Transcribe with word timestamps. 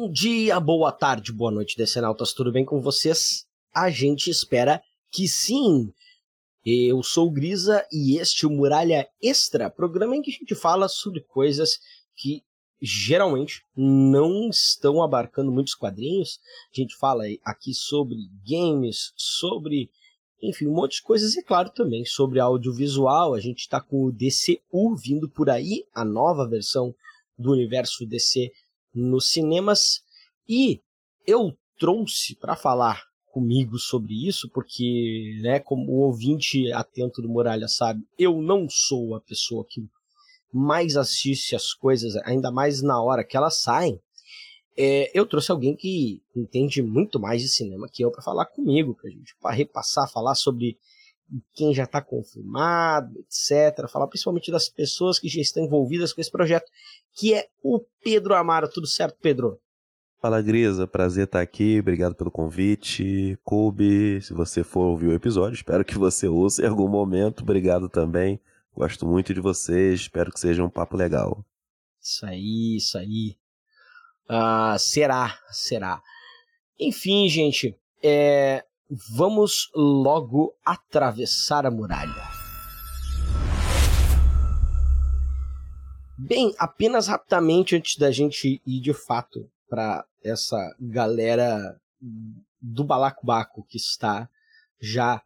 Bom 0.00 0.10
dia, 0.10 0.58
boa 0.58 0.90
tarde, 0.90 1.30
boa 1.30 1.50
noite, 1.50 1.76
Decenautas, 1.76 2.32
tudo 2.32 2.50
bem 2.50 2.64
com 2.64 2.80
vocês? 2.80 3.46
A 3.70 3.90
gente 3.90 4.30
espera 4.30 4.82
que 5.10 5.28
sim! 5.28 5.92
Eu 6.64 7.02
sou 7.02 7.28
o 7.28 7.30
Grisa 7.30 7.86
e 7.92 8.16
este 8.16 8.46
é 8.46 8.48
o 8.48 8.50
Muralha 8.50 9.06
Extra, 9.22 9.68
programa 9.68 10.16
em 10.16 10.22
que 10.22 10.30
a 10.30 10.32
gente 10.32 10.54
fala 10.54 10.88
sobre 10.88 11.20
coisas 11.20 11.78
que 12.16 12.42
geralmente 12.80 13.62
não 13.76 14.48
estão 14.48 15.02
abarcando 15.02 15.52
muitos 15.52 15.74
quadrinhos. 15.74 16.40
A 16.74 16.80
gente 16.80 16.96
fala 16.96 17.24
aqui 17.44 17.74
sobre 17.74 18.16
games, 18.48 19.12
sobre, 19.18 19.90
enfim, 20.42 20.66
um 20.66 20.76
monte 20.76 20.94
de 20.94 21.02
coisas 21.02 21.36
e, 21.36 21.42
claro, 21.42 21.68
também 21.68 22.06
sobre 22.06 22.40
audiovisual. 22.40 23.34
A 23.34 23.38
gente 23.38 23.58
está 23.58 23.82
com 23.82 24.06
o 24.06 24.10
DCU 24.10 24.96
vindo 24.96 25.28
por 25.28 25.50
aí, 25.50 25.84
a 25.94 26.06
nova 26.06 26.48
versão 26.48 26.94
do 27.38 27.52
universo 27.52 28.06
DC 28.06 28.50
nos 28.94 29.30
cinemas. 29.30 30.02
E 30.48 30.80
eu 31.26 31.56
trouxe 31.78 32.34
para 32.36 32.56
falar 32.56 33.02
comigo 33.30 33.78
sobre 33.78 34.26
isso, 34.26 34.48
porque, 34.50 35.38
né, 35.40 35.60
como 35.60 35.90
o 35.90 36.00
ouvinte 36.00 36.72
atento 36.72 37.22
do 37.22 37.28
Muralha 37.28 37.68
sabe, 37.68 38.02
eu 38.18 38.40
não 38.42 38.68
sou 38.68 39.14
a 39.14 39.20
pessoa 39.20 39.64
que 39.68 39.82
mais 40.52 40.96
assiste 40.96 41.54
as 41.54 41.72
coisas, 41.72 42.16
ainda 42.24 42.50
mais 42.50 42.82
na 42.82 43.00
hora 43.00 43.24
que 43.24 43.36
elas 43.36 43.62
saem, 43.62 44.00
é, 44.76 45.10
eu 45.14 45.26
trouxe 45.26 45.50
alguém 45.50 45.76
que 45.76 46.22
entende 46.34 46.82
muito 46.82 47.20
mais 47.20 47.42
de 47.42 47.48
cinema 47.48 47.88
que 47.88 48.04
eu 48.04 48.10
para 48.10 48.22
falar 48.22 48.46
comigo, 48.46 48.94
pra 48.94 49.10
gente 49.10 49.36
para 49.40 49.54
repassar, 49.54 50.10
falar 50.10 50.34
sobre 50.34 50.78
quem 51.54 51.72
já 51.72 51.84
está 51.84 52.00
confirmado, 52.00 53.18
etc. 53.20 53.88
Falar 53.88 54.08
principalmente 54.08 54.50
das 54.50 54.68
pessoas 54.68 55.18
que 55.18 55.28
já 55.28 55.40
estão 55.40 55.64
envolvidas 55.64 56.12
com 56.12 56.20
esse 56.20 56.30
projeto, 56.30 56.70
que 57.14 57.34
é 57.34 57.46
o 57.62 57.80
Pedro 58.02 58.34
Amaro. 58.34 58.68
Tudo 58.70 58.86
certo, 58.86 59.18
Pedro? 59.20 59.58
Fala, 60.20 60.42
Grisa. 60.42 60.86
Prazer 60.86 61.24
estar 61.24 61.40
aqui. 61.40 61.80
Obrigado 61.80 62.14
pelo 62.14 62.30
convite. 62.30 63.38
Kobe, 63.42 64.20
se 64.20 64.34
você 64.34 64.62
for 64.62 64.82
ouvir 64.82 65.08
o 65.08 65.14
episódio, 65.14 65.54
espero 65.54 65.84
que 65.84 65.96
você 65.96 66.28
ouça 66.28 66.62
em 66.62 66.68
algum 66.68 66.88
momento. 66.88 67.42
Obrigado 67.42 67.88
também. 67.88 68.40
Gosto 68.74 69.06
muito 69.06 69.34
de 69.34 69.40
vocês, 69.40 70.00
espero 70.00 70.30
que 70.30 70.40
seja 70.40 70.64
um 70.64 70.70
papo 70.70 70.96
legal. 70.96 71.44
Isso 72.00 72.24
aí, 72.24 72.76
isso 72.76 72.96
aí. 72.96 73.36
Uh, 74.28 74.78
será, 74.78 75.38
será. 75.50 76.00
Enfim, 76.78 77.28
gente, 77.28 77.76
é, 78.02 78.64
vamos 79.14 79.70
logo 79.74 80.54
atravessar 80.64 81.66
a 81.66 81.70
muralha. 81.70 82.39
Bem, 86.22 86.54
apenas 86.58 87.06
rapidamente 87.06 87.74
antes 87.74 87.96
da 87.96 88.10
gente 88.10 88.60
ir 88.66 88.80
de 88.80 88.92
fato 88.92 89.50
para 89.68 90.04
essa 90.22 90.58
galera 90.78 91.80
do 92.60 92.84
balacobaco 92.84 93.64
que 93.66 93.78
está 93.78 94.28
já 94.78 95.22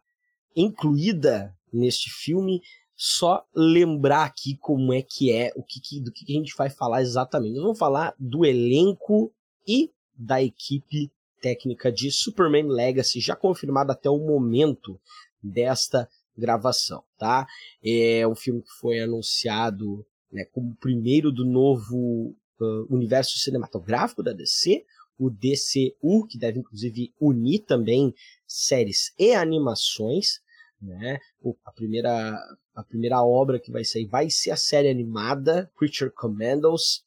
incluída 0.55 1.53
neste 1.71 2.09
filme, 2.09 2.61
só 2.95 3.45
lembrar 3.53 4.23
aqui 4.23 4.55
como 4.55 4.93
é 4.93 5.01
que 5.01 5.33
é, 5.33 5.51
o 5.57 5.63
que, 5.63 5.81
que 5.81 5.99
do 5.99 6.13
que, 6.13 6.23
a 6.29 6.37
gente 6.37 6.55
vai 6.55 6.69
falar 6.69 7.01
exatamente. 7.01 7.55
Nós 7.55 7.63
vamos 7.63 7.79
falar 7.79 8.15
do 8.17 8.45
elenco 8.45 9.33
e 9.67 9.91
da 10.15 10.41
equipe 10.41 11.11
técnica 11.41 11.91
de 11.91 12.09
Superman 12.09 12.69
Legacy, 12.69 13.19
já 13.19 13.35
confirmada 13.35 13.91
até 13.91 14.09
o 14.09 14.17
momento 14.17 14.97
desta 15.43 16.09
gravação, 16.37 17.03
tá? 17.17 17.45
É 17.83 18.25
um 18.25 18.35
filme 18.35 18.61
que 18.61 18.71
foi 18.79 19.01
anunciado 19.01 20.05
né, 20.35 20.43
como 20.51 20.71
o 20.71 20.75
primeiro 20.75 21.31
do 21.31 21.45
novo 21.45 22.35
uh, 22.59 22.93
universo 22.93 23.39
cinematográfico 23.39 24.21
da 24.21 24.33
DC, 24.33 24.85
o 25.17 25.29
DCU, 25.29 26.27
que 26.27 26.37
deve 26.37 26.59
inclusive 26.59 27.13
unir 27.19 27.59
também 27.59 28.13
séries 28.45 29.13
e 29.17 29.33
animações, 29.33 30.41
né? 30.81 31.19
A 31.63 31.71
primeira, 31.71 32.37
a 32.75 32.83
primeira 32.83 33.23
obra 33.23 33.61
que 33.61 33.71
vai 33.71 33.85
sair 33.85 34.05
vai 34.07 34.29
ser 34.29 34.51
a 34.51 34.57
série 34.57 34.89
animada 34.89 35.71
Creature 35.77 36.11
Commandos. 36.11 37.01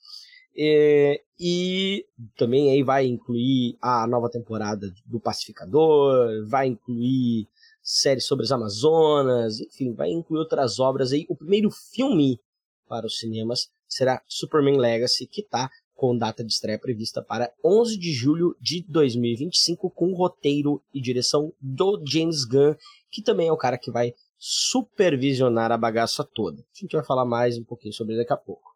E, 0.57 1.23
e 1.39 2.07
também 2.35 2.71
aí 2.71 2.83
vai 2.83 3.07
incluir 3.07 3.77
a 3.81 4.07
nova 4.07 4.31
temporada 4.31 4.91
do 5.05 5.21
Pacificador, 5.21 6.47
vai 6.49 6.67
incluir 6.67 7.47
séries 7.83 8.25
sobre 8.25 8.45
as 8.45 8.53
Amazonas, 8.53 9.61
enfim, 9.61 9.93
vai 9.93 10.11
incluir 10.11 10.41
outras 10.41 10.81
obras 10.81 11.13
aí. 11.13 11.27
O 11.29 11.37
primeiro 11.37 11.71
filme 11.71 12.41
para 12.89 13.07
os 13.07 13.19
cinemas 13.19 13.69
será 13.87 14.23
Superman 14.27 14.79
Legacy, 14.79 15.27
que 15.27 15.43
está 15.43 15.71
com 15.95 16.17
data 16.17 16.45
de 16.45 16.53
estreia 16.53 16.79
prevista 16.79 17.21
para 17.21 17.53
11 17.65 17.99
de 17.99 18.13
julho 18.13 18.57
de 18.61 18.85
2025, 18.89 19.91
com 19.91 20.15
roteiro 20.15 20.81
e 20.95 21.01
direção 21.01 21.53
do 21.61 22.01
James 22.07 22.45
Gunn, 22.45 22.77
que 23.11 23.21
também 23.21 23.49
é 23.49 23.53
o 23.53 23.57
cara 23.57 23.77
que 23.77 23.91
vai 23.91 24.15
supervisionar 24.39 25.73
a 25.73 25.77
bagaça 25.77 26.23
toda. 26.23 26.61
A 26.61 26.81
gente 26.81 26.93
vai 26.93 27.05
falar 27.05 27.25
mais 27.25 27.59
um 27.59 27.65
pouquinho 27.65 27.93
sobre 27.93 28.15
ele 28.15 28.23
daqui 28.23 28.33
a 28.33 28.37
pouco. 28.37 28.71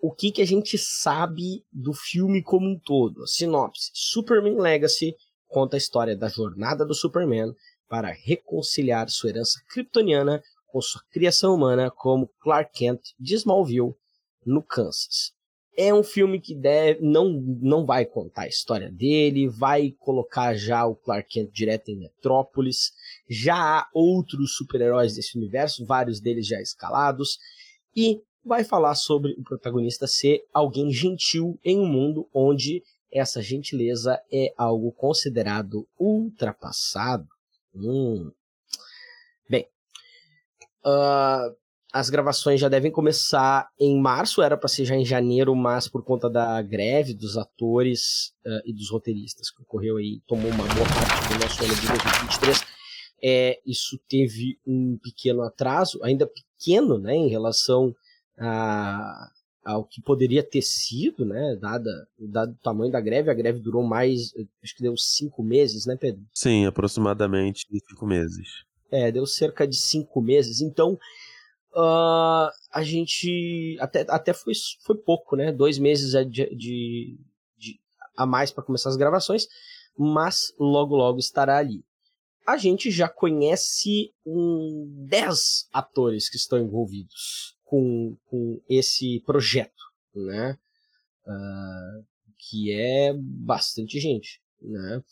O 0.00 0.12
que, 0.12 0.32
que 0.32 0.42
a 0.42 0.46
gente 0.46 0.76
sabe 0.76 1.64
do 1.72 1.92
filme 1.92 2.42
como 2.42 2.68
um 2.68 2.78
todo? 2.78 3.26
Sinopse. 3.26 3.90
Superman 3.94 4.58
Legacy 4.58 5.14
conta 5.46 5.76
a 5.76 5.78
história 5.78 6.16
da 6.16 6.28
jornada 6.28 6.84
do 6.84 6.94
Superman 6.94 7.52
para 7.88 8.10
reconciliar 8.10 9.08
sua 9.08 9.30
herança 9.30 9.60
kryptoniana 9.70 10.42
sua 10.82 11.02
criação 11.10 11.54
humana 11.54 11.90
como 11.90 12.30
Clark 12.40 12.72
Kent 12.78 13.00
de 13.18 13.34
Smallville, 13.34 13.94
no 14.44 14.62
Kansas. 14.62 15.32
É 15.76 15.94
um 15.94 16.02
filme 16.02 16.40
que 16.40 16.54
deve, 16.54 17.00
não, 17.00 17.30
não 17.60 17.86
vai 17.86 18.04
contar 18.04 18.42
a 18.42 18.48
história 18.48 18.90
dele, 18.90 19.48
vai 19.48 19.92
colocar 20.00 20.54
já 20.54 20.84
o 20.84 20.96
Clark 20.96 21.28
Kent 21.30 21.52
direto 21.52 21.90
em 21.90 21.98
Metrópolis. 21.98 22.90
Já 23.28 23.54
há 23.54 23.88
outros 23.94 24.56
super-heróis 24.56 25.14
desse 25.14 25.38
universo, 25.38 25.86
vários 25.86 26.20
deles 26.20 26.46
já 26.46 26.60
escalados, 26.60 27.38
e 27.94 28.20
vai 28.44 28.64
falar 28.64 28.94
sobre 28.96 29.32
o 29.38 29.42
protagonista 29.42 30.06
ser 30.06 30.42
alguém 30.52 30.90
gentil 30.90 31.60
em 31.64 31.78
um 31.78 31.86
mundo 31.86 32.28
onde 32.34 32.82
essa 33.12 33.40
gentileza 33.40 34.20
é 34.32 34.52
algo 34.56 34.92
considerado 34.92 35.86
ultrapassado. 35.98 37.28
Hum. 37.74 38.32
Uh, 40.84 41.54
as 41.92 42.10
gravações 42.10 42.60
já 42.60 42.68
devem 42.68 42.90
começar 42.90 43.68
em 43.80 43.98
março, 43.98 44.42
era 44.42 44.56
para 44.56 44.68
ser 44.68 44.84
já 44.84 44.94
em 44.94 45.04
janeiro, 45.04 45.54
mas 45.56 45.88
por 45.88 46.04
conta 46.04 46.28
da 46.28 46.60
greve 46.60 47.14
dos 47.14 47.38
atores 47.38 48.34
uh, 48.46 48.60
e 48.66 48.72
dos 48.74 48.90
roteiristas 48.90 49.50
que 49.50 49.62
ocorreu 49.62 49.96
aí, 49.96 50.20
tomou 50.26 50.50
uma 50.50 50.64
boa 50.64 50.86
parte 50.86 51.32
do 51.32 51.38
nosso 51.42 51.64
ano 51.64 51.74
de 51.74 51.86
2023. 51.86 52.78
É, 53.22 53.58
isso 53.66 53.98
teve 54.08 54.58
um 54.66 54.98
pequeno 55.02 55.42
atraso, 55.42 55.98
ainda 56.04 56.26
pequeno, 56.26 56.98
né, 56.98 57.14
em 57.14 57.28
relação 57.28 57.94
a, 58.38 59.30
ao 59.64 59.84
que 59.84 60.00
poderia 60.02 60.42
ter 60.42 60.62
sido, 60.62 61.24
né, 61.24 61.56
dada, 61.60 61.90
dado 62.18 62.52
o 62.52 62.62
tamanho 62.62 62.92
da 62.92 63.00
greve. 63.00 63.30
A 63.30 63.34
greve 63.34 63.60
durou 63.60 63.82
mais, 63.82 64.32
acho 64.62 64.76
que 64.76 64.82
deu 64.82 64.96
cinco 64.96 65.42
meses, 65.42 65.86
né, 65.86 65.96
Pedro? 65.96 66.22
Sim, 66.34 66.66
aproximadamente 66.66 67.66
cinco 67.88 68.06
meses. 68.06 68.67
É, 68.90 69.12
deu 69.12 69.26
cerca 69.26 69.66
de 69.66 69.76
cinco 69.76 70.20
meses. 70.20 70.60
Então, 70.60 70.98
uh, 71.74 72.50
a 72.72 72.82
gente 72.82 73.76
até, 73.80 74.06
até 74.08 74.32
foi, 74.32 74.52
foi 74.82 74.96
pouco, 74.96 75.36
né? 75.36 75.52
Dois 75.52 75.78
meses 75.78 76.12
de, 76.30 76.54
de, 76.54 77.18
de 77.56 77.80
a 78.16 78.26
mais 78.26 78.50
para 78.50 78.64
começar 78.64 78.88
as 78.88 78.96
gravações, 78.96 79.46
mas 79.96 80.52
logo 80.58 80.96
logo 80.96 81.18
estará 81.18 81.58
ali. 81.58 81.84
A 82.46 82.56
gente 82.56 82.90
já 82.90 83.08
conhece 83.08 84.12
um 84.24 84.86
10 85.06 85.68
atores 85.72 86.30
que 86.30 86.36
estão 86.36 86.58
envolvidos 86.58 87.54
com, 87.64 88.16
com 88.24 88.60
esse 88.68 89.20
projeto, 89.20 89.82
né? 90.14 90.58
Uh, 91.26 92.06
que 92.38 92.72
é 92.72 93.12
bastante 93.14 94.00
gente, 94.00 94.40
né? 94.62 95.02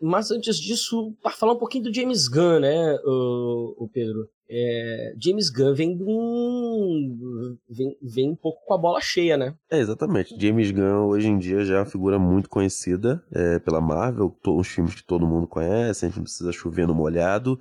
Mas 0.00 0.30
antes 0.30 0.56
disso, 0.56 1.14
para 1.22 1.32
falar 1.32 1.54
um 1.54 1.58
pouquinho 1.58 1.84
do 1.84 1.94
James 1.94 2.28
Gunn, 2.28 2.60
né, 2.60 2.96
o, 3.04 3.84
o 3.84 3.88
Pedro? 3.88 4.28
É, 4.54 5.14
James 5.18 5.48
Gunn 5.48 5.74
vem, 5.74 5.98
um, 6.02 7.56
vem, 7.70 7.96
vem 8.02 8.30
um 8.30 8.36
pouco 8.36 8.62
com 8.66 8.74
a 8.74 8.78
bola 8.78 9.00
cheia, 9.00 9.34
né? 9.34 9.54
É, 9.70 9.78
exatamente. 9.78 10.38
James 10.38 10.70
Gunn 10.70 11.06
hoje 11.06 11.28
em 11.28 11.38
dia 11.38 11.64
já 11.64 11.76
é 11.76 11.78
uma 11.78 11.86
figura 11.86 12.18
muito 12.18 12.50
conhecida 12.50 13.24
é, 13.32 13.58
pela 13.58 13.80
Marvel, 13.80 14.36
os 14.46 14.68
filmes 14.68 14.94
que 14.94 15.02
todo 15.02 15.26
mundo 15.26 15.46
conhece, 15.46 16.04
a 16.04 16.08
gente 16.08 16.18
não 16.18 16.24
precisa 16.24 16.52
chover 16.52 16.86
no 16.86 16.94
molhado. 16.94 17.58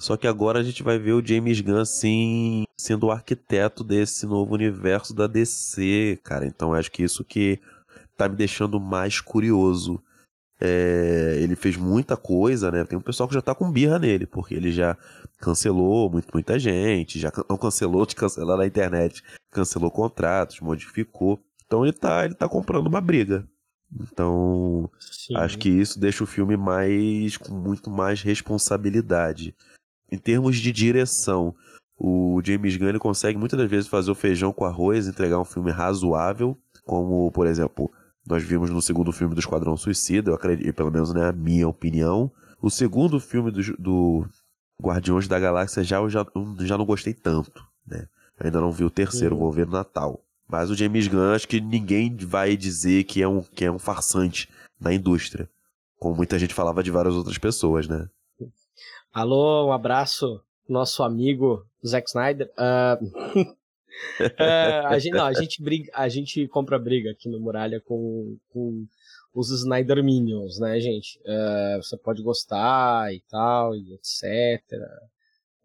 Só 0.00 0.16
que 0.16 0.28
agora 0.28 0.60
a 0.60 0.62
gente 0.62 0.80
vai 0.80 0.96
ver 0.96 1.12
o 1.12 1.26
James 1.26 1.60
Gunn, 1.60 1.80
assim, 1.80 2.62
sendo 2.78 3.06
o 3.06 3.10
arquiteto 3.10 3.82
desse 3.82 4.24
novo 4.24 4.54
universo 4.54 5.12
da 5.12 5.26
DC, 5.26 6.20
cara. 6.22 6.46
Então 6.46 6.72
acho 6.72 6.92
que 6.92 7.02
isso 7.02 7.24
que 7.24 7.58
tá 8.16 8.28
me 8.28 8.36
deixando 8.36 8.78
mais 8.78 9.20
curioso. 9.20 10.00
É, 10.60 11.38
ele 11.40 11.54
fez 11.54 11.76
muita 11.76 12.16
coisa, 12.16 12.70
né? 12.70 12.84
Tem 12.84 12.98
um 12.98 13.02
pessoal 13.02 13.28
que 13.28 13.34
já 13.34 13.42
tá 13.42 13.54
com 13.54 13.70
birra 13.70 13.98
nele, 13.98 14.26
porque 14.26 14.54
ele 14.54 14.72
já 14.72 14.96
cancelou 15.38 16.10
muito, 16.10 16.28
muita 16.32 16.58
gente, 16.58 17.18
já 17.18 17.30
não 17.48 17.56
cancelou 17.56 18.04
de 18.06 18.16
cancelar 18.16 18.58
na 18.58 18.66
internet, 18.66 19.22
cancelou 19.50 19.90
contratos, 19.90 20.60
modificou. 20.60 21.40
Então 21.66 21.84
ele 21.84 21.92
tá, 21.92 22.24
ele 22.24 22.34
tá 22.34 22.48
comprando 22.48 22.86
uma 22.86 23.00
briga. 23.00 23.46
Então, 24.00 24.90
Sim. 25.00 25.36
acho 25.36 25.58
que 25.58 25.68
isso 25.68 25.98
deixa 25.98 26.22
o 26.22 26.26
filme 26.26 26.56
mais 26.56 27.36
com 27.36 27.54
muito 27.54 27.90
mais 27.90 28.20
responsabilidade. 28.20 29.54
Em 30.10 30.18
termos 30.18 30.56
de 30.56 30.72
direção, 30.72 31.54
o 31.96 32.40
James 32.44 32.76
Gunn 32.76 32.98
consegue 32.98 33.38
muitas 33.38 33.58
das 33.58 33.70
vezes 33.70 33.88
fazer 33.88 34.10
o 34.10 34.14
feijão 34.14 34.52
com 34.52 34.64
arroz, 34.64 35.06
entregar 35.06 35.40
um 35.40 35.44
filme 35.44 35.70
razoável, 35.70 36.56
como, 36.84 37.30
por 37.32 37.46
exemplo, 37.46 37.90
nós 38.28 38.42
vimos 38.42 38.68
no 38.68 38.82
segundo 38.82 39.10
filme 39.10 39.34
do 39.34 39.40
Esquadrão 39.40 39.76
Suicida, 39.76 40.30
eu 40.30 40.34
acredito, 40.34 40.74
pelo 40.74 40.90
menos 40.90 41.14
na 41.14 41.32
né, 41.32 41.32
minha 41.32 41.66
opinião. 41.66 42.30
O 42.60 42.68
segundo 42.68 43.18
filme 43.18 43.50
do, 43.50 43.62
do 43.78 44.28
Guardiões 44.80 45.26
da 45.26 45.38
Galáxia 45.38 45.82
já 45.82 45.96
eu 45.96 46.10
já, 46.10 46.26
já 46.60 46.76
não 46.76 46.84
gostei 46.84 47.14
tanto, 47.14 47.64
né? 47.86 48.06
Ainda 48.38 48.60
não 48.60 48.70
vi 48.70 48.84
o 48.84 48.90
terceiro, 48.90 49.34
uhum. 49.34 49.40
vou 49.40 49.52
ver 49.52 49.66
no 49.66 49.72
Natal. 49.72 50.22
Mas 50.46 50.70
o 50.70 50.74
James 50.74 51.08
Gunn, 51.08 51.34
acho 51.34 51.48
que 51.48 51.60
ninguém 51.60 52.14
vai 52.16 52.56
dizer 52.56 53.04
que 53.04 53.22
é 53.22 53.28
um, 53.28 53.42
que 53.42 53.64
é 53.64 53.70
um 53.70 53.78
farsante 53.78 54.48
na 54.78 54.92
indústria. 54.92 55.48
Como 55.98 56.14
muita 56.14 56.38
gente 56.38 56.54
falava 56.54 56.82
de 56.82 56.90
várias 56.90 57.14
outras 57.14 57.38
pessoas, 57.38 57.88
né? 57.88 58.08
Alô, 59.12 59.68
um 59.68 59.72
abraço, 59.72 60.40
nosso 60.68 61.02
amigo 61.02 61.64
Zack 61.84 62.08
Snyder. 62.08 62.50
Uh... 62.58 63.56
uh, 64.20 64.86
a 64.88 64.98
gente, 64.98 65.14
não, 65.14 65.26
a 65.26 65.32
gente 65.32 65.62
briga, 65.62 65.90
a 65.94 66.08
gente 66.08 66.46
compra 66.48 66.78
briga 66.78 67.10
aqui 67.10 67.28
no 67.28 67.40
Muralha 67.40 67.80
com, 67.80 68.36
com 68.48 68.86
os 69.34 69.50
Snyder 69.50 70.02
Minions, 70.02 70.58
né, 70.58 70.80
gente? 70.80 71.18
Uh, 71.20 71.82
você 71.82 71.96
pode 71.96 72.22
gostar 72.22 73.12
e 73.14 73.22
tal, 73.28 73.74
e 73.74 73.94
etc. 73.94 74.62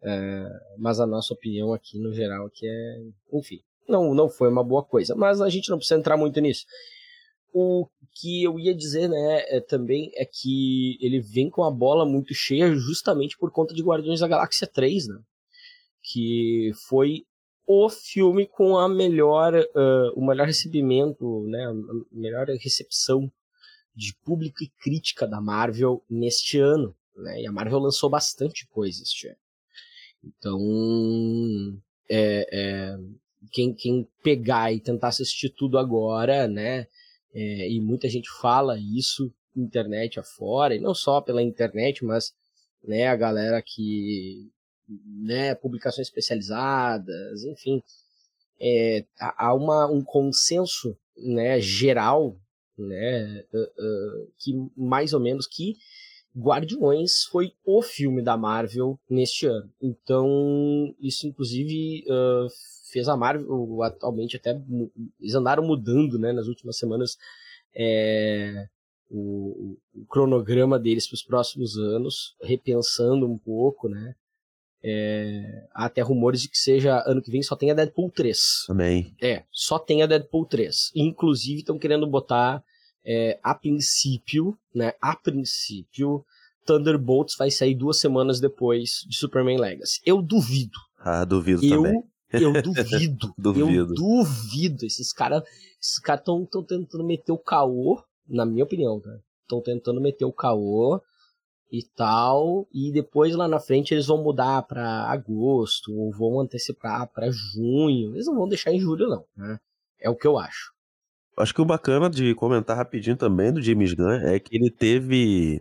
Uh, 0.02 0.78
mas 0.78 1.00
a 1.00 1.06
nossa 1.06 1.32
opinião 1.32 1.72
aqui, 1.72 1.98
no 1.98 2.12
geral, 2.12 2.46
aqui 2.46 2.66
é, 2.66 3.02
enfim, 3.32 3.60
não, 3.88 4.14
não 4.14 4.28
foi 4.28 4.48
uma 4.48 4.62
boa 4.62 4.84
coisa. 4.84 5.14
Mas 5.14 5.40
a 5.40 5.48
gente 5.48 5.70
não 5.70 5.78
precisa 5.78 5.98
entrar 5.98 6.16
muito 6.16 6.40
nisso. 6.40 6.64
O 7.52 7.86
que 8.14 8.42
eu 8.42 8.58
ia 8.58 8.74
dizer, 8.74 9.08
né, 9.08 9.44
é, 9.48 9.60
também 9.60 10.10
é 10.14 10.24
que 10.24 10.96
ele 11.00 11.20
vem 11.20 11.50
com 11.50 11.64
a 11.64 11.70
bola 11.70 12.04
muito 12.04 12.34
cheia 12.34 12.74
justamente 12.74 13.36
por 13.38 13.50
conta 13.50 13.74
de 13.74 13.82
Guardiões 13.82 14.20
da 14.20 14.28
Galáxia 14.28 14.66
3, 14.66 15.08
né? 15.08 15.18
Que 16.02 16.70
foi 16.88 17.24
o 17.66 17.88
filme 17.88 18.46
com 18.46 18.76
a 18.76 18.88
melhor, 18.88 19.54
uh, 19.54 20.12
o 20.14 20.26
melhor 20.26 20.46
recebimento, 20.46 21.44
né, 21.46 21.64
a 21.66 21.74
melhor 22.12 22.46
recepção 22.48 23.30
de 23.94 24.14
público 24.24 24.62
e 24.62 24.68
crítica 24.82 25.26
da 25.26 25.40
Marvel 25.40 26.02
neste 26.08 26.58
ano. 26.58 26.94
Né? 27.16 27.42
E 27.42 27.46
a 27.46 27.52
Marvel 27.52 27.78
lançou 27.78 28.10
bastante 28.10 28.66
coisa 28.68 29.02
este 29.02 29.28
ano. 29.28 29.36
Então, 30.22 30.58
é, 32.10 32.46
é, 32.50 32.98
quem, 33.52 33.74
quem 33.74 34.08
pegar 34.22 34.72
e 34.72 34.80
tentar 34.80 35.08
assistir 35.08 35.50
tudo 35.50 35.78
agora, 35.78 36.48
né? 36.48 36.86
É, 37.32 37.70
e 37.70 37.80
muita 37.80 38.08
gente 38.08 38.30
fala 38.40 38.78
isso 38.78 39.32
internet 39.56 40.18
afora, 40.18 40.74
e 40.74 40.80
não 40.80 40.94
só 40.94 41.20
pela 41.20 41.42
internet, 41.42 42.04
mas 42.04 42.34
né, 42.82 43.06
a 43.06 43.16
galera 43.16 43.62
que 43.62 44.50
né, 44.88 45.54
publicações 45.54 46.08
especializadas, 46.08 47.44
enfim, 47.44 47.82
é, 48.60 49.04
há 49.18 49.54
uma, 49.54 49.86
um 49.86 50.02
consenso 50.02 50.96
né, 51.16 51.60
geral 51.60 52.36
né? 52.78 53.44
Uh, 53.52 53.62
uh, 53.62 54.32
que 54.38 54.52
mais 54.76 55.12
ou 55.12 55.20
menos 55.20 55.46
que 55.46 55.76
Guardiões 56.36 57.24
foi 57.24 57.52
o 57.64 57.80
filme 57.80 58.20
da 58.20 58.36
Marvel 58.36 58.98
neste 59.08 59.46
ano. 59.46 59.70
Então, 59.80 60.94
isso 61.00 61.28
inclusive 61.28 62.04
uh, 62.08 62.48
fez 62.90 63.08
a 63.08 63.16
Marvel 63.16 63.82
atualmente 63.82 64.36
até 64.36 64.60
eles 65.20 65.34
andaram 65.34 65.64
mudando, 65.64 66.18
né, 66.18 66.32
nas 66.32 66.48
últimas 66.48 66.76
semanas 66.76 67.16
é, 67.72 68.66
o, 69.08 69.76
o, 69.94 70.06
cronograma 70.06 70.76
deles 70.78 71.06
para 71.06 71.14
os 71.14 71.22
próximos 71.22 71.76
anos, 71.76 72.34
repensando 72.42 73.30
um 73.30 73.38
pouco, 73.38 73.88
né? 73.88 74.16
É, 74.86 75.66
há 75.72 75.86
até 75.86 76.02
rumores 76.02 76.42
de 76.42 76.48
que 76.48 76.58
seja 76.58 77.02
ano 77.06 77.22
que 77.22 77.30
vem 77.30 77.42
só 77.42 77.56
tenha 77.56 77.74
Deadpool 77.74 78.10
3. 78.10 78.38
Também. 78.66 79.16
É, 79.22 79.44
só 79.50 79.78
tenha 79.78 80.06
Deadpool 80.06 80.44
3. 80.44 80.92
Inclusive 80.94 81.60
estão 81.60 81.78
querendo 81.78 82.06
botar 82.06 82.62
é, 83.02 83.38
a 83.42 83.54
princípio, 83.54 84.58
né? 84.74 84.92
A 85.00 85.16
princípio, 85.16 86.22
Thunderbolts 86.66 87.34
vai 87.36 87.50
sair 87.50 87.74
duas 87.74 87.98
semanas 87.98 88.40
depois 88.40 89.06
de 89.08 89.16
Superman 89.16 89.58
Legacy. 89.58 90.00
Eu 90.04 90.20
duvido. 90.20 90.78
Ah, 90.98 91.24
duvido 91.24 91.64
eu, 91.64 91.82
também. 91.82 92.02
Eu 92.30 92.62
duvido. 92.62 93.34
duvido. 93.38 93.70
Eu 93.70 93.86
duvido. 93.86 94.84
Esses 94.84 95.14
caras 95.14 95.42
esses 95.80 95.98
cara 95.98 96.18
estão 96.18 96.46
tentando 96.46 97.04
meter 97.04 97.32
o 97.32 97.38
caô, 97.38 98.02
na 98.28 98.46
minha 98.46 98.64
opinião, 98.64 99.00
tá? 99.00 99.14
Estão 99.42 99.60
tentando 99.60 100.00
meter 100.00 100.24
o 100.24 100.32
caô 100.32 101.00
e 101.74 101.82
tal, 101.96 102.68
e 102.72 102.92
depois 102.92 103.34
lá 103.34 103.48
na 103.48 103.58
frente 103.58 103.92
eles 103.92 104.06
vão 104.06 104.22
mudar 104.22 104.62
para 104.62 105.10
agosto, 105.10 105.92
ou 105.92 106.12
vão 106.12 106.40
antecipar 106.40 107.08
para 107.12 107.32
junho. 107.32 108.14
Eles 108.14 108.26
não 108.26 108.36
vão 108.36 108.48
deixar 108.48 108.72
em 108.72 108.78
julho, 108.78 109.08
não, 109.08 109.24
né? 109.36 109.58
É 110.00 110.08
o 110.08 110.14
que 110.14 110.26
eu 110.26 110.38
acho. 110.38 110.72
Acho 111.36 111.52
que 111.52 111.60
o 111.60 111.64
bacana 111.64 112.08
de 112.08 112.32
comentar 112.36 112.76
rapidinho 112.76 113.16
também 113.16 113.52
do 113.52 113.60
James 113.60 113.92
Gunn 113.92 114.12
é 114.12 114.38
que 114.38 114.54
ele 114.54 114.70
teve. 114.70 115.60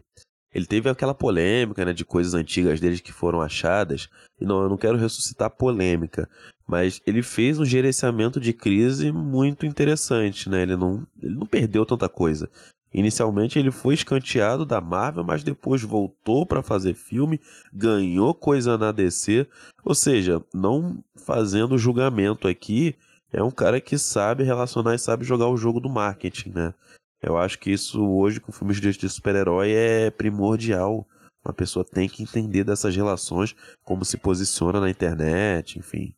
Ele 0.54 0.68
teve 0.68 0.88
aquela 0.88 1.15
polêmica, 1.15 1.83
né, 1.83 1.94
de 1.94 2.06
coisas 2.06 2.36
antigas 2.36 2.80
dele 2.80 3.00
que 3.00 3.12
foram 3.12 3.42
achadas. 3.42 4.07
E 4.39 4.45
não, 4.45 4.62
eu 4.62 4.69
não 4.69 4.77
quero 4.77 4.98
ressuscitar 4.98 5.50
polêmica, 5.50 6.30
mas 6.68 7.01
ele 7.07 7.24
fez 7.24 7.57
um 7.59 7.66
gerenciamento 7.66 8.39
de 8.39 8.54
crise 8.54 9.12
muito 9.12 9.66
interessante, 9.66 10.48
né? 10.48 10.62
Ele 10.62 10.75
não, 10.75 11.07
ele 11.19 11.33
não 11.33 11.48
perdeu 11.48 11.88
tanta 11.88 12.07
coisa. 12.07 12.48
Inicialmente 12.94 13.57
ele 13.57 13.72
foi 13.72 13.95
escanteado 13.95 14.66
da 14.66 14.80
Marvel, 14.80 15.24
mas 15.24 15.44
depois 15.44 15.81
voltou 15.81 16.45
para 16.45 16.62
fazer 16.62 16.94
filme, 16.94 17.42
ganhou 17.74 18.36
coisa 18.36 18.78
na 18.78 18.92
DC, 18.92 19.48
ou 19.84 19.95
seja, 19.95 20.44
não 20.54 21.04
fazendo 21.16 21.78
julgamento 21.78 22.48
aqui, 22.48 22.95
é 23.31 23.42
um 23.42 23.50
cara 23.50 23.81
que 23.81 23.98
sabe 23.98 24.44
relacionar 24.44 24.94
e 24.94 25.00
sabe 25.00 25.25
jogar 25.25 25.48
o 25.48 25.57
jogo 25.57 25.80
do 25.80 25.90
marketing, 25.90 26.50
né? 26.50 26.74
Eu 27.19 27.38
acho 27.38 27.57
que 27.57 27.71
isso 27.71 28.06
hoje 28.06 28.40
com 28.40 28.52
filmes 28.52 28.80
de 28.80 29.09
super-herói 29.09 29.71
é 29.71 30.12
primordial. 30.12 31.07
Uma 31.44 31.54
pessoa 31.54 31.83
tem 31.83 32.07
que 32.07 32.21
entender 32.21 32.64
dessas 32.64 32.95
relações, 32.95 33.56
como 33.81 34.06
se 34.06 34.18
posiciona 34.18 34.80
na 34.80 34.90
internet, 34.90 35.80
enfim. 35.80 36.14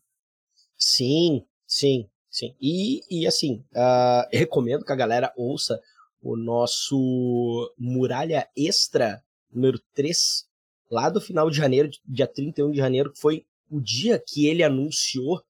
Sim, 0.76 1.42
sim, 1.66 2.08
sim. 2.28 2.54
E, 2.60 3.00
e 3.08 3.26
assim, 3.26 3.64
uh, 3.72 4.28
recomendo 4.30 4.84
que 4.84 4.92
a 4.92 4.96
galera 4.96 5.32
ouça 5.36 5.80
o 6.22 6.36
nosso 6.36 7.72
Muralha 7.78 8.48
Extra 8.56 9.22
número 9.52 9.80
3, 9.94 10.46
lá 10.90 11.08
do 11.08 11.20
final 11.20 11.50
de 11.50 11.56
janeiro, 11.56 11.90
dia 12.04 12.26
31 12.26 12.70
de 12.70 12.76
janeiro, 12.76 13.12
que 13.12 13.18
foi 13.18 13.46
o 13.70 13.80
dia 13.80 14.18
que 14.18 14.46
ele 14.46 14.62
anunciou 14.62 15.42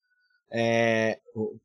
é, 0.51 1.21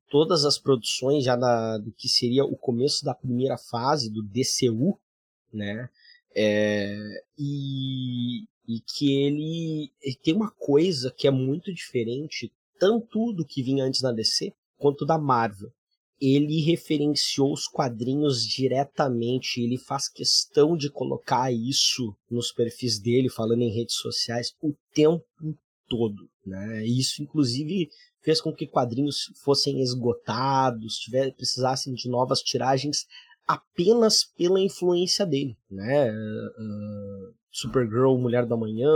todas 0.10 0.44
as 0.44 0.58
produções 0.58 1.24
já 1.24 1.38
na, 1.38 1.78
do 1.78 1.92
que 1.92 2.10
seria 2.10 2.44
o 2.44 2.58
começo 2.58 3.06
da 3.06 3.14
primeira 3.14 3.58
fase 3.58 4.10
do 4.10 4.24
DCU, 4.24 5.00
né? 5.54 5.90
É, 6.34 7.24
e, 7.38 8.44
e 8.68 8.80
que 8.80 9.14
ele, 9.14 9.92
ele 10.02 10.16
tem 10.16 10.34
uma 10.34 10.50
coisa 10.52 11.12
que 11.12 11.28
é 11.28 11.32
muito 11.32 11.74
diferente 11.74 12.52
tanto 12.80 13.34
do 13.34 13.46
que 13.46 13.62
vinha 13.62 13.84
antes 13.84 14.02
na 14.02 14.12
DC 14.12 14.54
quanto 14.78 15.06
da 15.06 15.18
Marvel 15.18 15.72
ele 16.22 16.62
referenciou 16.62 17.52
os 17.52 17.68
quadrinhos 17.68 18.46
diretamente, 18.46 19.60
ele 19.60 19.78
faz 19.78 20.08
questão 20.08 20.78
de 20.78 20.88
colocar 20.88 21.52
isso 21.52 22.16
nos 22.30 22.52
perfis 22.52 23.00
dele, 23.00 23.28
falando 23.28 23.64
em 23.64 23.74
redes 23.74 23.96
sociais, 23.96 24.54
o 24.62 24.74
tempo 24.94 25.26
todo. 25.90 26.30
Né? 26.46 26.86
Isso, 26.86 27.24
inclusive, 27.24 27.90
fez 28.22 28.40
com 28.40 28.54
que 28.54 28.68
quadrinhos 28.68 29.32
fossem 29.44 29.82
esgotados, 29.82 31.00
tiver, 31.00 31.34
precisassem 31.34 31.94
de 31.96 32.08
novas 32.08 32.42
tiragens 32.42 33.08
apenas 33.48 34.24
pela 34.24 34.60
influência 34.60 35.26
dele. 35.26 35.58
Né? 35.72 36.12
Uh, 36.12 37.34
Supergirl, 37.50 38.16
Mulher 38.18 38.46
da 38.46 38.56
Manhã, 38.56 38.90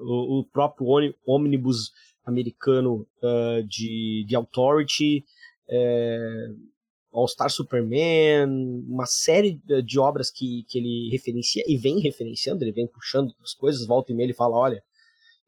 o, 0.00 0.40
o 0.40 0.44
próprio 0.44 1.14
ônibus 1.26 1.92
americano 2.24 3.06
uh, 3.22 3.62
de, 3.64 4.24
de 4.26 4.34
Authority, 4.34 5.24
é, 5.68 6.48
All 7.12 7.28
Star 7.28 7.50
Superman, 7.50 8.48
uma 8.88 9.06
série 9.06 9.60
de 9.84 9.98
obras 9.98 10.30
que, 10.30 10.64
que 10.68 10.78
ele 10.78 11.10
referencia 11.10 11.62
e 11.66 11.76
vem 11.76 12.00
referenciando, 12.00 12.64
ele 12.64 12.72
vem 12.72 12.86
puxando 12.86 13.28
outras 13.28 13.54
coisas, 13.54 13.86
volta 13.86 14.12
e 14.12 14.14
meia 14.14 14.26
ele 14.26 14.34
fala, 14.34 14.56
olha, 14.56 14.82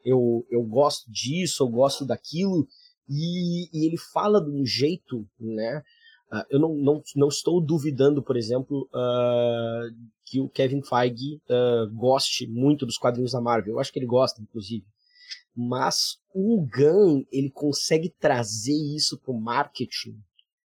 eu, 0.05 0.47
eu 0.51 0.63
gosto 0.63 1.11
disso, 1.11 1.63
eu 1.63 1.69
gosto 1.69 2.05
daquilo, 2.05 2.69
e, 3.09 3.69
e 3.73 3.87
ele 3.87 3.97
fala 3.97 4.45
de 4.45 4.51
um 4.51 4.65
jeito, 4.67 5.27
né, 5.41 5.83
uh, 6.31 6.45
eu 6.51 6.61
não, 6.61 6.75
não, 6.75 7.03
não 7.17 7.29
estou 7.29 7.61
duvidando, 7.63 8.23
por 8.23 8.37
exemplo, 8.37 8.87
uh, 8.93 9.95
que 10.27 10.41
o 10.41 10.49
Kevin 10.51 10.83
Feige 10.83 11.41
uh, 11.49 11.91
goste 11.95 12.47
muito 12.47 12.85
dos 12.85 12.99
quadrinhos 12.99 13.33
da 13.33 13.41
Marvel, 13.41 13.75
eu 13.75 13.81
acho 13.81 13.91
que 13.91 13.99
ele 13.99 14.07
gosta, 14.07 14.43
inclusive, 14.43 14.85
mas 15.57 16.19
o 16.35 16.67
Gunn, 16.67 17.23
ele 17.31 17.51
consegue 17.51 18.13
trazer 18.19 18.75
isso 18.97 19.19
pro 19.21 19.35
marketing 19.35 20.19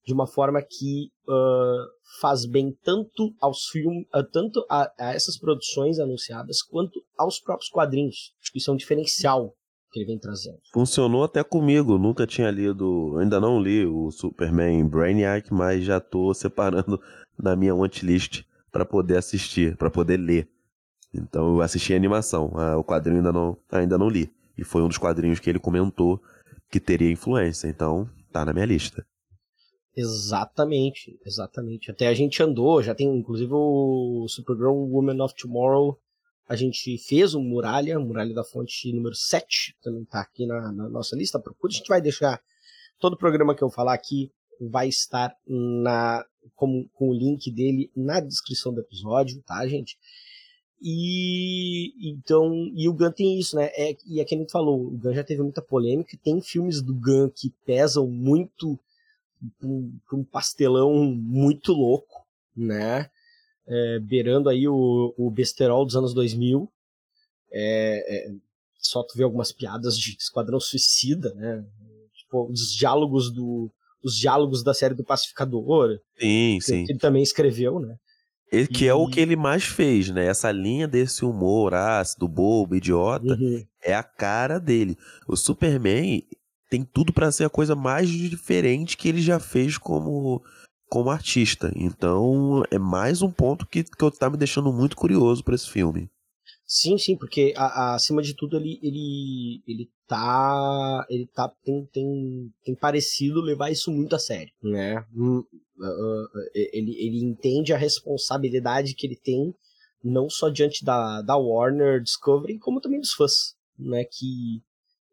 de 0.04 0.12
uma 0.12 0.26
forma 0.26 0.60
que 0.60 1.10
uh, 1.28 2.20
faz 2.20 2.44
bem 2.44 2.76
tanto 2.82 3.32
aos 3.40 3.66
filmes, 3.66 4.04
uh, 4.14 4.24
tanto 4.24 4.64
a, 4.68 4.90
a, 4.98 5.14
essas 5.14 5.38
produções 5.38 5.98
anunciadas, 5.98 6.60
quanto 6.60 7.00
aos 7.16 7.38
próprios 7.38 7.70
quadrinhos. 7.70 8.34
Acho 8.40 8.52
que 8.52 8.58
isso 8.58 8.70
é 8.70 8.74
um 8.74 8.76
diferencial 8.76 9.54
que 9.92 10.00
ele 10.00 10.06
vem 10.06 10.18
trazendo. 10.18 10.58
Funcionou 10.72 11.22
até 11.22 11.44
comigo, 11.44 11.98
nunca 11.98 12.26
tinha 12.26 12.50
lido, 12.50 13.16
ainda 13.18 13.38
não 13.38 13.60
li 13.60 13.86
o 13.86 14.10
Superman 14.10 14.88
Brainiac, 14.88 15.52
mas 15.52 15.84
já 15.84 16.00
tô 16.00 16.34
separando 16.34 17.00
na 17.38 17.54
minha 17.54 17.74
watchlist 17.74 18.42
para 18.72 18.84
poder 18.84 19.18
assistir, 19.18 19.76
para 19.76 19.90
poder 19.90 20.16
ler. 20.16 20.48
Então 21.14 21.56
eu 21.56 21.62
assisti 21.62 21.92
a 21.92 21.96
animação, 21.96 22.50
o 22.78 22.82
quadrinho 22.82 23.18
ainda 23.18 23.32
não, 23.32 23.56
ainda 23.70 23.98
não 23.98 24.08
li. 24.08 24.32
E 24.56 24.64
foi 24.64 24.82
um 24.82 24.88
dos 24.88 24.98
quadrinhos 24.98 25.40
que 25.40 25.48
ele 25.48 25.58
comentou 25.58 26.20
que 26.70 26.80
teria 26.80 27.10
influência, 27.10 27.68
então 27.68 28.08
tá 28.32 28.44
na 28.44 28.52
minha 28.52 28.66
lista. 28.66 29.06
Exatamente, 29.96 31.18
exatamente. 31.24 31.90
Até 31.90 32.08
a 32.08 32.14
gente 32.14 32.42
andou, 32.42 32.82
já 32.82 32.94
tem 32.94 33.08
inclusive 33.08 33.52
o 33.52 34.26
Supergirl 34.28 34.72
Woman 34.72 35.22
of 35.22 35.34
Tomorrow. 35.34 35.98
A 36.48 36.56
gente 36.56 36.98
fez 36.98 37.34
o 37.34 37.40
Muralha, 37.40 37.98
Muralha 37.98 38.34
da 38.34 38.44
Fonte 38.44 38.92
número 38.92 39.14
7, 39.14 39.76
também 39.82 40.04
tá 40.04 40.20
aqui 40.20 40.46
na, 40.46 40.72
na 40.72 40.88
nossa 40.88 41.14
lista. 41.14 41.38
Procura, 41.38 41.72
a 41.72 41.76
gente 41.76 41.88
vai 41.88 42.00
deixar 42.00 42.40
todo 42.98 43.14
o 43.14 43.18
programa 43.18 43.54
que 43.54 43.62
eu 43.62 43.70
falar 43.70 43.94
aqui 43.94 44.30
vai 44.70 44.88
estar 44.88 45.34
na 45.46 46.24
com, 46.54 46.88
com 46.92 47.08
o 47.08 47.14
link 47.14 47.50
dele 47.50 47.90
na 47.96 48.20
descrição 48.20 48.72
do 48.72 48.80
episódio, 48.80 49.42
tá, 49.42 49.66
gente? 49.66 49.96
E 50.84 51.94
então, 52.10 52.52
e 52.74 52.88
o 52.88 52.92
Gun 52.92 53.12
tem 53.12 53.38
isso, 53.38 53.54
né? 53.54 53.70
É, 53.76 53.96
e 54.04 54.20
é 54.20 54.24
que 54.24 54.34
a 54.34 54.38
gente 54.38 54.50
falou, 54.50 54.80
o 54.80 54.98
Gun 54.98 55.14
já 55.14 55.22
teve 55.22 55.40
muita 55.40 55.62
polêmica, 55.62 56.18
tem 56.24 56.40
filmes 56.40 56.82
do 56.82 56.92
Gun 56.92 57.30
que 57.30 57.50
pesam 57.64 58.08
muito 58.08 58.76
um, 59.62 59.96
um 60.12 60.24
pastelão 60.24 60.92
muito 61.04 61.72
louco, 61.72 62.26
né? 62.56 63.08
É, 63.64 64.00
beirando 64.00 64.48
aí 64.48 64.66
o, 64.66 65.14
o 65.16 65.30
besterol 65.30 65.86
dos 65.86 65.94
anos 65.94 66.12
2000. 66.12 66.68
É, 67.52 68.28
é, 68.28 68.34
só 68.76 69.04
tu 69.04 69.16
vê 69.16 69.22
algumas 69.22 69.52
piadas 69.52 69.96
de 69.96 70.16
Esquadrão 70.18 70.58
Suicida, 70.58 71.32
né? 71.34 71.64
Tipo, 72.12 72.50
os 72.50 72.72
diálogos 72.72 73.30
do 73.30 73.70
os 74.02 74.16
diálogos 74.16 74.64
da 74.64 74.74
série 74.74 74.94
do 74.94 75.04
Pacificador. 75.04 76.00
Sim, 76.18 76.58
que, 76.58 76.64
sim. 76.64 76.84
Que 76.86 76.92
ele 76.92 76.98
também 76.98 77.22
escreveu, 77.22 77.78
né? 77.78 77.96
Ele, 78.52 78.68
que 78.68 78.84
e... 78.84 78.88
é 78.88 78.94
o 78.94 79.08
que 79.08 79.18
ele 79.18 79.34
mais 79.34 79.64
fez, 79.64 80.10
né? 80.10 80.26
Essa 80.26 80.52
linha 80.52 80.86
desse 80.86 81.24
humor 81.24 81.72
ácido, 81.72 82.28
bobo, 82.28 82.76
idiota, 82.76 83.34
uhum. 83.34 83.64
é 83.82 83.94
a 83.94 84.02
cara 84.02 84.60
dele. 84.60 84.96
O 85.26 85.34
Superman 85.34 86.22
tem 86.68 86.84
tudo 86.84 87.12
para 87.12 87.32
ser 87.32 87.44
a 87.44 87.50
coisa 87.50 87.74
mais 87.74 88.10
diferente 88.10 88.96
que 88.96 89.08
ele 89.08 89.22
já 89.22 89.40
fez 89.40 89.78
como 89.78 90.42
como 90.88 91.08
artista. 91.08 91.72
Então, 91.74 92.62
é 92.70 92.78
mais 92.78 93.22
um 93.22 93.30
ponto 93.30 93.66
que, 93.66 93.82
que 93.82 94.10
tá 94.18 94.28
me 94.28 94.36
deixando 94.36 94.70
muito 94.70 94.94
curioso 94.94 95.42
para 95.42 95.54
esse 95.54 95.70
filme. 95.70 96.10
Sim, 96.66 96.98
sim, 96.98 97.16
porque 97.16 97.54
a, 97.56 97.64
a, 97.64 97.94
acima 97.94 98.20
de 98.20 98.34
tudo 98.34 98.58
ele 98.58 98.78
ele 98.82 99.62
ele 99.66 99.90
tá 100.06 101.06
ele 101.08 101.26
tá 101.26 101.50
tem, 101.64 101.86
tem, 101.92 102.52
tem 102.62 102.74
parecido 102.74 103.40
levar 103.40 103.70
isso 103.70 103.90
muito 103.90 104.14
a 104.14 104.18
sério, 104.18 104.52
né? 104.62 105.04
Uh, 105.82 106.24
uh, 106.24 106.50
ele, 106.54 106.94
ele 106.96 107.24
entende 107.24 107.72
a 107.72 107.76
responsabilidade 107.76 108.94
que 108.94 109.06
ele 109.06 109.16
tem 109.16 109.54
não 110.02 110.30
só 110.30 110.48
diante 110.48 110.84
da, 110.84 111.22
da 111.22 111.36
Warner 111.36 112.00
Discovery, 112.00 112.58
como 112.58 112.80
também 112.80 113.00
dos 113.00 113.12
fãs, 113.12 113.56
né? 113.78 114.04
Que, 114.04 114.62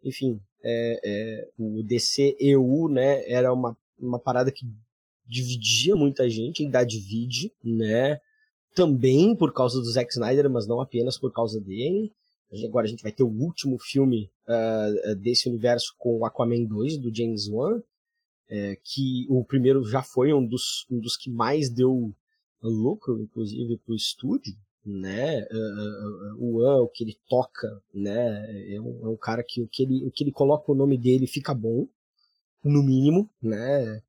enfim, 0.03 0.39
é, 0.63 0.99
é, 1.03 1.49
o 1.57 1.83
DCEU, 1.83 2.87
né? 2.89 3.29
Era 3.29 3.53
uma, 3.53 3.77
uma 3.99 4.19
parada 4.19 4.51
que 4.51 4.65
dividia 5.27 5.95
muita 5.95 6.29
gente, 6.29 6.63
ainda 6.63 6.83
divide, 6.83 7.51
né? 7.63 8.19
também 8.79 9.35
por 9.35 9.53
causa 9.53 9.79
do 9.79 9.91
Zack 9.91 10.11
Snyder, 10.11 10.49
mas 10.49 10.67
não 10.67 10.79
apenas 10.79 11.17
por 11.17 11.31
causa 11.31 11.59
dele. 11.59 12.13
Agora 12.65 12.85
a 12.85 12.89
gente 12.89 13.03
vai 13.03 13.11
ter 13.11 13.23
o 13.23 13.27
último 13.27 13.77
filme 13.77 14.31
uh, 14.47 15.15
desse 15.15 15.47
universo 15.49 15.93
com 15.97 16.17
o 16.17 16.25
Aquaman 16.25 16.63
2, 16.63 16.97
do 16.97 17.13
James 17.13 17.47
Wan, 17.47 17.81
é, 18.49 18.75
que 18.83 19.25
o 19.29 19.43
primeiro 19.43 19.83
já 19.83 20.01
foi 20.01 20.33
um 20.33 20.45
dos, 20.45 20.85
um 20.89 20.99
dos 20.99 21.15
que 21.15 21.29
mais 21.29 21.69
deu 21.69 22.13
lucro, 22.61 23.21
inclusive, 23.21 23.77
para 23.77 23.93
o 23.93 23.95
estúdio, 23.95 24.55
né? 24.85 25.47
Uh, 25.51 26.35
uh, 26.35 26.35
o 26.39 26.57
Wan, 26.57 26.81
o 26.81 26.87
que 26.87 27.03
ele 27.03 27.17
toca, 27.29 27.67
né? 27.93 28.73
É 28.73 28.81
um, 28.81 29.05
é 29.05 29.09
um, 29.09 29.17
cara 29.17 29.43
que 29.43 29.61
o 29.61 29.67
que, 29.67 29.83
ele, 29.83 30.05
o 30.05 30.11
que 30.11 30.23
ele 30.23 30.31
coloca 30.31 30.71
o 30.71 30.75
nome 30.75 30.97
dele 30.97 31.27
fica 31.27 31.53
bom, 31.53 31.87
no 32.63 32.83
mínimo, 32.83 33.29
né? 33.41 34.01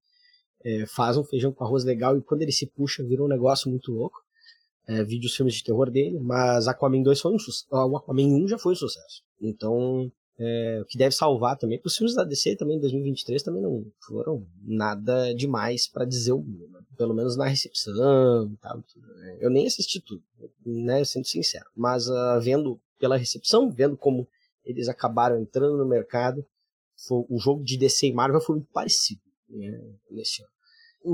É, 0.65 0.87
faz 0.87 1.17
um 1.17 1.25
feijão 1.25 1.53
com 1.53 1.65
arroz 1.65 1.85
legal 1.85 2.17
e 2.19 2.23
quando 2.23 2.43
ele 2.43 2.53
se 2.53 2.67
puxa 2.67 3.03
vira 3.03 3.25
um 3.25 3.29
negócio 3.29 3.71
muito 3.71 3.91
louco 3.91 4.23
é, 4.91 5.05
vídeos 5.05 5.37
filmes 5.37 5.55
de 5.55 5.63
terror 5.63 5.89
dele, 5.89 6.19
mas 6.19 6.67
Aquaman 6.67 7.03
2 7.03 7.21
foi 7.21 7.33
um 7.33 7.39
sucesso. 7.39 7.67
O 7.71 7.97
Aquaman 7.97 8.27
1 8.27 8.49
já 8.49 8.59
foi 8.59 8.73
um 8.73 8.77
sucesso. 8.77 9.23
Então, 9.41 10.11
é, 10.43 10.81
o 10.81 10.87
que 10.87 10.97
deve 10.97 11.15
salvar 11.15 11.59
também, 11.59 11.79
os 11.85 11.95
filmes 11.95 12.15
da 12.15 12.25
DC 12.25 12.57
também 12.57 12.79
em 12.79 12.81
2023 12.81 13.43
também 13.43 13.61
não 13.61 13.85
foram 14.01 14.47
nada 14.63 15.35
demais 15.35 15.87
para 15.87 16.07
dizer 16.07 16.33
o 16.33 16.41
né? 16.41 16.81
pelo 16.97 17.13
menos 17.13 17.37
na 17.37 17.45
recepção 17.45 18.51
e 18.51 18.57
tal. 18.57 18.79
Né? 18.79 19.39
Eu 19.39 19.51
nem 19.51 19.67
assisti 19.67 20.01
tudo, 20.01 20.23
né, 20.65 21.05
sendo 21.05 21.27
sincero, 21.27 21.67
mas 21.77 22.09
uh, 22.09 22.41
vendo 22.41 22.81
pela 22.99 23.19
recepção, 23.19 23.71
vendo 23.71 23.99
como 23.99 24.27
eles 24.65 24.89
acabaram 24.89 25.39
entrando 25.39 25.77
no 25.77 25.87
mercado, 25.87 26.43
foi, 27.07 27.25
o 27.29 27.39
jogo 27.39 27.63
de 27.63 27.77
DC 27.77 28.07
e 28.07 28.13
Marvel 28.13 28.41
foi 28.41 28.57
muito 28.57 28.73
parecido 28.73 29.21
né, 29.47 29.79
nesse 30.11 30.43
ano. 30.43 30.53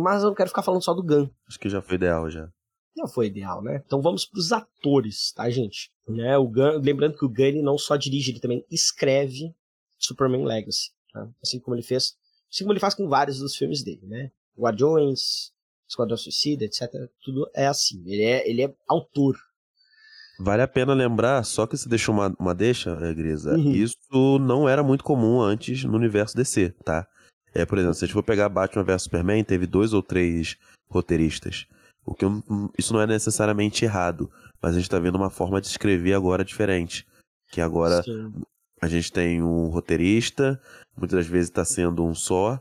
Mas 0.02 0.22
eu 0.22 0.28
não 0.28 0.34
quero 0.36 0.50
ficar 0.50 0.62
falando 0.62 0.82
só 0.84 0.94
do 0.94 1.02
Gun. 1.02 1.28
Acho 1.48 1.58
que 1.58 1.68
já 1.68 1.82
foi 1.82 1.96
ideal 1.96 2.30
já 2.30 2.48
não 2.96 3.06
foi 3.06 3.26
ideal, 3.26 3.62
né? 3.62 3.82
Então 3.84 4.00
vamos 4.00 4.24
para 4.24 4.38
os 4.38 4.52
atores, 4.52 5.32
tá, 5.32 5.48
gente? 5.50 5.92
Né, 6.08 6.38
o 6.38 6.46
Gunn, 6.46 6.80
lembrando 6.80 7.16
que 7.18 7.24
o 7.24 7.28
Gunn 7.28 7.62
não 7.62 7.76
só 7.76 7.96
dirige, 7.96 8.30
ele 8.30 8.40
também 8.40 8.64
escreve 8.70 9.52
Superman 9.98 10.44
Legacy, 10.44 10.90
tá? 11.12 11.28
assim 11.42 11.58
como 11.58 11.74
ele 11.74 11.82
fez, 11.82 12.16
assim 12.48 12.62
como 12.62 12.72
ele 12.72 12.80
faz 12.80 12.94
com 12.94 13.08
vários 13.08 13.38
dos 13.38 13.56
filmes 13.56 13.82
dele, 13.82 14.06
né? 14.06 14.30
Guardiões, 14.56 15.52
Esquadrão 15.88 16.16
Suicida, 16.16 16.64
etc. 16.64 16.88
Tudo 17.22 17.48
é 17.54 17.66
assim. 17.66 18.02
Ele 18.06 18.22
é, 18.22 18.48
ele 18.48 18.62
é 18.62 18.74
autor. 18.88 19.36
Vale 20.38 20.62
a 20.62 20.68
pena 20.68 20.92
lembrar, 20.92 21.42
só 21.44 21.66
que 21.66 21.76
você 21.76 21.88
deixou 21.88 22.14
uma, 22.14 22.34
uma 22.38 22.54
deixa, 22.54 22.90
eh, 23.00 23.14
Grisa, 23.14 23.56
uhum. 23.56 23.72
isso 23.72 24.38
não 24.38 24.68
era 24.68 24.82
muito 24.82 25.02
comum 25.02 25.40
antes 25.40 25.82
no 25.84 25.96
universo 25.96 26.36
DC, 26.36 26.74
tá? 26.84 27.08
É, 27.54 27.64
por 27.64 27.78
exemplo, 27.78 27.94
se 27.94 28.04
a 28.04 28.06
gente 28.06 28.12
for 28.12 28.22
pegar 28.22 28.50
Batman 28.50 28.84
vs 28.84 29.04
Superman, 29.04 29.42
teve 29.42 29.66
dois 29.66 29.94
ou 29.94 30.02
três 30.02 30.58
roteiristas. 30.88 31.66
O 32.04 32.14
que 32.14 32.26
isso 32.78 32.92
não 32.92 33.00
é 33.00 33.06
necessariamente 33.06 33.82
errado, 33.86 34.30
mas 34.60 34.72
a 34.72 34.74
gente 34.74 34.84
está 34.84 34.98
vendo 34.98 35.16
uma 35.16 35.30
forma 35.30 35.60
de 35.60 35.66
escrever 35.68 36.14
agora 36.14 36.44
diferente. 36.44 37.06
Que 37.50 37.60
agora 37.60 38.02
Sim. 38.02 38.32
a 38.80 38.88
gente 38.88 39.12
tem 39.12 39.42
um 39.42 39.68
roteirista, 39.68 40.60
muitas 40.96 41.26
vezes 41.26 41.48
está 41.48 41.64
sendo 41.64 42.04
um 42.04 42.14
só, 42.14 42.60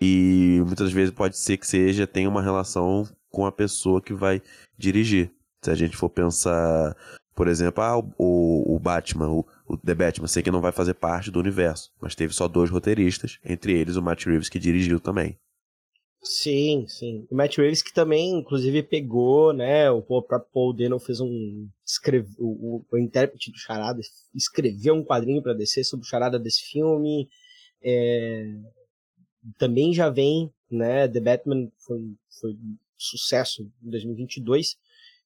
e 0.00 0.62
muitas 0.66 0.92
vezes 0.92 1.14
pode 1.14 1.36
ser 1.38 1.56
que 1.56 1.66
seja, 1.66 2.06
tenha 2.06 2.28
uma 2.28 2.42
relação 2.42 3.08
com 3.30 3.46
a 3.46 3.52
pessoa 3.52 4.00
que 4.00 4.12
vai 4.12 4.42
dirigir. 4.76 5.30
Se 5.64 5.70
a 5.70 5.74
gente 5.74 5.96
for 5.96 6.10
pensar, 6.10 6.94
por 7.34 7.48
exemplo, 7.48 7.82
ah, 7.82 7.98
o, 8.18 8.76
o 8.76 8.78
Batman, 8.78 9.28
o, 9.28 9.46
o 9.66 9.76
The 9.76 9.94
Batman, 9.94 10.28
sei 10.28 10.42
que 10.42 10.50
não 10.50 10.60
vai 10.60 10.72
fazer 10.72 10.94
parte 10.94 11.30
do 11.30 11.40
universo, 11.40 11.90
mas 12.00 12.14
teve 12.14 12.32
só 12.34 12.46
dois 12.46 12.70
roteiristas, 12.70 13.38
entre 13.44 13.72
eles 13.72 13.96
o 13.96 14.02
Matt 14.02 14.26
Reeves 14.26 14.48
que 14.48 14.58
dirigiu 14.58 15.00
também. 15.00 15.38
Sim, 16.22 16.86
sim. 16.88 17.26
O 17.30 17.36
Matt 17.36 17.56
Reeves 17.56 17.82
que 17.82 17.92
também, 17.92 18.38
inclusive, 18.38 18.82
pegou, 18.82 19.52
né? 19.52 19.90
O 19.90 20.02
próprio 20.02 20.40
Paul 20.52 20.72
Dano 20.72 20.98
fez 20.98 21.20
um. 21.20 21.68
Escreve, 21.84 22.34
o, 22.38 22.76
o, 22.76 22.86
o 22.90 22.98
intérprete 22.98 23.50
do 23.52 23.58
Charada 23.58 24.00
escreveu 24.34 24.94
um 24.94 25.04
quadrinho 25.04 25.42
para 25.42 25.54
descer 25.54 25.84
sobre 25.84 26.04
o 26.04 26.08
Charada 26.08 26.38
desse 26.38 26.62
filme. 26.62 27.28
É, 27.82 28.44
também 29.58 29.94
já 29.94 30.10
vem, 30.10 30.52
né? 30.70 31.06
The 31.06 31.20
Batman 31.20 31.70
foi, 31.78 31.98
foi 32.40 32.52
um 32.52 32.76
sucesso 32.96 33.62
em 33.84 33.90
2022 33.90 34.76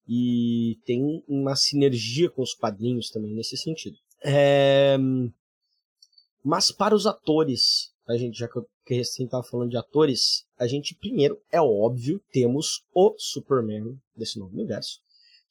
e 0.07 0.79
tem 0.85 1.23
uma 1.27 1.57
sinergia 1.57 2.29
com 2.29 2.43
os 2.43 2.53
quadrinhos 2.53 3.11
também 3.11 3.33
nesse 3.33 3.57
sentido. 3.57 3.97
É, 4.23 4.99
mas 6.45 6.71
para 6.71 6.95
os 6.95 7.07
atores, 7.07 7.93
a 8.11 8.17
gente 8.17 8.38
já 8.38 8.49
que 8.49 8.59
eu 8.59 8.69
recém 8.87 9.25
estava 9.25 9.43
falando 9.43 9.71
de 9.71 9.76
atores, 9.76 10.45
a 10.59 10.67
gente 10.67 10.95
primeiro, 10.95 11.40
é 11.50 11.61
óbvio, 11.61 12.21
temos 12.33 12.85
o 12.93 13.14
Superman 13.17 13.99
desse 14.17 14.38
novo 14.38 14.52
universo, 14.52 15.00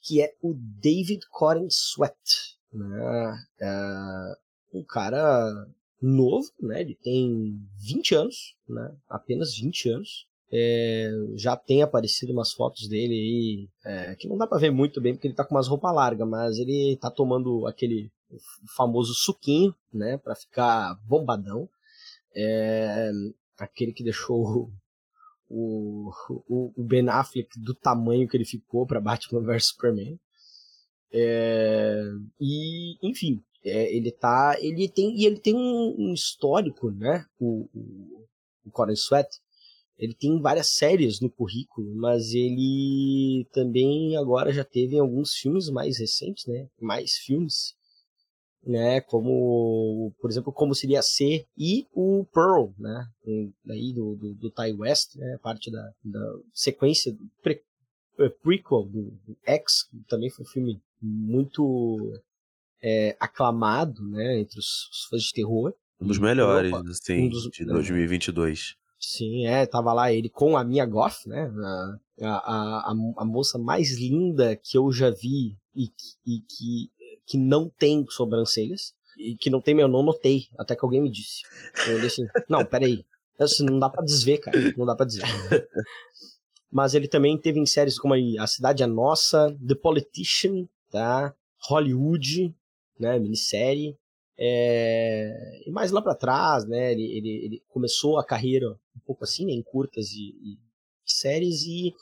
que 0.01 0.21
é 0.21 0.33
o 0.41 0.53
David 0.53 1.25
Coren 1.29 1.67
Sweat. 1.69 2.57
Né? 2.71 3.45
É 3.61 4.37
um 4.73 4.83
cara 4.83 5.67
novo, 6.01 6.49
né? 6.59 6.81
Ele 6.81 6.95
tem 6.95 7.59
20 7.77 8.15
anos, 8.15 8.55
né? 8.67 8.95
Apenas 9.09 9.55
20 9.55 9.89
anos. 9.89 10.27
É, 10.51 11.11
já 11.35 11.55
tem 11.55 11.83
aparecido 11.83 12.33
umas 12.33 12.51
fotos 12.51 12.87
dele 12.87 13.13
aí, 13.13 13.69
é, 13.85 14.15
que 14.15 14.27
não 14.27 14.35
dá 14.35 14.47
para 14.47 14.57
ver 14.57 14.71
muito 14.71 14.99
bem 14.99 15.13
porque 15.13 15.27
ele 15.27 15.35
tá 15.35 15.45
com 15.45 15.53
umas 15.53 15.67
roupas 15.67 15.93
largas, 15.93 16.27
mas 16.27 16.57
ele 16.57 16.97
tá 16.99 17.11
tomando 17.11 17.67
aquele 17.67 18.11
famoso 18.75 19.13
suquinho, 19.13 19.75
né, 19.93 20.17
para 20.17 20.35
ficar 20.35 20.95
bombadão. 21.07 21.69
É, 22.36 23.12
aquele 23.57 23.93
que 23.93 24.03
deixou 24.03 24.71
o, 25.50 26.12
o, 26.48 26.74
o 26.77 26.83
Ben 26.83 27.09
Affleck 27.09 27.59
do 27.59 27.74
tamanho 27.74 28.27
que 28.27 28.38
ele 28.38 28.45
ficou 28.45 28.86
para 28.86 29.01
Batman 29.01 29.41
vs 29.41 29.65
Superman. 29.67 30.19
É, 31.12 32.03
e, 32.39 32.98
enfim, 33.01 33.43
é, 33.63 33.95
ele 33.95 34.12
tá. 34.12 34.55
Ele 34.59 34.88
tem. 34.88 35.17
E 35.17 35.25
ele 35.25 35.39
tem 35.39 35.55
um, 35.55 35.95
um 35.98 36.13
histórico, 36.13 36.91
né? 36.91 37.25
O, 37.39 37.67
o, 37.74 38.27
o 38.65 38.71
Colin 38.71 38.93
Sweat. 38.93 39.29
Ele 39.98 40.13
tem 40.13 40.39
várias 40.39 40.67
séries 40.67 41.19
no 41.19 41.29
currículo, 41.29 41.93
mas 41.95 42.33
ele 42.33 43.45
também 43.51 44.15
agora 44.15 44.53
já 44.53 44.63
teve 44.63 44.98
alguns 44.98 45.33
filmes 45.33 45.69
mais 45.69 46.00
recentes, 46.00 46.45
né? 46.45 46.69
Mais 46.79 47.17
filmes 47.17 47.75
né, 48.69 49.01
como, 49.01 50.13
por 50.21 50.29
exemplo, 50.29 50.53
como 50.53 50.75
seria 50.75 51.01
ser 51.01 51.47
e 51.57 51.88
o 51.91 52.23
Pearl, 52.31 52.67
né, 52.77 53.07
daí 53.65 53.91
do, 53.93 54.15
do, 54.15 54.35
do 54.35 54.51
Ty 54.51 54.73
West, 54.77 55.15
né, 55.15 55.39
parte 55.41 55.71
da, 55.71 55.91
da 56.03 56.33
sequência 56.53 57.11
do 57.11 57.27
pre, 57.41 57.61
é, 58.19 58.29
prequel 58.29 58.83
do, 58.83 59.11
do 59.25 59.38
X, 59.43 59.83
que 59.89 59.97
também 60.07 60.29
foi 60.29 60.45
um 60.45 60.49
filme 60.49 60.81
muito 61.01 62.21
é, 62.81 63.17
aclamado, 63.19 64.07
né, 64.07 64.39
entre 64.39 64.59
os, 64.59 64.88
os, 64.91 65.05
fãs 65.09 65.23
de 65.23 65.33
terror. 65.33 65.73
Um 65.99 66.05
dos 66.05 66.19
melhores, 66.19 66.71
Europa, 66.71 66.91
assim, 66.91 67.25
um 67.25 67.29
dos, 67.29 67.49
de 67.49 67.65
2022. 67.65 68.75
Sim, 68.99 69.47
é, 69.47 69.65
tava 69.65 69.93
lá 69.93 70.13
ele 70.13 70.29
com 70.29 70.55
a 70.55 70.63
Mia 70.63 70.85
Goff, 70.85 71.27
né, 71.27 71.51
a, 72.21 72.27
a, 72.27 72.91
a, 72.91 72.95
a 73.17 73.25
moça 73.25 73.57
mais 73.57 73.97
linda 73.97 74.55
que 74.55 74.77
eu 74.77 74.91
já 74.91 75.09
vi 75.09 75.57
e, 75.75 75.85
e 76.27 76.41
que 76.41 76.91
que 77.29 77.38
não 77.38 77.69
tem 77.69 78.03
sobrancelhas 78.09 78.95
e 79.15 79.36
que 79.36 79.51
não 79.51 79.62
tem 79.62 79.75
meu, 79.75 79.88
não 79.88 80.01
notei, 80.01 80.48
até 80.57 80.75
que 80.75 80.83
alguém 80.83 81.00
me 81.00 81.12
disse. 81.12 81.43
Eu 81.88 82.03
assim, 82.03 82.25
não, 82.50 82.65
peraí, 82.65 83.05
assim, 83.38 83.63
não 83.63 83.77
dá 83.77 83.88
para 83.88 84.03
desver, 84.03 84.39
cara, 84.39 84.57
não 84.75 84.86
dá 84.86 84.95
para 84.95 85.05
dizer. 85.05 85.21
Mas 86.71 86.95
ele 86.95 87.07
também 87.07 87.38
teve 87.38 87.59
em 87.59 87.67
séries 87.67 88.00
como 88.00 88.15
A 88.39 88.48
Cidade 88.48 88.81
é 88.81 88.88
Nossa, 88.88 89.55
The 89.65 89.75
Politician, 89.75 90.67
tá? 90.89 91.36
Hollywood, 91.67 92.55
né, 93.00 93.19
minissérie. 93.19 93.95
É... 94.36 95.62
E 95.67 95.71
mais 95.71 95.91
lá 95.91 96.01
para 96.01 96.15
trás, 96.15 96.65
né, 96.65 96.93
ele, 96.93 97.03
ele, 97.15 97.29
ele, 97.45 97.63
começou 97.67 98.17
a 98.17 98.25
carreira 98.25 98.71
um 98.71 99.00
pouco 99.05 99.24
assim, 99.24 99.45
né, 99.45 99.51
em 99.51 99.62
curtas 99.62 100.12
e, 100.13 100.29
e 100.29 100.57
séries 101.05 101.63
e, 101.63 101.93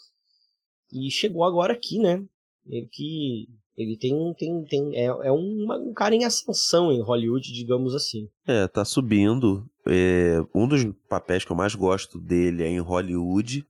e 0.93 1.09
chegou 1.09 1.43
agora 1.43 1.73
aqui, 1.73 1.97
né, 1.97 2.23
ele 2.67 2.87
que 2.87 3.47
ele 3.77 3.95
tem, 3.95 4.33
tem, 4.33 4.63
tem 4.65 4.95
é, 4.95 5.05
é 5.05 5.31
uma, 5.31 5.77
um 5.77 5.93
cara 5.93 6.15
em 6.15 6.25
ascensão 6.25 6.91
em 6.91 7.01
Hollywood, 7.01 7.53
digamos 7.53 7.93
assim. 7.93 8.27
É, 8.47 8.67
tá 8.67 8.83
subindo. 8.83 9.69
É, 9.85 10.43
um 10.53 10.67
dos 10.67 10.83
papéis 11.07 11.45
que 11.45 11.51
eu 11.51 11.55
mais 11.55 11.75
gosto 11.75 12.19
dele 12.19 12.63
é 12.63 12.67
em 12.67 12.79
Hollywood. 12.79 13.65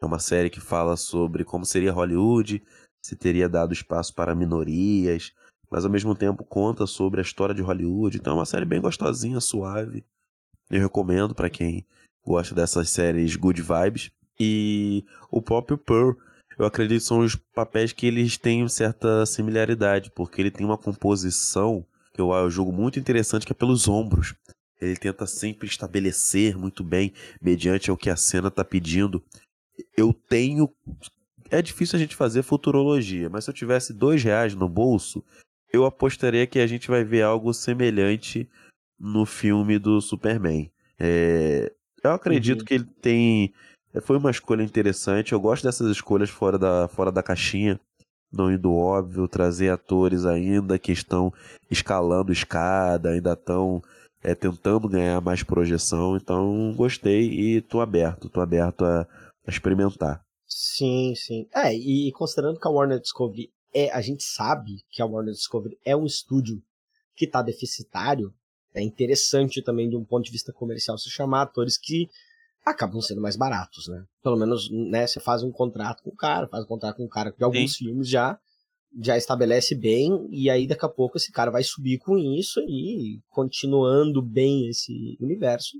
É 0.00 0.04
uma 0.04 0.18
série 0.18 0.50
que 0.50 0.60
fala 0.60 0.96
sobre 0.96 1.44
como 1.44 1.64
seria 1.64 1.92
Hollywood, 1.92 2.60
se 3.00 3.14
teria 3.14 3.48
dado 3.48 3.72
espaço 3.72 4.12
para 4.12 4.34
minorias, 4.34 5.32
mas 5.70 5.84
ao 5.84 5.90
mesmo 5.90 6.14
tempo 6.16 6.44
conta 6.44 6.84
sobre 6.84 7.20
a 7.20 7.22
história 7.22 7.54
de 7.54 7.62
Hollywood. 7.62 8.16
Então 8.16 8.32
é 8.32 8.36
uma 8.36 8.44
série 8.44 8.64
bem 8.64 8.80
gostosinha, 8.80 9.38
suave. 9.40 10.04
Eu 10.68 10.80
recomendo 10.80 11.36
para 11.36 11.48
quem 11.48 11.86
gosta 12.26 12.52
dessas 12.52 12.90
séries 12.90 13.36
good 13.36 13.62
vibes. 13.62 14.10
E 14.40 15.04
o 15.30 15.40
próprio 15.40 15.78
Pearl 15.78 16.14
eu 16.58 16.66
acredito 16.66 17.00
que 17.00 17.06
são 17.06 17.20
os 17.20 17.36
papéis 17.36 17.92
que 17.92 18.06
eles 18.06 18.36
têm 18.36 18.66
certa 18.68 19.24
similaridade, 19.26 20.10
porque 20.10 20.40
ele 20.40 20.50
tem 20.50 20.66
uma 20.66 20.78
composição 20.78 21.84
que 22.12 22.20
eu, 22.20 22.32
eu 22.32 22.50
julgo 22.50 22.72
muito 22.72 22.98
interessante, 22.98 23.46
que 23.46 23.52
é 23.52 23.54
pelos 23.54 23.88
ombros. 23.88 24.34
Ele 24.80 24.96
tenta 24.96 25.26
sempre 25.26 25.68
estabelecer 25.68 26.56
muito 26.56 26.82
bem, 26.82 27.12
mediante 27.40 27.90
o 27.90 27.96
que 27.96 28.10
a 28.10 28.16
cena 28.16 28.48
está 28.48 28.64
pedindo. 28.64 29.22
Eu 29.96 30.12
tenho. 30.12 30.68
É 31.50 31.62
difícil 31.62 31.96
a 31.96 32.00
gente 32.00 32.16
fazer 32.16 32.42
futurologia, 32.42 33.28
mas 33.28 33.44
se 33.44 33.50
eu 33.50 33.54
tivesse 33.54 33.92
dois 33.92 34.22
reais 34.22 34.54
no 34.54 34.68
bolso, 34.68 35.24
eu 35.72 35.84
apostaria 35.84 36.46
que 36.46 36.58
a 36.58 36.66
gente 36.66 36.88
vai 36.88 37.04
ver 37.04 37.22
algo 37.22 37.52
semelhante 37.54 38.48
no 38.98 39.24
filme 39.24 39.78
do 39.78 40.00
Superman. 40.00 40.70
É... 40.98 41.72
Eu 42.02 42.12
acredito 42.12 42.60
uhum. 42.60 42.64
que 42.64 42.74
ele 42.74 42.88
tem 43.00 43.54
foi 44.00 44.16
uma 44.16 44.30
escolha 44.30 44.62
interessante. 44.62 45.32
Eu 45.32 45.40
gosto 45.40 45.64
dessas 45.64 45.90
escolhas 45.90 46.30
fora 46.30 46.58
da, 46.58 46.88
fora 46.88 47.12
da 47.12 47.22
caixinha, 47.22 47.78
não 48.32 48.50
indo 48.50 48.74
óbvio, 48.74 49.28
trazer 49.28 49.68
atores 49.68 50.24
ainda 50.24 50.78
que 50.78 50.92
estão 50.92 51.32
escalando 51.70 52.32
escada, 52.32 53.10
ainda 53.10 53.34
estão 53.34 53.82
é, 54.22 54.34
tentando 54.34 54.88
ganhar 54.88 55.20
mais 55.20 55.42
projeção. 55.42 56.16
Então 56.16 56.72
gostei 56.74 57.28
e 57.30 57.60
tô 57.60 57.80
aberto, 57.80 58.28
tô 58.28 58.40
aberto 58.40 58.84
a, 58.84 59.02
a 59.46 59.50
experimentar. 59.50 60.24
Sim, 60.46 61.14
sim. 61.14 61.46
É, 61.54 61.74
e 61.74 62.10
considerando 62.12 62.58
que 62.58 62.68
a 62.68 62.70
Warner 62.70 63.00
Discovery 63.00 63.50
é, 63.74 63.90
a 63.90 64.00
gente 64.00 64.22
sabe 64.22 64.84
que 64.90 65.00
a 65.00 65.06
Warner 65.06 65.32
Discovery 65.32 65.78
é 65.84 65.96
um 65.96 66.04
estúdio 66.04 66.62
que 67.16 67.24
está 67.24 67.42
deficitário, 67.42 68.32
é 68.74 68.82
interessante 68.82 69.62
também 69.62 69.88
de 69.88 69.96
um 69.96 70.04
ponto 70.04 70.24
de 70.24 70.30
vista 70.30 70.52
comercial 70.52 70.96
se 70.98 71.10
chamar 71.10 71.42
atores 71.42 71.78
que 71.78 72.08
acabam 72.64 73.00
sendo 73.00 73.20
mais 73.20 73.36
baratos, 73.36 73.88
né? 73.88 74.04
Pelo 74.22 74.36
menos, 74.36 74.70
né, 74.70 75.06
você 75.06 75.20
faz 75.20 75.42
um 75.42 75.50
contrato 75.50 76.02
com 76.02 76.10
o 76.10 76.16
cara, 76.16 76.48
faz 76.48 76.64
um 76.64 76.68
contrato 76.68 76.96
com 76.96 77.04
o 77.04 77.08
cara 77.08 77.34
de 77.36 77.44
alguns 77.44 77.72
Sim. 77.72 77.86
filmes 77.86 78.08
já 78.08 78.38
já 79.00 79.16
estabelece 79.16 79.74
bem 79.74 80.28
e 80.30 80.50
aí 80.50 80.66
daqui 80.66 80.84
a 80.84 80.88
pouco 80.88 81.16
esse 81.16 81.32
cara 81.32 81.50
vai 81.50 81.62
subir 81.62 81.96
com 81.96 82.18
isso 82.18 82.60
e 82.60 83.22
continuando 83.30 84.20
bem 84.20 84.68
esse 84.68 85.16
universo, 85.18 85.78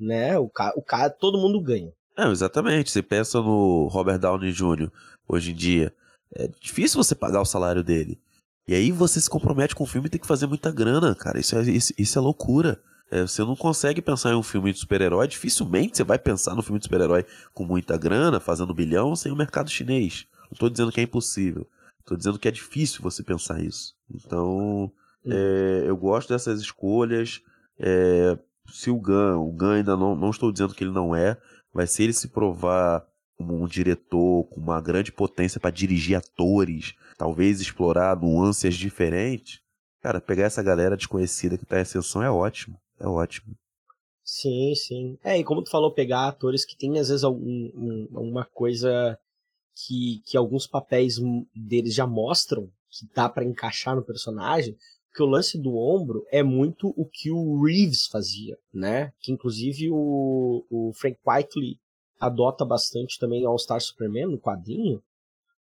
né? 0.00 0.38
O 0.38 0.48
cara, 0.48 0.72
o 0.74 0.82
cara 0.82 1.10
todo 1.10 1.38
mundo 1.38 1.60
ganha. 1.60 1.92
É, 2.16 2.26
exatamente. 2.28 2.90
Você 2.90 3.02
pensa 3.02 3.40
no 3.40 3.86
Robert 3.88 4.18
Downey 4.18 4.50
Jr. 4.50 4.90
hoje 5.28 5.52
em 5.52 5.54
dia, 5.54 5.94
é 6.34 6.48
difícil 6.48 7.02
você 7.02 7.14
pagar 7.14 7.42
o 7.42 7.46
salário 7.46 7.84
dele. 7.84 8.18
E 8.66 8.74
aí 8.74 8.92
você 8.92 9.20
se 9.20 9.28
compromete 9.28 9.74
com 9.74 9.84
o 9.84 9.86
filme 9.86 10.06
e 10.06 10.10
tem 10.10 10.20
que 10.20 10.26
fazer 10.26 10.46
muita 10.46 10.70
grana, 10.70 11.14
cara. 11.14 11.38
Isso 11.38 11.56
é, 11.56 11.62
isso, 11.62 11.92
isso 11.98 12.18
é 12.18 12.22
loucura. 12.22 12.80
É, 13.12 13.20
você 13.20 13.44
não 13.44 13.54
consegue 13.54 14.00
pensar 14.00 14.30
em 14.30 14.36
um 14.36 14.42
filme 14.42 14.72
de 14.72 14.78
super-herói, 14.78 15.28
dificilmente 15.28 15.98
você 15.98 16.02
vai 16.02 16.18
pensar 16.18 16.54
no 16.54 16.62
filme 16.62 16.78
de 16.78 16.86
super-herói 16.86 17.26
com 17.52 17.62
muita 17.62 17.98
grana, 17.98 18.40
fazendo 18.40 18.72
bilhão, 18.72 19.14
sem 19.14 19.30
o 19.30 19.36
mercado 19.36 19.68
chinês. 19.68 20.26
Não 20.44 20.54
estou 20.54 20.70
dizendo 20.70 20.90
que 20.90 20.98
é 20.98 21.02
impossível. 21.02 21.68
Estou 22.00 22.16
dizendo 22.16 22.38
que 22.38 22.48
é 22.48 22.50
difícil 22.50 23.02
você 23.02 23.22
pensar 23.22 23.62
isso. 23.62 23.94
Então, 24.10 24.90
é, 25.26 25.84
eu 25.86 25.94
gosto 25.94 26.30
dessas 26.30 26.62
escolhas. 26.62 27.42
É, 27.78 28.38
se 28.72 28.90
o 28.90 28.96
Gun, 28.96 29.46
o 29.46 29.52
Gun 29.52 29.72
ainda 29.72 29.94
não, 29.94 30.16
não 30.16 30.30
estou 30.30 30.50
dizendo 30.50 30.74
que 30.74 30.82
ele 30.82 30.90
não 30.90 31.14
é, 31.14 31.36
mas 31.70 31.90
se 31.90 32.02
ele 32.02 32.14
se 32.14 32.28
provar 32.28 33.06
como 33.36 33.62
um 33.62 33.66
diretor 33.66 34.44
com 34.44 34.58
uma 34.58 34.80
grande 34.80 35.12
potência 35.12 35.60
para 35.60 35.70
dirigir 35.70 36.16
atores, 36.16 36.94
talvez 37.18 37.60
explorar 37.60 38.18
nuances 38.18 38.74
diferentes, 38.74 39.60
cara, 40.00 40.18
pegar 40.18 40.44
essa 40.44 40.62
galera 40.62 40.96
desconhecida 40.96 41.58
que 41.58 41.64
está 41.64 41.76
em 41.76 41.82
ascensão 41.82 42.22
é 42.22 42.30
ótimo 42.30 42.80
é 43.02 43.06
ótimo. 43.06 43.54
Sim, 44.24 44.74
sim. 44.74 45.18
É, 45.22 45.38
e 45.38 45.44
como 45.44 45.62
tu 45.62 45.70
falou, 45.70 45.92
pegar 45.92 46.28
atores 46.28 46.64
que 46.64 46.76
têm 46.76 46.98
às 46.98 47.08
vezes 47.08 47.24
algum, 47.24 47.70
um, 47.74 48.08
uma 48.12 48.44
coisa 48.44 49.18
que, 49.74 50.22
que 50.24 50.36
alguns 50.36 50.66
papéis 50.66 51.16
deles 51.54 51.94
já 51.94 52.06
mostram 52.06 52.70
que 52.88 53.06
dá 53.14 53.28
para 53.28 53.44
encaixar 53.44 53.96
no 53.96 54.04
personagem, 54.04 54.76
que 55.14 55.22
o 55.22 55.26
lance 55.26 55.58
do 55.58 55.76
ombro 55.76 56.24
é 56.30 56.42
muito 56.42 56.92
o 56.96 57.06
que 57.06 57.30
o 57.30 57.62
Reeves 57.62 58.06
fazia, 58.06 58.56
né? 58.72 59.12
Que 59.20 59.32
inclusive 59.32 59.90
o, 59.90 60.64
o 60.70 60.92
Frank 60.94 61.18
Whiteley 61.26 61.78
adota 62.20 62.64
bastante 62.64 63.18
também 63.18 63.44
All 63.44 63.58
Star 63.58 63.80
Superman 63.80 64.26
no 64.26 64.38
quadrinho, 64.38 65.02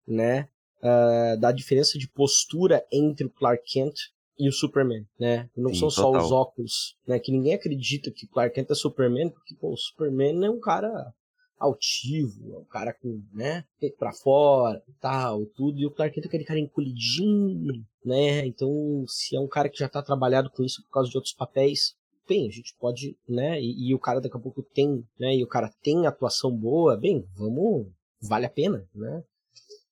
né? 0.07 0.49
Uh, 0.81 1.39
da 1.39 1.51
diferença 1.53 1.99
de 1.99 2.09
postura 2.09 2.85
entre 2.93 3.27
o 3.27 3.31
Clark 3.31 3.63
Kent 3.67 4.11
e 4.39 4.49
o 4.49 4.53
Superman, 4.53 5.05
né? 5.19 5.49
Não 5.57 5.71
Sim, 5.71 5.81
são 5.81 5.91
só 5.91 6.03
total. 6.05 6.25
os 6.25 6.33
óculos, 6.33 6.97
né? 7.07 7.19
Que 7.19 7.33
ninguém 7.33 7.55
acredita 7.55 8.11
que 8.11 8.27
Clark 8.27 8.55
Kent 8.55 8.71
é 8.71 8.75
Superman, 8.75 9.31
porque 9.31 9.55
pô, 9.55 9.73
o 9.73 9.77
Superman 9.77 10.45
é 10.45 10.51
um 10.51 10.61
cara 10.61 11.13
altivo, 11.59 12.55
é 12.55 12.59
um 12.59 12.65
cara 12.65 12.95
com, 12.95 13.21
né, 13.33 13.65
pra 13.99 14.13
fora 14.13 14.81
e 14.87 14.93
tal, 15.01 15.45
tudo, 15.47 15.81
e 15.81 15.87
o 15.87 15.91
Clark 15.91 16.15
Kent 16.15 16.25
é 16.25 16.29
aquele 16.29 16.45
cara 16.45 16.61
encolhidinho, 16.61 17.85
né? 18.05 18.47
Então, 18.47 19.05
se 19.09 19.35
é 19.37 19.41
um 19.41 19.49
cara 19.49 19.69
que 19.69 19.79
já 19.79 19.89
tá 19.89 20.01
trabalhado 20.01 20.51
com 20.51 20.63
isso 20.63 20.83
por 20.85 20.91
causa 20.91 21.11
de 21.11 21.17
outros 21.17 21.35
papéis, 21.35 21.97
bem, 22.29 22.47
a 22.47 22.53
gente 22.53 22.77
pode, 22.79 23.17
né? 23.29 23.61
E, 23.61 23.89
e 23.89 23.95
o 23.95 23.99
cara 23.99 24.21
daqui 24.21 24.37
a 24.37 24.41
pouco 24.41 24.63
tem, 24.63 25.05
né? 25.19 25.35
E 25.35 25.43
o 25.43 25.49
cara 25.49 25.73
tem 25.83 26.07
atuação 26.07 26.55
boa, 26.55 26.97
bem, 26.97 27.27
vamos, 27.37 27.89
vale 28.23 28.47
a 28.47 28.51
pena, 28.51 28.87
né? 28.95 29.23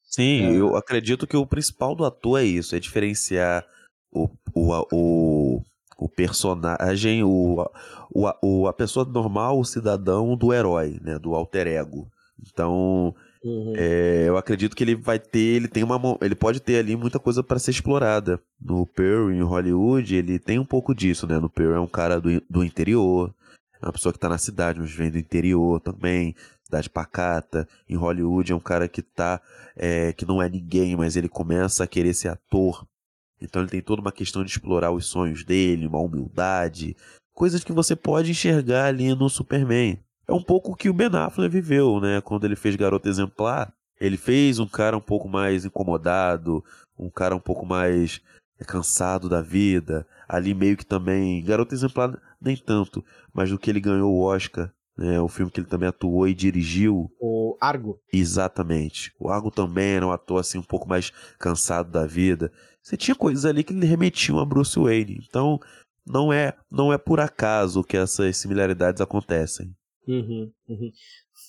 Sim, 0.04 0.42
é... 0.44 0.60
eu 0.60 0.76
acredito 0.76 1.26
que 1.26 1.36
o 1.36 1.46
principal 1.46 1.96
do 1.96 2.04
ator 2.04 2.40
é 2.40 2.44
isso, 2.44 2.76
é 2.76 2.78
diferenciar 2.78 3.66
o, 4.12 4.28
o, 4.54 4.86
o, 4.92 5.62
o 5.98 6.08
personagem, 6.08 7.22
o, 7.22 7.66
o, 8.10 8.32
o, 8.42 8.66
a 8.66 8.72
pessoa 8.72 9.04
normal, 9.04 9.58
o 9.58 9.64
cidadão 9.64 10.36
do 10.36 10.52
herói, 10.52 10.98
né? 11.02 11.18
Do 11.18 11.34
alter 11.34 11.66
ego. 11.66 12.08
Então, 12.40 13.14
uhum. 13.42 13.72
é, 13.76 14.24
eu 14.26 14.36
acredito 14.36 14.76
que 14.76 14.84
ele 14.84 14.94
vai 14.94 15.18
ter, 15.18 15.56
ele 15.56 15.68
tem 15.68 15.82
uma, 15.82 16.00
ele 16.20 16.34
pode 16.34 16.60
ter 16.60 16.78
ali 16.78 16.96
muita 16.96 17.18
coisa 17.18 17.42
para 17.42 17.58
ser 17.58 17.70
explorada. 17.70 18.40
No 18.60 18.86
Pearl, 18.86 19.30
em 19.30 19.42
Hollywood, 19.42 20.14
ele 20.14 20.38
tem 20.38 20.58
um 20.58 20.64
pouco 20.64 20.94
disso, 20.94 21.26
né? 21.26 21.38
No 21.38 21.48
Pearl 21.48 21.74
é 21.74 21.80
um 21.80 21.86
cara 21.86 22.20
do, 22.20 22.42
do 22.48 22.64
interior, 22.64 23.34
é 23.80 23.86
uma 23.86 23.92
pessoa 23.92 24.12
que 24.12 24.18
tá 24.18 24.28
na 24.28 24.38
cidade, 24.38 24.80
mas 24.80 24.92
vem 24.92 25.10
do 25.10 25.18
interior 25.18 25.80
também. 25.80 26.34
cidade 26.64 26.90
pacata. 26.90 27.68
Em 27.88 27.96
Hollywood 27.96 28.52
é 28.52 28.54
um 28.54 28.60
cara 28.60 28.88
que 28.88 29.02
tá, 29.02 29.40
é, 29.76 30.12
que 30.12 30.26
não 30.26 30.42
é 30.42 30.48
ninguém, 30.48 30.96
mas 30.96 31.16
ele 31.16 31.28
começa 31.28 31.84
a 31.84 31.86
querer 31.86 32.14
ser 32.14 32.28
ator. 32.28 32.86
Então 33.40 33.62
ele 33.62 33.70
tem 33.70 33.80
toda 33.80 34.00
uma 34.00 34.12
questão 34.12 34.42
de 34.42 34.50
explorar 34.50 34.90
os 34.90 35.06
sonhos 35.06 35.44
dele, 35.44 35.86
uma 35.86 36.00
humildade, 36.00 36.96
coisas 37.34 37.62
que 37.62 37.72
você 37.72 37.94
pode 37.94 38.30
enxergar 38.30 38.86
ali 38.86 39.14
no 39.14 39.28
Superman. 39.28 39.98
É 40.26 40.32
um 40.32 40.42
pouco 40.42 40.72
o 40.72 40.76
que 40.76 40.88
o 40.88 40.94
Ben 40.94 41.10
Affleck 41.12 41.52
viveu, 41.52 42.00
né? 42.00 42.20
Quando 42.20 42.44
ele 42.44 42.56
fez 42.56 42.74
Garota 42.74 43.08
Exemplar, 43.08 43.72
ele 44.00 44.16
fez 44.16 44.58
um 44.58 44.66
cara 44.66 44.96
um 44.96 45.00
pouco 45.00 45.28
mais 45.28 45.64
incomodado, 45.64 46.64
um 46.98 47.08
cara 47.08 47.36
um 47.36 47.40
pouco 47.40 47.64
mais 47.64 48.20
cansado 48.66 49.28
da 49.28 49.40
vida. 49.40 50.06
Ali 50.28 50.54
meio 50.54 50.76
que 50.76 50.84
também, 50.84 51.44
Garota 51.44 51.74
Exemplar 51.74 52.20
nem 52.40 52.56
tanto, 52.56 53.04
mas 53.32 53.50
do 53.50 53.58
que 53.58 53.70
ele 53.70 53.80
ganhou 53.80 54.12
o 54.12 54.22
Oscar 54.22 54.72
né, 54.96 55.20
o 55.20 55.28
filme 55.28 55.50
que 55.52 55.60
ele 55.60 55.68
também 55.68 55.88
atuou 55.88 56.26
e 56.26 56.34
dirigiu. 56.34 57.10
O 57.20 57.56
Argo. 57.60 58.00
Exatamente. 58.12 59.12
O 59.20 59.28
Argo 59.28 59.50
também 59.50 59.96
era 59.96 60.06
um 60.06 60.12
ator 60.12 60.40
assim 60.40 60.58
um 60.58 60.62
pouco 60.62 60.88
mais 60.88 61.10
cansado 61.38 61.90
da 61.90 62.06
vida. 62.06 62.50
Você 62.82 62.96
tinha 62.96 63.14
coisas 63.14 63.44
ali 63.44 63.62
que 63.62 63.74
lhe 63.74 63.86
remetiam 63.86 64.38
a 64.38 64.44
Bruce 64.44 64.78
Wayne. 64.78 65.20
Então, 65.28 65.60
não 66.06 66.32
é, 66.32 66.56
não 66.70 66.92
é 66.92 66.98
por 66.98 67.20
acaso 67.20 67.84
que 67.84 67.96
essas 67.96 68.36
similaridades 68.36 69.00
acontecem. 69.00 69.74
Uhum, 70.08 70.50
uhum. 70.68 70.92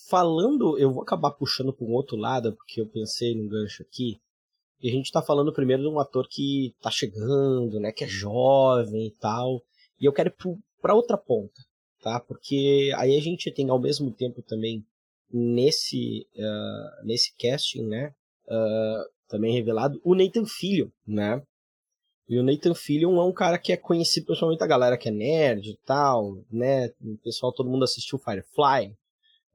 Falando, 0.09 0.77
eu 0.79 0.91
vou 0.91 1.03
acabar 1.03 1.31
puxando 1.31 1.71
para 1.71 1.85
um 1.85 1.91
outro 1.91 2.17
lado, 2.17 2.53
porque 2.53 2.81
eu 2.81 2.87
pensei 2.87 3.35
num 3.35 3.47
gancho 3.47 3.83
aqui. 3.83 4.19
E 4.81 4.89
a 4.89 4.91
gente 4.91 5.11
tá 5.11 5.21
falando 5.21 5.53
primeiro 5.53 5.83
de 5.83 5.87
um 5.87 5.99
ator 5.99 6.27
que 6.29 6.75
tá 6.81 6.91
chegando, 6.91 7.79
né, 7.79 7.91
que 7.91 8.03
é 8.03 8.07
jovem 8.07 9.07
e 9.07 9.11
tal. 9.11 9.61
E 9.99 10.05
eu 10.05 10.13
quero 10.13 10.29
ir 10.29 10.35
para 10.81 10.93
outra 10.93 11.17
ponta 11.17 11.66
tá? 12.01 12.19
Porque 12.19 12.91
aí 12.95 13.17
a 13.17 13.21
gente 13.21 13.51
tem 13.51 13.69
ao 13.69 13.79
mesmo 13.79 14.11
tempo 14.11 14.41
também 14.41 14.85
nesse 15.31 16.27
uh, 16.35 17.05
nesse 17.05 17.33
casting, 17.37 17.85
né? 17.85 18.13
Uh, 18.47 19.09
também 19.27 19.53
revelado 19.53 19.99
o 20.03 20.15
Nathan 20.15 20.45
Fillion, 20.45 20.89
né? 21.05 21.41
E 22.29 22.37
o 22.37 22.43
Nathan 22.43 22.73
Fillion 22.73 23.17
é 23.17 23.23
um 23.23 23.33
cara 23.33 23.57
que 23.57 23.71
é 23.71 23.77
conhecido 23.77 24.25
principalmente 24.25 24.61
a 24.63 24.67
galera 24.67 24.97
que 24.97 25.07
é 25.07 25.11
nerd 25.11 25.69
e 25.69 25.77
tal, 25.85 26.43
né? 26.51 26.87
O 27.01 27.17
pessoal, 27.23 27.53
todo 27.53 27.69
mundo 27.69 27.83
assistiu 27.83 28.19
Firefly, 28.19 28.93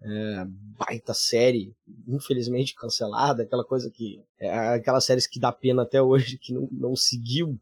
é, 0.05 0.45
baita 0.79 1.13
série, 1.15 1.75
infelizmente 2.09 2.75
cancelada, 2.75 3.43
aquela 3.43 3.65
coisa 3.65 3.91
que. 3.91 4.23
É, 4.39 4.51
aquelas 4.51 5.05
séries 5.05 5.27
que 5.27 5.39
dá 5.39 5.53
pena 5.53 5.83
até 5.83 6.03
hoje 6.03 6.39
que 6.39 6.53
não, 6.53 6.69
não 6.73 6.97
seguiu 6.97 7.59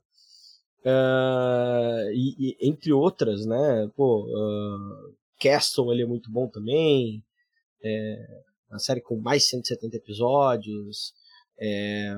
Uh, 0.85 2.11
e, 2.13 2.35
e, 2.39 2.57
entre 2.61 2.93
outras, 2.93 3.45
né? 3.45 3.91
Pô, 3.95 4.25
uh, 4.25 5.15
Castle 5.39 5.93
ele 5.93 6.03
é 6.03 6.07
muito 6.07 6.31
bom 6.31 6.49
também. 6.49 7.23
É 7.83 8.43
uma 8.71 8.79
série 8.79 9.01
com 9.01 9.17
mais 9.19 9.43
de 9.43 9.49
170 9.51 9.97
episódios. 9.97 11.15
É, 11.63 12.15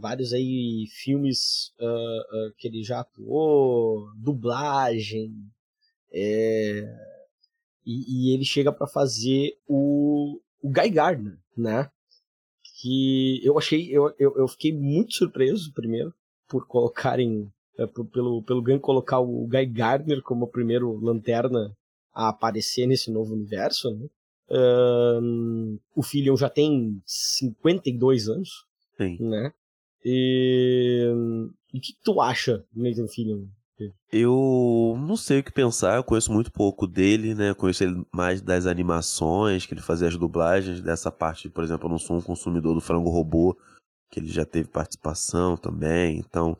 vários 0.00 0.32
aí 0.32 0.86
filmes 0.90 1.74
uh, 1.78 2.52
que 2.56 2.68
ele 2.68 2.82
já 2.82 3.00
atuou, 3.00 4.10
dublagem. 4.16 5.34
É, 6.10 6.88
e, 7.84 8.30
e, 8.30 8.34
ele 8.34 8.44
chega 8.44 8.72
para 8.72 8.86
fazer 8.86 9.58
o, 9.66 10.40
o 10.62 10.70
Guy 10.70 10.88
Gardner, 10.88 11.38
né? 11.54 11.90
Que 12.80 13.44
eu 13.44 13.58
achei, 13.58 13.88
eu, 13.90 14.14
eu, 14.18 14.38
eu 14.38 14.48
fiquei 14.48 14.72
muito 14.72 15.12
surpreso 15.12 15.72
primeiro 15.74 16.14
por 16.46 16.66
colocarem 16.66 17.52
é, 17.78 17.86
pelo, 17.86 18.42
pelo 18.42 18.62
Gun 18.62 18.78
colocar 18.78 19.20
o 19.20 19.46
Guy 19.46 19.66
Gardner 19.66 20.20
como 20.22 20.46
o 20.46 20.50
primeiro 20.50 20.98
lanterna 20.98 21.72
a 22.12 22.30
aparecer 22.30 22.86
nesse 22.86 23.10
novo 23.10 23.32
universo, 23.32 23.90
né? 23.94 24.08
Um, 24.50 25.78
o 25.94 26.02
Fillion 26.02 26.36
já 26.36 26.48
tem 26.48 27.00
52 27.06 28.28
anos, 28.28 28.64
Sim. 28.96 29.18
né? 29.20 29.52
E, 30.04 31.06
e 31.72 31.78
o 31.78 31.80
que 31.80 31.92
tu 32.02 32.20
acha 32.20 32.64
do 32.72 32.82
Nathan 32.82 33.06
Fillion? 33.06 33.46
Eu 34.10 34.96
não 34.98 35.16
sei 35.16 35.38
o 35.38 35.44
que 35.44 35.52
pensar, 35.52 35.96
eu 35.96 36.02
conheço 36.02 36.32
muito 36.32 36.50
pouco 36.50 36.86
dele, 36.86 37.34
né? 37.34 37.50
Eu 37.50 37.54
conheço 37.54 37.84
ele 37.84 38.04
mais 38.12 38.42
das 38.42 38.66
animações, 38.66 39.66
que 39.66 39.74
ele 39.74 39.80
fazia 39.80 40.08
as 40.08 40.16
dublagens, 40.16 40.80
dessa 40.80 41.12
parte, 41.12 41.48
por 41.48 41.62
exemplo, 41.62 41.86
eu 41.86 41.90
não 41.90 41.98
sou 41.98 42.16
um 42.16 42.22
consumidor 42.22 42.74
do 42.74 42.80
Frango 42.80 43.10
Robô, 43.10 43.56
que 44.10 44.18
ele 44.18 44.28
já 44.28 44.44
teve 44.44 44.68
participação 44.68 45.56
também, 45.56 46.18
então 46.18 46.56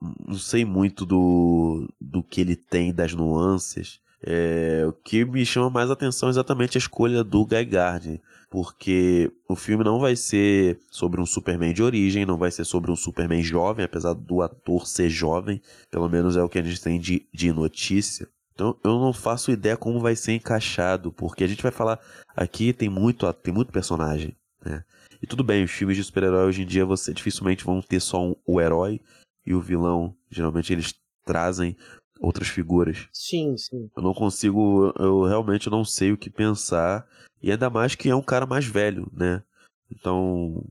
não 0.00 0.36
sei 0.36 0.64
muito 0.64 1.04
do, 1.04 1.88
do 2.00 2.22
que 2.22 2.40
ele 2.40 2.56
tem, 2.56 2.92
das 2.92 3.14
nuances. 3.14 4.00
É, 4.22 4.84
o 4.86 4.92
que 4.92 5.24
me 5.24 5.44
chama 5.46 5.70
mais 5.70 5.90
atenção 5.90 6.28
é 6.28 6.30
exatamente 6.30 6.76
a 6.76 6.80
escolha 6.80 7.24
do 7.24 7.44
Guy 7.44 7.64
Gardner, 7.64 8.20
porque 8.50 9.32
o 9.48 9.56
filme 9.56 9.82
não 9.82 9.98
vai 9.98 10.14
ser 10.14 10.78
sobre 10.90 11.20
um 11.20 11.26
Superman 11.26 11.72
de 11.72 11.82
origem, 11.82 12.26
não 12.26 12.36
vai 12.36 12.50
ser 12.50 12.64
sobre 12.64 12.90
um 12.90 12.96
Superman 12.96 13.42
jovem, 13.42 13.84
apesar 13.84 14.12
do 14.12 14.42
ator 14.42 14.86
ser 14.86 15.08
jovem, 15.08 15.60
pelo 15.90 16.08
menos 16.08 16.36
é 16.36 16.42
o 16.42 16.48
que 16.48 16.58
a 16.58 16.62
gente 16.62 16.80
tem 16.80 17.00
de, 17.00 17.26
de 17.32 17.52
notícia. 17.52 18.28
Então 18.52 18.76
eu 18.84 18.98
não 18.98 19.12
faço 19.12 19.50
ideia 19.50 19.76
como 19.76 20.00
vai 20.00 20.14
ser 20.14 20.32
encaixado, 20.32 21.10
porque 21.10 21.42
a 21.42 21.46
gente 21.46 21.62
vai 21.62 21.72
falar 21.72 21.98
aqui 22.36 22.74
tem 22.74 22.90
muito 22.90 23.32
tem 23.32 23.54
muito 23.54 23.72
personagem, 23.72 24.36
né? 24.62 24.84
E 25.22 25.26
tudo 25.26 25.44
bem, 25.44 25.64
os 25.64 25.70
filmes 25.70 25.96
de 25.96 26.04
super-herói 26.04 26.46
hoje 26.46 26.62
em 26.62 26.66
dia 26.66 26.84
você 26.84 27.12
dificilmente 27.12 27.64
vão 27.64 27.80
ter 27.80 28.00
só 28.00 28.22
um, 28.22 28.34
o 28.46 28.60
herói, 28.60 29.00
e 29.46 29.54
o 29.54 29.60
vilão, 29.60 30.14
geralmente 30.30 30.72
eles 30.72 30.94
trazem 31.24 31.76
outras 32.20 32.48
figuras. 32.48 33.08
Sim, 33.12 33.56
sim. 33.56 33.90
Eu 33.96 34.02
não 34.02 34.12
consigo, 34.12 34.92
eu 34.98 35.24
realmente 35.24 35.70
não 35.70 35.84
sei 35.84 36.12
o 36.12 36.18
que 36.18 36.28
pensar, 36.28 37.06
e 37.42 37.50
ainda 37.50 37.70
mais 37.70 37.94
que 37.94 38.10
é 38.10 38.14
um 38.14 38.22
cara 38.22 38.46
mais 38.46 38.66
velho, 38.66 39.10
né? 39.12 39.42
Então, 39.90 40.64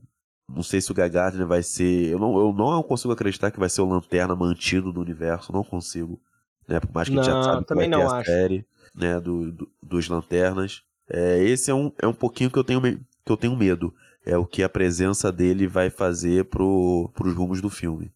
não 0.48 0.62
sei 0.62 0.80
se 0.80 0.90
o 0.90 0.94
Guy 0.94 1.08
Gardner 1.08 1.46
vai 1.46 1.62
ser, 1.62 2.10
eu 2.10 2.18
não, 2.18 2.38
eu 2.38 2.52
não 2.52 2.82
consigo 2.82 3.12
acreditar 3.12 3.50
que 3.50 3.60
vai 3.60 3.68
ser 3.68 3.82
o 3.82 3.88
Lanterna 3.88 4.34
mantido 4.34 4.92
do 4.92 5.00
universo, 5.00 5.52
não 5.52 5.64
consigo, 5.64 6.20
né? 6.68 6.80
Por 6.80 6.92
mais 6.92 7.08
que 7.08 7.14
não, 7.14 7.22
a 7.22 7.24
gente 7.24 7.34
já 7.34 7.42
sabe 7.42 7.66
que 7.66 7.74
vai 7.74 7.88
ter 7.88 7.94
a 7.94 8.06
acho. 8.06 8.30
série, 8.30 8.64
né, 8.94 9.20
do, 9.20 9.52
do, 9.52 9.70
dos 9.82 10.08
Lanternas. 10.08 10.82
É, 11.08 11.42
esse 11.42 11.70
é 11.70 11.74
um, 11.74 11.92
é 12.00 12.06
um 12.06 12.14
pouquinho 12.14 12.50
que 12.50 12.58
eu 12.58 12.64
tenho 12.64 12.80
que 12.80 13.32
eu 13.32 13.36
tenho 13.36 13.56
medo. 13.56 13.92
É 14.24 14.36
o 14.36 14.46
que 14.46 14.62
a 14.62 14.68
presença 14.68 15.32
dele 15.32 15.66
vai 15.66 15.90
fazer 15.90 16.44
pro, 16.44 17.10
pros 17.14 17.34
rumos 17.34 17.60
do 17.60 17.70
filme. 17.70 18.12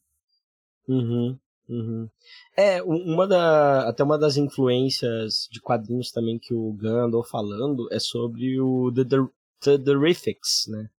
Uhum, 0.87 1.39
uhum. 1.69 2.09
É, 2.57 2.83
uma 2.83 3.27
da, 3.27 3.89
até 3.89 4.05
uma 4.05 4.19
das 4.19 4.37
influências 4.37 5.49
de 5.51 5.61
quadrinhos 5.61 6.11
também 6.11 6.39
que 6.39 6.53
o 6.53 6.73
Gun 6.73 7.07
andou 7.07 7.25
falando 7.25 7.89
é 7.93 7.99
sobre 7.99 8.61
o 8.61 8.93
The, 8.93 9.05
The, 9.05 9.17
The 9.61 9.79
Terrifics, 9.79 10.67
né? 10.69 10.91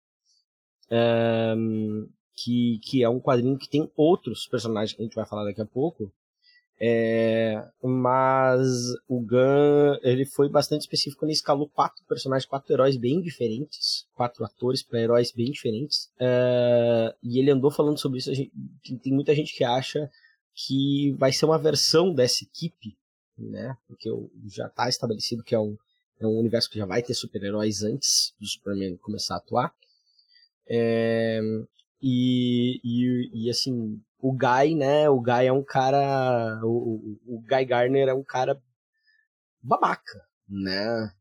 É, 0.91 1.55
que, 2.35 2.79
que 2.83 3.03
é 3.03 3.09
um 3.09 3.21
quadrinho 3.21 3.59
que 3.59 3.69
tem 3.69 3.91
outros 3.97 4.47
personagens 4.47 4.95
que 4.95 5.03
a 5.03 5.05
gente 5.05 5.15
vai 5.15 5.27
falar 5.27 5.45
daqui 5.45 5.61
a 5.61 5.67
pouco, 5.67 6.13
é, 6.81 7.65
mas 7.83 8.67
o 9.09 9.21
Gun 9.21 9.97
ele 10.03 10.25
foi 10.27 10.49
bastante 10.49 10.83
específico, 10.83 11.25
ele 11.25 11.33
escalou 11.33 11.69
quatro 11.69 12.05
personagens, 12.05 12.49
quatro 12.49 12.73
heróis 12.73 12.97
bem 12.97 13.21
diferentes, 13.21 14.07
quatro 14.15 14.45
atores 14.45 14.83
para 14.83 15.01
heróis 15.01 15.33
bem 15.33 15.51
diferentes. 15.51 16.11
É, 16.19 17.15
e 17.23 17.39
ele 17.39 17.51
andou 17.51 17.71
falando 17.71 17.99
sobre 17.99 18.19
isso. 18.19 18.35
Gente, 18.35 18.51
tem 19.03 19.13
muita 19.13 19.35
gente 19.35 19.55
que 19.57 19.65
acha 19.65 20.11
que 20.55 21.13
vai 21.19 21.33
ser 21.33 21.47
uma 21.47 21.59
versão 21.59 22.13
dessa 22.13 22.45
equipe, 22.45 22.97
né? 23.39 23.77
Porque 23.87 24.11
já 24.47 24.67
está 24.67 24.89
estabelecido 24.89 25.45
que 25.45 25.55
é 25.55 25.59
um, 25.59 25.77
é 26.21 26.27
um 26.27 26.39
universo 26.39 26.69
que 26.71 26.79
já 26.79 26.87
vai 26.87 27.03
ter 27.03 27.15
super-heróis 27.15 27.83
antes 27.83 28.35
do 28.41 28.47
Superman 28.47 28.97
começar 28.97 29.35
a 29.35 29.39
atuar. 29.39 29.73
É, 30.67 31.41
e, 32.03 32.81
e, 32.85 33.45
e 33.47 33.51
assim, 33.51 34.01
o 34.25 34.33
Guy, 34.33 34.75
né? 34.75 35.07
O 35.11 35.21
Guy 35.21 35.47
é 35.47 35.53
um 35.53 35.63
cara. 35.63 36.59
O, 36.65 37.19
o, 37.27 37.41
Guy 37.43 37.67
Garner 37.67 38.09
é 38.09 38.15
um 38.15 38.25
cara 38.25 38.59
babaca, 39.63 40.27
né? 40.49 41.13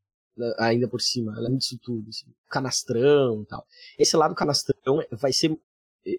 Ainda 0.57 0.87
por 0.87 1.01
cima, 1.01 1.35
além 1.35 1.57
disso 1.57 1.77
tudo, 1.83 2.07
assim, 2.07 2.33
canastrão 2.49 3.43
e 3.43 3.45
tal. 3.45 3.67
Esse 3.99 4.15
lado 4.15 4.33
canastrão 4.33 5.03
vai 5.11 5.33
ser. 5.33 5.53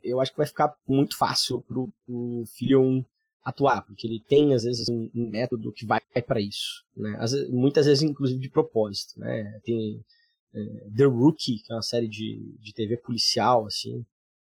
Eu 0.02 0.20
acho 0.20 0.30
que 0.32 0.36
vai 0.36 0.46
ficar 0.46 0.76
muito 0.86 1.16
fácil 1.16 1.62
pro, 1.62 1.90
pro 2.04 2.44
Fillion 2.54 3.02
atuar, 3.42 3.80
porque 3.86 4.06
ele 4.06 4.20
tem, 4.20 4.52
às 4.52 4.64
vezes, 4.64 4.86
um, 4.90 5.10
um 5.14 5.30
método 5.30 5.72
que 5.72 5.86
vai 5.86 6.02
para 6.26 6.40
isso, 6.40 6.84
né? 6.94 7.16
Vezes, 7.18 7.48
muitas 7.48 7.86
vezes, 7.86 8.02
inclusive, 8.02 8.38
de 8.38 8.50
propósito, 8.50 9.18
né? 9.18 9.58
Tem 9.64 10.04
é, 10.54 10.90
The 10.94 11.04
Rookie, 11.04 11.60
que 11.60 11.72
é 11.72 11.76
uma 11.76 11.82
série 11.82 12.08
de, 12.08 12.54
de 12.60 12.74
TV 12.74 12.98
policial, 12.98 13.66
assim, 13.66 14.04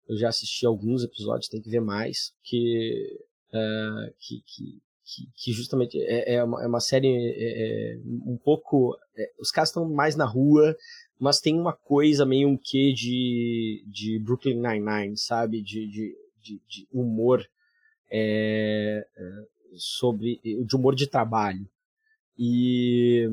eu 0.08 0.16
já 0.16 0.28
assisti 0.28 0.66
alguns 0.66 1.02
episódios, 1.04 1.48
tem 1.48 1.60
que 1.60 1.70
ver 1.70 1.80
mais, 1.80 2.32
que, 2.42 3.20
uh, 3.52 4.12
que, 4.18 4.42
que, 4.46 4.80
que, 5.36 5.52
justamente 5.52 6.00
é, 6.00 6.34
é, 6.34 6.44
uma, 6.44 6.62
é 6.62 6.66
uma 6.66 6.80
série 6.80 7.08
é, 7.08 7.98
um 8.04 8.36
pouco. 8.36 8.96
É, 9.16 9.30
os 9.38 9.50
caras 9.50 9.68
estão 9.68 9.88
mais 9.88 10.16
na 10.16 10.24
rua, 10.24 10.76
mas 11.18 11.40
tem 11.40 11.58
uma 11.58 11.72
coisa 11.72 12.24
meio 12.24 12.48
um 12.48 12.56
quê 12.56 12.92
de, 12.92 13.84
de 13.86 14.18
Brooklyn 14.18 14.60
Nine-Nine, 14.60 15.16
sabe? 15.16 15.62
De, 15.62 15.86
de, 15.86 16.16
de, 16.42 16.60
de 16.68 16.88
humor 16.92 17.46
é, 18.10 19.06
sobre. 19.76 20.40
de 20.42 20.76
humor 20.76 20.94
de 20.94 21.06
trabalho. 21.06 21.68
E, 22.38 23.28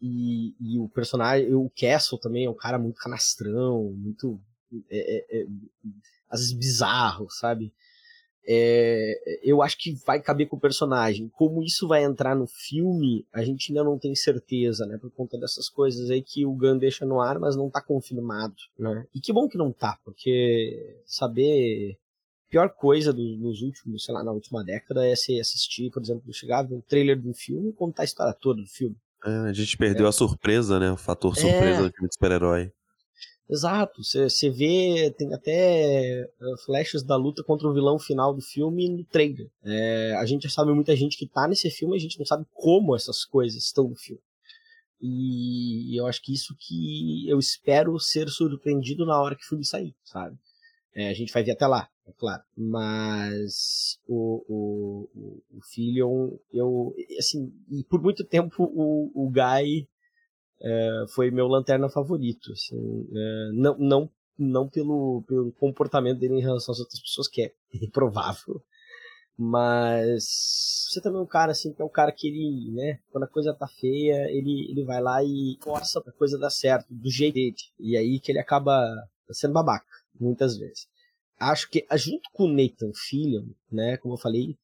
e, 0.00 0.54
e 0.60 0.78
o 0.78 0.88
personagem, 0.88 1.54
o 1.54 1.70
Castle 1.70 2.18
também 2.18 2.46
é 2.46 2.50
um 2.50 2.54
cara 2.54 2.78
muito 2.78 3.00
canastrão, 3.00 3.92
muito. 3.92 4.40
É, 4.90 5.16
é, 5.16 5.40
é, 5.40 5.46
às 6.28 6.40
vezes 6.40 6.54
bizarro, 6.54 7.28
sabe? 7.30 7.72
É, 8.46 9.40
eu 9.42 9.62
acho 9.62 9.76
que 9.78 9.94
vai 10.06 10.20
caber 10.20 10.48
com 10.48 10.56
o 10.56 10.60
personagem. 10.60 11.28
Como 11.28 11.62
isso 11.62 11.86
vai 11.86 12.02
entrar 12.02 12.34
no 12.34 12.46
filme, 12.46 13.26
a 13.32 13.44
gente 13.44 13.70
ainda 13.70 13.84
não 13.84 13.98
tem 13.98 14.14
certeza, 14.14 14.86
né? 14.86 14.98
Por 14.98 15.10
conta 15.10 15.38
dessas 15.38 15.68
coisas 15.68 16.10
aí 16.10 16.22
que 16.22 16.46
o 16.46 16.52
Gunn 16.52 16.78
deixa 16.78 17.04
no 17.04 17.20
ar, 17.20 17.38
mas 17.38 17.54
não 17.54 17.70
tá 17.70 17.80
confirmado, 17.80 18.56
né? 18.78 19.06
E 19.14 19.20
que 19.20 19.32
bom 19.32 19.48
que 19.48 19.58
não 19.58 19.72
tá, 19.72 19.98
porque 20.04 21.00
saber 21.04 21.98
pior 22.48 22.70
coisa 22.70 23.12
do, 23.12 23.22
nos 23.36 23.62
últimos, 23.62 24.04
sei 24.04 24.12
lá, 24.12 24.24
na 24.24 24.32
última 24.32 24.64
década 24.64 25.06
é 25.06 25.14
se 25.14 25.38
assistir, 25.38 25.90
por 25.90 26.02
exemplo, 26.02 26.32
chegar 26.32 26.68
no 26.68 26.82
trailer 26.82 27.20
do 27.20 27.32
filme 27.32 27.70
e 27.70 27.72
contar 27.72 28.02
a 28.02 28.04
história 28.04 28.34
toda 28.34 28.60
do 28.60 28.68
filme. 28.68 28.96
É, 29.24 29.50
a 29.50 29.52
gente 29.52 29.76
perdeu 29.76 30.06
é. 30.06 30.08
a 30.08 30.12
surpresa, 30.12 30.80
né? 30.80 30.90
O 30.90 30.96
fator 30.96 31.36
surpresa 31.36 31.80
é. 31.80 31.88
do 31.88 31.92
filme 31.92 32.08
de 32.08 32.14
super-herói. 32.14 32.72
Exato, 33.50 34.00
você 34.04 34.48
vê, 34.48 35.12
tem 35.18 35.34
até 35.34 36.24
uh, 36.40 36.56
flashes 36.64 37.02
da 37.02 37.16
luta 37.16 37.42
contra 37.42 37.66
o 37.66 37.74
vilão 37.74 37.98
final 37.98 38.32
do 38.32 38.40
filme 38.40 38.88
no 38.88 39.04
trailer. 39.04 39.50
É, 39.64 40.14
a 40.20 40.24
gente 40.24 40.44
já 40.44 40.50
sabe 40.50 40.72
muita 40.72 40.94
gente 40.94 41.18
que 41.18 41.26
tá 41.26 41.48
nesse 41.48 41.68
filme, 41.68 41.96
a 41.96 41.98
gente 41.98 42.16
não 42.16 42.24
sabe 42.24 42.46
como 42.52 42.94
essas 42.94 43.24
coisas 43.24 43.60
estão 43.60 43.88
no 43.88 43.96
filme. 43.96 44.22
E 45.02 45.98
eu 45.98 46.06
acho 46.06 46.22
que 46.22 46.32
isso 46.32 46.54
que 46.56 47.28
eu 47.28 47.40
espero 47.40 47.98
ser 47.98 48.28
surpreendido 48.28 49.04
na 49.04 49.20
hora 49.20 49.34
que 49.34 49.42
o 49.42 49.48
filme 49.48 49.64
sair, 49.64 49.96
sabe? 50.04 50.38
É, 50.94 51.08
a 51.08 51.14
gente 51.14 51.32
vai 51.32 51.42
ver 51.42 51.52
até 51.52 51.66
lá, 51.66 51.88
é 52.06 52.12
claro. 52.12 52.42
Mas 52.56 53.98
o, 54.06 54.44
o, 54.48 55.42
o 55.56 55.60
Fillion, 55.72 56.36
eu, 56.52 56.94
assim, 57.18 57.52
e 57.68 57.82
por 57.82 58.00
muito 58.00 58.24
tempo 58.24 58.62
o, 58.62 59.10
o 59.12 59.28
Guy 59.28 59.88
é, 60.62 61.04
foi 61.14 61.30
meu 61.30 61.46
lanterna 61.46 61.88
favorito, 61.88 62.52
assim, 62.52 63.08
é, 63.12 63.50
não, 63.52 63.76
não, 63.78 64.10
não 64.38 64.68
pelo, 64.68 65.22
pelo 65.26 65.52
comportamento 65.52 66.18
dele 66.18 66.34
em 66.34 66.42
relação 66.42 66.72
às 66.72 66.80
outras 66.80 67.00
pessoas, 67.00 67.28
que 67.28 67.42
é 67.42 67.52
improvável, 67.82 68.62
mas 69.42 70.24
você 70.90 71.00
também 71.00 71.18
é 71.18 71.22
um 71.22 71.26
cara 71.26 71.52
assim 71.52 71.72
que 71.72 71.80
é 71.80 71.84
um 71.84 71.88
cara 71.88 72.12
que 72.12 72.28
ele, 72.28 72.72
né, 72.72 72.98
quando 73.10 73.24
a 73.24 73.28
coisa 73.28 73.54
tá 73.54 73.66
feia, 73.66 74.30
ele, 74.30 74.70
ele 74.70 74.84
vai 74.84 75.00
lá 75.00 75.24
e 75.24 75.56
força 75.62 76.00
pra 76.00 76.12
coisa 76.12 76.38
dar 76.38 76.50
certo, 76.50 76.86
do 76.90 77.10
jeito 77.10 77.34
dele. 77.34 77.54
E 77.78 77.96
aí 77.96 78.20
que 78.20 78.30
ele 78.30 78.38
acaba 78.38 78.84
sendo 79.30 79.54
babaca 79.54 79.86
muitas 80.20 80.58
vezes. 80.58 80.86
Acho 81.38 81.70
que, 81.70 81.86
junto 81.96 82.28
com 82.34 82.44
o 82.44 82.52
Nathan 82.52 82.92
Fillion, 82.94 83.46
né, 83.72 83.96
como 83.96 84.12
eu 84.14 84.18
falei, 84.18 84.58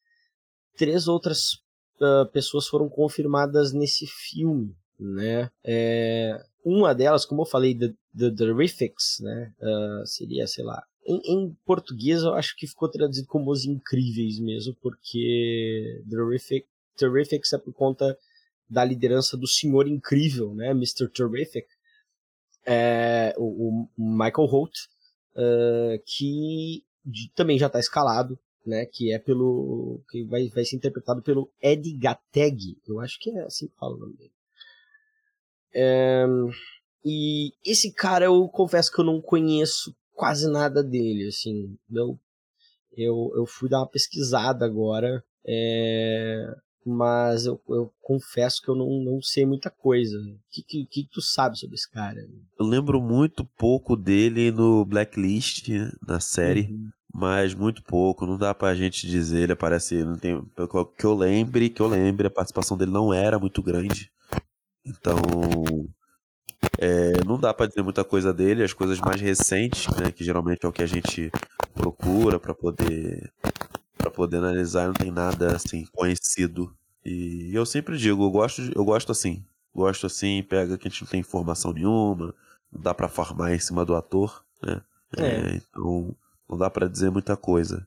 três 0.77 1.09
outras 1.09 1.55
uh, 1.99 2.31
pessoas 2.31 2.67
foram 2.67 2.87
confirmadas 2.87 3.73
nesse 3.73 4.07
filme, 4.07 4.77
né? 4.99 5.51
É, 5.65 6.43
uma 6.65 6.95
delas, 6.95 7.25
como 7.25 7.43
eu 7.43 7.47
falei, 7.47 7.77
The, 7.77 7.95
the 8.17 8.31
Terrifics, 8.31 9.21
né, 9.21 9.53
uh, 9.61 10.07
seria, 10.07 10.47
sei 10.47 10.65
lá, 10.65 10.83
em, 11.07 11.21
em, 11.25 11.57
português 11.65 12.23
eu 12.23 12.35
acho 12.35 12.57
que 12.57 12.67
ficou 12.67 12.91
traduzido 12.91 13.29
como 13.29 13.51
Os 13.51 13.65
Incríveis 13.65 14.41
mesmo, 14.41 14.75
porque 14.83 16.03
Terrific, 16.11 16.67
Terrifics 16.97 17.53
é 17.53 17.59
por 17.59 17.73
conta 17.73 18.19
da 18.69 18.85
liderança 18.85 19.37
do 19.37 19.47
Senhor 19.47 19.87
Incrível, 19.87 20.55
né, 20.55 20.71
Mr. 20.71 21.09
Terrific, 21.09 21.69
é, 22.67 23.33
o, 23.39 23.87
o 23.87 23.89
Michael 23.97 24.49
Holt, 24.49 24.77
uh, 25.37 26.03
que 26.05 26.83
também 27.37 27.59
já 27.59 27.69
está 27.69 27.79
escalado, 27.79 28.37
né? 28.67 28.85
Que 28.87 29.13
é 29.13 29.19
pelo. 29.19 30.03
que 30.11 30.25
vai, 30.25 30.49
vai 30.49 30.65
ser 30.65 30.77
interpretado 30.77 31.23
pelo 31.23 31.51
Ed 31.63 31.91
Gateg. 31.97 32.79
Eu 32.87 33.01
acho 33.01 33.19
que 33.21 33.31
é 33.31 33.45
assim 33.45 33.69
que 33.69 33.77
fala 33.77 33.95
o 33.95 33.99
nome 33.99 34.17
dele. 34.17 34.33
E 37.05 37.53
esse 37.65 37.93
cara 37.93 38.25
eu 38.25 38.49
confesso 38.49 38.91
que 38.91 39.01
eu 39.01 39.05
não 39.05 39.21
conheço 39.21 39.95
quase 40.13 40.51
nada 40.51 40.83
dele, 40.83 41.29
assim. 41.29 41.77
Eu, 41.93 42.19
eu, 42.97 43.33
eu 43.37 43.47
fui 43.47 43.69
dar 43.69 43.79
uma 43.79 43.89
pesquisada 43.89 44.65
agora. 44.65 45.23
É, 45.47 46.57
mas 46.85 47.47
eu, 47.47 47.61
eu, 47.69 47.93
confesso 48.01 48.61
que 48.63 48.69
eu 48.69 48.75
não, 48.75 48.89
não 49.05 49.21
sei 49.21 49.45
muita 49.47 49.71
coisa. 49.71 50.17
O 50.19 50.39
que, 50.51 50.63
que, 50.63 50.87
que, 50.87 51.09
tu 51.13 51.21
sabe 51.21 51.59
sobre 51.59 51.75
esse 51.75 51.91
cara? 51.91 52.21
Eu 52.59 52.67
lembro 52.67 53.01
muito 53.01 53.45
pouco 53.45 53.95
dele 53.97 54.51
no 54.51 54.85
Blacklist, 54.85 55.69
na 56.07 56.19
série, 56.19 56.73
uhum. 56.73 56.89
mas 57.15 57.55
muito 57.55 57.83
pouco. 57.83 58.27
Não 58.27 58.39
dá 58.39 58.55
pra 58.55 58.75
gente 58.75 59.07
dizer, 59.07 59.43
ele 59.43 59.53
aparece. 59.53 60.03
Não 60.03 60.17
tem, 60.17 60.41
que 60.99 61.05
eu 61.05 61.15
lembre, 61.15 61.71
que 61.71 61.83
eu 61.83 61.89
lembre, 61.89 62.27
a 62.27 62.31
participação 62.31 62.77
dele 62.77 62.91
não 62.91 63.13
era 63.13 63.39
muito 63.39 63.63
grande. 63.63 64.11
Então. 64.87 65.17
É, 66.79 67.25
não 67.25 67.39
dá 67.39 67.53
para 67.55 67.67
dizer 67.67 67.83
muita 67.83 68.05
coisa 68.05 68.33
dele, 68.33 68.63
as 68.63 68.73
coisas 68.73 68.99
mais 69.01 69.21
recentes, 69.21 69.87
né, 69.97 70.11
que 70.11 70.25
geralmente 70.25 70.65
é 70.65 70.69
o 70.69 70.73
que 70.73 70.83
a 70.83 70.87
gente 70.87 71.31
procura 71.75 72.39
para 72.39 72.55
poder 72.55 73.33
para 73.97 74.11
poder 74.11 74.39
analisar, 74.39 74.87
não 74.87 74.95
tem 74.95 75.11
nada 75.11 75.55
assim 75.57 75.87
conhecido. 75.87 76.75
E 77.05 77.51
eu 77.53 77.65
sempre 77.65 77.97
digo, 77.97 78.25
eu 78.25 78.31
gosto, 78.31 78.63
eu 78.75 78.85
gosto 78.85 79.13
assim, 79.13 79.45
gosto 79.75 80.07
assim, 80.07 80.43
pega 80.43 80.77
que 80.77 80.87
a 80.87 80.91
gente 80.91 81.03
não 81.03 81.09
tem 81.09 81.21
informação 81.21 81.73
nenhuma, 81.73 82.35
não 82.73 82.81
dá 82.81 82.95
para 82.95 83.09
formar 83.09 83.55
em 83.55 83.59
cima 83.59 83.85
do 83.85 83.95
ator, 83.95 84.45
né? 84.63 84.81
É. 85.17 85.23
É, 85.23 85.57
então 85.57 86.15
não 86.49 86.59
dá 86.59 86.69
para 86.71 86.89
dizer 86.89 87.11
muita 87.11 87.37
coisa. 87.37 87.87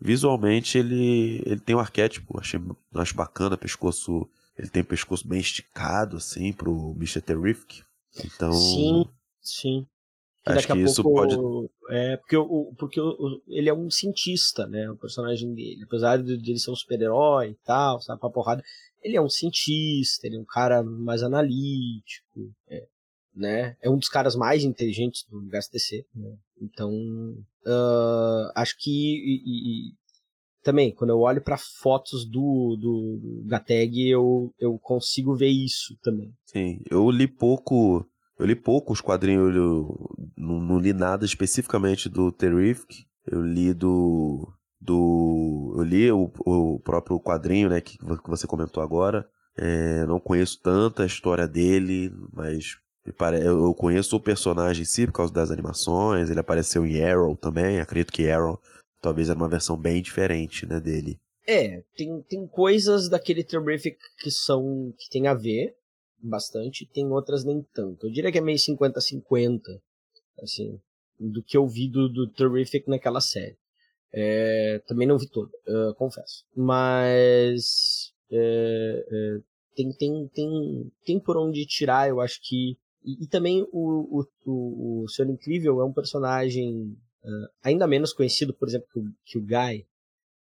Visualmente 0.00 0.78
ele 0.78 1.42
ele 1.46 1.60
tem 1.60 1.76
um 1.76 1.80
arquétipo, 1.80 2.38
achei 2.40 2.60
acho 2.94 3.14
bacana, 3.14 3.56
pescoço, 3.56 4.28
ele 4.56 4.68
tem 4.68 4.84
pescoço 4.84 5.26
bem 5.26 5.40
esticado 5.40 6.16
assim 6.16 6.52
pro 6.52 6.94
Mr. 6.96 7.20
Terrific. 7.20 7.82
Então 8.24 8.52
Sim, 8.52 9.04
sim. 9.40 9.86
Acho 10.44 10.68
daqui 10.68 10.72
que 10.72 10.90
isso 10.90 11.02
pouco, 11.02 11.20
pode. 11.20 11.36
É, 11.90 12.16
porque, 12.16 12.36
o, 12.36 12.74
porque 12.76 13.00
o, 13.00 13.40
ele 13.46 13.68
é 13.68 13.74
um 13.74 13.88
cientista, 13.90 14.66
né? 14.66 14.90
O 14.90 14.96
personagem 14.96 15.54
dele. 15.54 15.84
Apesar 15.84 16.16
de, 16.16 16.36
de 16.36 16.50
ele 16.50 16.58
ser 16.58 16.72
um 16.72 16.76
super-herói 16.76 17.50
e 17.50 17.58
tal, 17.64 18.00
sabe, 18.00 18.20
pra 18.20 18.28
porrada. 18.28 18.62
Ele 19.00 19.16
é 19.16 19.22
um 19.22 19.28
cientista, 19.28 20.26
ele 20.26 20.36
é 20.36 20.40
um 20.40 20.44
cara 20.44 20.82
mais 20.82 21.22
analítico, 21.22 22.52
é, 22.68 22.86
né? 23.34 23.76
É 23.80 23.88
um 23.88 23.98
dos 23.98 24.08
caras 24.08 24.34
mais 24.34 24.64
inteligentes 24.64 25.24
do 25.28 25.40
HSTC, 25.48 26.06
né? 26.14 26.36
Então, 26.60 26.92
uh, 26.92 28.52
acho 28.54 28.76
que. 28.78 28.90
E, 28.90 29.90
e, 29.90 29.94
também, 30.62 30.92
quando 30.92 31.10
eu 31.10 31.18
olho 31.18 31.42
para 31.42 31.58
fotos 31.58 32.24
do, 32.24 32.76
do, 32.80 33.42
Gateg, 33.46 34.08
eu, 34.08 34.52
eu 34.58 34.78
consigo 34.78 35.34
ver 35.34 35.48
isso 35.48 35.96
também. 36.02 36.32
Sim, 36.46 36.80
eu 36.90 37.10
li 37.10 37.26
pouco 37.26 38.06
eu 38.42 38.46
li 38.46 38.56
pouco 38.56 38.92
os 38.92 39.00
quadrinhos, 39.00 39.54
eu 39.54 40.10
não, 40.36 40.60
não 40.60 40.78
li 40.78 40.92
nada 40.92 41.24
especificamente 41.24 42.08
do 42.08 42.32
Terrific. 42.32 43.06
Eu 43.24 43.40
li 43.40 43.72
do. 43.72 44.52
do 44.80 45.74
eu 45.78 45.84
li 45.84 46.10
o, 46.10 46.28
o 46.40 46.80
próprio 46.80 47.20
quadrinho, 47.20 47.68
né, 47.68 47.80
que, 47.80 47.96
que 47.98 48.28
você 48.28 48.44
comentou 48.44 48.82
agora. 48.82 49.28
É, 49.56 50.04
não 50.06 50.18
conheço 50.18 50.60
tanta 50.60 51.06
história 51.06 51.46
dele, 51.46 52.12
mas 52.32 52.78
eu 53.44 53.72
conheço 53.74 54.16
o 54.16 54.20
personagem 54.20 54.82
em 54.82 54.86
si 54.86 55.06
por 55.06 55.12
causa 55.12 55.32
das 55.32 55.52
animações. 55.52 56.28
Ele 56.28 56.40
apareceu 56.40 56.84
em 56.84 57.00
Arrow 57.00 57.36
também. 57.36 57.78
Acredito 57.78 58.12
que 58.12 58.28
Arrow 58.28 58.60
talvez 59.02 59.28
era 59.28 59.38
uma 59.38 59.48
versão 59.48 59.76
bem 59.76 60.00
diferente, 60.00 60.64
né, 60.64 60.80
dele. 60.80 61.20
É, 61.46 61.82
tem, 61.96 62.22
tem 62.22 62.46
coisas 62.46 63.08
daquele 63.08 63.42
Terrific 63.42 63.98
que 64.22 64.30
são 64.30 64.94
que 64.96 65.10
tem 65.10 65.26
a 65.26 65.34
ver, 65.34 65.74
bastante, 66.22 66.86
tem 66.86 67.04
outras 67.10 67.44
nem 67.44 67.66
tanto. 67.74 68.06
Eu 68.06 68.12
diria 68.12 68.30
que 68.30 68.38
é 68.38 68.40
meio 68.40 68.56
50-50, 68.56 69.60
assim, 70.40 70.80
do 71.18 71.42
que 71.42 71.56
eu 71.56 71.66
vi 71.66 71.88
do, 71.88 72.08
do 72.08 72.30
Terrific 72.30 72.88
naquela 72.88 73.20
série. 73.20 73.56
É, 74.14 74.80
também 74.86 75.08
não 75.08 75.18
vi 75.18 75.28
toda, 75.28 75.50
uh, 75.66 75.94
confesso. 75.94 76.44
Mas 76.54 78.12
é, 78.30 79.04
é, 79.10 79.38
tem, 79.74 79.92
tem, 79.92 80.28
tem, 80.28 80.92
tem 81.04 81.20
por 81.20 81.36
onde 81.36 81.66
tirar, 81.66 82.08
eu 82.08 82.20
acho 82.20 82.40
que. 82.42 82.78
E, 83.04 83.24
e 83.24 83.26
também 83.26 83.66
o, 83.72 84.20
o, 84.20 84.26
o, 84.46 85.02
o 85.02 85.08
Senhor 85.08 85.30
Incrível 85.30 85.80
é 85.80 85.84
um 85.84 85.92
personagem 85.92 86.96
uh, 87.24 87.48
ainda 87.62 87.86
menos 87.86 88.12
conhecido, 88.12 88.54
por 88.54 88.68
exemplo, 88.68 88.88
que 88.92 88.98
o, 88.98 89.14
que 89.24 89.38
o 89.38 89.42
Guy. 89.42 89.86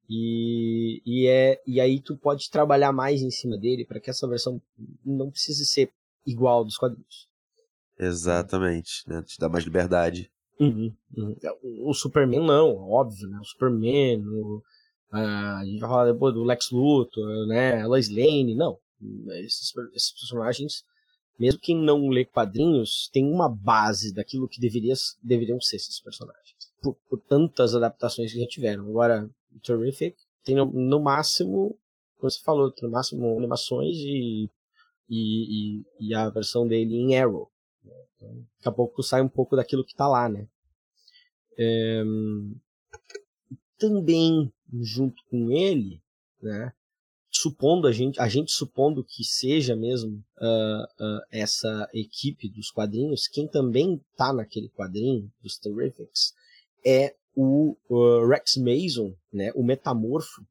E, 0.09 1.01
e, 1.07 1.27
é, 1.27 1.63
e 1.67 1.81
aí 1.81 2.01
tu 2.01 2.17
pode 2.17 2.51
trabalhar 2.51 2.93
mais 2.93 3.23
em 3.23 3.31
cima 3.31 3.57
dele 3.57 3.85
para 3.85 4.01
que 4.01 4.11
essa 4.11 4.29
versão 4.29 4.61
não 5.05 5.31
precise 5.31 5.65
ser 5.65 5.91
igual 6.27 6.65
dos 6.65 6.77
quadrinhos. 6.77 7.29
Exatamente, 7.99 9.09
né? 9.09 9.23
Te 9.23 9.39
dá 9.39 9.49
mais 9.49 9.65
liberdade. 9.65 10.31
Uhum, 10.59 10.95
uhum. 11.17 11.37
O 11.81 11.95
Superman 11.95 12.45
não, 12.45 12.77
óbvio, 12.89 13.29
né? 13.29 13.39
O 13.41 13.45
Superman, 13.45 14.23
o, 14.27 14.63
a, 15.11 15.59
a 15.59 15.65
gente 15.65 15.81
vai 15.81 15.89
falar 15.89 16.13
depois 16.13 16.35
do 16.35 16.45
Lex 16.45 16.71
Luthor, 16.71 17.47
né? 17.47 17.81
A 17.81 17.87
Lois 17.87 18.09
Lane, 18.09 18.55
não. 18.55 18.79
Esses, 19.45 19.73
esses 19.95 20.13
personagens, 20.13 20.85
mesmo 21.39 21.61
quem 21.61 21.77
não 21.77 22.09
lê 22.09 22.25
quadrinhos, 22.25 23.09
tem 23.13 23.25
uma 23.25 23.49
base 23.49 24.13
daquilo 24.13 24.49
que 24.49 24.61
deveria, 24.61 24.95
deveriam 25.23 25.61
ser 25.61 25.77
esses 25.77 26.01
personagens. 26.01 26.55
Por, 26.81 26.95
por 27.09 27.21
tantas 27.21 27.75
adaptações 27.75 28.33
que 28.33 28.41
já 28.41 28.47
tiveram. 28.47 28.89
Agora, 28.89 29.31
Terrific 29.63 30.17
tem 30.45 30.57
no, 30.57 30.67
no 30.67 31.01
máximo, 31.01 31.79
como 32.19 32.31
você 32.31 32.41
falou, 32.43 32.71
tem 32.71 32.89
no 32.89 32.93
máximo 32.93 33.39
animações 33.39 33.97
e, 33.97 34.51
e, 35.09 35.79
e, 35.79 35.85
e 36.01 36.15
a 36.15 36.29
versão 36.29 36.67
dele 36.67 36.97
em 36.97 37.17
Arrow. 37.19 37.51
Então, 38.17 38.47
daqui 38.57 38.69
a 38.69 38.73
pouco 38.73 39.03
sai 39.03 39.23
um 39.23 39.29
pouco 39.29 39.57
daquilo 39.57 39.85
que 39.85 39.93
está 39.93 40.09
lá, 40.09 40.29
né? 40.29 40.49
É, 41.59 42.03
também 43.79 44.53
junto 44.81 45.23
com 45.29 45.51
ele, 45.51 46.01
né? 46.41 46.73
Supondo 47.43 47.89
a 47.89 47.93
gente, 47.93 48.21
a 48.21 48.29
gente 48.29 48.53
supondo 48.53 49.03
que 49.03 49.25
seja 49.25 49.75
mesmo 49.75 50.25
uh, 50.41 51.05
uh, 51.05 51.21
essa 51.29 51.89
equipe 51.93 52.49
dos 52.49 52.71
quadrinhos, 52.71 53.27
quem 53.27 53.49
também 53.49 54.01
tá 54.17 54.33
naquele 54.33 54.69
quadrinho 54.69 55.29
dos 55.43 55.59
Terrifics 55.59 56.35
é 56.87 57.17
o 57.35 57.77
uh, 57.91 58.29
Rex 58.29 58.57
Mason, 58.59 59.13
né? 59.33 59.51
O 59.57 59.65
Metamorfo, 59.65 60.47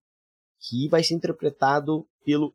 que 0.59 0.89
vai 0.89 1.01
ser 1.01 1.13
interpretado 1.13 2.05
pelo, 2.25 2.53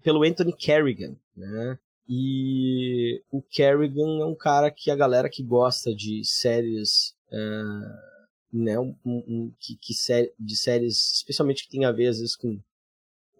pelo 0.00 0.22
Anthony 0.22 0.52
Kerrigan, 0.52 1.16
né? 1.36 1.76
E 2.08 3.20
o 3.32 3.42
Kerrigan 3.42 4.20
é 4.20 4.24
um 4.24 4.36
cara 4.36 4.70
que 4.70 4.92
a 4.92 4.96
galera 4.96 5.28
que 5.28 5.42
gosta 5.42 5.92
de 5.92 6.24
séries, 6.24 7.16
uh, 7.32 8.56
né, 8.56 8.78
um, 8.78 8.94
um, 9.04 9.52
que, 9.58 9.76
que 9.76 9.92
sé 9.92 10.32
de 10.38 10.56
séries, 10.56 11.14
especialmente 11.16 11.64
que 11.64 11.70
tem 11.70 11.84
a 11.84 11.90
ver 11.90 12.06
às 12.06 12.18
vezes 12.18 12.36
com, 12.36 12.60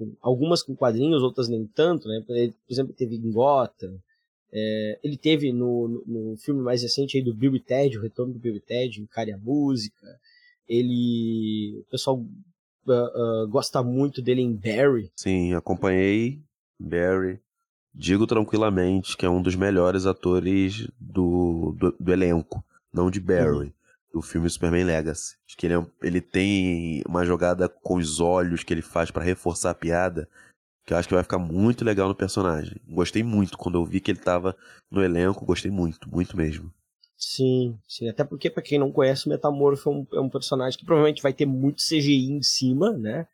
com, 0.03 0.17
algumas 0.21 0.63
com 0.63 0.75
quadrinhos, 0.75 1.23
outras 1.23 1.49
nem 1.49 1.67
tanto, 1.67 2.09
né? 2.09 2.23
Ele, 2.29 2.53
por 2.67 2.73
exemplo, 2.73 2.95
teve 2.95 3.17
em 3.17 3.31
Gotham, 3.31 3.99
é, 4.53 4.99
ele 5.03 5.17
teve 5.17 5.53
no, 5.53 5.89
no, 5.89 6.31
no, 6.31 6.37
filme 6.37 6.61
mais 6.61 6.83
recente 6.83 7.17
aí 7.17 7.23
do 7.23 7.33
Bill 7.33 7.57
e 7.57 7.61
Ted, 7.61 7.97
o 7.97 8.03
retorno 8.03 8.35
do 8.35 8.39
Bill 8.39 8.57
e 8.57 8.61
Ted, 8.61 9.01
Encare 9.01 9.33
a 9.33 9.39
Música. 9.39 10.07
Ele, 10.69 11.79
o 11.81 11.91
pessoal 11.91 12.19
uh, 12.87 13.45
uh, 13.45 13.49
gosta 13.49 13.83
muito 13.83 14.21
dele 14.21 14.43
em 14.43 14.53
Barry. 14.53 15.11
Sim, 15.17 15.55
acompanhei 15.55 16.41
Barry. 16.79 17.41
Digo 17.95 18.27
tranquilamente 18.27 19.17
que 19.17 19.25
é 19.25 19.31
um 19.31 19.43
dos 19.43 19.55
melhores 19.55 20.07
atores 20.07 20.87
do, 20.99 21.75
do, 21.79 21.97
do 21.99 22.13
elenco, 22.13 22.65
não 22.93 23.11
de 23.11 23.21
Barry, 23.21 23.67
uhum. 23.67 23.73
Do 24.13 24.21
filme 24.21 24.49
Superman 24.49 24.85
Legacy. 24.85 25.37
Acho 25.47 25.57
que 25.57 25.67
ele, 25.67 25.75
é, 25.75 25.87
ele 26.03 26.21
tem 26.21 27.03
uma 27.09 27.25
jogada 27.25 27.69
com 27.69 27.97
os 27.97 28.21
olhos 28.21 28.63
que 28.63 28.73
ele 28.73 28.83
faz 28.83 29.11
para 29.11 29.25
reforçar 29.25 29.71
a 29.71 29.75
piada, 29.75 30.29
que 30.85 30.93
eu 30.93 30.97
acho 30.97 31.09
que 31.09 31.15
vai 31.15 31.23
ficar 31.23 31.39
muito 31.39 31.85
legal 31.85 32.09
no 32.09 32.15
personagem. 32.15 32.81
Gostei 32.89 33.23
muito 33.23 33.57
quando 33.57 33.79
eu 33.79 33.85
vi 33.85 34.01
que 34.01 34.11
ele 34.11 34.19
tava 34.19 34.57
no 34.91 35.03
elenco, 35.03 35.47
gostei 35.47 35.71
muito, 35.71 36.11
muito 36.11 36.37
mesmo. 36.37 36.73
Sim, 37.17 37.79
sim. 37.89 38.09
Até 38.09 38.25
porque, 38.25 38.51
para 38.51 38.63
quem 38.63 38.81
não 38.81 38.91
conhece, 38.91 39.27
o 39.27 39.29
Metamorfo 39.29 39.89
é 39.89 39.93
um, 39.93 40.07
é 40.15 40.21
um, 40.21 40.29
personagem 40.29 40.77
que 40.77 40.85
provavelmente 40.85 41.23
vai 41.23 41.33
ter 41.33 41.47
muito 41.47 41.83
CGI 41.83 42.33
em 42.33 42.43
cima, 42.43 42.93
né? 42.93 43.29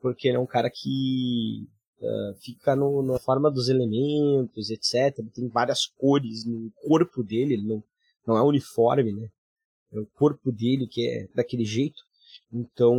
Porque 0.00 0.28
ele 0.28 0.36
é 0.36 0.40
um 0.40 0.46
cara 0.46 0.70
que 0.70 1.66
uh, 2.00 2.34
fica 2.40 2.76
no, 2.76 3.02
na 3.02 3.18
forma 3.18 3.50
dos 3.50 3.68
elementos, 3.68 4.70
etc. 4.70 5.16
Tem 5.34 5.48
várias 5.48 5.86
cores 5.86 6.46
no 6.46 6.70
corpo 6.86 7.22
dele, 7.24 7.54
ele 7.54 7.66
não, 7.66 7.82
não 8.24 8.36
é 8.36 8.42
uniforme, 8.42 9.12
né? 9.12 9.28
É 9.92 9.98
o 9.98 10.06
corpo 10.06 10.50
dele 10.50 10.86
que 10.86 11.08
é 11.08 11.28
daquele 11.34 11.64
jeito. 11.64 12.02
Então, 12.52 12.96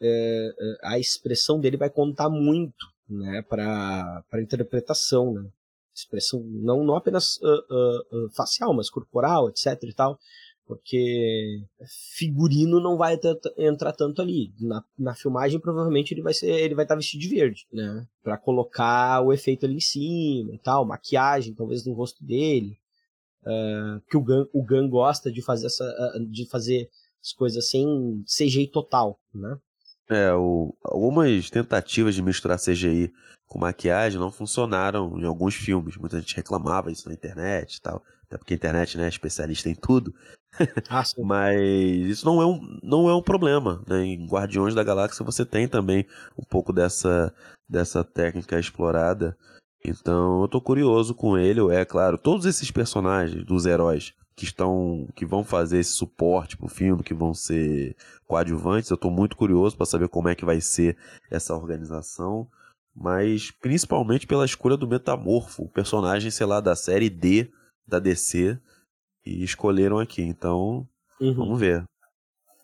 é, 0.00 0.54
é 0.58 0.76
a 0.82 0.98
expressão 0.98 1.60
dele 1.60 1.76
vai 1.76 1.90
contar 1.90 2.28
muito, 2.28 2.86
né? 3.08 3.42
Para 3.42 4.24
a 4.32 4.40
interpretação, 4.40 5.34
né? 5.34 5.48
expressão 5.94 6.42
não, 6.44 6.82
não 6.84 6.96
apenas 6.96 7.36
uh, 7.38 8.26
uh, 8.26 8.30
facial, 8.30 8.74
mas 8.74 8.90
corporal, 8.90 9.48
etc 9.48 9.78
e 9.82 9.92
tal, 9.92 10.18
porque 10.66 11.62
figurino 12.16 12.80
não 12.80 12.96
vai 12.96 13.18
entrar 13.58 13.92
tanto 13.92 14.22
ali. 14.22 14.52
Na, 14.60 14.82
na 14.98 15.14
filmagem 15.14 15.60
provavelmente 15.60 16.14
ele 16.14 16.22
vai 16.22 16.32
ser 16.32 16.50
ele 16.50 16.74
vai 16.74 16.84
estar 16.84 16.96
vestido 16.96 17.20
de 17.20 17.28
verde, 17.28 17.66
né, 17.72 18.06
para 18.22 18.38
colocar 18.38 19.20
o 19.20 19.32
efeito 19.32 19.66
ali 19.66 19.76
em 19.76 19.80
cima 19.80 20.54
e 20.54 20.58
tal, 20.58 20.86
maquiagem 20.86 21.54
talvez 21.54 21.84
no 21.84 21.92
rosto 21.92 22.24
dele, 22.24 22.78
uh, 23.44 24.00
que 24.08 24.16
o 24.16 24.20
Gun, 24.20 24.46
o 24.52 24.64
Gun 24.64 24.88
gosta 24.88 25.30
de 25.30 25.42
fazer 25.42 25.66
essa 25.66 25.84
de 26.30 26.48
fazer 26.48 26.88
as 27.22 27.32
coisas 27.32 27.68
sem 27.68 28.24
CGI 28.26 28.68
total, 28.68 29.18
né? 29.34 29.56
É, 30.10 30.32
o, 30.34 30.74
algumas 30.84 31.48
tentativas 31.48 32.14
de 32.14 32.22
misturar 32.22 32.58
CGI 32.58 33.12
com 33.46 33.58
maquiagem 33.58 34.18
não 34.18 34.32
funcionaram 34.32 35.18
em 35.18 35.24
alguns 35.24 35.54
filmes. 35.54 35.96
Muita 35.96 36.18
gente 36.18 36.36
reclamava 36.36 36.90
isso 36.90 37.08
na 37.08 37.14
internet 37.14 37.76
e 37.76 37.80
tal. 37.80 38.02
Até 38.26 38.38
porque 38.38 38.54
a 38.54 38.56
internet 38.56 38.96
né, 38.96 39.04
é 39.04 39.08
especialista 39.08 39.68
em 39.68 39.74
tudo. 39.74 40.14
Ah, 40.88 41.02
Mas 41.22 41.60
isso 41.60 42.26
não 42.26 42.40
é 42.42 42.46
um, 42.46 42.78
não 42.82 43.08
é 43.08 43.14
um 43.14 43.22
problema. 43.22 43.82
Né? 43.86 44.04
Em 44.04 44.26
Guardiões 44.26 44.74
da 44.74 44.82
Galáxia 44.82 45.24
você 45.24 45.44
tem 45.44 45.68
também 45.68 46.06
um 46.38 46.44
pouco 46.44 46.72
dessa, 46.72 47.32
dessa 47.68 48.02
técnica 48.02 48.58
explorada. 48.58 49.36
Então 49.84 50.42
eu 50.42 50.48
tô 50.48 50.60
curioso 50.60 51.14
com 51.14 51.36
ele. 51.36 51.60
É 51.74 51.84
claro, 51.84 52.16
todos 52.16 52.46
esses 52.46 52.70
personagens 52.70 53.44
dos 53.44 53.66
heróis 53.66 54.14
que 54.34 54.44
estão 54.44 55.08
que 55.14 55.26
vão 55.26 55.44
fazer 55.44 55.78
esse 55.78 55.92
suporte 55.92 56.56
pro 56.56 56.68
filme, 56.68 57.02
que 57.02 57.14
vão 57.14 57.34
ser 57.34 57.96
coadjuvantes. 58.26 58.90
Eu 58.90 58.94
estou 58.94 59.10
muito 59.10 59.36
curioso 59.36 59.76
para 59.76 59.86
saber 59.86 60.08
como 60.08 60.28
é 60.28 60.34
que 60.34 60.44
vai 60.44 60.60
ser 60.60 60.96
essa 61.30 61.54
organização, 61.54 62.48
mas 62.94 63.50
principalmente 63.50 64.26
pela 64.26 64.44
escolha 64.44 64.76
do 64.76 64.88
Metamorfo, 64.88 65.64
o 65.64 65.68
personagem, 65.68 66.30
sei 66.30 66.46
lá, 66.46 66.60
da 66.60 66.74
série 66.74 67.10
D 67.10 67.50
da 67.86 67.98
DC 67.98 68.58
e 69.24 69.42
escolheram 69.42 69.98
aqui. 69.98 70.22
Então, 70.22 70.88
uhum. 71.20 71.34
vamos 71.34 71.60
ver. 71.60 71.84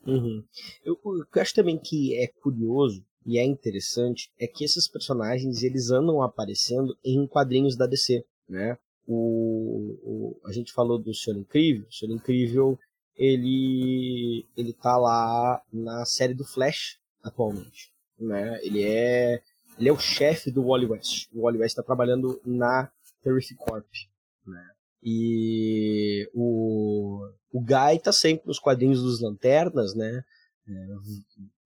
Uhum. 0.06 0.42
Eu, 0.84 0.98
eu 1.04 1.42
acho 1.42 1.54
também 1.54 1.78
que 1.78 2.16
é 2.16 2.28
curioso 2.40 3.04
e 3.28 3.36
é 3.36 3.44
interessante 3.44 4.32
é 4.40 4.46
que 4.46 4.64
esses 4.64 4.88
personagens 4.88 5.62
eles 5.62 5.90
andam 5.90 6.22
aparecendo 6.22 6.96
em 7.04 7.26
quadrinhos 7.26 7.76
da 7.76 7.86
DC, 7.86 8.24
né? 8.48 8.78
O, 9.06 9.98
o, 10.02 10.40
a 10.46 10.50
gente 10.50 10.72
falou 10.72 10.98
do 10.98 11.12
Senhor 11.12 11.38
Incrível. 11.38 11.86
O 11.86 11.92
Senhor 11.92 12.14
Incrível 12.14 12.78
ele 13.14 14.46
ele 14.56 14.72
tá 14.72 14.96
lá 14.96 15.62
na 15.70 16.06
série 16.06 16.32
do 16.32 16.42
Flash 16.42 16.98
atualmente, 17.22 17.92
né? 18.18 18.58
Ele 18.62 18.82
é 18.82 19.42
ele 19.78 19.90
é 19.90 19.92
o 19.92 19.98
chefe 19.98 20.50
do 20.50 20.64
Wally 20.64 20.86
West. 20.86 21.28
O 21.34 21.42
Wally 21.42 21.58
West 21.58 21.72
está 21.72 21.82
trabalhando 21.82 22.40
na 22.46 22.90
Terrific 23.22 23.56
Corp, 23.56 23.84
né? 24.46 24.70
E 25.02 26.26
o 26.32 27.28
o 27.52 27.60
Guy 27.60 27.98
tá 28.02 28.10
sempre 28.10 28.46
nos 28.46 28.58
quadrinhos 28.58 29.02
dos 29.02 29.20
Lanternas, 29.20 29.94
né? 29.94 30.24
É, 30.66 30.86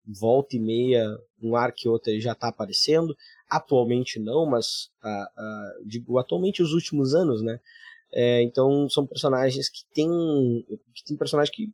volta 0.07 0.57
e 0.57 0.61
meia, 0.61 1.07
um 1.43 1.57
ar 1.57 1.73
que 1.73 1.89
outro 1.89 2.19
já 2.21 2.35
tá 2.35 2.49
aparecendo. 2.49 3.17
Atualmente 3.49 4.19
não, 4.19 4.47
mas 4.47 4.91
ah, 5.03 5.33
ah, 5.37 5.73
digo 5.85 6.19
atualmente 6.19 6.63
os 6.63 6.73
últimos 6.73 7.15
anos, 7.15 7.43
né? 7.43 7.61
É, 8.13 8.43
então 8.43 8.89
são 8.91 9.07
personagens 9.07 9.69
que 9.71 9.85
tem, 9.95 10.09
que 10.95 11.05
tem 11.05 11.17
personagem 11.17 11.53
que 11.53 11.73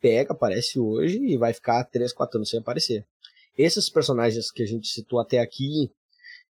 pega, 0.00 0.32
aparece 0.32 0.78
hoje 0.78 1.18
e 1.18 1.36
vai 1.36 1.52
ficar 1.52 1.84
3, 1.84 2.12
4 2.12 2.38
anos 2.38 2.48
sem 2.48 2.60
aparecer. 2.60 3.06
Esses 3.56 3.88
personagens 3.88 4.50
que 4.50 4.62
a 4.62 4.66
gente 4.66 4.88
citou 4.88 5.20
até 5.20 5.38
aqui, 5.38 5.90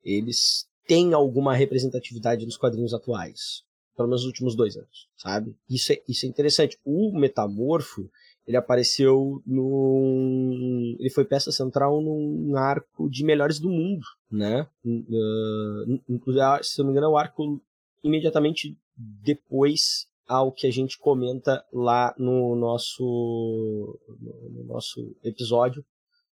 eles 0.04 0.68
têm 0.86 1.12
alguma 1.12 1.54
representatividade 1.54 2.46
nos 2.46 2.56
quadrinhos 2.56 2.94
atuais. 2.94 3.62
Pelo 3.96 4.08
menos 4.08 4.22
nos 4.22 4.28
últimos 4.28 4.56
dois 4.56 4.76
anos, 4.76 5.08
sabe? 5.16 5.54
Isso 5.68 5.92
é, 5.92 6.02
isso 6.08 6.26
é 6.26 6.28
interessante. 6.28 6.78
O 6.84 7.16
Metamorfo, 7.16 8.10
ele 8.46 8.56
apareceu 8.56 9.42
no. 9.46 10.96
Ele 10.98 11.10
foi 11.10 11.24
peça 11.24 11.50
central 11.50 12.00
num 12.02 12.56
arco 12.56 13.08
de 13.08 13.24
melhores 13.24 13.58
do 13.58 13.70
mundo, 13.70 14.04
né? 14.30 14.68
Uh, 14.84 16.00
inclusive, 16.08 16.44
se 16.62 16.78
não 16.78 16.86
me 16.86 16.90
engano, 16.92 17.06
é 17.06 17.10
o 17.10 17.16
arco 17.16 17.60
imediatamente 18.02 18.76
depois 18.96 20.06
ao 20.26 20.52
que 20.52 20.66
a 20.66 20.70
gente 20.70 20.98
comenta 20.98 21.64
lá 21.72 22.14
no 22.18 22.54
nosso, 22.54 23.98
no 24.18 24.64
nosso 24.64 25.16
episódio, 25.24 25.84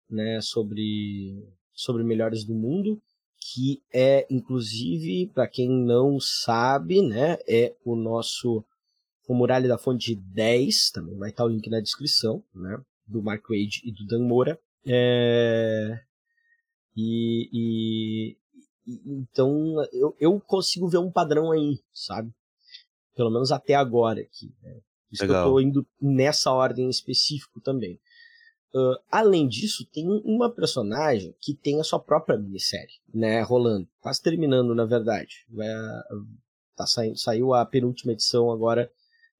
né? 0.08 0.40
Sobre, 0.40 1.44
sobre 1.72 2.04
melhores 2.04 2.44
do 2.44 2.54
mundo. 2.54 3.00
Que 3.38 3.80
é, 3.92 4.26
inclusive, 4.30 5.30
para 5.32 5.46
quem 5.46 5.68
não 5.68 6.18
sabe, 6.20 7.02
né? 7.02 7.36
É 7.48 7.74
o 7.84 7.94
nosso 7.94 8.64
o 9.26 9.34
Muralha 9.34 9.68
da 9.68 9.78
Fonte 9.78 10.14
10, 10.14 10.90
também 10.90 11.16
vai 11.16 11.30
estar 11.30 11.44
o 11.44 11.48
link 11.48 11.68
na 11.68 11.80
descrição, 11.80 12.42
né? 12.54 12.80
Do 13.06 13.22
Mark 13.22 13.42
Wade 13.48 13.82
e 13.84 13.92
do 13.92 14.06
Dan 14.06 14.22
Moura. 14.22 14.58
É... 14.86 16.00
E, 16.96 17.50
e, 17.52 18.36
e, 18.86 19.00
então 19.04 19.76
eu, 19.92 20.16
eu 20.18 20.40
consigo 20.40 20.88
ver 20.88 20.98
um 20.98 21.10
padrão 21.10 21.50
aí, 21.50 21.80
sabe? 21.92 22.32
Pelo 23.14 23.30
menos 23.30 23.50
até 23.50 23.74
agora 23.74 24.20
aqui. 24.20 24.54
Né? 24.62 24.80
Isso 25.10 25.22
Legal. 25.22 25.42
que 25.42 25.48
eu 25.48 25.52
tô 25.52 25.60
indo 25.60 25.86
nessa 26.00 26.52
ordem 26.52 26.88
específico 26.88 27.60
também. 27.60 28.00
Uh, 28.74 28.98
além 29.10 29.48
disso, 29.48 29.86
tem 29.86 30.06
uma 30.24 30.50
personagem 30.50 31.34
que 31.40 31.54
tem 31.54 31.80
a 31.80 31.84
sua 31.84 31.98
própria 31.98 32.36
minissérie, 32.36 32.92
né, 33.14 33.40
rolando, 33.40 33.88
quase 34.00 34.20
terminando, 34.20 34.74
na 34.74 34.84
verdade. 34.84 35.46
Vai, 35.48 35.68
tá 36.76 36.86
saindo, 36.86 37.16
saiu 37.16 37.54
a 37.54 37.64
penúltima 37.64 38.12
edição 38.12 38.50
agora 38.50 38.90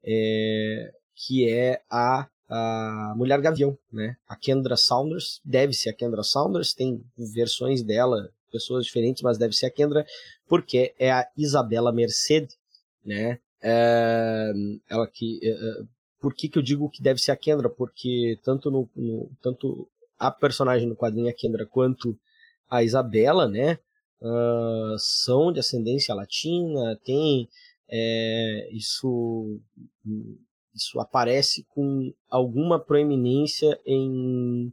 é, 0.07 0.93
que 1.15 1.51
é 1.51 1.83
a, 1.91 2.29
a 2.49 3.15
Mulher 3.17 3.41
Gavião, 3.41 3.77
né? 3.93 4.17
A 4.29 4.37
Kendra 4.37 4.77
Saunders, 4.77 5.41
deve 5.45 5.73
ser 5.73 5.91
a 5.91 5.93
Kendra 5.93 6.23
Saunders, 6.23 6.73
tem 6.73 7.03
versões 7.17 7.83
dela 7.83 8.31
pessoas 8.53 8.87
diferentes, 8.87 9.23
mas 9.23 9.37
deve 9.37 9.55
ser 9.55 9.67
a 9.67 9.71
Kendra, 9.71 10.07
porque 10.49 10.95
é 10.99 11.11
a 11.11 11.29
Isabela 11.37 11.93
Merced, 11.93 12.49
né? 13.05 13.39
É, 13.63 14.53
ela 14.89 15.07
que. 15.07 15.41
É, 15.43 15.51
é, 15.51 15.83
por 16.21 16.35
que, 16.35 16.49
que 16.49 16.59
eu 16.59 16.63
digo 16.63 16.91
que 16.91 17.03
deve 17.03 17.21
ser 17.21 17.33
a 17.33 17.37
Kendra? 17.37 17.69
Porque 17.69 18.39
tanto 18.43 18.71
no, 18.71 18.89
no 18.97 19.31
tanto 19.43 19.89
a 20.19 20.31
personagem 20.31 20.89
no 20.89 20.97
quadrinho 20.97 21.29
a 21.29 21.33
Kendra 21.33 21.67
quanto 21.67 22.19
a 22.71 22.83
Isabela, 22.83 23.49
né? 23.49 23.79
Uh, 24.21 24.99
são 24.99 25.53
de 25.53 25.61
ascendência 25.61 26.15
latina, 26.15 26.99
tem 27.05 27.49
é, 27.89 28.69
isso 28.73 29.61
isso 30.77 31.01
aparece 31.01 31.65
com 31.71 32.13
alguma 32.29 32.79
proeminência 32.79 33.81
em, 33.87 34.71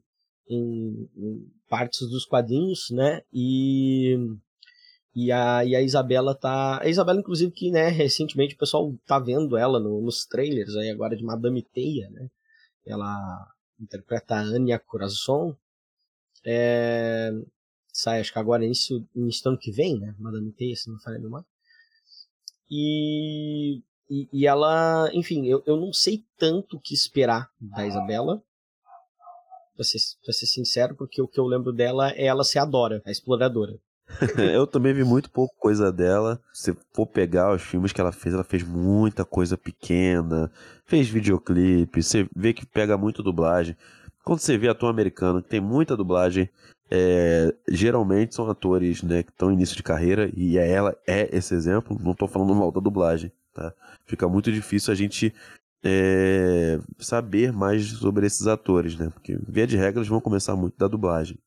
em, 0.47 1.09
em, 1.15 1.51
partes 1.69 2.01
dos 2.09 2.25
quadrinhos, 2.25 2.89
né? 2.91 3.21
E, 3.31 4.17
e, 5.15 5.31
a, 5.31 5.63
e 5.63 5.75
a 5.75 5.81
Isabela 5.81 6.35
tá. 6.35 6.81
A 6.81 6.89
Isabela, 6.89 7.19
inclusive, 7.19 7.51
que 7.51 7.71
né, 7.71 7.87
recentemente 7.87 8.55
o 8.55 8.57
pessoal 8.57 8.93
tá 9.07 9.17
vendo 9.17 9.55
ela 9.55 9.79
no, 9.79 10.01
nos 10.01 10.25
trailers 10.25 10.75
aí 10.75 10.89
agora 10.89 11.15
de 11.15 11.23
Madame 11.23 11.63
Teia, 11.63 12.09
né? 12.09 12.29
Ela 12.85 13.47
interpreta 13.79 14.35
a 14.35 14.41
Anya 14.41 14.77
Corazon. 14.77 15.55
É, 16.45 17.31
sai, 17.93 18.19
acho 18.19 18.33
que 18.33 18.39
agora 18.39 18.65
início, 18.65 19.07
início 19.15 19.43
do 19.43 19.49
ano 19.51 19.57
que 19.57 19.71
vem, 19.71 19.97
né? 19.97 20.13
Madame 20.19 20.51
Teia, 20.51 20.75
se 20.75 20.89
não 20.89 20.95
me 20.97 21.01
falha 21.01 21.17
nenhuma. 21.17 21.45
E, 22.75 23.83
e, 24.09 24.27
e, 24.33 24.47
ela, 24.47 25.07
enfim, 25.13 25.45
eu, 25.45 25.61
eu 25.67 25.77
não 25.77 25.93
sei 25.93 26.25
tanto 26.39 26.77
o 26.77 26.79
que 26.79 26.95
esperar 26.95 27.51
da 27.61 27.85
Isabela. 27.85 28.41
Pra 29.75 29.83
ser, 29.83 29.99
pra 30.23 30.33
ser 30.33 30.47
sincero, 30.47 30.95
porque 30.95 31.21
o 31.21 31.27
que 31.27 31.39
eu 31.39 31.45
lembro 31.45 31.71
dela 31.71 32.11
é 32.11 32.25
ela 32.25 32.43
ser 32.43 32.57
a 32.57 32.65
Dora, 32.65 33.01
a 33.05 33.11
exploradora. 33.11 33.77
eu 34.37 34.65
também 34.65 34.93
vi 34.93 35.03
muito 35.03 35.29
pouco 35.29 35.53
coisa 35.57 35.91
dela. 35.91 36.41
Se 36.51 36.75
for 36.93 37.05
pegar 37.05 37.53
os 37.53 37.61
filmes 37.61 37.93
que 37.93 38.01
ela 38.01 38.11
fez, 38.11 38.33
ela 38.33 38.43
fez 38.43 38.63
muita 38.63 39.23
coisa 39.23 39.55
pequena, 39.55 40.51
fez 40.85 41.07
videoclipe, 41.07 42.01
você 42.01 42.27
vê 42.35 42.53
que 42.53 42.65
pega 42.65 42.97
muito 42.97 43.21
dublagem. 43.21 43.77
Quando 44.23 44.39
você 44.39 44.57
vê 44.57 44.67
ator 44.67 44.89
americano 44.89 45.43
que 45.43 45.49
tem 45.49 45.61
muita 45.61 45.97
dublagem, 45.97 46.49
é, 46.95 47.51
geralmente 47.67 48.35
são 48.35 48.47
atores 48.47 49.01
né, 49.01 49.23
que 49.23 49.31
estão 49.31 49.49
em 49.49 49.55
início 49.55 49.75
de 49.75 49.81
carreira, 49.81 50.31
e 50.37 50.59
é 50.59 50.69
ela 50.69 50.95
é 51.07 51.27
esse 51.35 51.55
exemplo. 51.55 51.97
Não 51.99 52.11
estou 52.11 52.27
falando 52.27 52.53
mal 52.53 52.71
da 52.71 52.79
dublagem, 52.79 53.31
tá? 53.51 53.73
Fica 54.05 54.29
muito 54.29 54.51
difícil 54.51 54.93
a 54.93 54.95
gente 54.95 55.33
é, 55.83 56.79
saber 56.99 57.51
mais 57.51 57.87
sobre 57.93 58.27
esses 58.27 58.45
atores, 58.45 58.95
né? 58.95 59.09
Porque, 59.09 59.39
via 59.47 59.65
de 59.65 59.75
regra, 59.75 60.01
eles 60.01 60.07
vão 60.07 60.21
começar 60.21 60.55
muito 60.55 60.77
da 60.77 60.87
dublagem. 60.87 61.39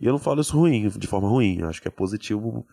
E 0.00 0.06
eu 0.06 0.12
não 0.12 0.18
falo 0.18 0.40
isso 0.40 0.56
ruim, 0.56 0.88
de 0.88 1.06
forma 1.06 1.28
ruim. 1.28 1.58
Eu 1.58 1.68
acho 1.68 1.82
que 1.82 1.88
é 1.88 1.90
positivo 1.90 2.66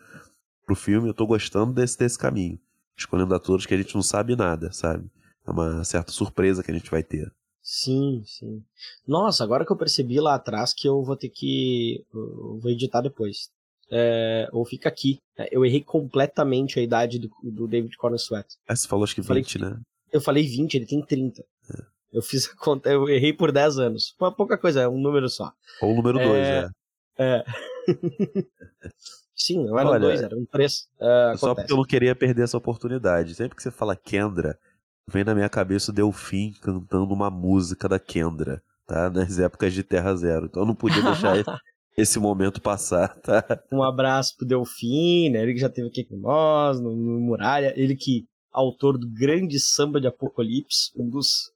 pro 0.66 0.76
filme. 0.76 1.10
Eu 1.10 1.14
tô 1.14 1.28
gostando 1.28 1.74
desse, 1.74 2.00
desse 2.00 2.18
caminho. 2.18 2.58
Escolhendo 2.98 3.36
atores 3.36 3.66
que 3.66 3.74
a 3.74 3.78
gente 3.78 3.96
não 3.96 4.02
sabe 4.02 4.34
nada, 4.34 4.72
sabe? 4.72 5.12
É 5.46 5.52
uma 5.52 5.84
certa 5.84 6.14
surpresa 6.14 6.64
que 6.64 6.72
a 6.72 6.74
gente 6.74 6.90
vai 6.90 7.04
ter. 7.04 7.30
Sim, 7.64 8.22
sim. 8.26 8.61
Nossa, 9.07 9.43
agora 9.43 9.66
que 9.66 9.72
eu 9.72 9.78
percebi 9.78 10.20
lá 10.20 10.36
atrás 10.36 10.74
que 10.74 10.88
eu 10.88 11.01
vou 11.01 11.16
ter 11.16 11.30
que. 11.30 12.05
Vou 12.11 12.70
editar 12.70 12.99
depois. 12.99 13.49
É, 13.89 14.49
ou 14.51 14.66
fica 14.66 14.89
aqui. 14.89 15.20
É, 15.38 15.47
eu 15.49 15.66
errei 15.66 15.82
completamente 15.82 16.78
a 16.78 16.84
idade 16.84 17.20
do, 17.20 17.32
do 17.41 17.68
David 17.68 17.95
Corner 17.95 18.20
Sweat. 18.20 18.57
Ah, 18.68 18.76
você 18.76 18.88
falou 18.88 19.05
acho 19.05 19.16
que 19.16 19.22
20, 19.22 19.28
falei, 19.28 19.70
né? 19.70 19.80
Eu 20.11 20.20
falei 20.20 20.45
20, 20.45 20.76
ele 20.76 20.86
tem 20.86 21.01
30. 21.01 21.41
É. 21.41 21.84
Eu 22.11 22.22
fiz 22.22 22.47
a 22.47 22.55
conta, 22.55 22.89
eu 22.89 23.07
errei 23.09 23.32
por 23.32 23.51
10 23.51 23.80
anos. 23.80 24.14
Pouca 24.36 24.57
coisa, 24.57 24.82
é 24.82 24.88
um 24.88 24.99
número 24.99 25.30
só. 25.30 25.51
Ou 25.82 25.93
o 25.93 25.95
número 25.95 26.20
2, 26.20 26.30
é. 26.30 26.70
É. 27.18 27.43
Sim, 29.36 29.66
não 29.66 29.78
eram 29.78 29.99
dois, 29.99 30.22
eram 30.22 30.45
três. 30.45 30.88
Uh, 30.99 31.38
só 31.38 31.55
porque 31.55 31.74
eu 31.74 31.78
não 31.78 31.84
queria 31.84 32.16
perder 32.16 32.43
essa 32.43 32.57
oportunidade. 32.57 33.36
Sempre 33.36 33.57
que 33.57 33.64
você 33.64 33.72
fala 33.72 33.95
Kendra, 33.95 34.57
vem 35.08 35.24
na 35.24 35.36
minha 35.36 35.49
cabeça 35.49 35.91
o 35.91 35.93
Delfim 35.93 36.54
cantando 36.62 37.14
uma 37.14 37.30
música 37.30 37.88
da 37.88 37.99
Kendra, 37.99 38.62
tá? 38.88 39.10
Nas 39.10 39.39
épocas 39.39 39.74
de 39.74 39.84
Terra 39.84 40.16
Zero. 40.16 40.45
Então 40.45 40.64
eu 40.64 40.68
não 40.68 40.76
podia 40.76 41.01
deixar 41.01 41.36
esse 41.97 42.20
momento 42.20 42.62
passar, 42.62 43.10
tá? 43.22 43.43
Um 43.72 43.84
abraço 43.84 44.36
pro 44.38 44.47
Delfim, 44.47 45.30
né? 45.30 45.43
Ele 45.43 45.54
que 45.54 45.60
já 45.60 45.68
esteve 45.68 45.88
aqui 45.88 46.04
com 46.04 46.18
nós, 46.18 46.80
no, 46.80 46.95
no 46.95 47.20
Muralha. 47.20 47.74
Ele 47.76 47.95
que, 47.95 48.26
autor 48.51 48.97
do 48.97 49.10
grande 49.10 49.60
samba 49.60 49.99
de 49.99 50.08
Apocalipse, 50.08 50.91
um 50.95 51.10
dos 51.10 51.51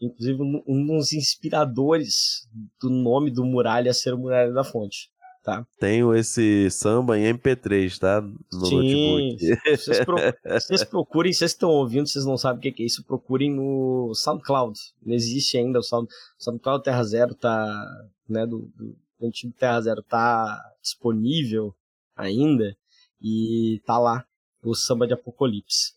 inclusive 0.00 0.42
um, 0.42 0.62
um 0.66 0.86
dos 0.86 1.12
inspiradores 1.12 2.46
do 2.80 2.90
nome 2.90 3.30
do 3.30 3.44
Muralha 3.44 3.94
ser 3.94 4.14
o 4.14 4.18
Muralha 4.18 4.52
da 4.52 4.62
Fonte. 4.62 5.10
Tá. 5.46 5.64
Tenho 5.78 6.12
esse 6.12 6.68
samba 6.72 7.16
em 7.16 7.32
MP3, 7.32 8.00
tá? 8.00 8.20
No 8.20 8.66
Sim, 8.66 9.36
notebook. 9.36 9.76
Vocês, 9.76 10.04
pro, 10.04 10.16
vocês 10.44 10.82
procurem, 10.82 11.32
vocês 11.32 11.52
estão 11.52 11.70
ouvindo, 11.70 12.08
vocês 12.08 12.24
não 12.24 12.36
sabem 12.36 12.58
o 12.58 12.74
que 12.74 12.82
é 12.82 12.84
isso, 12.84 13.04
procurem 13.04 13.54
no 13.54 14.12
SoundCloud. 14.12 14.76
Não 15.04 15.14
existe 15.14 15.56
ainda 15.56 15.78
o 15.78 15.84
Sound, 15.84 16.08
SoundCloud 16.36 16.82
Terra 16.82 17.04
Zero 17.04 17.32
tá, 17.32 17.86
né, 18.28 18.44
do, 18.44 18.68
do, 18.74 18.96
do 19.20 19.26
antigo 19.26 19.54
Terra 19.56 19.80
Zero 19.82 20.02
tá 20.02 20.60
disponível 20.82 21.72
ainda 22.16 22.76
e 23.22 23.80
tá 23.86 24.00
lá 24.00 24.26
o 24.64 24.74
samba 24.74 25.06
de 25.06 25.14
Apocalipse. 25.14 25.92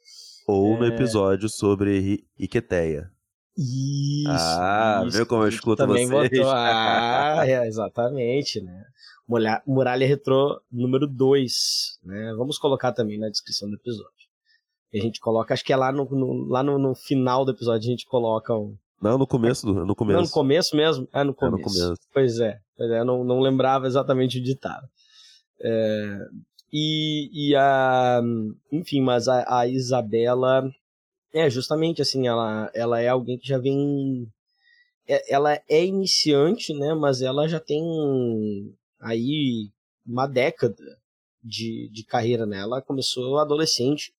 Ou 0.45 0.75
é... 0.75 0.79
no 0.79 0.85
episódio 0.85 1.49
sobre 1.49 2.23
Iqueteia. 2.37 3.11
Isso. 3.57 4.29
Ah, 4.29 5.03
isso, 5.07 5.17
viu 5.17 5.25
como 5.25 5.43
eu 5.43 5.49
escuto 5.49 5.75
também 5.75 6.07
vocês? 6.07 6.39
Botou, 6.39 6.51
ah, 6.53 7.41
é, 7.47 7.67
exatamente, 7.67 8.61
né? 8.61 8.85
Muralha 9.65 10.07
Retrô 10.07 10.59
número 10.71 11.05
2, 11.07 11.99
né? 12.03 12.34
Vamos 12.36 12.57
colocar 12.57 12.91
também 12.91 13.19
na 13.19 13.30
descrição 13.30 13.69
do 13.69 13.75
episódio. 13.75 14.27
A 14.91 14.97
gente 14.97 15.19
coloca, 15.19 15.53
acho 15.53 15.63
que 15.63 15.71
é 15.71 15.75
lá 15.75 15.91
no, 15.91 16.05
no 16.05 16.47
lá 16.47 16.63
no, 16.63 16.80
no, 16.80 16.95
final 16.95 17.45
do 17.45 17.51
episódio 17.51 17.88
a 17.88 17.91
gente 17.91 18.07
coloca 18.07 18.55
um... 18.55 18.75
Não, 18.99 19.19
no 19.19 19.27
começo, 19.27 19.67
do, 19.67 19.86
no 19.86 19.95
começo. 19.95 20.17
Não, 20.17 20.23
no 20.23 20.32
começo 20.32 20.75
mesmo? 20.75 21.07
É 21.13 21.23
no 21.23 21.34
começo. 21.34 21.55
É 21.55 21.57
no 21.57 21.63
começo. 21.63 22.01
Pois 22.11 22.39
é, 22.39 22.59
pois 22.75 22.89
é, 22.89 23.03
não, 23.03 23.23
não 23.23 23.39
lembrava 23.39 23.86
exatamente 23.86 24.39
onde 24.39 24.51
estava. 24.51 24.89
É, 25.61 26.19
e, 26.73 27.30
e 27.32 27.55
a... 27.55 28.19
Enfim, 28.71 29.01
mas 29.01 29.27
a, 29.27 29.59
a 29.59 29.67
Isabela... 29.67 30.67
É, 31.32 31.47
justamente 31.47 32.01
assim, 32.01 32.27
ela, 32.27 32.71
ela 32.73 32.99
é 32.99 33.07
alguém 33.07 33.38
que 33.38 33.47
já 33.47 33.59
vem 33.59 34.27
é, 35.09 35.34
ela 35.34 35.59
é 35.67 35.86
iniciante, 35.86 36.71
né? 36.73 36.93
Mas 36.93 37.21
ela 37.21 37.47
já 37.47 37.59
tem 37.59 37.84
aí 38.99 39.71
uma 40.05 40.27
década 40.27 40.99
de, 41.43 41.89
de 41.89 42.03
carreira, 42.03 42.45
né? 42.45 42.59
Ela 42.59 42.81
começou 42.81 43.37
adolescente 43.37 44.13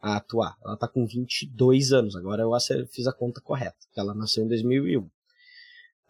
a 0.00 0.16
atuar. 0.16 0.56
Ela 0.64 0.76
tá 0.76 0.88
com 0.88 1.06
22 1.06 1.92
anos, 1.92 2.16
agora 2.16 2.42
eu 2.42 2.50
fiz 2.88 3.06
a 3.06 3.12
conta 3.12 3.40
correta. 3.40 3.76
Ela 3.96 4.14
nasceu 4.14 4.44
em 4.44 4.48
2001. 4.48 5.08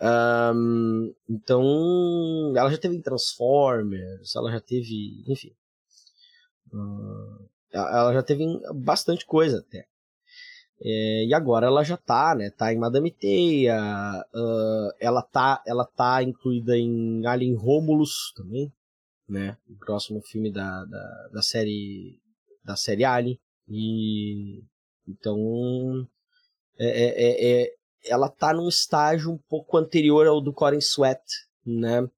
Um, 0.04 1.14
então, 1.28 2.52
ela 2.56 2.70
já 2.70 2.78
teve 2.78 3.00
Transformers, 3.00 4.34
ela 4.34 4.50
já 4.50 4.60
teve, 4.60 5.22
enfim. 5.28 5.54
Ela 7.72 8.12
já 8.12 8.22
teve 8.22 8.44
bastante 8.74 9.24
coisa 9.24 9.58
até. 9.58 9.86
É, 10.84 11.24
e 11.26 11.32
agora 11.32 11.66
ela 11.68 11.84
já 11.84 11.96
tá, 11.96 12.34
né? 12.34 12.50
Tá 12.50 12.72
em 12.72 12.78
Madame 12.78 13.10
Teia, 13.12 13.78
uh, 14.34 14.92
ela, 14.98 15.22
tá, 15.22 15.62
ela 15.64 15.84
tá 15.84 16.22
incluída 16.24 16.76
em 16.76 17.24
Alien 17.24 17.54
Romulus 17.54 18.32
também, 18.36 18.72
né? 19.28 19.56
O 19.70 19.76
próximo 19.76 20.20
filme 20.22 20.50
da, 20.50 20.84
da, 20.84 21.28
da 21.34 21.42
série 21.42 22.18
da 22.64 22.74
série 22.74 23.04
Alien. 23.04 23.38
E 23.68 24.62
então 25.06 26.06
é, 26.78 26.86
é, 26.86 27.06
é, 27.06 27.62
é, 27.62 27.72
ela 28.06 28.28
tá 28.28 28.52
num 28.52 28.68
estágio 28.68 29.30
um 29.30 29.38
pouco 29.48 29.78
anterior 29.78 30.26
ao 30.26 30.40
do 30.40 30.52
Corin 30.52 30.80
Sweat, 30.80 31.22
né? 31.64 32.02
Uh, 32.02 32.08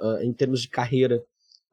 uh, 0.00 0.22
em 0.22 0.32
termos 0.32 0.62
de 0.62 0.68
carreira. 0.68 1.20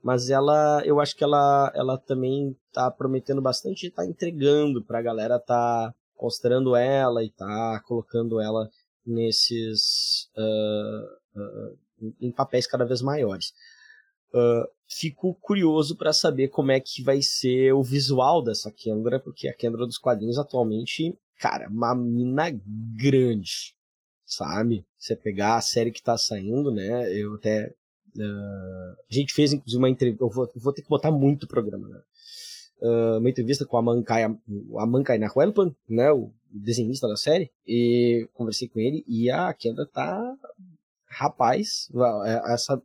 Mas 0.03 0.31
ela, 0.31 0.81
eu 0.83 0.99
acho 0.99 1.15
que 1.15 1.23
ela, 1.23 1.71
ela 1.75 1.97
também 1.97 2.57
tá 2.73 2.89
prometendo 2.89 3.41
bastante 3.41 3.85
e 3.85 3.91
tá 3.91 4.03
entregando 4.03 4.83
pra 4.83 5.01
galera 5.01 5.39
tá 5.39 5.93
mostrando 6.19 6.75
ela 6.75 7.23
e 7.23 7.29
tá 7.29 7.81
colocando 7.85 8.39
ela 8.39 8.69
nesses 9.05 10.29
uh, 10.37 11.39
uh, 11.39 12.13
em 12.19 12.31
papéis 12.31 12.67
cada 12.67 12.85
vez 12.85 13.01
maiores. 13.01 13.53
Uh, 14.33 14.67
fico 14.87 15.33
curioso 15.35 15.95
para 15.95 16.11
saber 16.11 16.49
como 16.49 16.71
é 16.71 16.79
que 16.79 17.01
vai 17.01 17.21
ser 17.21 17.73
o 17.73 17.81
visual 17.81 18.41
dessa 18.43 18.71
Kendra, 18.71 19.19
porque 19.19 19.47
a 19.47 19.53
Kendra 19.53 19.85
dos 19.85 19.97
quadrinhos 19.97 20.37
atualmente, 20.37 21.17
cara, 21.39 21.69
uma 21.69 21.95
mina 21.95 22.51
grande, 22.95 23.73
sabe? 24.25 24.85
Você 24.97 25.15
pegar 25.15 25.55
a 25.55 25.61
série 25.61 25.91
que 25.91 26.03
tá 26.03 26.17
saindo, 26.17 26.71
né? 26.71 27.11
Eu 27.13 27.35
até. 27.35 27.73
A 28.19 29.13
gente 29.13 29.33
fez 29.33 29.53
inclusive 29.53 29.77
uma 29.77 29.89
entrevista. 29.89 30.23
Eu 30.23 30.29
vou, 30.29 30.51
vou 30.55 30.73
ter 30.73 30.81
que 30.81 30.89
botar 30.89 31.11
muito 31.11 31.47
programa, 31.47 31.87
né? 31.87 32.01
Uh, 32.81 33.17
uma 33.19 33.29
entrevista 33.29 33.65
com 33.65 33.77
a 33.77 33.81
Mankai, 33.81 34.23
a 34.23 34.85
Mankai 34.85 35.17
Nahuelpan, 35.17 35.73
né, 35.89 36.11
o 36.11 36.31
desenhista 36.51 37.07
da 37.07 37.15
série, 37.15 37.51
e 37.65 38.27
conversei 38.33 38.67
com 38.67 38.79
ele, 38.79 39.03
e 39.07 39.29
a 39.29 39.53
Kendra 39.53 39.85
tá 39.85 40.35
rapaz, 41.09 41.89
é, 42.25 42.53
essa, 42.53 42.81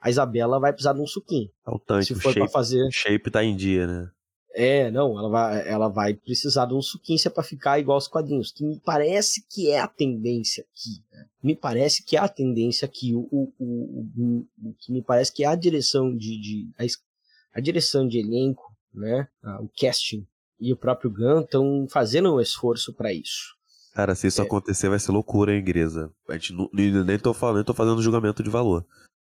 a 0.00 0.10
Isabela 0.10 0.58
vai 0.58 0.72
precisar 0.72 0.94
de 0.94 1.00
um 1.00 1.06
suquinho. 1.06 1.48
É 1.66 1.70
o 1.70 1.78
tanque, 1.78 2.06
se 2.06 2.14
for 2.14 2.30
o 2.30 2.32
shape, 2.32 2.52
fazer. 2.52 2.88
shape 2.90 3.30
tá 3.30 3.44
em 3.44 3.54
dia, 3.54 3.86
né? 3.86 4.10
É, 4.58 4.90
não, 4.90 5.18
ela 5.18 5.28
vai, 5.28 5.68
ela 5.68 5.88
vai 5.88 6.14
precisar 6.14 6.64
de 6.64 6.72
um 6.72 6.80
suquinho 6.80 7.18
para 7.30 7.42
ficar 7.42 7.78
igual 7.78 7.96
aos 7.96 8.08
quadrinhos, 8.08 8.50
que 8.50 8.64
me 8.64 8.80
parece 8.80 9.46
que 9.50 9.70
é 9.70 9.78
a 9.78 9.86
tendência 9.86 10.64
aqui. 10.64 11.04
Né? 11.12 11.26
Me 11.42 11.54
parece 11.54 12.02
que 12.02 12.16
é 12.16 12.20
a 12.20 12.28
tendência 12.28 12.86
aqui, 12.86 13.14
o, 13.14 13.28
o, 13.30 13.52
o, 13.58 14.46
o, 14.64 14.74
que 14.78 14.90
me 14.90 15.02
parece 15.02 15.30
que 15.30 15.44
é 15.44 15.46
a 15.46 15.54
direção 15.54 16.16
de, 16.16 16.40
de 16.40 16.70
a, 16.78 16.84
a, 17.58 17.60
direção 17.60 18.08
de 18.08 18.18
elenco, 18.18 18.65
né, 18.96 19.28
o 19.60 19.68
casting 19.78 20.26
e 20.58 20.72
o 20.72 20.76
próprio 20.76 21.10
Gun 21.10 21.40
estão 21.40 21.86
fazendo 21.90 22.34
um 22.34 22.40
esforço 22.40 22.92
para 22.92 23.12
isso. 23.12 23.54
Cara, 23.94 24.14
se 24.14 24.26
isso 24.26 24.42
é. 24.42 24.44
acontecer 24.44 24.88
vai 24.88 24.98
ser 24.98 25.12
loucura, 25.12 25.54
hein, 25.54 25.64
Grisa? 25.64 26.12
A 26.28 26.34
gente 26.34 26.52
não, 26.52 26.68
nem 26.72 27.18
tô 27.18 27.32
falando, 27.32 27.56
nem 27.56 27.64
tô 27.64 27.72
fazendo 27.72 28.02
julgamento 28.02 28.42
de 28.42 28.50
valor. 28.50 28.84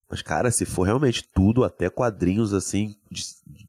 Mas, 0.10 0.22
cara, 0.22 0.52
se 0.52 0.66
for 0.66 0.84
realmente 0.84 1.28
tudo, 1.34 1.64
até 1.64 1.90
quadrinhos 1.90 2.54
assim, 2.54 2.96
de, 3.10 3.24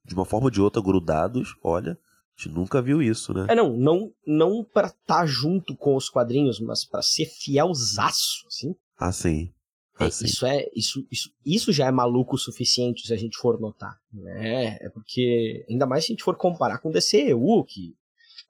de 0.05 0.15
uma 0.15 0.25
forma 0.25 0.47
ou 0.47 0.51
de 0.51 0.61
outra, 0.61 0.83
grudados, 0.83 1.57
olha, 1.63 1.93
a 1.93 2.41
gente 2.41 2.55
nunca 2.55 2.83
viu 2.83 3.01
isso, 3.01 3.33
né? 3.33 3.47
É, 3.49 3.55
não, 3.55 3.77
não, 3.77 4.13
não 4.27 4.65
pra 4.65 4.89
estar 4.89 5.21
tá 5.21 5.27
junto 5.27 5.75
com 5.77 5.97
os 5.97 6.09
quadrinhos, 6.09 6.61
mas 6.61 6.85
para 6.85 7.03
ser 7.03 7.27
fielzaço, 7.27 8.47
assim. 8.47 8.77
Ah, 8.99 9.11
sim. 9.11 9.53
É, 10.01 10.09
isso 10.09 10.45
é 10.45 10.69
isso, 10.75 11.07
isso, 11.11 11.31
isso 11.47 11.73
já 11.73 11.87
é 11.87 11.91
maluco 11.91 12.35
o 12.35 12.39
suficiente 12.39 13.07
se 13.07 13.15
a 13.15 13.17
gente 13.17 13.37
for 13.37 13.61
notar, 13.61 13.97
né? 14.13 14.77
É 14.81 14.89
porque 14.89 15.65
ainda 15.69 15.87
mais 15.87 16.05
se 16.05 16.13
a 16.13 16.15
gente 16.15 16.25
for 16.25 16.37
comparar 16.37 16.79
com 16.79 16.89
o 16.89 16.93
DCEU, 16.93 17.65
que 17.65 17.95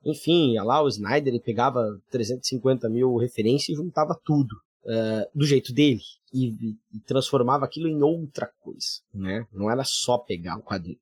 enfim, 0.05 0.59
lá 0.59 0.82
o 0.82 0.88
Snyder 0.88 1.32
ele 1.32 1.42
pegava 1.42 2.01
350 2.11 2.88
mil 2.88 3.16
referências 3.16 3.70
e 3.70 3.80
juntava 3.80 4.18
tudo 4.24 4.53
uh, 4.84 5.30
do 5.34 5.47
jeito 5.47 5.72
dele 5.72 6.03
e, 6.32 6.76
e, 6.92 7.01
transformava 7.07 7.64
aquilo 7.64 7.88
em 7.88 8.03
outra 8.03 8.51
coisa, 8.61 9.01
né? 9.12 9.47
Não 9.53 9.70
era 9.70 9.84
só 9.84 10.18
pegar 10.18 10.59
o 10.59 10.62
quadrinho. 10.62 10.99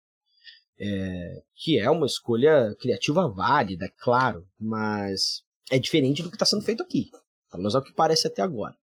É, 0.78 1.42
que 1.54 1.78
é 1.78 1.88
uma 1.88 2.06
escolha 2.06 2.74
criativa 2.80 3.28
válida, 3.28 3.92
claro, 3.98 4.46
mas 4.58 5.44
é 5.70 5.78
diferente 5.78 6.22
do 6.22 6.28
que 6.28 6.34
está 6.34 6.44
sendo 6.44 6.62
feito 6.62 6.82
aqui. 6.82 7.08
Pelo 7.50 7.62
menos 7.62 7.74
é 7.74 7.78
o 7.78 7.82
que 7.82 7.92
parece 7.92 8.26
até 8.26 8.42
agora. 8.42 8.74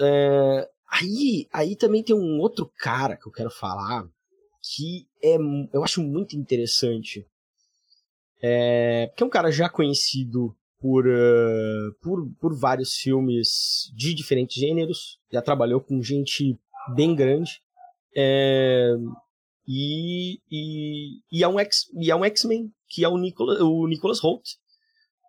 É, 0.00 0.68
aí, 0.90 1.48
aí 1.52 1.76
também 1.76 2.02
tem 2.02 2.14
um 2.14 2.38
outro 2.38 2.70
cara 2.78 3.16
que 3.16 3.26
eu 3.26 3.32
quero 3.32 3.50
falar 3.50 4.08
que 4.60 5.06
é, 5.22 5.36
eu 5.72 5.82
acho 5.82 6.02
muito 6.02 6.36
interessante. 6.36 7.26
É, 8.40 9.12
que 9.16 9.22
é 9.22 9.26
um 9.26 9.30
cara 9.30 9.50
já 9.50 9.68
conhecido 9.68 10.54
por, 10.80 11.06
uh, 11.06 11.92
por, 12.00 12.30
por 12.40 12.56
vários 12.56 12.94
filmes 12.94 13.90
de 13.96 14.14
diferentes 14.14 14.56
gêneros, 14.56 15.18
já 15.32 15.42
trabalhou 15.42 15.80
com 15.80 16.00
gente 16.02 16.56
bem 16.94 17.14
grande. 17.16 17.60
É, 18.16 18.94
e, 19.66 20.40
e, 20.50 21.20
e 21.32 21.42
é 21.42 21.48
um 21.48 21.58
X, 21.58 21.90
e 21.94 22.10
é 22.10 22.16
um 22.16 22.24
X-Men, 22.24 22.72
que 22.88 23.04
é 23.04 23.08
o 23.08 23.18
Nicolas, 23.18 23.60
o 23.60 23.86
Nicholas 23.86 24.20
Holt, 24.20 24.56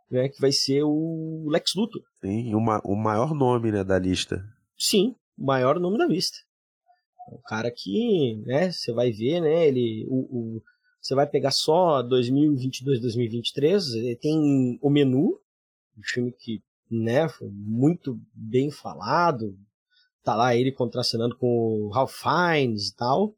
né, 0.09 0.29
que 0.29 0.39
vai 0.39 0.51
ser 0.51 0.83
o 0.83 1.47
Lex 1.49 1.73
Luthor. 1.75 2.01
Sim, 2.21 2.53
uma, 2.53 2.79
o 2.83 2.95
maior 2.95 3.33
nome 3.33 3.71
né, 3.71 3.83
da 3.83 3.97
lista. 3.97 4.43
Sim, 4.79 5.15
o 5.37 5.45
maior 5.45 5.79
nome 5.79 5.97
da 5.97 6.05
lista. 6.05 6.37
O 7.31 7.41
cara 7.43 7.69
que, 7.69 8.41
né, 8.45 8.71
você 8.71 8.93
vai 8.93 9.11
ver, 9.11 9.41
né, 9.41 9.67
ele, 9.67 10.05
o, 10.07 10.57
o 10.57 10.63
você 11.01 11.15
vai 11.15 11.25
pegar 11.25 11.51
só 11.51 12.01
2022, 12.01 12.99
2023, 12.99 13.93
ele 13.93 14.15
tem 14.15 14.79
o 14.81 14.89
menu, 14.89 15.39
um 15.97 16.03
filme 16.03 16.31
que, 16.31 16.61
né, 16.91 17.29
foi 17.29 17.49
muito 17.49 18.19
bem 18.33 18.69
falado. 18.69 19.57
Tá 20.23 20.35
lá 20.35 20.55
ele 20.55 20.71
contracenando 20.71 21.37
com 21.37 21.47
o 21.47 21.89
Ralph 21.89 22.13
Fiennes 22.13 22.89
e 22.89 22.95
tal. 22.95 23.33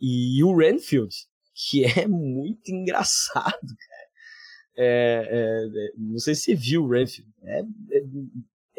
E 0.00 0.44
o 0.44 0.54
Renfield, 0.54 1.14
que 1.54 1.84
é 1.84 2.06
muito 2.06 2.68
engraçado, 2.70 3.60
cara. 3.60 4.02
É, 4.76 5.28
é, 5.30 5.86
é, 5.86 5.92
não 5.96 6.18
sei 6.18 6.34
se 6.34 6.42
você 6.42 6.54
viu 6.54 6.84
o 6.84 6.88
Renfield. 6.88 7.32
É, 7.42 7.60
é, 7.60 8.04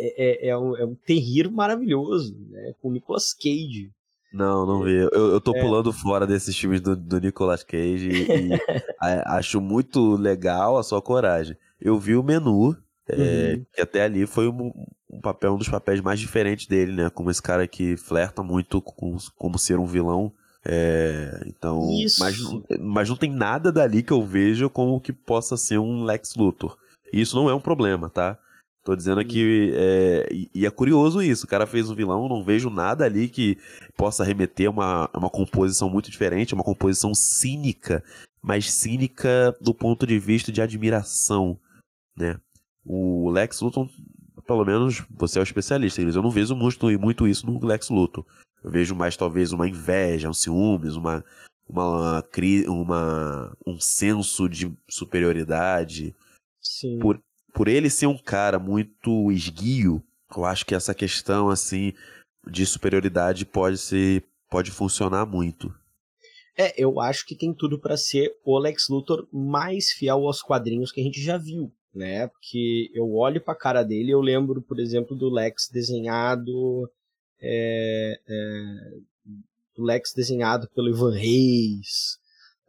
é, 0.03 0.49
é, 0.49 0.57
um, 0.57 0.75
é 0.77 0.85
um 0.85 0.95
terrível 0.95 1.51
maravilhoso, 1.51 2.35
né? 2.49 2.73
Com 2.81 2.89
o 2.89 2.91
Nicolas 2.91 3.33
Cage. 3.33 3.91
Não, 4.33 4.65
não 4.65 4.83
vi. 4.83 4.95
Eu, 4.95 5.31
eu 5.31 5.39
tô 5.39 5.55
é. 5.55 5.61
pulando 5.61 5.93
fora 5.93 6.25
desses 6.25 6.57
filmes 6.57 6.81
do, 6.81 6.95
do 6.95 7.19
Nicolas 7.19 7.63
Cage 7.63 8.09
e, 8.09 8.53
e 8.53 8.59
acho 9.27 9.61
muito 9.61 10.15
legal 10.15 10.77
a 10.77 10.83
sua 10.83 11.01
coragem. 11.01 11.55
Eu 11.79 11.99
vi 11.99 12.15
o 12.15 12.23
menu, 12.23 12.75
é, 13.07 13.53
uhum. 13.55 13.65
que 13.73 13.81
até 13.81 14.03
ali 14.03 14.25
foi 14.25 14.47
um, 14.47 14.71
um, 15.11 15.21
papel, 15.21 15.53
um 15.53 15.57
dos 15.57 15.69
papéis 15.69 16.01
mais 16.01 16.19
diferentes 16.19 16.65
dele, 16.65 16.93
né? 16.93 17.09
Como 17.11 17.29
esse 17.29 17.41
cara 17.41 17.67
que 17.67 17.95
flerta 17.95 18.41
muito 18.41 18.81
com 18.81 19.17
como 19.37 19.59
ser 19.59 19.77
um 19.77 19.85
vilão. 19.85 20.33
É, 20.65 21.43
então, 21.45 21.85
mas, 22.17 22.37
mas 22.79 23.09
não 23.09 23.17
tem 23.17 23.29
nada 23.29 23.69
dali 23.69 24.01
que 24.01 24.13
eu 24.13 24.23
vejo 24.23 24.69
como 24.69 24.99
que 24.99 25.11
possa 25.11 25.57
ser 25.57 25.77
um 25.77 26.03
Lex 26.03 26.35
Luthor. 26.35 26.77
E 27.11 27.21
isso 27.21 27.35
não 27.35 27.49
é 27.49 27.53
um 27.53 27.59
problema, 27.59 28.09
tá? 28.09 28.39
Tô 28.83 28.95
dizendo 28.95 29.23
que. 29.23 29.71
É, 29.75 30.27
e 30.53 30.65
é 30.65 30.69
curioso 30.69 31.21
isso. 31.21 31.45
O 31.45 31.49
cara 31.49 31.65
fez 31.65 31.89
um 31.89 31.95
vilão, 31.95 32.27
não 32.27 32.43
vejo 32.43 32.69
nada 32.69 33.05
ali 33.05 33.29
que 33.29 33.57
possa 33.95 34.25
remeter 34.25 34.67
a 34.67 34.71
uma, 34.71 35.09
uma 35.13 35.29
composição 35.29 35.89
muito 35.89 36.11
diferente, 36.11 36.53
uma 36.53 36.63
composição 36.63 37.15
cínica, 37.15 38.03
mas 38.41 38.71
cínica 38.71 39.55
do 39.61 39.73
ponto 39.73 40.05
de 40.05 40.19
vista 40.19 40.51
de 40.51 40.61
admiração, 40.61 41.57
né? 42.15 42.37
O 42.85 43.29
Lex 43.29 43.61
Luthor, 43.61 43.87
pelo 44.45 44.65
menos 44.65 45.01
você 45.09 45.39
é 45.39 45.41
o 45.41 45.43
especialista, 45.43 46.01
eu 46.01 46.21
não 46.21 46.29
vejo 46.29 46.53
muito, 46.53 46.85
muito 46.99 47.25
isso 47.25 47.45
no 47.45 47.65
Lex 47.65 47.89
Luthor. 47.89 48.25
Eu 48.61 48.69
vejo 48.69 48.93
mais 48.93 49.15
talvez 49.15 49.53
uma 49.53 49.67
inveja, 49.67 50.29
um 50.29 50.33
ciúmes, 50.33 50.97
uma, 50.97 51.23
uma, 51.67 52.21
uma 52.67 53.57
um 53.65 53.79
senso 53.79 54.49
de 54.49 54.69
superioridade. 54.89 56.13
Sim. 56.61 56.99
Por, 56.99 57.21
por 57.53 57.67
ele 57.67 57.89
ser 57.89 58.07
um 58.07 58.17
cara 58.17 58.57
muito 58.57 59.31
esguio, 59.31 60.03
eu 60.35 60.43
acho 60.43 60.65
que 60.65 60.73
essa 60.73 60.93
questão 60.93 61.49
assim 61.49 61.93
de 62.45 62.65
superioridade 62.65 63.45
pode 63.45 63.77
ser 63.77 64.23
pode 64.49 64.71
funcionar 64.71 65.25
muito. 65.25 65.73
É, 66.57 66.73
eu 66.81 66.99
acho 66.99 67.25
que 67.25 67.35
tem 67.35 67.53
tudo 67.53 67.79
para 67.79 67.97
ser 67.97 68.35
o 68.43 68.57
Lex 68.59 68.87
Luthor 68.89 69.27
mais 69.31 69.91
fiel 69.91 70.27
aos 70.27 70.41
quadrinhos 70.41 70.91
que 70.91 71.01
a 71.01 71.03
gente 71.03 71.19
já 71.21 71.37
viu, 71.37 71.71
né? 71.93 72.27
Porque 72.27 72.91
eu 72.93 73.11
olho 73.15 73.41
para 73.41 73.53
a 73.53 73.57
cara 73.57 73.83
dele, 73.83 74.11
eu 74.11 74.21
lembro, 74.21 74.61
por 74.61 74.79
exemplo, 74.79 75.15
do 75.15 75.31
Lex 75.31 75.69
desenhado, 75.71 76.87
é, 77.41 78.19
é, 78.27 78.97
do 79.75 79.83
Lex 79.83 80.13
desenhado 80.13 80.69
pelo 80.75 80.89
Ivan 80.89 81.15
Reis, 81.15 82.19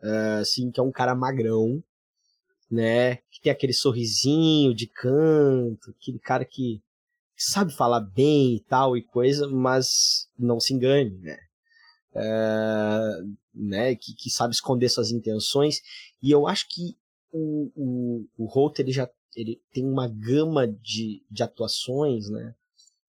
é, 0.02 0.38
assim, 0.40 0.70
que 0.70 0.80
é 0.80 0.82
um 0.82 0.92
cara 0.92 1.14
magrão, 1.14 1.82
né? 2.74 3.16
Que 3.30 3.40
tem 3.40 3.52
aquele 3.52 3.72
sorrisinho 3.72 4.74
de 4.74 4.86
canto, 4.86 5.90
aquele 5.90 6.18
cara 6.18 6.44
que 6.44 6.82
sabe 7.36 7.72
falar 7.72 8.00
bem 8.00 8.56
e 8.56 8.60
tal 8.60 8.96
e 8.96 9.02
coisa, 9.02 9.48
mas 9.48 10.28
não 10.38 10.58
se 10.58 10.74
engane, 10.74 11.16
né? 11.18 11.38
É, 12.14 13.22
né? 13.54 13.94
Que, 13.94 14.14
que 14.14 14.28
sabe 14.28 14.54
esconder 14.54 14.88
suas 14.88 15.10
intenções. 15.10 15.80
E 16.22 16.30
eu 16.30 16.48
acho 16.48 16.68
que 16.68 16.96
o, 17.32 17.70
o, 17.76 18.26
o 18.36 18.46
Holt, 18.46 18.78
ele 18.80 18.92
já 18.92 19.08
ele 19.36 19.60
tem 19.72 19.84
uma 19.84 20.06
gama 20.08 20.66
de, 20.66 21.24
de 21.30 21.42
atuações, 21.42 22.28
né? 22.28 22.54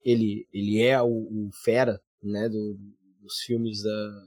Ele, 0.04 0.48
ele 0.54 0.82
é 0.82 1.02
o, 1.02 1.08
o 1.08 1.50
fera, 1.64 2.02
né? 2.22 2.50
Do, 2.50 2.78
dos 3.22 3.40
filmes 3.42 3.82
da, 3.82 4.26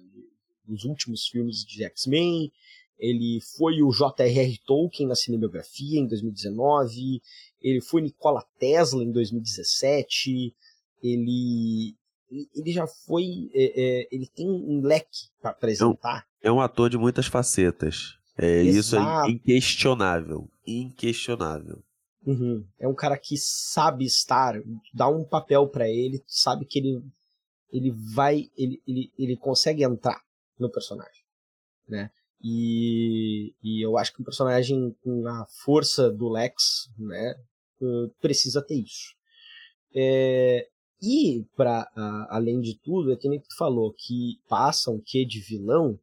dos 0.65 0.85
últimos 0.85 1.27
filmes 1.29 1.65
de 1.65 1.85
X-Men, 1.85 2.53
ele 2.99 3.41
foi 3.57 3.83
o 3.83 3.91
J.R.R. 3.91 4.59
Tolkien 4.67 5.09
na 5.09 5.15
cinebiografia 5.15 6.01
em 6.01 6.07
2019, 6.07 7.23
ele 7.63 7.81
foi 7.81 8.03
Nikola 8.03 8.45
Tesla 8.59 9.05
em 9.05 9.13
2017, 9.13 10.55
ele 11.03 11.97
ele 12.31 12.73
já 12.73 12.87
foi 12.87 13.51
é, 13.55 14.03
é, 14.03 14.09
ele 14.11 14.27
tem 14.27 14.51
um 14.51 14.83
leque 14.83 15.29
para 15.41 15.51
apresentar. 15.51 16.27
É 16.43 16.53
um, 16.53 16.61
ator 16.61 16.91
de 16.91 16.99
muitas 16.99 17.27
facetas. 17.27 18.19
É, 18.37 18.63
isso 18.63 18.97
é 18.97 19.31
inquestionável, 19.31 20.49
inquestionável. 20.67 21.83
Uhum. 22.27 22.65
É 22.79 22.87
um 22.87 22.95
cara 22.95 23.17
que 23.17 23.37
sabe 23.39 24.05
estar, 24.05 24.61
dá 24.93 25.09
um 25.09 25.25
papel 25.25 25.67
para 25.69 25.89
ele, 25.89 26.23
sabe 26.27 26.67
que 26.67 26.79
ele 26.79 27.03
ele 27.71 27.91
vai, 28.15 28.51
ele, 28.57 28.83
ele, 28.87 29.13
ele 29.19 29.37
consegue 29.37 29.85
entrar 29.85 30.23
no 30.59 30.71
personagem, 30.71 31.23
né? 31.87 32.11
E, 32.43 33.53
e 33.63 33.85
eu 33.85 33.99
acho 33.99 34.15
que 34.15 34.23
um 34.23 34.25
personagem 34.25 34.95
com 35.03 35.27
a 35.27 35.47
força 35.65 36.11
do 36.11 36.29
Lex, 36.29 36.89
né, 36.97 37.35
eh, 37.83 38.11
precisa 38.21 38.63
ter 38.63 38.77
isso. 38.77 39.15
É, 39.95 40.69
e, 41.03 41.45
para 41.57 41.89
além 42.29 42.61
de 42.61 42.79
tudo, 42.79 43.13
é 43.13 43.17
que 43.17 43.29
nem 43.29 43.41
tu 43.41 43.57
falou, 43.57 43.93
que 43.93 44.41
passa 44.49 44.91
um 44.91 45.01
quê 45.01 45.25
de 45.25 45.41
vilão, 45.41 45.99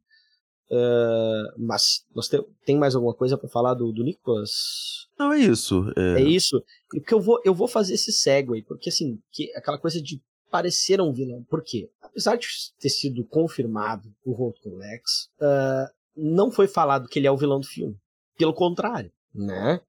uh, 0.70 1.54
mas 1.58 2.04
nós 2.14 2.28
te, 2.28 2.42
tem 2.64 2.76
mais 2.76 2.94
alguma 2.94 3.14
coisa 3.14 3.36
para 3.36 3.48
falar 3.48 3.74
do, 3.74 3.92
do 3.92 4.02
Nicholas? 4.02 5.06
Não, 5.18 5.32
é 5.32 5.38
isso. 5.38 5.92
É, 5.96 6.22
é 6.22 6.22
isso. 6.22 6.62
Porque 6.88 7.12
eu 7.12 7.20
vou, 7.20 7.40
eu 7.44 7.54
vou 7.54 7.68
fazer 7.68 7.94
esse 7.94 8.12
segue, 8.12 8.62
porque 8.62 8.88
assim, 8.88 9.20
que, 9.30 9.52
aquela 9.54 9.78
coisa 9.78 10.00
de 10.00 10.20
parecer 10.50 11.00
um 11.00 11.12
vilão. 11.12 11.44
Por 11.44 11.62
quê? 11.62 11.90
Apesar 12.00 12.36
de 12.36 12.46
ter 12.80 12.88
sido 12.88 13.24
confirmado 13.24 14.14
o 14.24 14.32
rolo 14.32 14.54
com 14.62 14.76
Lex, 14.76 15.28
uh, 15.40 15.95
não 16.16 16.50
foi 16.50 16.66
falado 16.66 17.08
que 17.08 17.18
ele 17.18 17.26
é 17.26 17.30
o 17.30 17.36
vilão 17.36 17.60
do 17.60 17.66
filme. 17.66 17.96
Pelo 18.38 18.54
contrário, 18.54 19.12
né? 19.34 19.80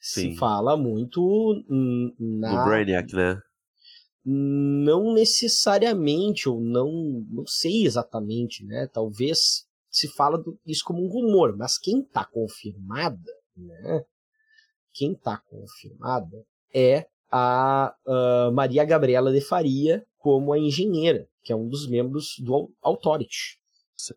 Sim. 0.00 0.32
Se 0.32 0.36
fala 0.36 0.76
muito 0.76 1.64
na... 2.18 2.64
Do 2.64 2.64
Brainiac, 2.68 3.14
né? 3.14 3.40
Não 4.24 5.14
necessariamente, 5.14 6.48
ou 6.48 6.60
não, 6.60 7.24
não 7.30 7.46
sei 7.46 7.86
exatamente, 7.86 8.64
né? 8.64 8.86
Talvez 8.92 9.66
se 9.90 10.08
fala 10.08 10.42
isso 10.66 10.84
como 10.84 11.04
um 11.04 11.08
rumor, 11.08 11.56
mas 11.56 11.78
quem 11.78 12.00
está 12.00 12.24
confirmada, 12.24 13.32
né? 13.56 14.04
Quem 14.92 15.12
está 15.12 15.38
confirmada 15.38 16.44
é 16.74 17.06
a 17.30 17.94
uh, 18.06 18.52
Maria 18.52 18.84
Gabriela 18.84 19.32
de 19.32 19.40
Faria 19.40 20.04
como 20.18 20.52
a 20.52 20.58
engenheira, 20.58 21.28
que 21.42 21.52
é 21.52 21.56
um 21.56 21.68
dos 21.68 21.88
membros 21.88 22.36
do 22.40 22.72
Authority. 22.82 23.57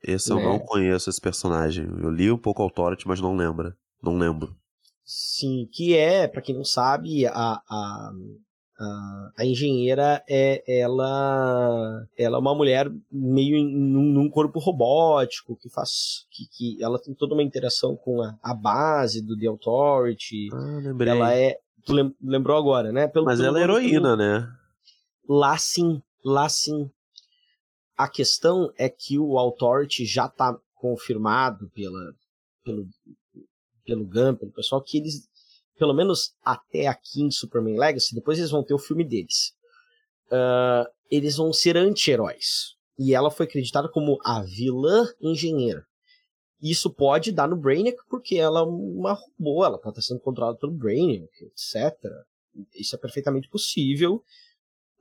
Esse 0.03 0.33
né? 0.33 0.41
eu 0.41 0.43
não 0.43 0.59
conheço 0.59 1.09
esse 1.09 1.19
personagem. 1.19 1.85
Eu 1.85 2.11
li 2.11 2.31
um 2.31 2.37
pouco 2.37 2.61
Authority, 2.61 3.07
mas 3.07 3.19
não 3.19 3.35
lembro. 3.35 3.73
Não 4.01 4.17
lembro. 4.17 4.55
Sim, 5.03 5.67
que 5.71 5.95
é, 5.95 6.27
para 6.27 6.41
quem 6.41 6.55
não 6.55 6.63
sabe, 6.63 7.25
a, 7.25 7.33
a, 7.33 8.11
a, 8.79 9.31
a, 9.39 9.45
engenheira 9.45 10.23
é 10.29 10.63
ela, 10.79 12.07
ela 12.17 12.37
é 12.37 12.39
uma 12.39 12.55
mulher 12.55 12.89
meio 13.11 13.57
em, 13.57 13.67
num, 13.75 14.03
num 14.03 14.29
corpo 14.29 14.59
robótico 14.59 15.57
que 15.57 15.69
faz 15.69 16.25
que, 16.31 16.45
que 16.55 16.83
ela 16.83 16.97
tem 16.97 17.13
toda 17.13 17.33
uma 17.33 17.43
interação 17.43 17.95
com 17.95 18.21
a, 18.21 18.37
a 18.41 18.53
base 18.53 19.21
do 19.21 19.37
The 19.37 19.47
Authority. 19.47 20.47
Ah, 20.53 20.79
lembrei. 20.81 21.11
Ela 21.11 21.35
é, 21.35 21.59
tu 21.85 21.93
lembrou 22.21 22.57
agora, 22.57 22.91
né? 22.91 23.07
Pelo, 23.07 23.25
Mas 23.25 23.39
pelo 23.39 23.49
ela 23.49 23.59
é 23.59 23.63
heroína, 23.63 24.15
né? 24.15 24.47
Lá 25.27 25.57
sim, 25.57 26.01
lá 26.23 26.47
sim. 26.47 26.89
A 28.01 28.09
questão 28.09 28.73
é 28.79 28.89
que 28.89 29.19
o 29.19 29.37
Authority 29.37 30.07
já 30.07 30.25
está 30.25 30.59
confirmado 30.73 31.69
pela, 31.69 32.15
pelo, 32.63 32.87
pelo 33.85 34.05
Gun, 34.05 34.33
pelo 34.33 34.51
pessoal, 34.51 34.81
que 34.81 34.97
eles, 34.97 35.29
pelo 35.77 35.93
menos 35.93 36.33
até 36.43 36.87
aqui 36.87 37.21
em 37.21 37.29
Superman 37.29 37.77
Legacy, 37.77 38.15
depois 38.15 38.39
eles 38.39 38.49
vão 38.49 38.63
ter 38.63 38.73
o 38.73 38.79
filme 38.79 39.03
deles. 39.03 39.53
Uh, 40.31 40.89
eles 41.11 41.35
vão 41.35 41.53
ser 41.53 41.77
anti-heróis. 41.77 42.75
E 42.97 43.13
ela 43.13 43.29
foi 43.29 43.45
acreditada 43.45 43.87
como 43.87 44.17
a 44.25 44.41
vilã 44.41 45.07
engenheira. 45.21 45.85
Isso 46.59 46.89
pode 46.89 47.31
dar 47.31 47.47
no 47.47 47.55
Brainiac, 47.55 47.99
porque 48.09 48.35
ela 48.35 48.61
é 48.61 48.63
uma 48.63 49.13
robô, 49.13 49.63
ela 49.63 49.75
está 49.75 50.01
sendo 50.01 50.21
controlada 50.21 50.57
pelo 50.57 50.73
Brainiac, 50.73 51.29
etc. 51.39 51.95
Isso 52.73 52.95
é 52.95 52.97
perfeitamente 52.97 53.47
possível 53.47 54.23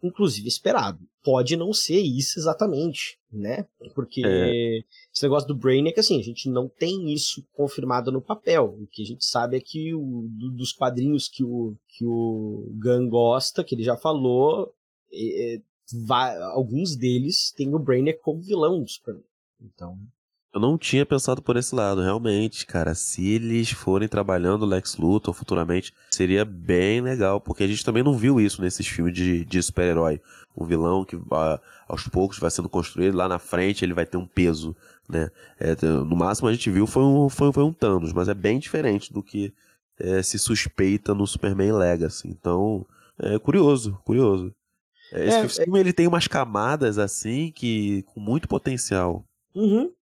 inclusive 0.02 0.48
esperado. 0.48 0.98
Pode 1.22 1.56
não 1.56 1.72
ser 1.72 2.00
isso 2.00 2.38
exatamente, 2.38 3.18
né? 3.30 3.66
Porque 3.94 4.22
é. 4.24 4.78
esse 5.12 5.22
negócio 5.22 5.46
do 5.46 5.54
Brain 5.54 5.86
é 5.88 5.92
que 5.92 6.00
assim, 6.00 6.18
a 6.18 6.22
gente 6.22 6.48
não 6.48 6.68
tem 6.68 7.12
isso 7.12 7.46
confirmado 7.52 8.10
no 8.10 8.22
papel. 8.22 8.76
O 8.80 8.86
que 8.86 9.02
a 9.02 9.06
gente 9.06 9.24
sabe 9.24 9.56
é 9.56 9.60
que 9.60 9.94
o, 9.94 10.26
do, 10.30 10.50
dos 10.50 10.72
quadrinhos 10.72 11.28
que 11.28 11.44
o, 11.44 11.76
que 11.88 12.04
o 12.06 12.72
Gun 12.82 13.08
gosta, 13.08 13.62
que 13.62 13.74
ele 13.74 13.82
já 13.82 13.96
falou, 13.96 14.72
é, 15.12 15.54
é 15.54 15.60
vai, 16.06 16.36
alguns 16.36 16.96
deles 16.96 17.52
têm 17.56 17.74
o 17.74 17.78
Brainiac 17.78 18.20
como 18.20 18.42
vilão 18.42 18.82
do 18.82 18.88
Superman. 18.88 19.24
Então, 19.60 19.98
eu 20.52 20.60
não 20.60 20.76
tinha 20.76 21.06
pensado 21.06 21.40
por 21.40 21.56
esse 21.56 21.74
lado, 21.74 22.00
realmente, 22.00 22.66
cara. 22.66 22.94
Se 22.94 23.26
eles 23.28 23.70
forem 23.70 24.08
trabalhando 24.08 24.66
Lex 24.66 24.96
Luthor 24.96 25.32
futuramente, 25.32 25.94
seria 26.10 26.44
bem 26.44 27.00
legal, 27.00 27.40
porque 27.40 27.62
a 27.62 27.66
gente 27.68 27.84
também 27.84 28.02
não 28.02 28.16
viu 28.16 28.40
isso 28.40 28.60
nesses 28.60 28.86
filmes 28.86 29.14
de, 29.14 29.44
de 29.44 29.62
super-herói. 29.62 30.20
Um 30.56 30.64
vilão 30.64 31.04
que 31.04 31.16
a, 31.30 31.60
aos 31.88 32.08
poucos 32.08 32.38
vai 32.38 32.50
sendo 32.50 32.68
construído, 32.68 33.16
lá 33.16 33.28
na 33.28 33.38
frente 33.38 33.84
ele 33.84 33.94
vai 33.94 34.04
ter 34.04 34.16
um 34.16 34.26
peso, 34.26 34.74
né? 35.08 35.30
É, 35.58 35.76
no 35.86 36.16
máximo 36.16 36.48
a 36.48 36.52
gente 36.52 36.68
viu 36.68 36.86
foi 36.86 37.04
um, 37.04 37.28
foi, 37.28 37.52
foi 37.52 37.62
um 37.62 37.72
Thanos, 37.72 38.12
mas 38.12 38.28
é 38.28 38.34
bem 38.34 38.58
diferente 38.58 39.12
do 39.12 39.22
que 39.22 39.54
é, 40.00 40.20
se 40.22 40.38
suspeita 40.38 41.14
no 41.14 41.26
Superman 41.26 41.72
Legacy. 41.72 42.28
Então, 42.28 42.84
é 43.18 43.38
curioso, 43.38 44.00
curioso. 44.04 44.52
É, 45.12 45.28
esse 45.44 45.60
é, 45.60 45.64
filme 45.64 45.78
ele 45.78 45.92
tem 45.92 46.08
umas 46.08 46.26
camadas 46.26 46.98
assim 46.98 47.52
que 47.52 48.02
com 48.02 48.18
muito 48.18 48.48
potencial. 48.48 49.24
Uhum. 49.54 49.92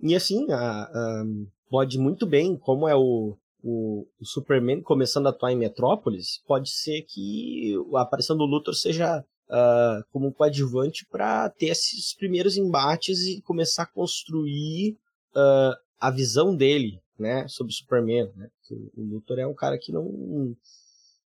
E 0.00 0.14
assim, 0.14 0.50
a, 0.50 0.82
a, 0.82 1.24
pode 1.68 1.98
muito 1.98 2.26
bem, 2.26 2.56
como 2.56 2.88
é 2.88 2.94
o, 2.94 3.36
o, 3.62 4.06
o, 4.20 4.24
Superman 4.24 4.82
começando 4.82 5.26
a 5.26 5.30
atuar 5.30 5.52
em 5.52 5.56
Metrópolis, 5.56 6.42
pode 6.46 6.70
ser 6.70 7.02
que 7.02 7.74
a 7.94 8.02
aparição 8.02 8.36
do 8.36 8.44
Luthor 8.44 8.74
seja 8.74 9.24
uh, 9.48 10.04
como 10.12 10.28
um 10.28 10.32
coadjuvante 10.32 11.06
para 11.06 11.48
ter 11.50 11.66
esses 11.66 12.14
primeiros 12.14 12.56
embates 12.56 13.26
e 13.26 13.40
começar 13.42 13.84
a 13.84 13.86
construir 13.86 14.96
uh, 15.34 15.76
a 15.98 16.10
visão 16.10 16.54
dele, 16.54 17.00
né, 17.18 17.48
sobre 17.48 17.72
o 17.72 17.74
Superman, 17.74 18.30
né? 18.36 18.50
O 18.96 19.02
Luthor 19.02 19.38
é 19.38 19.46
um 19.46 19.54
cara 19.54 19.78
que 19.78 19.90
não 19.90 20.54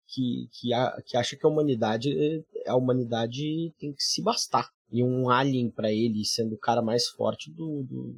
que, 0.07 0.49
que, 0.53 0.73
a, 0.73 1.01
que 1.03 1.17
acha 1.17 1.37
que 1.37 1.47
a 1.47 1.49
humanidade 1.49 2.45
a 2.67 2.77
humanidade 2.77 3.73
tem 3.79 3.93
que 3.93 4.03
se 4.03 4.23
bastar 4.23 4.69
e 4.91 5.03
um 5.03 5.31
alien 5.31 5.71
para 5.71 5.93
ele 5.93 6.25
sendo 6.25 6.55
o 6.55 6.59
cara 6.59 6.83
mais 6.83 7.07
forte 7.09 7.51
do, 7.51 7.83
do 7.85 8.17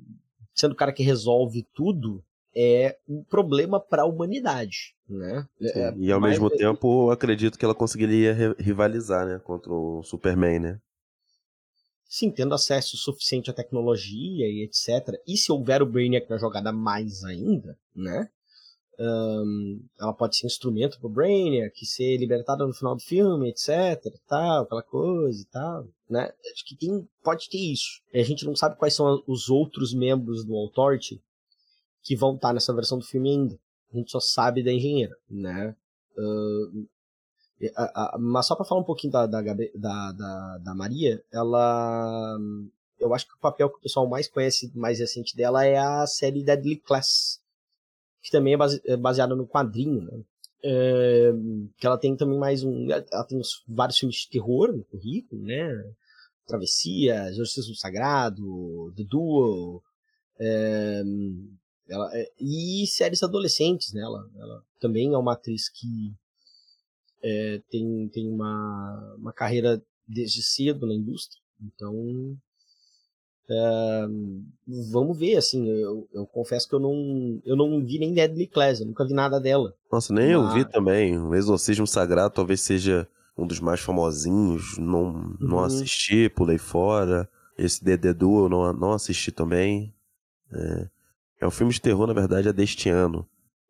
sendo 0.61 0.73
o 0.73 0.77
cara 0.77 0.93
que 0.93 1.03
resolve 1.03 1.67
tudo, 1.75 2.23
é 2.55 2.97
um 3.09 3.23
problema 3.23 3.81
para 3.81 4.03
a 4.03 4.07
humanidade, 4.07 4.95
né? 5.09 5.47
É, 5.61 5.95
e 5.97 6.11
ao 6.11 6.21
mesmo 6.21 6.49
é... 6.49 6.57
tempo, 6.57 7.07
eu 7.07 7.11
acredito 7.11 7.59
que 7.59 7.65
ela 7.65 7.75
conseguiria 7.75 8.55
rivalizar, 8.59 9.27
né, 9.27 9.39
contra 9.39 9.73
o 9.73 10.03
Superman, 10.03 10.59
né? 10.59 10.81
Sim, 12.09 12.31
tendo 12.31 12.55
acesso 12.55 12.97
suficiente 12.97 13.51
à 13.51 13.55
tecnologia 13.55 14.47
e 14.47 14.65
etc. 14.65 15.17
E 15.27 15.37
se 15.37 15.53
houver 15.53 15.81
o 15.81 15.87
Brainiac 15.87 16.29
na 16.29 16.39
jogada 16.39 16.73
mais 16.73 17.23
ainda, 17.23 17.79
né? 17.95 18.29
Um, 19.03 19.83
ela 19.99 20.13
pode 20.13 20.37
ser 20.37 20.47
instrumento 20.47 21.01
pro 21.01 21.09
Brainiac, 21.09 21.87
ser 21.87 22.19
libertada 22.19 22.67
no 22.67 22.75
final 22.75 22.95
do 22.95 23.01
filme, 23.01 23.49
etc, 23.49 24.15
tal, 24.29 24.65
aquela 24.65 24.83
coisa 24.83 25.41
e 25.41 25.45
tal, 25.47 25.89
né? 26.09 26.31
Acho 26.53 26.67
que 26.67 26.77
tem, 26.77 27.09
pode 27.25 27.49
ter 27.49 27.57
isso. 27.57 28.03
E 28.13 28.21
a 28.21 28.23
gente 28.23 28.45
não 28.45 28.55
sabe 28.55 28.77
quais 28.77 28.95
são 28.95 29.23
os 29.27 29.49
outros 29.49 29.95
membros 29.95 30.45
do 30.45 30.55
Authority 30.55 31.19
que 32.03 32.15
vão 32.15 32.35
estar 32.35 32.53
nessa 32.53 32.75
versão 32.75 32.99
do 32.99 33.05
filme 33.07 33.31
ainda. 33.31 33.59
A 33.91 33.97
gente 33.97 34.11
só 34.11 34.21
sabe 34.21 34.63
da 34.63 34.71
engenheira, 34.71 35.17
né? 35.31 35.75
Uh, 36.19 36.87
a, 37.75 38.17
a, 38.17 38.19
mas 38.19 38.47
só 38.47 38.55
para 38.55 38.67
falar 38.67 38.83
um 38.83 38.85
pouquinho 38.85 39.15
da, 39.15 39.27
da, 39.27 39.41
da, 39.41 40.13
da, 40.13 40.59
da 40.59 40.75
Maria, 40.75 41.25
ela 41.33 42.39
eu 42.99 43.15
acho 43.15 43.27
que 43.27 43.35
o 43.35 43.41
papel 43.41 43.71
que 43.71 43.79
o 43.79 43.81
pessoal 43.81 44.07
mais 44.07 44.29
conhece, 44.29 44.71
mais 44.75 44.99
recente 44.99 45.35
dela, 45.35 45.65
é 45.65 45.79
a 45.79 46.07
série 46.07 46.45
Deadly 46.45 46.77
Class, 46.77 47.40
que 48.23 48.31
também 48.31 48.55
é, 48.55 48.93
é 48.93 48.97
baseada 48.97 49.35
no 49.35 49.47
quadrinho, 49.47 50.03
né? 50.03 50.23
É, 50.63 51.33
que 51.79 51.87
ela 51.87 51.97
tem 51.97 52.15
também 52.17 52.39
mais 52.39 52.63
um. 52.63 52.91
Ela 52.91 53.25
tem 53.25 53.41
vários 53.67 53.99
filmes 53.99 54.17
de 54.17 54.29
terror 54.29 54.73
no 54.73 54.85
currículo, 54.85 55.43
né? 55.43 55.71
Travessia, 56.47 57.31
do 57.31 57.75
Sagrado, 57.77 58.93
The 58.97 59.05
Duel, 59.05 59.83
é, 60.39 61.03
ela, 61.89 62.11
é, 62.17 62.31
e 62.39 62.87
séries 62.87 63.23
adolescentes, 63.23 63.93
né? 63.93 64.01
Ela, 64.01 64.29
ela, 64.37 64.65
também 64.81 65.13
é 65.13 65.19
uma 65.19 65.35
atriz 65.35 65.69
que 65.69 66.15
é, 67.23 67.63
tem, 67.71 68.09
tem 68.09 68.29
uma, 68.29 69.15
uma 69.19 69.33
carreira 69.33 69.83
desde 70.07 70.43
cedo 70.43 70.87
na 70.87 70.95
indústria, 70.95 71.41
então 71.61 72.37
vamos 74.93 75.19
ver, 75.19 75.37
assim, 75.37 75.69
eu, 75.69 76.09
eu, 76.13 76.27
confesso 76.27 76.69
que 76.69 76.75
eu 76.75 76.79
não, 76.79 77.41
eu 77.45 77.57
não 77.57 77.85
vi 77.85 77.99
nem 77.99 78.15
Deadly 78.15 78.47
Class, 78.47 78.81
eu 78.81 78.87
nunca 78.87 79.05
vi 79.05 79.13
nada 79.13 79.41
dela. 79.41 79.75
Nossa, 79.91 80.13
nem 80.15 80.37
Mas... 80.37 80.55
eu 80.55 80.55
vi 80.55 80.71
também. 80.71 81.19
O 81.19 81.35
Exorcismo 81.35 81.87
Sagrado 81.87 82.35
talvez 82.35 82.61
seja 82.61 83.09
um 83.37 83.47
dos 83.47 83.59
mais 83.59 83.81
famosinhos, 83.81 84.79
não, 84.79 85.35
não 85.41 85.59
uhum. 85.59 85.65
assisti, 85.65 86.29
pulei 86.29 86.59
fora. 86.59 87.29
Esse 87.59 87.85
Dededu 87.85 88.45
eu 88.45 88.49
não, 88.49 88.73
não 88.73 88.93
assisti 88.93 89.33
também. 89.33 89.93
É, 90.53 90.89
é 91.41 91.47
um 91.47 91.51
filme 91.51 91.73
de 91.73 91.81
terror, 91.81 92.07
na 92.07 92.13
verdade, 92.13 92.49
é 92.49 92.53
deste 92.53 92.89
ano. 92.89 93.27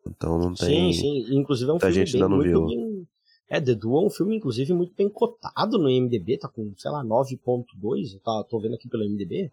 Então 0.07 0.39
não 0.39 0.55
tem. 0.55 0.93
Sim, 0.93 1.01
sim. 1.01 1.39
Inclusive 1.39 1.71
é 1.71 1.75
um 1.75 1.81
filme 1.81 1.95
gente 1.95 2.19
bem, 2.19 2.29
muito 2.29 2.43
viu. 2.43 2.67
bem. 2.67 3.09
É, 3.49 3.61
The 3.61 3.75
Duel 3.75 4.05
é 4.05 4.07
um 4.07 4.11
filme, 4.11 4.37
inclusive, 4.37 4.73
muito 4.73 4.95
bem 4.95 5.09
cotado 5.09 5.77
no 5.77 5.91
IMDB, 5.91 6.39
tá 6.39 6.49
com, 6.49 6.73
sei 6.77 6.91
lá, 6.91 7.05
9.2, 7.05 8.21
tá, 8.23 8.45
tô 8.49 8.61
vendo 8.61 8.77
aqui 8.77 8.89
pelo 8.89 9.03
IMDB. 9.03 9.51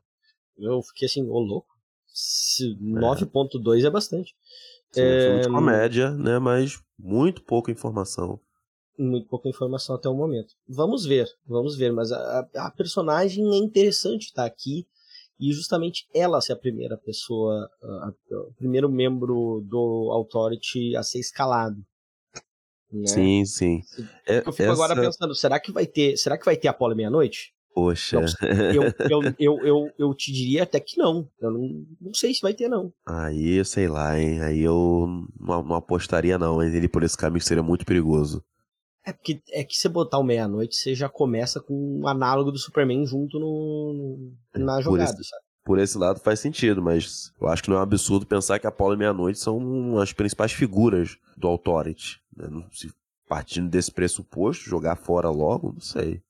Eu 0.58 0.82
fiquei 0.82 1.06
assim, 1.06 1.28
ô 1.28 1.40
louco. 1.40 1.68
9.2 2.82 3.84
é. 3.84 3.88
é 3.88 3.90
bastante. 3.90 4.36
Sim, 4.92 5.02
é... 5.02 5.22
filme 5.22 5.42
de 5.42 5.50
comédia, 5.50 6.12
né? 6.12 6.40
Mas 6.40 6.82
muito 6.98 7.44
pouca 7.44 7.72
informação. 7.72 8.40
Muito 8.98 9.28
pouca 9.28 9.48
informação 9.48 9.96
até 9.96 10.10
o 10.10 10.16
momento. 10.16 10.56
Vamos 10.68 11.06
ver, 11.06 11.28
vamos 11.46 11.78
ver. 11.78 11.94
Mas 11.94 12.12
a, 12.12 12.48
a 12.56 12.72
personagem 12.72 13.46
é 13.54 13.58
interessante 13.58 14.28
estar 14.28 14.44
tá 14.44 14.48
aqui. 14.48 14.88
E 15.40 15.54
justamente 15.54 16.08
ela 16.16 16.42
ser 16.42 16.54
a 16.54 16.58
primeira 16.58 16.98
pessoa, 16.98 17.70
a, 17.80 17.88
a, 17.88 18.14
o 18.40 18.54
primeiro 18.54 18.90
membro 18.90 19.62
do 19.64 20.10
Authority 20.12 20.96
a 20.96 21.04
ser 21.04 21.20
escalado. 21.20 21.86
Né? 22.92 23.06
Sim, 23.06 23.46
sim. 23.46 23.82
É, 24.26 24.40
eu 24.40 24.52
fico 24.52 24.64
essa... 24.64 24.72
agora 24.72 24.96
pensando, 24.96 25.36
será 25.36 25.60
que 25.60 25.72
vai 25.72 25.86
ter, 25.86 26.18
será 26.18 26.40
que 26.40 26.46
vai 26.46 26.58
ter 26.58 26.70
Apolo 26.70 26.96
meia-noite? 26.96 27.54
Poxa. 27.78 28.18
Eu, 28.74 28.84
eu, 29.08 29.22
eu, 29.38 29.60
eu, 29.64 29.92
eu, 30.00 30.14
te 30.16 30.32
diria 30.32 30.64
até 30.64 30.80
que 30.80 30.98
não. 30.98 31.30
Eu 31.40 31.52
não, 31.52 31.86
não 32.02 32.12
sei 32.12 32.34
se 32.34 32.42
vai 32.42 32.52
ter, 32.52 32.68
não. 32.68 32.92
Aí, 33.06 33.64
sei 33.64 33.88
lá, 33.88 34.20
hein? 34.20 34.42
Aí 34.42 34.62
eu 34.62 35.28
não, 35.40 35.62
não 35.62 35.76
apostaria, 35.76 36.40
não. 36.40 36.64
Ele 36.64 36.88
por 36.88 37.04
esse 37.04 37.16
caminho 37.16 37.44
seria 37.44 37.62
muito 37.62 37.86
perigoso. 37.86 38.44
É 39.06 39.14
porque 39.14 39.44
é 39.52 39.64
que 39.64 39.76
você 39.76 39.88
botar 39.88 40.18
o 40.18 40.24
meia-noite, 40.24 40.76
você 40.76 40.96
já 40.96 41.08
começa 41.08 41.62
com 41.62 42.02
um 42.02 42.08
análogo 42.08 42.52
do 42.52 42.58
Superman 42.58 43.06
junto 43.06 43.40
no, 43.40 44.34
no 44.56 44.66
na 44.66 44.82
jogada, 44.82 45.14
por 45.14 45.20
esse, 45.20 45.30
sabe? 45.30 45.44
Por 45.64 45.80
esse 45.80 45.98
lado 46.00 46.20
faz 46.20 46.40
sentido, 46.40 46.82
mas 46.82 47.32
eu 47.40 47.48
acho 47.48 47.62
que 47.62 47.70
não 47.70 47.78
é 47.78 47.80
um 47.80 47.84
absurdo 47.84 48.26
pensar 48.26 48.58
que 48.58 48.66
Apollo 48.66 48.96
e 48.96 48.98
Meia-Noite 48.98 49.38
são 49.38 50.00
as 50.00 50.12
principais 50.12 50.52
figuras 50.52 51.16
do 51.38 51.48
Authority. 51.48 52.20
Né? 52.36 52.50
Se 52.72 52.92
partindo 53.30 53.70
desse 53.70 53.92
pressuposto, 53.92 54.68
jogar 54.68 54.96
fora 54.96 55.30
logo, 55.30 55.74
não 55.74 55.80
sei. 55.80 56.24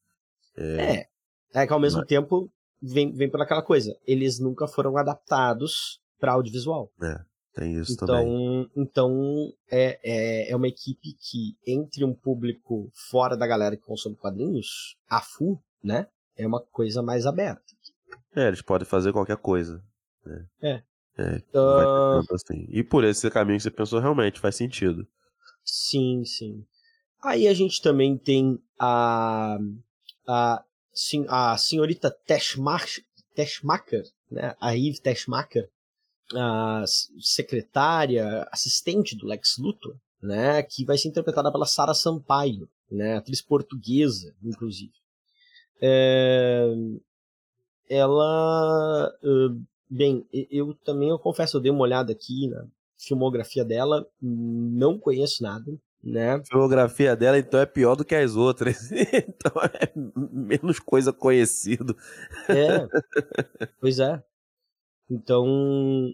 É, 0.57 0.95
é 0.97 1.07
é 1.53 1.65
que 1.65 1.73
ao 1.73 1.79
mesmo 1.79 1.99
Mas... 1.99 2.07
tempo 2.07 2.51
vem, 2.81 3.11
vem 3.11 3.29
por 3.29 3.41
aquela 3.41 3.61
coisa. 3.61 3.97
Eles 4.05 4.39
nunca 4.39 4.67
foram 4.67 4.97
adaptados 4.97 5.99
para 6.19 6.33
audiovisual. 6.33 6.91
É, 7.01 7.19
tem 7.53 7.75
isso 7.75 7.93
então, 7.93 8.07
também. 8.07 8.71
Então, 8.75 9.53
é, 9.69 9.99
é, 10.03 10.51
é 10.51 10.55
uma 10.55 10.67
equipe 10.67 11.13
que, 11.13 11.57
entre 11.65 12.03
um 12.03 12.13
público 12.13 12.91
fora 13.09 13.35
da 13.35 13.47
galera 13.47 13.75
que 13.75 13.83
consome 13.83 14.15
quadrinhos, 14.15 14.95
a 15.09 15.21
FU, 15.21 15.61
né? 15.83 16.07
É 16.35 16.45
uma 16.45 16.61
coisa 16.61 17.01
mais 17.01 17.25
aberta. 17.25 17.63
É, 18.35 18.47
eles 18.47 18.61
podem 18.61 18.87
fazer 18.87 19.11
qualquer 19.11 19.37
coisa. 19.37 19.83
Né? 20.25 20.45
É. 20.61 20.83
É, 21.19 21.41
uh... 21.57 22.23
assim. 22.31 22.67
E 22.69 22.83
por 22.83 23.03
esse 23.03 23.27
caminho 23.31 23.57
que 23.57 23.63
você 23.63 23.71
pensou, 23.71 23.99
realmente 23.99 24.39
faz 24.39 24.55
sentido. 24.55 25.07
Sim, 25.63 26.23
sim. 26.23 26.63
Aí 27.23 27.47
a 27.47 27.53
gente 27.53 27.81
também 27.81 28.17
tem 28.17 28.61
a, 28.79 29.57
a 30.27 30.63
a 31.27 31.57
senhorita 31.57 32.11
Teschmacher, 32.25 33.03
né, 34.31 34.55
a 34.59 34.75
Eve 34.75 34.99
Teschmacher, 34.99 35.69
a 36.33 36.83
secretária, 37.19 38.47
assistente 38.51 39.15
do 39.15 39.25
Lex 39.25 39.57
Luthor, 39.57 39.95
né, 40.21 40.61
que 40.63 40.83
vai 40.83 40.97
ser 40.97 41.07
interpretada 41.09 41.51
pela 41.51 41.65
Sara 41.65 41.93
Sampaio, 41.93 42.67
né, 42.91 43.17
atriz 43.17 43.41
portuguesa, 43.41 44.35
inclusive. 44.43 44.93
É, 45.81 46.67
ela, 47.89 49.11
bem, 49.89 50.27
eu 50.51 50.73
também 50.83 51.09
eu 51.09 51.19
confesso, 51.19 51.57
eu 51.57 51.61
dei 51.61 51.71
uma 51.71 51.83
olhada 51.83 52.11
aqui 52.11 52.47
na 52.47 52.67
filmografia 52.97 53.63
dela, 53.63 54.05
não 54.21 54.97
conheço 54.97 55.43
nada, 55.43 55.71
né? 56.03 56.35
A 56.35 56.43
filmografia 56.43 57.15
dela, 57.15 57.37
então, 57.37 57.59
é 57.59 57.65
pior 57.65 57.95
do 57.95 58.05
que 58.05 58.15
as 58.15 58.35
outras. 58.35 58.89
então 58.91 59.53
é 59.61 59.91
menos 59.95 60.79
coisa 60.79 61.11
conhecido. 61.11 61.95
É. 62.47 62.87
pois 63.79 63.99
é. 63.99 64.23
Então. 65.09 65.45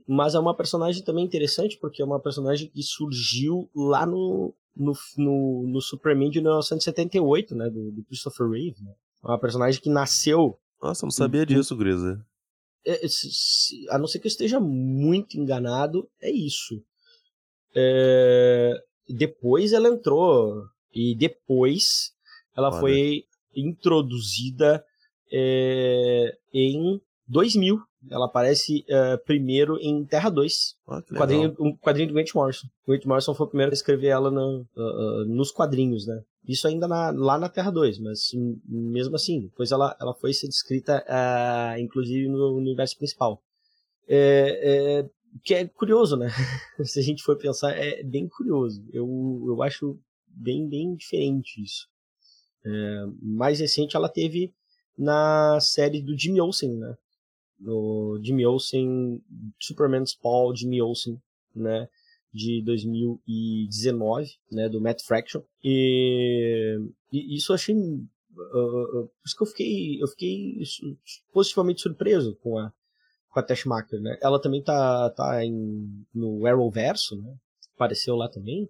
Mas 0.07 0.35
é 0.35 0.39
uma 0.39 0.55
personagem 0.55 1.03
também 1.03 1.25
interessante, 1.25 1.77
porque 1.79 2.01
é 2.01 2.05
uma 2.05 2.19
personagem 2.19 2.69
que 2.69 2.81
surgiu 2.83 3.69
lá 3.75 4.05
no, 4.05 4.53
no, 4.75 4.93
no, 5.17 5.67
no 5.67 5.81
Superman 5.81 6.29
de 6.29 6.41
1978, 6.41 7.55
né? 7.55 7.69
Do, 7.69 7.91
do 7.91 8.03
Christopher 8.05 8.49
Reeve. 8.49 8.83
Né? 8.83 8.93
É 9.23 9.27
uma 9.27 9.39
personagem 9.39 9.81
que 9.81 9.89
nasceu. 9.89 10.59
Nossa, 10.81 11.05
não 11.05 11.11
sabia 11.11 11.45
disso, 11.45 11.75
Grisa. 11.75 12.23
É, 12.85 12.99
a 13.89 13.97
não 13.97 14.07
ser 14.07 14.19
que 14.19 14.27
eu 14.27 14.29
esteja 14.29 14.59
muito 14.59 15.37
enganado, 15.37 16.09
é 16.21 16.29
isso. 16.29 16.83
É, 17.73 18.77
depois 19.09 19.73
ela 19.73 19.89
entrou 19.89 20.63
e 20.93 21.15
depois 21.15 22.11
ela 22.55 22.69
Foda. 22.69 22.81
foi 22.81 23.23
introduzida 23.55 24.83
é, 25.31 26.37
em 26.53 27.01
2000. 27.27 27.79
Ela 28.09 28.25
aparece 28.25 28.83
é, 28.87 29.17
primeiro 29.17 29.77
em 29.79 30.03
Terra 30.05 30.29
2. 30.29 30.75
Oh, 30.85 31.01
quadrinho, 31.15 31.55
um 31.59 31.75
quadrinho 31.77 32.09
do 32.09 32.13
Grant 32.13 32.33
Morrison. 32.35 32.67
O 32.85 32.91
Grant 32.91 33.05
Morrison 33.05 33.33
foi 33.33 33.45
o 33.45 33.49
primeiro 33.49 33.71
a 33.71 33.73
escrever 33.73 34.07
ela 34.07 34.29
no, 34.29 34.67
uh, 34.75 35.21
uh, 35.21 35.25
nos 35.25 35.51
quadrinhos, 35.51 36.05
né? 36.05 36.21
Isso 36.45 36.67
ainda 36.67 36.87
na, 36.87 37.11
lá 37.11 37.37
na 37.37 37.47
Terra 37.47 37.71
2, 37.71 37.99
mas 37.99 38.31
mesmo 38.67 39.15
assim, 39.15 39.43
depois 39.43 39.71
ela, 39.71 39.95
ela 39.99 40.13
foi 40.13 40.33
ser 40.33 40.47
descrita, 40.47 41.01
uh, 41.07 41.79
inclusive, 41.79 42.27
no 42.27 42.57
universo 42.57 42.97
principal. 42.97 43.41
É, 44.05 44.99
é, 44.99 45.09
que 45.43 45.53
é 45.53 45.67
curioso, 45.67 46.15
né? 46.15 46.27
Se 46.85 46.99
a 46.99 47.03
gente 47.03 47.23
for 47.23 47.37
pensar, 47.37 47.71
é 47.71 48.03
bem 48.03 48.27
curioso. 48.27 48.85
Eu, 48.91 49.07
eu 49.47 49.63
acho 49.63 49.99
bem, 50.27 50.67
bem 50.67 50.95
diferente 50.95 51.61
isso. 51.61 51.87
É, 52.65 53.05
mais 53.21 53.59
recente 53.59 53.95
ela 53.95 54.09
teve 54.09 54.53
na 54.97 55.59
série 55.59 56.01
do 56.01 56.17
Jimmy 56.17 56.39
Olsen, 56.39 56.77
né? 56.77 56.95
No 57.59 58.19
Jimmy 58.23 58.45
Olsen, 58.45 59.21
Superman's 59.59 60.13
Paul, 60.13 60.55
Jimmy 60.55 60.81
Olsen, 60.81 61.21
né? 61.55 61.87
De 62.31 62.61
2019, 62.63 64.31
né? 64.51 64.69
Do 64.69 64.81
Matt 64.81 65.01
Fraction. 65.03 65.41
E, 65.63 66.79
e 67.11 67.35
isso 67.35 67.51
eu 67.51 67.55
achei... 67.55 67.75
Uh, 67.75 69.01
uh, 69.01 69.07
por 69.07 69.27
isso 69.27 69.35
que 69.37 69.43
eu 69.43 69.47
fiquei, 69.47 70.01
eu 70.01 70.07
fiquei 70.07 70.63
positivamente 71.31 71.81
surpreso 71.81 72.35
com 72.37 72.57
a, 72.57 72.73
com 73.33 73.39
a 73.39 73.43
Teshmacher, 73.43 73.99
né? 73.99 74.17
Ela 74.21 74.39
também 74.39 74.61
tá, 74.61 75.09
tá 75.09 75.43
em, 75.43 76.05
no 76.13 76.45
Arrowverso, 76.45 77.19
né? 77.19 77.35
Apareceu 77.75 78.15
lá 78.15 78.29
também. 78.29 78.69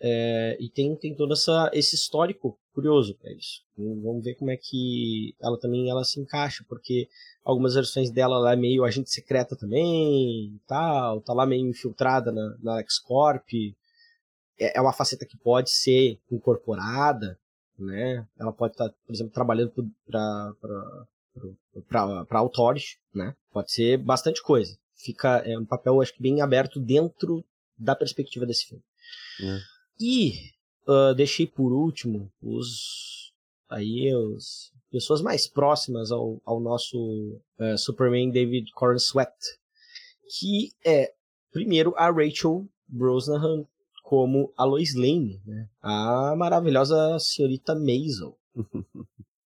É, 0.00 0.56
e 0.58 0.68
tem, 0.70 0.94
tem 0.96 1.14
todo 1.14 1.34
essa, 1.34 1.70
esse 1.72 1.94
histórico 1.94 2.58
curioso 2.74 3.14
para 3.14 3.32
isso. 3.32 3.62
Vamos 3.76 4.24
ver 4.24 4.34
como 4.34 4.50
é 4.50 4.56
que 4.56 5.34
ela 5.40 5.58
também 5.58 5.90
ela 5.90 6.04
se 6.04 6.20
encaixa, 6.20 6.64
porque 6.68 7.08
algumas 7.44 7.74
versões 7.74 8.10
dela 8.10 8.36
ela 8.36 8.52
é 8.52 8.56
meio 8.56 8.84
agente 8.84 9.10
secreta 9.10 9.54
também, 9.56 10.58
tal, 10.66 11.20
tá 11.20 11.32
lá 11.32 11.46
meio 11.46 11.66
infiltrada 11.66 12.32
na, 12.32 12.56
na 12.62 12.74
LexCorp. 12.76 13.46
É, 14.58 14.78
é 14.78 14.80
uma 14.80 14.92
faceta 14.92 15.26
que 15.26 15.36
pode 15.36 15.70
ser 15.70 16.18
incorporada, 16.30 17.38
né? 17.78 18.26
Ela 18.38 18.52
pode 18.52 18.72
estar, 18.72 18.88
tá, 18.88 18.94
por 19.06 19.14
exemplo, 19.14 19.32
trabalhando 19.32 19.72
para 20.06 21.06
para 21.88 22.38
Authority, 22.38 22.98
né? 23.14 23.34
Pode 23.52 23.72
ser 23.72 23.98
bastante 23.98 24.42
coisa. 24.42 24.76
Fica 24.94 25.38
é 25.44 25.58
um 25.58 25.64
papel 25.64 26.00
acho 26.00 26.14
que 26.14 26.22
bem 26.22 26.40
aberto 26.40 26.80
dentro 26.80 27.44
da 27.78 27.94
perspectiva 27.94 28.46
desse 28.46 28.66
filme. 28.66 28.82
É. 29.42 29.58
E 30.00 30.32
uh, 30.86 31.14
deixei 31.14 31.46
por 31.46 31.72
último 31.72 32.32
os 32.42 33.32
aí 33.68 34.14
os 34.14 34.72
pessoas 34.90 35.20
mais 35.20 35.46
próximas 35.46 36.10
ao, 36.10 36.40
ao 36.44 36.60
nosso 36.60 37.40
uh, 37.58 37.76
Superman 37.76 38.30
David 38.30 38.70
Corn 38.72 38.98
Sweat, 38.98 39.34
que 40.38 40.72
é 40.84 41.12
primeiro 41.52 41.94
a 41.96 42.10
Rachel 42.10 42.66
Brosnahan 42.88 43.66
como 44.02 44.52
a 44.56 44.64
Lois 44.64 44.94
Lane, 44.94 45.42
né? 45.44 45.68
A 45.82 46.34
maravilhosa 46.36 47.18
senhorita 47.18 47.74
Maisel, 47.74 48.38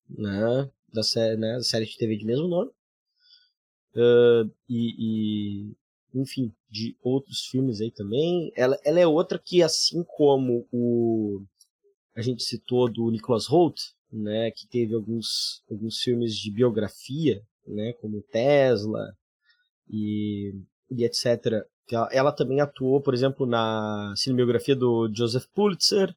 né? 0.08 0.70
Da 0.92 1.02
série, 1.02 1.36
né, 1.36 1.54
da 1.54 1.62
série 1.62 1.86
de 1.86 1.96
TV 1.96 2.16
de 2.16 2.24
mesmo 2.24 2.48
nome. 2.48 2.70
Uh, 3.94 4.50
e, 4.68 4.94
e, 4.98 5.76
enfim, 6.14 6.52
de 6.70 6.96
outros 7.02 7.46
filmes 7.46 7.80
aí 7.80 7.90
também. 7.90 8.52
Ela, 8.54 8.78
ela 8.84 9.00
é 9.00 9.06
outra 9.06 9.38
que, 9.38 9.62
assim 9.62 10.04
como 10.04 10.66
o 10.72 11.42
a 12.14 12.22
gente 12.22 12.42
citou 12.42 12.90
do 12.90 13.10
Nicholas 13.10 13.46
Holt, 13.46 13.80
né, 14.12 14.50
que 14.50 14.66
teve 14.66 14.94
alguns, 14.94 15.62
alguns 15.70 15.98
filmes 15.98 16.36
de 16.36 16.50
biografia, 16.50 17.42
né, 17.66 17.92
como 17.94 18.22
Tesla 18.22 19.16
e, 19.88 20.54
e 20.90 21.04
etc. 21.04 21.64
Ela, 21.90 22.08
ela, 22.12 22.32
também 22.32 22.60
atuou, 22.60 23.00
por 23.00 23.14
exemplo, 23.14 23.46
na 23.46 24.12
cinebiografia 24.16 24.76
do 24.76 25.10
Joseph 25.12 25.46
Pulitzer, 25.54 26.14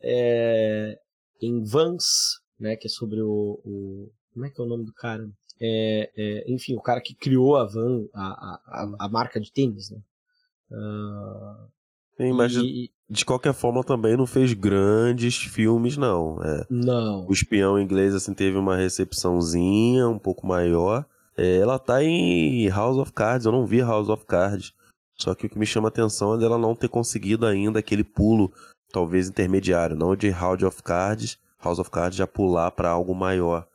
é, 0.00 0.98
em 1.40 1.62
Vance, 1.64 2.38
né? 2.58 2.76
Que 2.76 2.86
é 2.86 2.90
sobre 2.90 3.20
o, 3.20 3.60
o 3.64 4.12
como 4.32 4.46
é 4.46 4.50
que 4.50 4.60
é 4.60 4.64
o 4.64 4.68
nome 4.68 4.84
do 4.84 4.92
cara? 4.92 5.28
É, 5.60 6.10
é, 6.16 6.52
enfim, 6.52 6.74
o 6.74 6.82
cara 6.82 7.00
que 7.00 7.14
criou 7.14 7.56
a 7.56 7.64
Van, 7.64 8.04
a, 8.12 8.22
a, 8.22 8.96
a 9.00 9.08
marca 9.08 9.40
de 9.40 9.52
tênis, 9.52 9.90
né? 9.90 9.98
Uh, 10.70 11.68
Sim, 12.16 12.32
mas 12.32 12.54
e... 12.54 12.90
de, 13.08 13.24
qualquer 13.24 13.52
forma 13.54 13.84
também 13.84 14.16
não 14.16 14.26
fez 14.26 14.52
grandes 14.52 15.36
filmes, 15.36 15.96
não. 15.96 16.42
É, 16.42 16.66
não. 16.68 17.26
O 17.28 17.32
Espião 17.32 17.78
Inglês, 17.78 18.14
assim, 18.14 18.34
teve 18.34 18.56
uma 18.56 18.76
recepçãozinha 18.76 20.08
um 20.08 20.18
pouco 20.18 20.46
maior. 20.46 21.06
É, 21.36 21.58
ela 21.58 21.78
tá 21.78 22.02
em 22.02 22.68
House 22.68 22.98
of 22.98 23.12
Cards, 23.12 23.46
eu 23.46 23.52
não 23.52 23.66
vi 23.66 23.80
House 23.80 24.08
of 24.08 24.24
Cards. 24.26 24.72
Só 25.16 25.34
que 25.34 25.46
o 25.46 25.50
que 25.50 25.58
me 25.58 25.66
chama 25.66 25.88
a 25.88 25.90
atenção 25.90 26.34
é 26.34 26.38
dela 26.38 26.58
não 26.58 26.74
ter 26.74 26.88
conseguido 26.88 27.46
ainda 27.46 27.78
aquele 27.78 28.02
pulo, 28.02 28.52
talvez 28.92 29.28
intermediário, 29.28 29.96
não 29.96 30.16
de 30.16 30.30
House 30.30 30.62
of 30.62 30.82
Cards, 30.82 31.38
House 31.64 31.78
of 31.78 31.90
Cards 31.90 32.16
já 32.16 32.26
pular 32.26 32.70
para 32.70 32.90
algo 32.90 33.14
maior. 33.14 33.66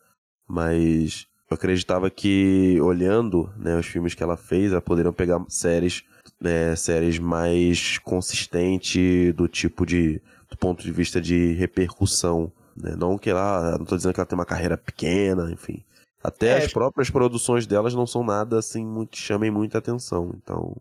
Mas 0.47 1.27
eu 1.49 1.55
acreditava 1.55 2.09
que, 2.09 2.79
olhando 2.81 3.51
né, 3.57 3.75
os 3.77 3.85
filmes 3.85 4.13
que 4.13 4.23
ela 4.23 4.37
fez, 4.37 4.71
ela 4.71 4.81
poderiam 4.81 5.13
pegar 5.13 5.43
séries, 5.47 6.03
né, 6.39 6.75
séries 6.75 7.19
mais 7.19 7.97
consistentes, 7.97 9.33
do 9.33 9.47
tipo 9.47 9.85
de 9.85 10.21
do 10.49 10.57
ponto 10.57 10.83
de 10.83 10.91
vista 10.91 11.21
de 11.21 11.53
repercussão. 11.53 12.51
Né? 12.75 12.95
Não 12.97 13.17
que 13.17 13.29
ela. 13.29 13.77
Não 13.77 13.85
tô 13.85 13.95
dizendo 13.95 14.13
que 14.13 14.19
ela 14.19 14.27
tem 14.27 14.37
uma 14.37 14.45
carreira 14.45 14.77
pequena, 14.77 15.51
enfim. 15.51 15.83
Até 16.23 16.49
é, 16.49 16.57
as 16.57 16.73
próprias 16.73 17.09
produções 17.09 17.65
delas 17.65 17.93
não 17.93 18.05
são 18.05 18.23
nada 18.23 18.57
assim 18.57 18.85
muito, 18.85 19.11
que 19.11 19.17
chamem 19.17 19.51
muita 19.51 19.77
atenção. 19.77 20.33
Então. 20.35 20.75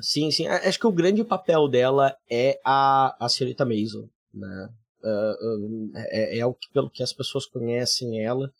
Sim, 0.00 0.30
sim. 0.30 0.46
Acho 0.46 0.78
que 0.78 0.86
o 0.86 0.92
grande 0.92 1.24
papel 1.24 1.68
dela 1.68 2.14
é 2.30 2.60
a, 2.64 3.16
a 3.18 3.28
senhorita 3.28 3.64
Mason, 3.64 4.08
né? 4.32 4.68
Uh, 5.04 5.90
é, 5.94 6.38
é, 6.38 6.52
que, 6.54 6.72
pelo 6.72 6.88
que 6.88 7.02
as 7.02 7.12
pessoas 7.12 7.44
conhecem 7.44 8.24
ela, 8.24 8.50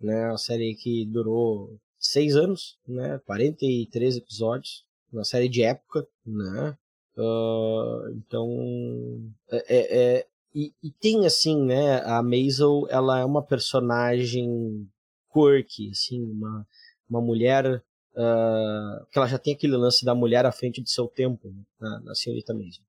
né? 0.00 0.28
Uma 0.28 0.38
série 0.38 0.74
que 0.76 1.04
durou 1.06 1.76
seis 1.98 2.36
anos, 2.36 2.78
né? 2.86 3.20
43 3.26 4.16
episódios, 4.16 4.84
uma 5.12 5.24
série 5.24 5.48
de 5.48 5.62
época, 5.62 6.06
né? 6.24 6.78
Uh, 7.16 8.08
então, 8.16 8.48
é, 9.50 9.76
é, 9.76 9.98
é, 9.98 10.26
e, 10.54 10.72
e, 10.82 10.90
tem 10.92 11.26
assim, 11.26 11.60
né? 11.60 12.00
A 12.04 12.22
Maisel, 12.22 12.86
ela 12.88 13.18
é 13.18 13.24
uma 13.24 13.42
personagem 13.42 14.88
quirky, 15.32 15.90
assim, 15.90 16.22
uma, 16.22 16.66
uma 17.08 17.20
mulher 17.20 17.82
uh, 18.12 19.06
que 19.10 19.18
ela 19.18 19.26
já 19.26 19.38
tem 19.38 19.54
aquele 19.54 19.76
lance 19.76 20.04
da 20.04 20.14
mulher 20.14 20.46
à 20.46 20.52
frente 20.52 20.80
do 20.80 20.88
seu 20.88 21.06
tempo, 21.06 21.48
né, 21.48 21.64
na, 21.80 22.00
na 22.00 22.14
senhorita 22.14 22.54
Maisel. 22.54 22.84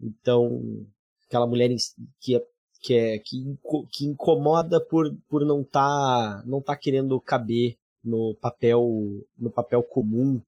Então, 0.00 0.86
aquela 1.34 1.46
mulher 1.46 1.74
que 2.20 2.36
é 2.36 2.46
que 2.80 2.94
é 2.94 3.18
que, 3.18 3.58
que 3.90 4.04
incomoda 4.04 4.78
por, 4.78 5.12
por 5.28 5.44
não 5.44 5.64
tá, 5.64 6.42
não 6.46 6.60
tá 6.60 6.76
querendo 6.76 7.18
caber 7.20 7.76
no 8.04 8.36
papel 8.40 9.26
no 9.36 9.50
papel 9.50 9.82
comum 9.82 10.40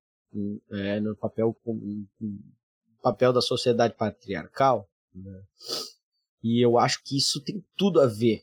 é, 0.70 1.00
no 1.00 1.16
papel 1.16 1.56
papel 3.02 3.32
da 3.32 3.40
sociedade 3.40 3.94
patriarcal 3.94 4.88
né? 5.14 5.42
e 6.42 6.64
eu 6.64 6.78
acho 6.78 7.02
que 7.02 7.16
isso 7.16 7.42
tem 7.42 7.64
tudo 7.76 8.00
a 8.00 8.06
ver 8.06 8.42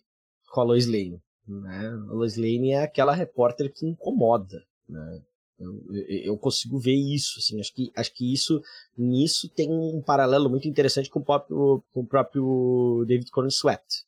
com 0.51 0.61
a 0.61 0.63
Lois 0.63 0.87
Lane 0.87 1.21
né? 1.47 1.87
a 2.09 2.13
Lois 2.13 2.35
Lane 2.35 2.71
é 2.71 2.83
aquela 2.83 3.13
repórter 3.13 3.71
que 3.71 3.85
incomoda 3.85 4.65
né? 4.89 5.21
Eu, 5.63 6.05
eu, 6.07 6.37
consigo 6.37 6.77
ver 6.77 6.95
isso, 6.95 7.39
assim, 7.39 7.59
acho 7.59 7.73
que, 7.73 7.91
acho 7.95 8.13
que 8.13 8.33
isso, 8.33 8.61
nisso 8.97 9.49
tem 9.49 9.69
um 9.69 10.01
paralelo 10.01 10.49
muito 10.49 10.67
interessante 10.67 11.09
com 11.09 11.19
o 11.19 11.23
próprio, 11.23 11.83
com 11.93 12.01
o 12.01 12.05
próprio 12.05 13.05
David 13.07 13.31
Conan 13.31 13.49
Sweat, 13.49 14.05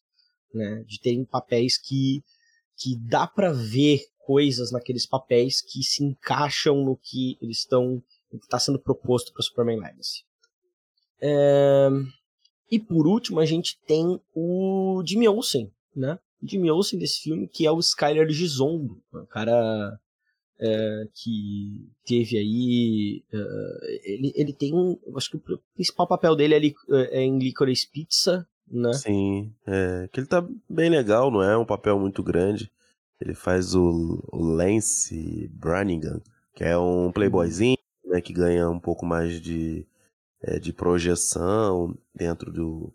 né, 0.53 0.83
de 0.85 0.99
terem 0.99 1.25
papéis 1.25 1.77
que, 1.77 2.23
que 2.77 2.97
dá 2.97 3.25
para 3.25 3.51
ver 3.51 4.05
coisas 4.19 4.71
naqueles 4.71 5.05
papéis 5.05 5.61
que 5.61 5.83
se 5.83 6.03
encaixam 6.03 6.83
no 6.83 6.97
que 6.97 7.37
eles 7.41 7.59
estão, 7.59 8.01
está 8.33 8.59
sendo 8.59 8.79
proposto 8.79 9.31
para 9.31 9.43
Superman 9.43 9.79
Legacy. 9.79 10.23
É... 11.21 11.89
E 12.69 12.79
por 12.79 13.07
último 13.07 13.39
a 13.39 13.45
gente 13.45 13.79
tem 13.85 14.19
o 14.33 15.03
Jimmy 15.05 15.27
Olsen, 15.27 15.71
né? 15.95 16.19
Jimmy 16.43 16.69
Olsen 16.71 16.99
desse 16.99 17.21
filme 17.21 17.47
que 17.47 17.65
é 17.65 17.71
o 17.71 17.79
Skyler 17.79 18.29
Gizondo, 18.29 19.01
um 19.13 19.25
cara 19.25 19.99
é, 20.59 21.07
que 21.13 21.89
teve 22.05 22.37
aí. 22.37 23.23
Uh, 23.33 23.85
ele, 24.03 24.33
ele 24.35 24.53
tem 24.53 24.73
um. 24.73 24.97
Acho 25.15 25.31
que 25.31 25.37
o 25.37 25.59
principal 25.73 26.07
papel 26.07 26.35
dele 26.35 26.75
é, 26.91 27.19
é 27.19 27.21
em 27.21 27.37
Licorice 27.39 27.89
Pizza, 27.89 28.47
né? 28.69 28.93
Sim, 28.93 29.53
é, 29.67 30.09
que 30.11 30.19
ele 30.19 30.27
tá 30.27 30.45
bem 30.69 30.89
legal, 30.89 31.29
não 31.29 31.43
é 31.43 31.57
um 31.57 31.65
papel 31.65 31.99
muito 31.99 32.23
grande. 32.23 32.71
Ele 33.19 33.33
faz 33.33 33.73
o, 33.75 34.23
o 34.31 34.43
Lance 34.43 35.49
Brannigan, 35.53 36.21
que 36.53 36.63
é 36.63 36.77
um 36.77 37.11
playboyzinho, 37.11 37.77
né, 38.05 38.19
que 38.19 38.33
ganha 38.33 38.69
um 38.69 38.79
pouco 38.79 39.05
mais 39.05 39.39
de, 39.39 39.85
é, 40.41 40.59
de 40.59 40.73
projeção 40.73 41.97
dentro 42.13 42.51
do 42.51 42.93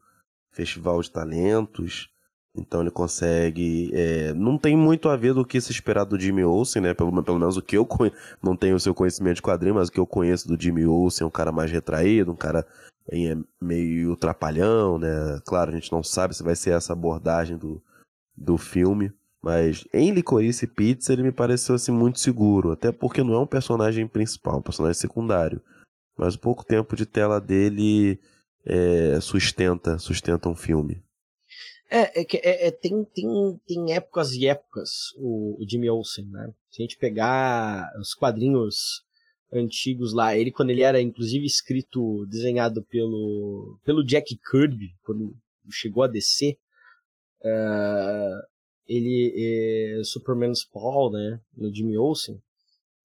Festival 0.51 1.01
de 1.01 1.11
Talentos. 1.11 2.11
Então 2.55 2.81
ele 2.81 2.91
consegue. 2.91 3.91
É, 3.95 4.33
não 4.35 4.59
tem 4.59 4.77
muito 4.77 5.09
a 5.09 5.17
ver 5.17 5.35
do 5.35 5.45
que 5.45 5.61
se 5.61 5.71
esperar 5.71 6.05
do 6.05 6.19
Jimmy 6.19 6.45
Olsen, 6.45 6.83
né? 6.83 6.95
Pelo, 6.95 7.23
pelo 7.23 7.39
menos 7.39 7.57
o 7.57 7.63
que 7.63 7.77
eu 7.77 7.87
conheço. 7.87 8.17
Não 8.43 8.57
tenho 8.57 8.77
o 8.77 8.81
seu 8.81 8.95
conhecimento 8.95 9.37
de 9.37 9.43
quadrinho, 9.43 9.77
mas 9.77 9.89
o 9.89 9.93
que 9.93 10.01
eu 10.01 10.07
conheço 10.07 10.49
do 10.49 10.61
Jimmy 10.61 10.85
Olsen 10.85 11.25
é 11.25 11.29
um 11.29 11.31
cara 11.31 11.53
mais 11.53 11.71
retraído, 11.71 12.33
um 12.33 12.37
cara 12.37 12.67
é, 13.09 13.37
meio 13.61 14.17
trapalhão, 14.17 14.99
né? 14.99 15.41
Claro, 15.47 15.71
a 15.71 15.75
gente 15.75 15.93
não 15.93 16.03
sabe 16.03 16.35
se 16.35 16.43
vai 16.43 16.57
ser 16.57 16.71
essa 16.71 16.93
abordagem 16.93 17.57
do, 17.57 17.81
do 18.37 18.59
filme. 18.59 19.13
Mas 19.43 19.87
em 19.93 20.11
Licorice 20.11 20.67
Pizza 20.67 21.13
ele 21.13 21.23
me 21.23 21.33
pareceu 21.33 21.75
assim 21.75 21.93
muito 21.93 22.21
seguro. 22.21 22.73
Até 22.73 22.91
porque 22.93 23.23
não 23.23 23.35
é 23.35 23.39
um 23.39 23.47
personagem 23.47 24.07
principal, 24.07 24.55
é 24.55 24.59
um 24.59 24.63
personagem 24.63 25.01
secundário. 25.01 25.61
Mas 26.19 26.35
o 26.35 26.39
pouco 26.39 26.65
tempo 26.65 26.95
de 26.97 27.07
tela 27.07 27.41
dele 27.41 28.21
é, 28.67 29.19
sustenta, 29.21 29.99
sustenta 29.99 30.49
um 30.49 30.55
filme. 30.55 31.03
É, 31.93 32.21
é, 32.21 32.27
é, 32.35 32.69
é, 32.69 32.71
tem, 32.71 33.05
tem, 33.05 33.61
tem 33.67 33.93
épocas 33.93 34.33
e 34.35 34.47
épocas 34.47 35.13
o, 35.17 35.61
o, 35.61 35.69
Jimmy 35.69 35.91
Olsen, 35.91 36.25
né? 36.27 36.55
Se 36.71 36.81
a 36.81 36.85
gente 36.85 36.97
pegar 36.97 37.91
os 37.99 38.15
quadrinhos 38.15 39.05
antigos 39.53 40.13
lá, 40.13 40.37
ele 40.37 40.53
quando 40.53 40.71
ele 40.71 40.83
era 40.83 41.01
inclusive 41.01 41.45
escrito, 41.45 42.25
desenhado 42.27 42.85
pelo, 42.85 43.77
pelo 43.85 44.05
Jack 44.05 44.39
Kirby, 44.49 44.95
quando 45.03 45.37
chegou 45.69 46.05
a 46.05 46.07
descer, 46.07 46.57
uh, 47.43 48.47
ele, 48.87 49.35
é, 49.37 50.05
Superman's 50.05 50.65
Paul, 50.65 51.11
né, 51.11 51.41
no 51.57 51.75
Jimmy 51.75 51.99
Olsen, 51.99 52.41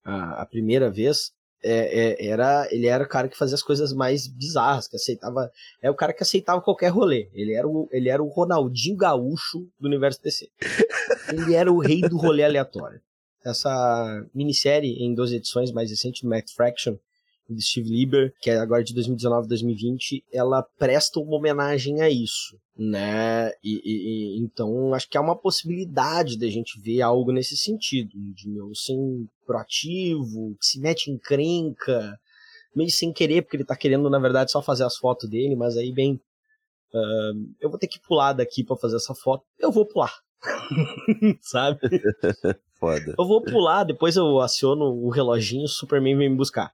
a, 0.03 0.43
a 0.43 0.45
primeira 0.45 0.91
vez, 0.91 1.33
é, 1.65 2.21
é, 2.21 2.27
era 2.27 2.67
ele 2.69 2.85
era 2.85 3.03
o 3.03 3.07
cara 3.07 3.27
que 3.27 3.35
fazia 3.35 3.55
as 3.55 3.63
coisas 3.63 3.91
mais 3.91 4.27
bizarras, 4.27 4.87
que 4.87 4.95
aceitava. 4.95 5.51
É 5.81 5.89
o 5.89 5.95
cara 5.95 6.13
que 6.13 6.21
aceitava 6.21 6.61
qualquer 6.61 6.89
rolê. 6.89 7.27
Ele 7.33 7.53
era 7.53 7.67
o, 7.67 7.89
ele 7.91 8.07
era 8.07 8.21
o 8.21 8.27
Ronaldinho 8.27 8.95
Gaúcho 8.95 9.67
do 9.79 9.87
universo 9.87 10.21
DC. 10.21 10.47
ele 11.33 11.55
era 11.55 11.71
o 11.71 11.79
rei 11.79 12.01
do 12.01 12.17
rolê 12.17 12.43
aleatório. 12.43 13.01
Essa 13.43 14.25
minissérie 14.33 15.03
em 15.03 15.13
12 15.13 15.37
edições 15.37 15.71
mais 15.71 15.89
recente, 15.89 16.25
Matt 16.25 16.51
Fraction, 16.55 16.97
de 17.49 17.61
Steve 17.63 17.89
Lieber, 17.89 18.33
que 18.41 18.49
é 18.49 18.57
agora 18.57 18.83
de 18.83 18.93
2019 18.93 19.47
2020, 19.47 20.23
ela 20.31 20.63
presta 20.77 21.19
uma 21.19 21.37
homenagem 21.37 22.01
a 22.01 22.09
isso, 22.09 22.57
né? 22.77 23.51
E, 23.63 23.81
e, 23.83 24.37
e 24.37 24.39
então 24.39 24.93
acho 24.93 25.07
que 25.09 25.17
há 25.17 25.21
uma 25.21 25.35
possibilidade 25.35 26.37
da 26.37 26.47
gente 26.47 26.79
ver 26.79 27.01
algo 27.01 27.31
nesse 27.31 27.55
sentido, 27.55 28.11
de 28.33 28.49
meu 28.49 28.73
sem 28.73 29.29
proativo, 29.45 30.55
que 30.59 30.65
se 30.65 30.79
mete 30.79 31.11
em 31.11 31.17
crenca, 31.17 32.17
meio 32.75 32.89
sem 32.89 33.13
querer, 33.13 33.43
porque 33.43 33.57
ele 33.57 33.65
tá 33.65 33.75
querendo 33.75 34.09
na 34.09 34.19
verdade 34.19 34.51
só 34.51 34.61
fazer 34.61 34.83
as 34.83 34.97
fotos 34.97 35.29
dele, 35.29 35.55
mas 35.55 35.77
aí 35.77 35.93
bem, 35.93 36.19
uh, 36.93 37.55
eu 37.61 37.69
vou 37.69 37.77
ter 37.77 37.87
que 37.87 37.99
pular 37.99 38.33
daqui 38.33 38.63
para 38.63 38.75
fazer 38.75 38.95
essa 38.95 39.13
foto, 39.13 39.45
eu 39.59 39.71
vou 39.71 39.85
pular. 39.85 40.13
Sabe? 41.41 41.79
Foda. 42.77 43.15
Eu 43.17 43.25
vou 43.25 43.41
pular, 43.41 43.83
depois 43.83 44.15
eu 44.15 44.41
aciono 44.41 44.85
o 44.85 45.09
reloginho, 45.09 45.63
o 45.63 45.67
Superman 45.67 46.17
vem 46.17 46.29
me 46.29 46.35
buscar. 46.35 46.71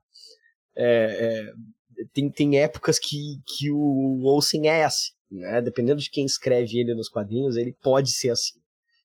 É, 0.75 1.53
é, 1.97 2.05
tem, 2.13 2.29
tem 2.29 2.59
épocas 2.59 2.97
que, 2.97 3.41
que 3.45 3.71
o 3.71 4.23
Olsen 4.23 4.67
é 4.67 4.83
assim, 4.83 5.11
né? 5.29 5.61
Dependendo 5.61 6.01
de 6.01 6.09
quem 6.09 6.25
escreve 6.25 6.79
ele 6.79 6.93
nos 6.93 7.09
quadrinhos, 7.09 7.55
ele 7.55 7.73
pode 7.81 8.11
ser 8.11 8.29
assim. 8.29 8.59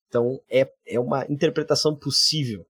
Então 0.09 0.41
é, 0.51 0.71
é 0.87 1.01
uma 1.01 1.27
interpretação 1.29 1.95
possível. 1.95 2.67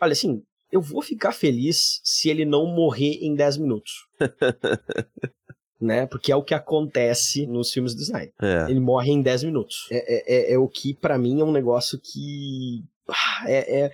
Olha, 0.00 0.12
assim, 0.12 0.42
eu 0.70 0.80
vou 0.80 1.02
ficar 1.02 1.32
feliz 1.32 2.00
se 2.02 2.30
ele 2.30 2.44
não 2.44 2.66
morrer 2.66 3.18
em 3.20 3.34
10 3.34 3.58
minutos. 3.58 3.92
né? 5.82 6.06
Porque 6.06 6.30
é 6.32 6.36
o 6.36 6.42
que 6.42 6.54
acontece 6.54 7.46
nos 7.46 7.72
filmes 7.72 7.94
do 7.94 8.02
Snyder. 8.02 8.32
É. 8.40 8.70
Ele 8.70 8.80
morre 8.80 9.10
em 9.10 9.20
10 9.20 9.44
minutos. 9.44 9.88
É, 9.90 9.96
é, 9.96 10.52
é, 10.52 10.54
é 10.54 10.58
o 10.58 10.68
que, 10.68 10.94
para 10.94 11.18
mim, 11.18 11.40
é 11.40 11.44
um 11.44 11.52
negócio 11.52 12.00
que. 12.00 12.84
Ah, 13.08 13.44
é, 13.50 13.90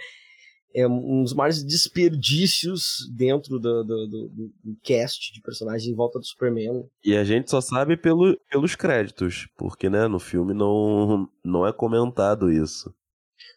é, 0.79 0.83
é 0.83 0.89
um 0.89 1.23
dos 1.23 1.35
maiores 1.35 1.65
desperdícios 1.65 3.09
dentro 3.15 3.59
do, 3.59 3.85
do, 3.85 4.07
do, 4.07 4.29
do, 4.29 4.77
cast 4.83 5.33
de 5.33 5.41
personagens 5.41 5.87
em 5.87 5.95
volta 5.95 6.19
do 6.19 6.25
Superman. 6.25 6.89
E 7.05 7.17
a 7.17 7.25
gente 7.25 7.51
só 7.51 7.61
sabe 7.61 7.97
pelo, 7.97 8.39
pelos 8.51 8.75
créditos, 8.75 9.49
porque 9.57 9.89
né, 9.89 10.07
no 10.07 10.19
filme 10.19 10.55
não, 10.55 11.29
não 11.45 11.67
é 11.67 11.73
comentado 11.73 12.51
isso. 12.51 12.95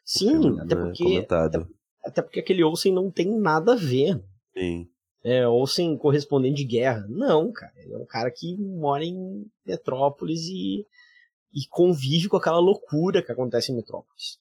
Sim, 0.03 0.59
até 0.59 0.75
porque, 0.75 1.03
é 1.03 1.19
até, 1.19 1.65
até, 2.03 2.21
porque 2.21 2.39
aquele 2.39 2.63
Olsen 2.63 2.93
não 2.93 3.11
tem 3.11 3.39
nada 3.39 3.73
a 3.73 3.77
ver. 3.77 4.21
Sim. 4.57 4.87
É, 5.23 5.47
Olsen 5.47 5.97
correspondente 5.97 6.55
de 6.55 6.65
guerra. 6.65 7.05
Não, 7.07 7.51
cara. 7.51 7.73
Ele 7.77 7.93
é 7.93 7.97
um 7.97 8.05
cara 8.05 8.31
que 8.31 8.57
mora 8.57 9.05
em 9.05 9.45
Metrópolis 9.65 10.47
e, 10.47 10.85
e 11.53 11.67
convive 11.69 12.27
com 12.27 12.37
aquela 12.37 12.59
loucura 12.59 13.21
que 13.23 13.31
acontece 13.31 13.71
em 13.71 13.75
Metrópolis. 13.75 14.39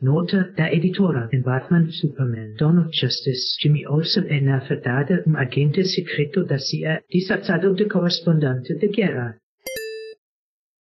Nota 0.00 0.52
da 0.54 0.70
editora 0.70 1.26
em 1.32 1.40
Batman 1.40 1.90
Superman 1.90 2.54
Dawn 2.58 2.80
of 2.80 2.90
Justice, 2.92 3.56
Jimmy 3.58 3.86
Olsen 3.86 4.26
é 4.28 4.42
na 4.42 4.58
verdade 4.58 5.24
um 5.26 5.34
agente 5.38 5.82
secreto 5.86 6.44
da 6.44 6.58
CIA 6.58 7.02
disfarçado 7.10 7.74
de 7.74 7.88
correspondente 7.88 8.74
de 8.74 8.88
guerra. 8.88 9.38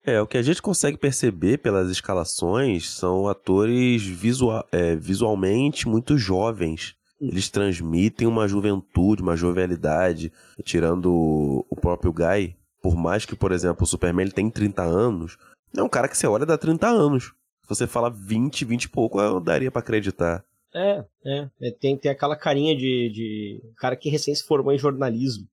É, 0.05 0.21
o 0.21 0.27
que 0.27 0.37
a 0.37 0.43
gente 0.43 0.61
consegue 0.61 0.99
perceber 0.99 1.57
pelas 1.57 1.91
escalações 1.91 2.91
são 2.91 3.27
atores 3.27 4.07
visual, 4.07 4.63
é, 4.71 4.95
visualmente 4.95 5.89
muito 5.89 6.19
jovens. 6.19 6.95
Eles 7.19 7.49
transmitem 7.49 8.29
uma 8.29 8.47
juventude, 8.47 9.23
uma 9.23 9.37
jovialidade, 9.37 10.31
tirando 10.63 11.65
o 11.71 11.77
próprio 11.81 12.13
Guy, 12.13 12.55
Por 12.83 12.95
mais 12.95 13.25
que, 13.25 13.35
por 13.35 13.53
exemplo, 13.53 13.85
o 13.85 13.87
Superman 13.87 14.27
ele 14.27 14.35
tem 14.35 14.51
30 14.51 14.83
anos, 14.83 15.39
é 15.75 15.83
um 15.83 15.89
cara 15.89 16.09
que 16.09 16.17
você 16.17 16.27
olha 16.27 16.45
dá 16.45 16.59
30 16.59 16.87
anos. 16.87 17.33
Se 17.69 17.75
você 17.75 17.87
fala 17.87 18.09
20, 18.09 18.65
20 18.65 18.85
e 18.85 18.89
pouco, 18.89 19.21
eu 19.21 19.39
daria 19.39 19.71
para 19.71 19.81
acreditar. 19.81 20.43
É, 20.75 21.05
é, 21.23 21.49
é. 21.61 21.71
Tem, 21.71 21.99
tem 21.99 22.11
aquela 22.11 22.35
carinha 22.35 22.75
de, 22.75 23.11
de 23.11 23.63
cara 23.77 23.95
que 23.95 24.09
recém 24.09 24.35
se 24.35 24.43
formou 24.43 24.73
em 24.73 24.79
jornalismo. 24.79 25.47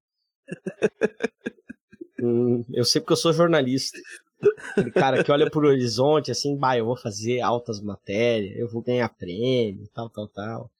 hum, 2.23 2.63
eu 2.73 2.85
sei 2.85 3.01
porque 3.01 3.11
eu 3.11 3.17
sou 3.17 3.33
jornalista. 3.33 3.99
Aquele 4.71 4.91
cara 4.91 5.23
que 5.25 5.31
olha 5.31 5.49
pro 5.49 5.67
horizonte 5.67 6.31
assim, 6.31 6.57
bah, 6.57 6.77
eu 6.77 6.85
vou 6.85 6.95
fazer 6.95 7.41
altas 7.41 7.81
matérias, 7.81 8.55
eu 8.57 8.69
vou 8.69 8.81
ganhar 8.81 9.09
prêmio, 9.09 9.85
tal, 9.93 10.09
tal, 10.09 10.29
tal. 10.29 10.71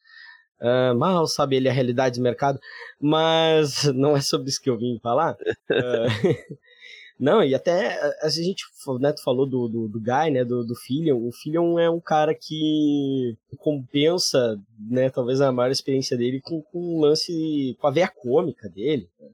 Uh, 0.61 0.95
mal 0.95 1.27
sabe 1.27 1.57
ele 1.57 1.67
a 1.67 1.73
realidade 1.73 2.17
do 2.17 2.23
mercado, 2.23 2.57
mas 2.97 3.83
não 3.93 4.15
é 4.15 4.21
sobre 4.21 4.47
isso 4.47 4.61
que 4.61 4.69
eu 4.69 4.77
vim 4.77 4.97
falar. 5.03 5.33
Uh, 5.33 6.55
não, 7.19 7.43
e 7.43 7.55
até 7.55 7.97
a 8.21 8.29
gente 8.29 8.65
né, 8.99 9.13
tu 9.13 9.23
falou 9.23 9.45
do, 9.45 9.67
do, 9.67 9.87
do 9.87 9.99
Guy, 9.99 10.31
né, 10.31 10.43
do, 10.43 10.65
do 10.65 10.75
Fillion. 10.75 11.17
O 11.17 11.31
Fillion 11.31 11.79
é 11.79 11.89
um 11.89 12.01
cara 12.01 12.35
que 12.35 13.37
compensa, 13.57 14.61
né, 14.79 15.09
talvez 15.09 15.39
a 15.39 15.51
maior 15.51 15.71
experiência 15.71 16.17
dele 16.17 16.41
com, 16.41 16.61
com 16.61 16.97
um 16.97 16.99
lance, 16.99 17.75
com 17.79 17.87
a 17.87 17.91
veia 17.91 18.07
cômica 18.07 18.69
dele. 18.69 19.09
Né, 19.19 19.29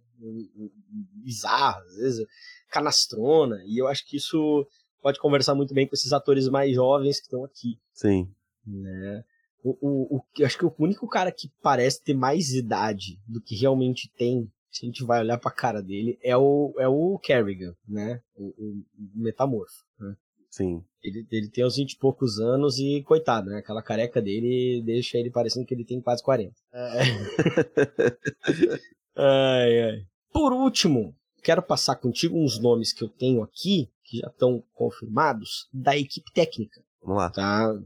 bizarro, 1.24 1.82
às 1.86 1.96
vezes 1.96 2.28
canastrona, 2.70 3.62
e 3.66 3.78
eu 3.78 3.88
acho 3.88 4.06
que 4.08 4.18
isso 4.18 4.66
pode 5.02 5.20
conversar 5.20 5.56
muito 5.56 5.74
bem 5.74 5.88
com 5.88 5.96
esses 5.96 6.14
atores 6.14 6.48
mais 6.48 6.74
jovens 6.74 7.18
que 7.18 7.26
estão 7.26 7.44
aqui. 7.44 7.78
Sim. 7.94 8.30
Né? 8.66 9.24
O, 9.64 9.78
o, 9.82 10.18
o, 10.18 10.22
eu 10.40 10.46
acho 10.46 10.58
que 10.58 10.66
o 10.66 10.74
único 10.80 11.08
cara 11.08 11.32
que 11.32 11.52
parece 11.62 12.04
ter 12.04 12.14
mais 12.14 12.54
idade 12.54 13.20
do 13.28 13.42
que 13.42 13.56
realmente 13.56 14.10
tem, 14.18 14.50
se 14.72 14.86
a 14.86 14.88
gente 14.88 15.04
vai 15.04 15.20
olhar 15.20 15.38
pra 15.38 15.52
cara 15.52 15.82
dele, 15.82 16.18
é 16.24 16.36
o, 16.36 16.74
é 16.80 16.88
o 16.88 17.20
Kerrigan, 17.20 17.76
né? 17.88 18.22
O, 18.36 18.48
o, 18.48 18.84
Metamorfo. 19.14 19.84
Né? 20.00 20.16
Sim. 20.50 20.84
Ele, 21.04 21.28
ele 21.32 21.50
tem 21.50 21.66
uns 21.66 21.76
20 21.76 21.92
e 21.92 21.98
poucos 21.98 22.40
anos 22.40 22.80
e, 22.80 23.04
coitado, 23.04 23.50
né? 23.50 23.58
Aquela 23.58 23.82
careca 23.82 24.22
dele 24.22 24.82
deixa 24.86 25.18
ele 25.18 25.30
parecendo 25.30 25.66
que 25.66 25.74
ele 25.74 25.86
tem 25.86 26.02
quase 26.02 26.24
40. 26.24 26.56
É. 26.74 27.02
ai, 29.16 29.82
ai. 29.82 30.06
Por 30.32 30.54
último, 30.54 31.14
quero 31.44 31.62
passar 31.62 31.98
contigo 31.98 32.38
uns 32.38 32.58
nomes 32.58 32.94
que 32.94 33.04
eu 33.04 33.10
tenho 33.10 33.44
aqui, 33.44 33.90
que 34.04 34.20
já 34.20 34.28
estão 34.28 34.64
confirmados, 34.74 35.68
da 35.74 35.98
equipe 35.98 36.32
técnica. 36.32 36.82
Vamos 37.02 37.18
lá. 37.18 37.30
Tá, 37.30 37.78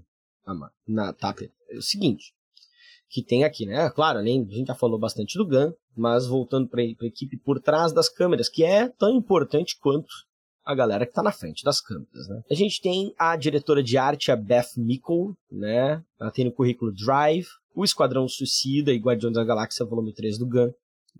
na, 0.88 1.14
tá, 1.14 1.34
é 1.70 1.78
o 1.78 1.82
seguinte, 1.82 2.34
que 3.16 3.24
tem 3.24 3.46
aqui, 3.46 3.66
né? 3.66 3.90
Claro, 3.92 4.20
além, 4.20 4.46
a 4.46 4.54
gente 4.54 4.68
já 4.68 4.76
falou 4.76 5.00
bastante 5.00 5.38
do 5.38 5.48
Gun, 5.48 5.72
mas 5.96 6.28
voltando 6.28 6.68
para 6.68 6.82
a 6.82 6.84
equipe 6.84 7.38
por 7.38 7.62
trás 7.62 7.94
das 7.94 8.10
câmeras, 8.10 8.50
que 8.50 8.62
é 8.62 8.90
tão 8.90 9.10
importante 9.16 9.80
quanto 9.80 10.10
a 10.66 10.76
galera 10.76 11.06
que 11.06 11.12
está 11.14 11.24
na 11.24 11.32
frente 11.32 11.64
das 11.64 11.80
câmeras, 11.80 12.28
né? 12.28 12.42
A 12.52 12.54
gente 12.54 12.82
tem 12.82 13.14
a 13.18 13.38
diretora 13.38 13.82
de 13.82 13.98
arte, 13.98 14.34
a 14.34 14.36
Beth 14.36 14.76
Mickle, 14.76 15.34
né? 15.50 16.04
Ela 16.20 16.30
tem 16.30 16.44
no 16.44 16.52
currículo 16.52 16.92
Drive, 16.92 17.48
o 17.74 17.86
Esquadrão 17.86 18.28
Suicida 18.28 18.92
e 18.92 19.00
Guardiões 19.00 19.36
da 19.36 19.46
Galáxia 19.46 19.86
Volume 19.86 20.14
3 20.14 20.38
do 20.38 20.50
Gun. 20.50 20.72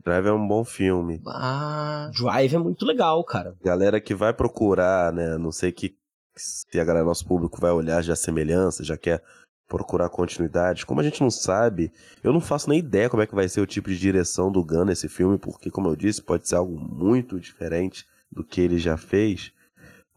Drive 0.04 0.26
é 0.26 0.34
um 0.34 0.46
bom 0.46 0.66
filme. 0.66 1.22
Ah, 1.28 2.12
Drive 2.14 2.56
é 2.56 2.60
muito 2.60 2.86
legal, 2.86 3.24
cara. 3.24 3.56
Galera 3.64 4.02
que 4.02 4.14
vai 4.14 4.34
procurar, 4.34 5.14
né? 5.14 5.38
Não 5.38 5.54
sei 5.54 5.72
que 5.72 5.96
se 6.36 6.78
a 6.78 6.84
galera, 6.84 7.06
nosso 7.06 7.26
público 7.26 7.62
vai 7.62 7.72
olhar 7.72 8.02
já 8.02 8.18
semelhança, 8.18 8.84
já 8.84 8.98
quer 8.98 9.24
procurar 9.68 10.10
continuidade. 10.10 10.86
Como 10.86 11.00
a 11.00 11.04
gente 11.04 11.22
não 11.22 11.32
sabe, 11.32 11.92
eu 12.24 12.32
não 12.32 12.42
faço 12.42 12.70
nem 12.70 12.80
ideia 12.80 13.10
como 13.10 13.24
é 13.24 13.28
que 13.28 13.36
vai 13.36 13.48
ser 13.48 13.62
o 13.62 13.66
tipo 13.66 13.90
de 13.90 13.98
direção 13.98 14.52
do 14.52 14.64
Gunn 14.64 14.86
nesse 14.86 15.10
filme, 15.10 15.38
porque, 15.38 15.72
como 15.72 15.88
eu 15.88 15.96
disse, 15.96 16.22
pode 16.22 16.48
ser 16.48 16.56
algo 16.56 16.80
muito 16.80 17.40
diferente 17.40 18.06
do 18.32 18.44
que 18.44 18.62
ele 18.62 18.78
já 18.78 18.98
fez. 18.98 19.52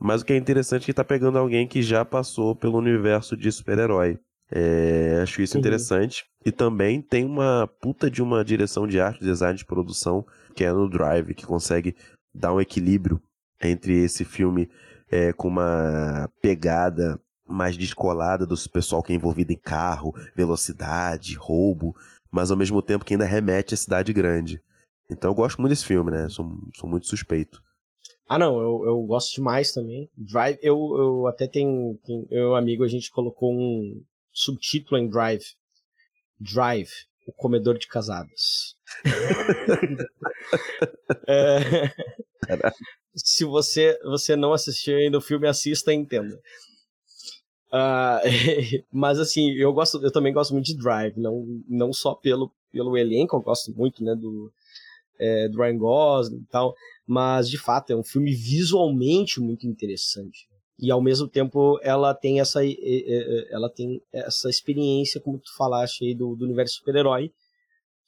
Mas 0.01 0.23
o 0.23 0.25
que 0.25 0.33
é 0.33 0.37
interessante 0.37 0.83
é 0.83 0.87
que 0.87 0.95
tá 0.95 1.05
pegando 1.05 1.39
alguém 1.39 1.67
que 1.67 1.83
já 1.83 2.05
passou 2.05 2.55
pelo 2.55 2.79
universo 2.79 3.37
de 3.37 3.51
super-herói. 3.51 4.19
É, 4.51 5.21
acho 5.23 5.43
isso 5.43 5.59
interessante. 5.59 6.25
E 6.45 6.53
também 6.53 7.03
tem 7.03 7.25
uma 7.25 7.69
puta 7.81 8.11
de 8.11 8.23
uma 8.23 8.45
direção 8.45 8.87
de 8.87 9.01
arte, 9.01 9.21
design 9.21 9.57
de 9.57 9.65
produção, 9.65 10.25
que 10.55 10.65
é 10.65 10.73
no 10.73 10.89
Drive, 10.89 11.35
que 11.35 11.47
consegue 11.47 11.97
dar 12.35 12.55
um 12.55 12.61
equilíbrio 12.61 13.21
entre 13.61 14.05
esse 14.05 14.25
filme 14.25 14.71
é, 15.11 15.33
com 15.33 15.49
uma 15.49 16.31
pegada 16.41 17.21
mais 17.49 17.77
descolada 17.77 18.47
do 18.47 18.55
pessoal 18.71 19.03
que 19.03 19.13
é 19.13 19.17
envolvido 19.17 19.53
em 19.53 19.57
carro, 19.57 20.15
velocidade, 20.37 21.35
roubo, 21.35 21.97
mas 22.31 22.51
ao 22.51 22.57
mesmo 22.57 22.83
tempo 22.83 23.05
que 23.05 23.15
ainda 23.15 23.25
remete 23.25 23.75
à 23.75 23.77
cidade 23.77 24.13
grande. 24.13 24.63
Então 25.11 25.31
eu 25.31 25.35
gosto 25.35 25.61
muito 25.61 25.71
desse 25.71 25.87
filme, 25.87 26.11
né? 26.11 26.29
Sou, 26.29 26.47
sou 26.75 26.89
muito 26.89 27.07
suspeito. 27.07 27.63
Ah, 28.29 28.39
não, 28.39 28.61
eu, 28.61 28.85
eu 28.85 29.03
gosto 29.03 29.35
demais 29.35 29.73
também. 29.73 30.11
Drive, 30.15 30.59
eu, 30.61 30.77
eu 30.99 31.27
até 31.27 31.47
tenho, 31.47 31.99
tenho. 32.05 32.27
Eu, 32.31 32.55
amigo, 32.55 32.85
a 32.85 32.89
gente 32.89 33.11
colocou 33.11 33.53
um 33.53 34.05
subtítulo 34.31 35.01
em 35.01 35.09
Drive. 35.09 35.55
Drive, 36.39 36.91
o 37.27 37.33
comedor 37.33 37.79
de 37.79 37.89
casadas. 37.89 38.77
é, 41.27 41.91
se 43.15 43.45
você, 43.45 43.99
você 44.03 44.37
não 44.37 44.53
assistiu 44.53 44.97
ainda 44.97 45.19
o 45.19 45.23
filme, 45.23 45.49
assista 45.49 45.93
e 45.93 45.97
entenda. 45.97 46.39
Uh, 47.73 48.83
mas 48.91 49.19
assim, 49.19 49.51
eu 49.53 49.73
gosto, 49.73 50.03
eu 50.03 50.11
também 50.11 50.33
gosto 50.33 50.53
muito 50.53 50.67
de 50.67 50.77
Drive, 50.77 51.17
não, 51.17 51.63
não 51.69 51.93
só 51.93 52.15
pelo, 52.15 52.51
pelo 52.73 52.97
elenco, 52.97 53.37
eu 53.37 53.41
gosto 53.41 53.73
muito, 53.75 54.03
né, 54.03 54.15
do, 54.15 54.53
é, 55.19 55.49
do 55.49 55.59
Ryan 55.59 55.79
Gosling 55.79 56.39
e 56.39 56.51
tal, 56.51 56.75
mas 57.07 57.49
de 57.49 57.59
fato 57.59 57.93
é 57.93 57.97
um 57.97 58.05
filme 58.05 58.33
visualmente 58.35 59.41
muito 59.41 59.67
interessante. 59.67 60.49
E 60.79 60.93
ao 60.93 61.03
mesmo 61.03 61.27
tempo 61.27 61.79
ela 61.83 62.15
tem 62.15 62.39
essa, 62.39 62.61
ela 63.51 63.69
tem 63.69 64.01
essa 64.13 64.49
experiência, 64.49 65.21
como 65.21 65.39
tu 65.39 65.53
falaste 65.57 66.05
aí, 66.05 66.15
do, 66.15 66.37
do 66.37 66.45
universo 66.45 66.77
super-herói, 66.77 67.33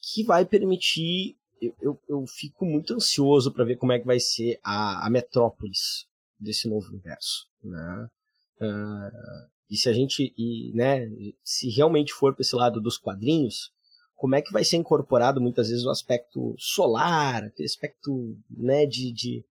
que 0.01 0.23
vai 0.23 0.45
permitir. 0.45 1.37
Eu, 1.61 1.75
eu, 1.83 2.01
eu 2.09 2.27
fico 2.27 2.65
muito 2.65 2.95
ansioso 2.95 3.53
para 3.53 3.65
ver 3.65 3.77
como 3.77 3.93
é 3.93 3.99
que 3.99 4.07
vai 4.07 4.21
ser 4.21 4.59
a, 4.63 5.07
a 5.07 5.11
metrópolis 5.11 6.07
desse 6.39 6.69
novo 6.69 6.89
universo. 6.89 7.49
Né? 7.63 8.09
Uh, 8.61 9.49
e 9.71 9.77
se 9.77 9.89
a 9.89 9.93
gente, 9.93 10.35
e, 10.37 10.73
né, 10.75 11.09
se 11.45 11.71
realmente 11.71 12.13
for 12.13 12.35
para 12.35 12.43
esse 12.43 12.57
lado 12.57 12.81
dos 12.81 12.99
quadrinhos, 12.99 13.73
como 14.17 14.35
é 14.35 14.43
que 14.43 14.53
vai 14.53 14.65
ser 14.65 14.77
incorporado 14.77 15.41
muitas 15.41 15.69
vezes 15.69 15.85
o 15.85 15.91
aspecto 15.91 16.55
solar, 16.59 17.45
aquele 17.45 17.67
aspecto, 17.67 18.37
né, 18.51 18.85
de, 18.85 19.13
de 19.13 19.45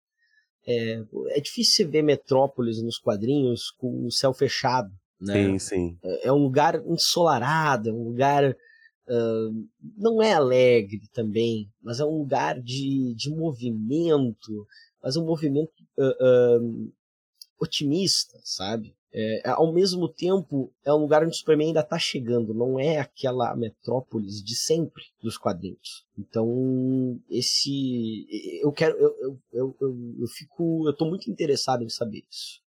é, 0.67 1.01
é 1.29 1.39
difícil 1.39 1.85
você 1.85 1.85
ver 1.85 2.03
Metrópolis 2.03 2.81
nos 2.81 2.99
quadrinhos 2.99 3.71
com 3.71 4.05
o 4.05 4.11
céu 4.11 4.33
fechado, 4.33 4.91
né? 5.19 5.33
Sim, 5.33 5.59
sim. 5.59 5.99
É, 6.03 6.27
é 6.27 6.33
um 6.33 6.43
lugar 6.43 6.75
ensolarado, 6.85 7.89
é 7.89 7.93
um 7.93 8.03
lugar 8.03 8.51
uh, 8.51 9.67
não 9.97 10.21
é 10.21 10.33
alegre 10.33 11.01
também, 11.11 11.71
mas 11.81 11.99
é 11.99 12.05
um 12.05 12.19
lugar 12.19 12.61
de, 12.61 13.15
de 13.15 13.29
movimento, 13.31 14.67
mas 15.01 15.17
um 15.17 15.25
movimento 15.25 15.73
uh, 15.97 16.61
uh, 16.61 16.93
otimista, 17.59 18.39
sabe? 18.43 18.95
É, 19.11 19.49
ao 19.49 19.73
mesmo 19.73 20.07
tempo, 20.07 20.71
é 20.85 20.93
um 20.93 20.97
lugar 20.97 21.23
onde 21.23 21.31
o 21.31 21.35
Superman 21.35 21.69
ainda 21.69 21.79
está 21.79 21.97
chegando, 21.97 22.53
não 22.53 22.79
é 22.79 22.99
aquela 22.99 23.55
metrópolis 23.55 24.43
de 24.43 24.55
sempre 24.55 25.03
dos 25.21 25.37
quadrinhos. 25.37 26.05
Então, 26.17 27.19
esse. 27.29 28.27
Eu 28.61 28.71
quero. 28.71 28.95
Eu, 28.97 29.15
eu, 29.19 29.39
eu, 29.51 29.77
eu, 29.81 30.15
eu 30.19 30.27
fico. 30.27 30.87
Eu 30.87 30.95
tô 30.95 31.05
muito 31.05 31.29
interessado 31.29 31.83
em 31.83 31.89
saber 31.89 32.23
isso. 32.29 32.61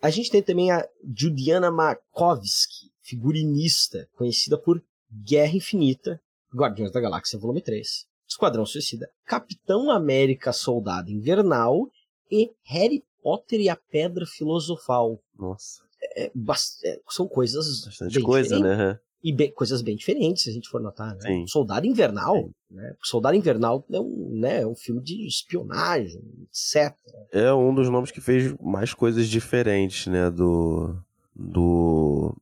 A 0.00 0.10
gente 0.10 0.30
tem 0.30 0.42
também 0.42 0.70
a 0.70 0.86
Juliana 1.16 1.70
Markovsky, 1.70 2.92
figurinista, 3.02 4.08
conhecida 4.14 4.56
por 4.56 4.80
Guerra 5.10 5.56
Infinita, 5.56 6.20
Guardiões 6.54 6.92
da 6.92 7.00
Galáxia 7.00 7.38
Volume 7.38 7.62
3, 7.62 8.06
Esquadrão 8.28 8.64
Suicida, 8.64 9.10
Capitão 9.24 9.90
América 9.90 10.52
Soldado 10.52 11.10
Invernal 11.10 11.90
e 12.30 12.52
Harry 12.64 13.02
Potter 13.22 13.60
e 13.60 13.68
a 13.68 13.76
Pedra 13.76 14.26
Filosofal. 14.26 15.20
Nossa. 15.38 15.82
É, 16.16 16.26
é, 16.26 17.00
são 17.08 17.26
coisas. 17.26 17.84
Bastante 17.84 18.20
coisa, 18.20 18.58
né? 18.58 18.98
E 19.22 19.32
bem, 19.32 19.50
coisas 19.50 19.82
bem 19.82 19.96
diferentes, 19.96 20.44
se 20.44 20.50
a 20.50 20.52
gente 20.52 20.68
for 20.68 20.80
notar. 20.80 21.16
Né? 21.16 21.44
Soldado 21.48 21.86
Invernal. 21.86 22.50
Né? 22.70 22.94
Soldado 23.02 23.36
Invernal 23.36 23.84
é 23.90 24.00
um, 24.00 24.30
né, 24.38 24.60
é 24.62 24.66
um 24.66 24.76
filme 24.76 25.02
de 25.02 25.26
espionagem, 25.26 26.22
etc. 26.44 26.96
É 27.32 27.52
um 27.52 27.74
dos 27.74 27.88
nomes 27.88 28.12
que 28.12 28.20
fez 28.20 28.54
mais 28.60 28.94
coisas 28.94 29.26
diferentes, 29.26 30.06
né? 30.06 30.30
Do. 30.30 30.96
do 31.34 32.36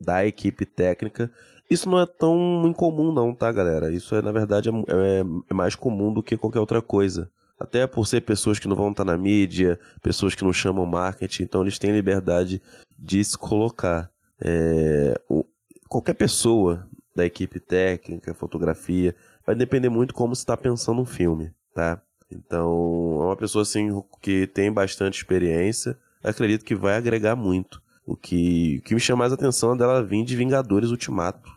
da 0.00 0.26
equipe 0.26 0.66
técnica. 0.66 1.30
Isso 1.70 1.88
não 1.88 2.00
é 2.00 2.06
tão 2.06 2.66
incomum, 2.66 3.12
não, 3.12 3.34
tá, 3.34 3.50
galera? 3.52 3.92
Isso 3.92 4.14
é, 4.14 4.20
na 4.20 4.32
verdade, 4.32 4.68
é, 4.68 4.72
é, 4.72 5.24
é 5.48 5.54
mais 5.54 5.74
comum 5.74 6.12
do 6.12 6.22
que 6.22 6.36
qualquer 6.36 6.60
outra 6.60 6.82
coisa. 6.82 7.30
Até 7.58 7.86
por 7.86 8.06
ser 8.06 8.22
pessoas 8.22 8.58
que 8.58 8.66
não 8.66 8.76
vão 8.76 8.90
estar 8.90 9.04
na 9.04 9.16
mídia, 9.16 9.78
pessoas 10.02 10.34
que 10.34 10.44
não 10.44 10.52
chamam 10.52 10.84
marketing, 10.84 11.44
então 11.44 11.62
eles 11.62 11.78
têm 11.78 11.92
liberdade 11.92 12.60
de 12.98 13.22
se 13.22 13.38
colocar. 13.38 14.10
É, 14.40 15.20
o, 15.28 15.44
qualquer 15.88 16.14
pessoa 16.14 16.88
da 17.14 17.24
equipe 17.24 17.60
técnica, 17.60 18.34
fotografia, 18.34 19.14
vai 19.46 19.54
depender 19.54 19.88
muito 19.88 20.14
como 20.14 20.34
você 20.34 20.42
está 20.42 20.56
pensando 20.56 21.00
um 21.00 21.06
filme, 21.06 21.52
tá? 21.74 22.00
Então, 22.30 23.18
é 23.20 23.24
uma 23.26 23.36
pessoa 23.36 23.62
assim 23.62 24.02
que 24.20 24.46
tem 24.46 24.72
bastante 24.72 25.18
experiência. 25.18 25.98
Acredito 26.24 26.64
que 26.64 26.74
vai 26.74 26.96
agregar 26.96 27.36
muito. 27.36 27.82
O 28.06 28.16
que, 28.16 28.78
o 28.78 28.82
que 28.82 28.94
me 28.94 29.00
chama 29.00 29.20
mais 29.20 29.32
atenção 29.32 29.74
é 29.74 29.76
dela 29.76 30.02
vir 30.02 30.24
de 30.24 30.34
Vingadores 30.34 30.90
Ultimato. 30.90 31.50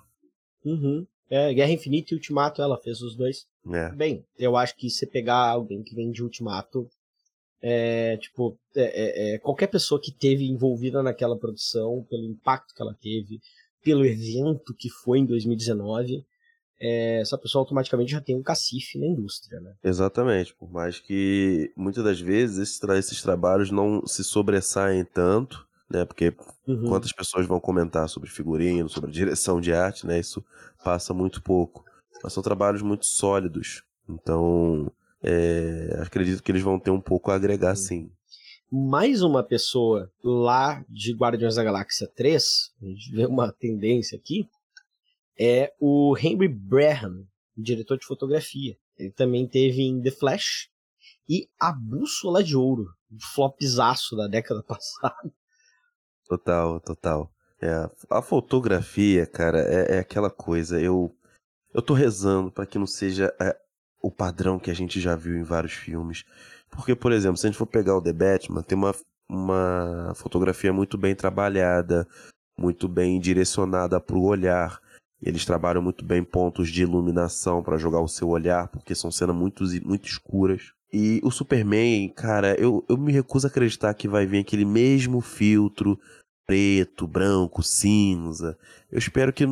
Uhum. 0.64 1.08
É, 1.30 1.54
Guerra 1.54 1.72
Infinita 1.72 2.14
e 2.14 2.18
Ultimato, 2.18 2.62
ela 2.62 2.78
fez 2.78 3.02
os 3.02 3.16
dois. 3.16 3.48
É. 3.72 3.90
Bem, 3.92 4.26
eu 4.38 4.56
acho 4.56 4.76
que 4.76 4.90
se 4.90 5.08
pegar 5.08 5.50
alguém 5.50 5.84
que 5.84 5.96
vem 5.96 6.12
de 6.12 6.24
Ultimato, 6.24 6.90
é, 7.62 8.18
tipo, 8.18 8.58
é, 8.76 8.84
é, 8.84 9.36
é, 9.36 9.40
qualquer 9.40 9.68
pessoa 9.68 10.00
que 10.00 10.12
teve 10.12 10.46
envolvida 10.46 11.02
naquela 11.02 11.38
produção, 11.38 12.06
pelo 12.10 12.26
impacto 12.26 12.76
que 12.76 12.82
ela 12.82 12.94
teve, 12.94 13.42
pelo 13.84 14.06
evento 14.06 14.74
que 14.74 14.90
foi 14.90 15.20
em 15.20 15.26
2019, 15.26 16.26
é, 16.80 17.22
essa 17.22 17.38
pessoa 17.38 17.62
automaticamente 17.62 18.12
já 18.12 18.22
tem 18.22 18.36
um 18.36 18.44
cacife 18.44 19.00
na 19.00 19.08
indústria, 19.08 19.60
né? 19.60 19.74
Exatamente, 19.84 20.54
por 20.54 20.70
mais 20.70 21.00
que 21.00 21.72
muitas 21.76 22.04
das 22.04 22.20
vezes 22.20 22.58
esses, 22.58 22.80
tra 22.80 22.98
esses 22.98 23.22
trabalhos 23.22 23.72
não 23.72 24.06
se 24.06 24.24
sobressaem 24.24 25.04
tanto, 25.06 25.66
né? 25.90 26.06
Porque 26.06 26.36
uhum. 26.68 26.88
quantas 26.88 27.12
pessoas 27.12 27.46
vão 27.46 27.60
comentar 27.60 28.08
sobre 28.10 28.30
figurino, 28.30 28.90
sobre 28.90 29.12
direção 29.14 29.60
de 29.62 29.74
arte, 29.74 30.06
né? 30.06 30.20
Isso 30.20 30.44
passa 30.84 31.14
muito 31.14 31.42
pouco. 31.42 31.84
Mas 32.24 32.34
são 32.34 32.44
trabalhos 32.44 32.82
muito 32.82 33.06
sólidos. 33.06 33.84
Então, 34.08 34.92
é, 35.22 36.00
acredito 36.02 36.42
que 36.42 36.52
eles 36.52 36.62
vão 36.62 36.80
ter 36.80 36.92
um 36.92 37.02
pouco 37.02 37.32
a 37.32 37.36
agregar 37.36 37.76
sim. 37.76 38.12
Mais 38.72 39.22
uma 39.22 39.44
pessoa 39.44 40.12
lá 40.24 40.84
de 40.90 41.14
Guardiões 41.14 41.56
da 41.56 41.64
Galáxia 41.64 42.08
3, 42.16 42.74
a 42.82 42.86
gente 42.86 43.12
vê 43.12 43.26
uma 43.26 43.52
tendência 43.52 44.18
aqui, 44.18 44.50
é 45.40 45.72
o 45.80 46.16
Henry 46.18 46.48
Braham, 46.48 47.26
diretor 47.56 47.98
de 47.98 48.06
fotografia. 48.06 48.76
Ele 48.98 49.12
também 49.12 49.48
teve 49.48 49.82
em 49.82 50.02
The 50.02 50.12
Flash 50.12 50.70
e 51.30 51.48
A 51.60 51.72
Bússola 51.72 52.44
de 52.44 52.56
Ouro, 52.56 52.86
um 53.12 53.18
flopzaço 53.34 54.16
da 54.16 54.28
década 54.28 54.64
passada. 54.68 55.32
Total, 56.28 56.80
total. 56.80 57.32
É, 57.62 57.90
a 58.10 58.22
fotografia, 58.22 59.26
cara, 59.26 59.60
é, 59.60 59.98
é, 59.98 60.00
aquela 60.00 60.30
coisa. 60.30 60.80
Eu, 60.82 61.16
eu 61.74 61.82
tô 61.82 61.94
rezando 61.94 62.52
para 62.52 62.66
que 62.66 62.78
não 62.80 62.88
seja 62.88 63.34
é, 63.40 63.56
o 64.02 64.12
padrão 64.12 64.60
que 64.60 64.72
a 64.72 64.74
gente 64.74 65.00
já 65.00 65.16
viu 65.16 65.36
em 65.36 65.44
vários 65.44 65.74
filmes. 65.74 66.26
Porque, 66.70 66.96
por 66.96 67.12
exemplo, 67.12 67.38
se 67.38 67.48
a 67.48 67.50
gente 67.50 67.58
for 67.58 67.66
pegar 67.66 67.96
o 67.96 68.02
The 68.02 68.14
Batman, 68.14 68.62
tem 68.62 68.78
uma, 68.78 68.94
uma 69.30 70.14
fotografia 70.16 70.74
muito 70.74 70.98
bem 70.98 71.16
trabalhada, 71.16 72.08
muito 72.58 72.88
bem 72.88 73.20
direcionada 73.20 74.00
para 74.00 74.18
o 74.18 74.26
olhar. 74.26 74.80
Eles 75.22 75.46
trabalham 75.46 75.82
muito 75.82 76.04
bem 76.04 76.24
pontos 76.24 76.70
de 76.70 76.84
iluminação 76.84 77.64
para 77.64 77.78
jogar 77.78 78.02
o 78.02 78.08
seu 78.08 78.30
olhar, 78.30 78.68
porque 78.68 78.94
são 78.94 79.12
cenas 79.12 79.36
muito, 79.36 79.64
muito 79.84 80.08
escuras. 80.08 80.75
E 80.92 81.20
o 81.24 81.32
Superman, 81.32 82.10
cara, 82.10 82.56
eu, 82.60 82.86
eu 82.88 82.98
me 82.98 83.12
recuso 83.12 83.48
a 83.48 83.50
acreditar 83.50 83.94
que 83.94 84.08
vai 84.08 84.26
vir 84.26 84.40
aquele 84.40 84.66
mesmo 84.66 85.20
filtro 85.20 86.00
preto, 86.46 87.08
branco, 87.08 87.64
cinza. 87.64 88.58
Eu 88.92 89.00
espero 89.00 89.34
que, 89.34 89.46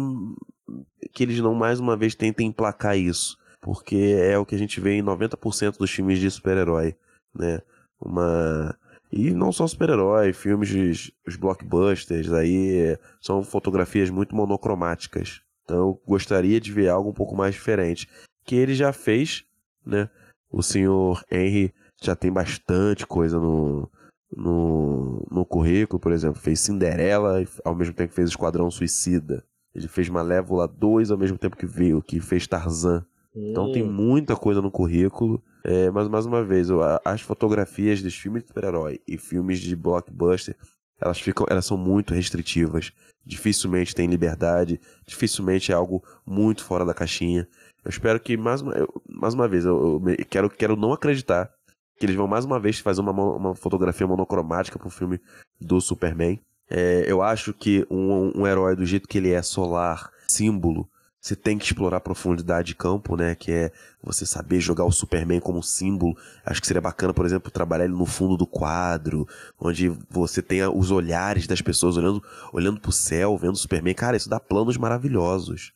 que 1.12 1.24
eles 1.24 1.40
não 1.40 1.54
mais 1.54 1.80
uma 1.80 1.98
vez 1.98 2.16
tentem 2.16 2.48
emplacar 2.48 2.98
isso, 2.98 3.38
porque 3.62 4.16
é 4.20 4.38
o 4.38 4.46
que 4.46 4.56
a 4.56 4.58
gente 4.58 4.80
vê 4.80 4.94
em 4.94 5.04
90% 5.04 5.78
dos 5.78 5.92
filmes 5.92 6.20
de 6.20 6.30
super-herói, 6.30 6.96
né? 7.34 7.62
Uma 8.00 8.78
e 9.16 9.32
não 9.32 9.52
só 9.52 9.68
super-herói, 9.68 10.34
filmes 10.34 10.70
de 10.70 11.14
os 11.28 11.36
blockbusters 11.36 12.34
aí 12.34 12.98
são 13.22 13.44
fotografias 13.44 14.10
muito 14.10 14.36
monocromáticas. 14.36 15.42
Então 15.64 15.78
eu 15.78 16.02
gostaria 16.06 16.60
de 16.60 16.72
ver 16.72 16.90
algo 16.90 17.12
um 17.12 17.14
pouco 17.14 17.36
mais 17.36 17.54
diferente, 17.54 18.10
que 18.44 18.56
ele 18.56 18.74
já 18.74 18.92
fez, 18.92 19.46
né? 19.86 20.10
O 20.54 20.62
senhor 20.62 21.24
Henry 21.32 21.74
já 22.00 22.16
tem 22.16 22.32
bastante 22.32 23.08
coisa 23.08 23.40
no, 23.40 23.90
no, 24.32 25.28
no 25.32 25.44
currículo, 25.44 26.00
por 26.00 26.12
exemplo, 26.12 26.40
fez 26.40 26.60
Cinderela 26.60 27.44
ao 27.66 27.74
mesmo 27.74 27.96
tempo 27.96 28.10
que 28.10 28.16
fez 28.16 28.30
Esquadrão 28.30 28.70
Suicida. 28.70 29.44
Ele 29.74 29.88
fez 29.88 30.08
Malévola 30.10 30.68
2 30.68 31.10
ao 31.10 31.18
mesmo 31.18 31.40
tempo 31.40 31.58
que 31.58 31.66
veio, 31.66 32.04
que 32.04 32.20
fez 32.20 32.46
Tarzan. 32.46 33.04
Hum. 33.36 33.50
Então 33.50 33.72
tem 33.72 33.82
hum. 33.82 33.92
muita 33.92 34.36
coisa 34.36 34.62
no 34.62 34.70
currículo. 34.70 35.44
É, 35.66 35.90
mas 35.90 36.08
mais 36.08 36.26
uma 36.28 36.44
vez, 36.44 36.68
as 37.04 37.22
fotografias 37.22 38.02
dos 38.02 38.14
filmes 38.14 38.44
de 38.44 38.50
super-herói 38.50 39.00
e 39.08 39.18
filmes 39.18 39.60
de 39.60 39.76
blockbuster, 39.76 40.56
elas 41.02 41.20
ficam, 41.20 41.48
elas 41.50 41.66
são 41.66 41.78
muito 41.78 42.14
restritivas. 42.14 42.92
Dificilmente 43.26 43.96
tem 43.96 44.08
liberdade, 44.08 44.80
dificilmente 45.08 45.72
é 45.72 45.76
algo 45.76 46.04
muito 46.26 46.64
fora 46.64 46.86
da 46.86 46.94
caixinha. 46.94 47.48
Eu 47.84 47.90
espero 47.90 48.20
que 48.20 48.38
mais 48.38 48.62
uma, 48.62 48.74
eu, 48.74 49.02
mais 49.10 49.34
uma 49.34 49.48
vez, 49.48 49.66
eu, 49.66 50.02
eu, 50.06 50.26
quero, 50.26 50.50
quero 50.50 50.76
não 50.76 50.94
acreditar 50.94 51.52
que 52.00 52.06
eles 52.06 52.16
vão 52.16 52.28
mais 52.28 52.46
uma 52.46 52.60
vez 52.60 52.80
fazer 52.80 53.02
uma, 53.02 53.12
uma 53.12 53.56
fotografia 53.56 54.08
monocromática 54.08 54.80
pro 54.80 54.90
filme 54.90 55.20
do 55.60 55.80
Superman. 55.82 56.40
É, 56.70 57.04
eu 57.08 57.22
acho 57.22 57.54
que 57.54 57.86
um, 57.90 58.42
um 58.42 58.48
herói 58.48 58.76
do 58.76 58.86
jeito 58.86 59.08
que 59.08 59.18
ele 59.18 59.32
é 59.32 59.42
solar, 59.42 60.10
símbolo, 60.28 60.90
você 61.24 61.38
tem 61.38 61.58
que 61.58 61.64
explorar 61.64 62.02
profundidade 62.02 62.68
de 62.68 62.76
campo, 62.76 63.16
né? 63.16 63.34
Que 63.34 63.50
é 63.50 63.72
você 64.04 64.26
saber 64.26 64.60
jogar 64.60 64.84
o 64.84 64.92
Superman 64.92 65.40
como 65.40 65.64
símbolo. 65.64 66.18
Acho 66.46 66.60
que 66.60 66.68
seria 66.68 66.82
bacana, 66.82 67.14
por 67.14 67.26
exemplo, 67.26 67.50
trabalhar 67.50 67.86
ele 67.86 67.94
no 67.94 68.06
fundo 68.06 68.36
do 68.36 68.46
quadro, 68.46 69.26
onde 69.58 69.88
você 70.10 70.42
tenha 70.42 70.70
os 70.70 70.92
olhares 70.92 71.48
das 71.48 71.62
pessoas 71.62 71.96
olhando, 71.96 72.22
olhando 72.52 72.82
pro 72.82 72.92
céu, 72.92 73.38
vendo 73.38 73.54
o 73.54 73.58
Superman. 73.58 73.94
Cara, 73.94 74.18
isso 74.18 74.28
dá 74.28 74.38
planos 74.38 74.76
maravilhosos, 74.76 75.72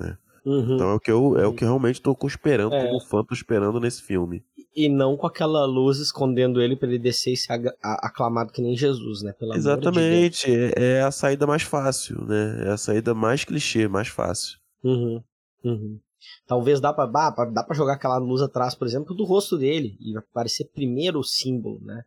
né? 0.00 0.16
Uhum. 0.46 0.76
Então 0.76 0.90
é 0.90 0.94
o 0.94 1.00
que 1.00 1.10
eu, 1.10 1.36
é 1.36 1.44
o 1.44 1.52
que 1.52 1.64
eu 1.64 1.68
realmente 1.68 2.00
tô 2.00 2.16
esperando, 2.24 2.72
é. 2.72 2.86
como 2.86 3.00
fã, 3.00 3.24
tô 3.24 3.34
esperando 3.34 3.80
nesse 3.80 4.00
filme. 4.00 4.44
E 4.76 4.88
não 4.88 5.16
com 5.16 5.26
aquela 5.26 5.64
luz 5.64 5.98
escondendo 5.98 6.62
ele 6.62 6.76
para 6.76 6.86
ele 6.86 7.00
descer 7.00 7.32
e 7.32 7.36
ser 7.36 7.52
aclamado 7.82 8.52
que 8.52 8.62
nem 8.62 8.76
Jesus, 8.76 9.22
né? 9.22 9.32
Pelo 9.32 9.54
Exatamente, 9.54 10.46
de 10.46 10.72
é, 10.76 10.98
é 10.98 11.02
a 11.02 11.10
saída 11.10 11.48
mais 11.48 11.62
fácil, 11.62 12.24
né? 12.24 12.66
É 12.66 12.70
a 12.70 12.76
saída 12.76 13.12
mais 13.12 13.44
clichê, 13.44 13.88
mais 13.88 14.06
fácil. 14.06 14.56
Uhum. 14.84 15.20
Uhum. 15.64 15.98
Talvez 16.46 16.80
dá 16.80 16.92
pra, 16.92 17.06
dá 17.06 17.64
pra 17.64 17.74
jogar 17.74 17.94
aquela 17.94 18.18
luz 18.18 18.40
atrás, 18.40 18.74
por 18.74 18.86
exemplo, 18.86 19.16
do 19.16 19.24
rosto 19.24 19.58
dele 19.58 19.96
e 20.00 20.16
aparecer 20.16 20.70
primeiro 20.72 21.18
o 21.18 21.24
símbolo, 21.24 21.80
né? 21.82 22.04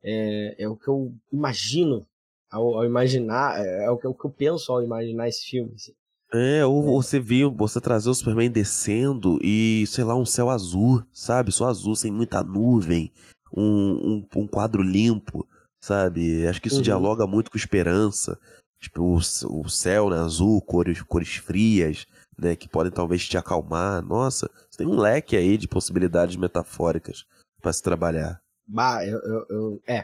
É, 0.00 0.62
é 0.62 0.68
o 0.68 0.76
que 0.76 0.86
eu 0.86 1.12
imagino 1.32 2.06
ao, 2.52 2.76
ao 2.76 2.84
imaginar, 2.84 3.58
é, 3.58 3.86
é 3.86 3.90
o 3.90 3.98
que, 3.98 4.06
eu, 4.06 4.14
que 4.14 4.24
eu 4.24 4.30
penso 4.30 4.70
ao 4.70 4.82
imaginar 4.82 5.26
esse 5.26 5.44
filme. 5.44 5.72
Assim. 5.74 5.92
É, 6.34 6.66
ou 6.66 6.82
você 6.82 7.20
viu, 7.20 7.48
você 7.54 7.80
trazer 7.80 8.10
o 8.10 8.14
Superman 8.14 8.50
descendo 8.50 9.38
e, 9.40 9.84
sei 9.86 10.02
lá, 10.02 10.16
um 10.16 10.26
céu 10.26 10.50
azul, 10.50 11.00
sabe? 11.12 11.52
Só 11.52 11.68
azul, 11.68 11.94
sem 11.94 12.10
muita 12.10 12.42
nuvem, 12.42 13.12
um, 13.56 14.24
um, 14.34 14.40
um 14.42 14.46
quadro 14.48 14.82
limpo, 14.82 15.46
sabe? 15.80 16.44
Acho 16.44 16.60
que 16.60 16.66
isso 16.66 16.78
uhum. 16.78 16.82
dialoga 16.82 17.24
muito 17.24 17.52
com 17.52 17.56
esperança. 17.56 18.36
Tipo, 18.80 19.02
o, 19.02 19.16
o 19.16 19.68
céu, 19.68 20.10
né, 20.10 20.16
azul, 20.16 20.60
cores, 20.60 21.00
cores 21.02 21.36
frias, 21.36 22.04
né, 22.36 22.56
que 22.56 22.68
podem 22.68 22.90
talvez 22.90 23.28
te 23.28 23.38
acalmar. 23.38 24.02
Nossa, 24.02 24.50
você 24.68 24.78
tem 24.78 24.88
um 24.88 24.98
leque 24.98 25.36
aí 25.36 25.56
de 25.56 25.68
possibilidades 25.68 26.34
metafóricas 26.34 27.24
para 27.62 27.72
se 27.72 27.80
trabalhar. 27.80 28.42
Bah, 28.66 29.06
eu, 29.06 29.20
eu, 29.20 29.46
eu 29.48 29.82
é, 29.86 29.98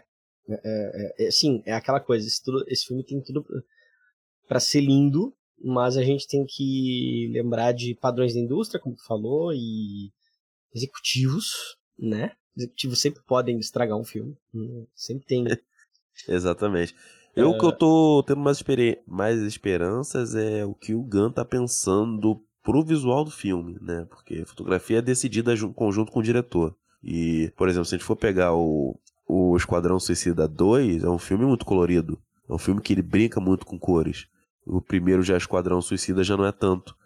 é, 0.48 0.60
é, 0.64 1.26
é, 1.26 1.30
sim, 1.32 1.60
é 1.66 1.74
aquela 1.74 1.98
coisa. 1.98 2.24
Esse, 2.24 2.40
tudo, 2.40 2.64
esse 2.68 2.86
filme 2.86 3.04
tem 3.04 3.20
tudo 3.20 3.44
para 4.46 4.60
ser 4.60 4.80
lindo, 4.80 5.34
mas 5.62 5.96
a 5.96 6.02
gente 6.02 6.26
tem 6.26 6.44
que 6.46 7.30
lembrar 7.32 7.72
de 7.72 7.94
padrões 7.94 8.34
da 8.34 8.40
indústria, 8.40 8.80
como 8.80 8.96
tu 8.96 9.04
falou, 9.04 9.52
e 9.52 10.10
executivos, 10.74 11.76
né? 11.98 12.32
Executivos 12.56 13.00
sempre 13.00 13.22
podem 13.26 13.58
estragar 13.58 13.98
um 13.98 14.04
filme, 14.04 14.36
né? 14.52 14.86
sempre 14.94 15.26
tem. 15.26 15.44
Exatamente. 16.28 16.94
Eu 17.36 17.52
é... 17.52 17.58
que 17.58 17.64
eu 17.64 17.72
tô 17.72 18.24
tendo 18.26 18.40
mais, 18.40 18.62
mais 19.06 19.40
esperanças 19.40 20.34
é 20.34 20.64
o 20.64 20.74
que 20.74 20.94
o 20.94 21.02
Gunn 21.02 21.30
tá 21.30 21.44
pensando 21.44 22.42
pro 22.62 22.84
visual 22.84 23.24
do 23.24 23.30
filme, 23.30 23.78
né? 23.80 24.06
Porque 24.10 24.40
a 24.42 24.46
fotografia 24.46 24.98
é 24.98 25.02
decidida 25.02 25.54
em 25.54 25.72
conjunto 25.72 26.12
com 26.12 26.20
o 26.20 26.22
diretor. 26.22 26.76
E, 27.02 27.52
por 27.56 27.68
exemplo, 27.68 27.86
se 27.86 27.94
a 27.94 27.98
gente 27.98 28.06
for 28.06 28.16
pegar 28.16 28.54
o, 28.54 28.98
o 29.26 29.56
Esquadrão 29.56 29.98
Suicida 29.98 30.46
2, 30.46 31.04
é 31.04 31.08
um 31.08 31.18
filme 31.18 31.46
muito 31.46 31.64
colorido. 31.64 32.20
É 32.48 32.52
um 32.52 32.58
filme 32.58 32.80
que 32.80 32.92
ele 32.92 33.02
brinca 33.02 33.40
muito 33.40 33.64
com 33.64 33.78
cores. 33.78 34.26
O 34.70 34.80
primeiro 34.80 35.22
já 35.22 35.36
Esquadrão 35.36 35.82
Suicida 35.82 36.22
já 36.22 36.36
não 36.36 36.46
é 36.46 36.52
tanto. 36.52 36.96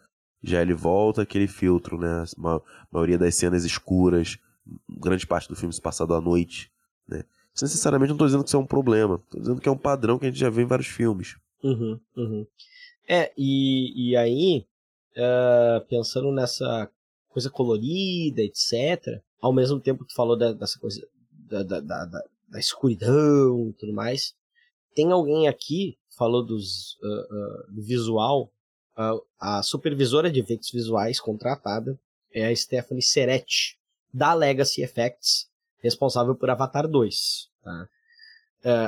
Já 0.43 0.61
ele 0.61 0.75
volta 0.75 1.23
aquele 1.23 1.49
filtro, 1.49 1.99
né? 1.99 2.25
A 2.45 2.61
maioria 2.93 3.17
das 3.17 3.35
cenas 3.35 3.65
escuras, 3.65 4.39
grande 4.89 5.27
parte 5.27 5.49
do 5.49 5.57
filme 5.57 5.73
se 5.73 5.81
passado 5.81 6.15
à 6.15 6.21
noite, 6.21 6.71
né? 7.09 7.25
Necessariamente 7.61 8.09
não 8.09 8.17
estou 8.17 8.27
dizendo 8.27 8.43
que 8.43 8.49
isso 8.49 8.57
é 8.57 8.61
um 8.61 8.67
problema, 8.67 9.23
estou 9.25 9.41
dizendo 9.41 9.61
que 9.61 9.69
é 9.69 9.73
um 9.73 9.79
padrão 9.79 10.19
que 10.19 10.27
a 10.27 10.29
gente 10.29 10.41
já 10.41 10.51
vê 10.51 10.63
em 10.63 10.67
vários 10.67 10.89
filmes. 10.89 11.37
Uhum, 11.63 11.99
uhum. 12.17 12.47
É, 13.09 13.33
e, 13.39 14.11
e 14.11 14.17
aí, 14.17 14.67
uh, 15.17 15.87
pensando 15.87 16.33
nessa 16.33 16.91
coisa 17.29 17.51
colorida, 17.51 18.43
etc., 18.43 19.23
ao 19.41 19.53
mesmo 19.53 19.81
tempo 19.81 20.05
que 20.05 20.11
tu 20.11 20.17
falou 20.17 20.37
da, 20.37 20.53
dessa 20.53 20.79
coisa 20.79 21.07
da, 21.31 21.63
da, 21.63 21.81
da, 21.81 22.05
da, 22.49 22.59
escuridão 22.59 23.69
e 23.69 23.73
tudo 23.75 23.93
mais, 23.93 24.35
tem 24.95 25.13
alguém 25.13 25.49
aqui 25.49 25.97
falou 26.17 26.45
dos, 26.45 26.97
uh, 27.03 27.07
uh, 27.07 27.73
do 27.73 27.83
visual, 27.83 28.53
uh, 28.97 29.25
a 29.39 29.63
supervisora 29.63 30.31
de 30.31 30.41
efeitos 30.41 30.71
visuais 30.71 31.21
contratada 31.21 31.99
é 32.33 32.47
a 32.47 32.57
Stephanie 32.57 33.03
Seretti, 33.03 33.79
da 34.13 34.33
Legacy 34.33 34.83
Effects, 34.83 35.49
responsável 35.79 36.35
por 36.35 36.51
Avatar 36.51 36.89
2. 36.89 37.51
Tá? 37.63 37.89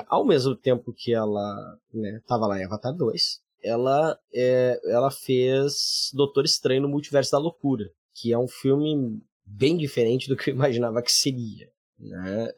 Ao 0.09 0.24
mesmo 0.24 0.57
tempo 0.57 0.93
que 0.93 1.12
ela 1.12 1.78
estava 1.93 2.48
né, 2.48 2.55
lá 2.55 2.61
em 2.61 2.65
Avatar 2.65 2.94
2, 2.94 3.43
ela, 3.62 4.19
é, 4.32 4.81
ela 4.86 5.11
fez 5.11 6.11
Doutor 6.15 6.44
Estranho 6.44 6.82
no 6.82 6.89
Multiverso 6.89 7.32
da 7.32 7.39
Loucura, 7.39 7.90
que 8.15 8.32
é 8.32 8.39
um 8.39 8.48
filme 8.48 9.20
bem 9.44 9.77
diferente 9.77 10.28
do 10.28 10.36
que 10.36 10.51
eu 10.51 10.55
imaginava 10.55 11.03
que 11.03 11.12
seria. 11.12 11.70
Né? 11.98 12.48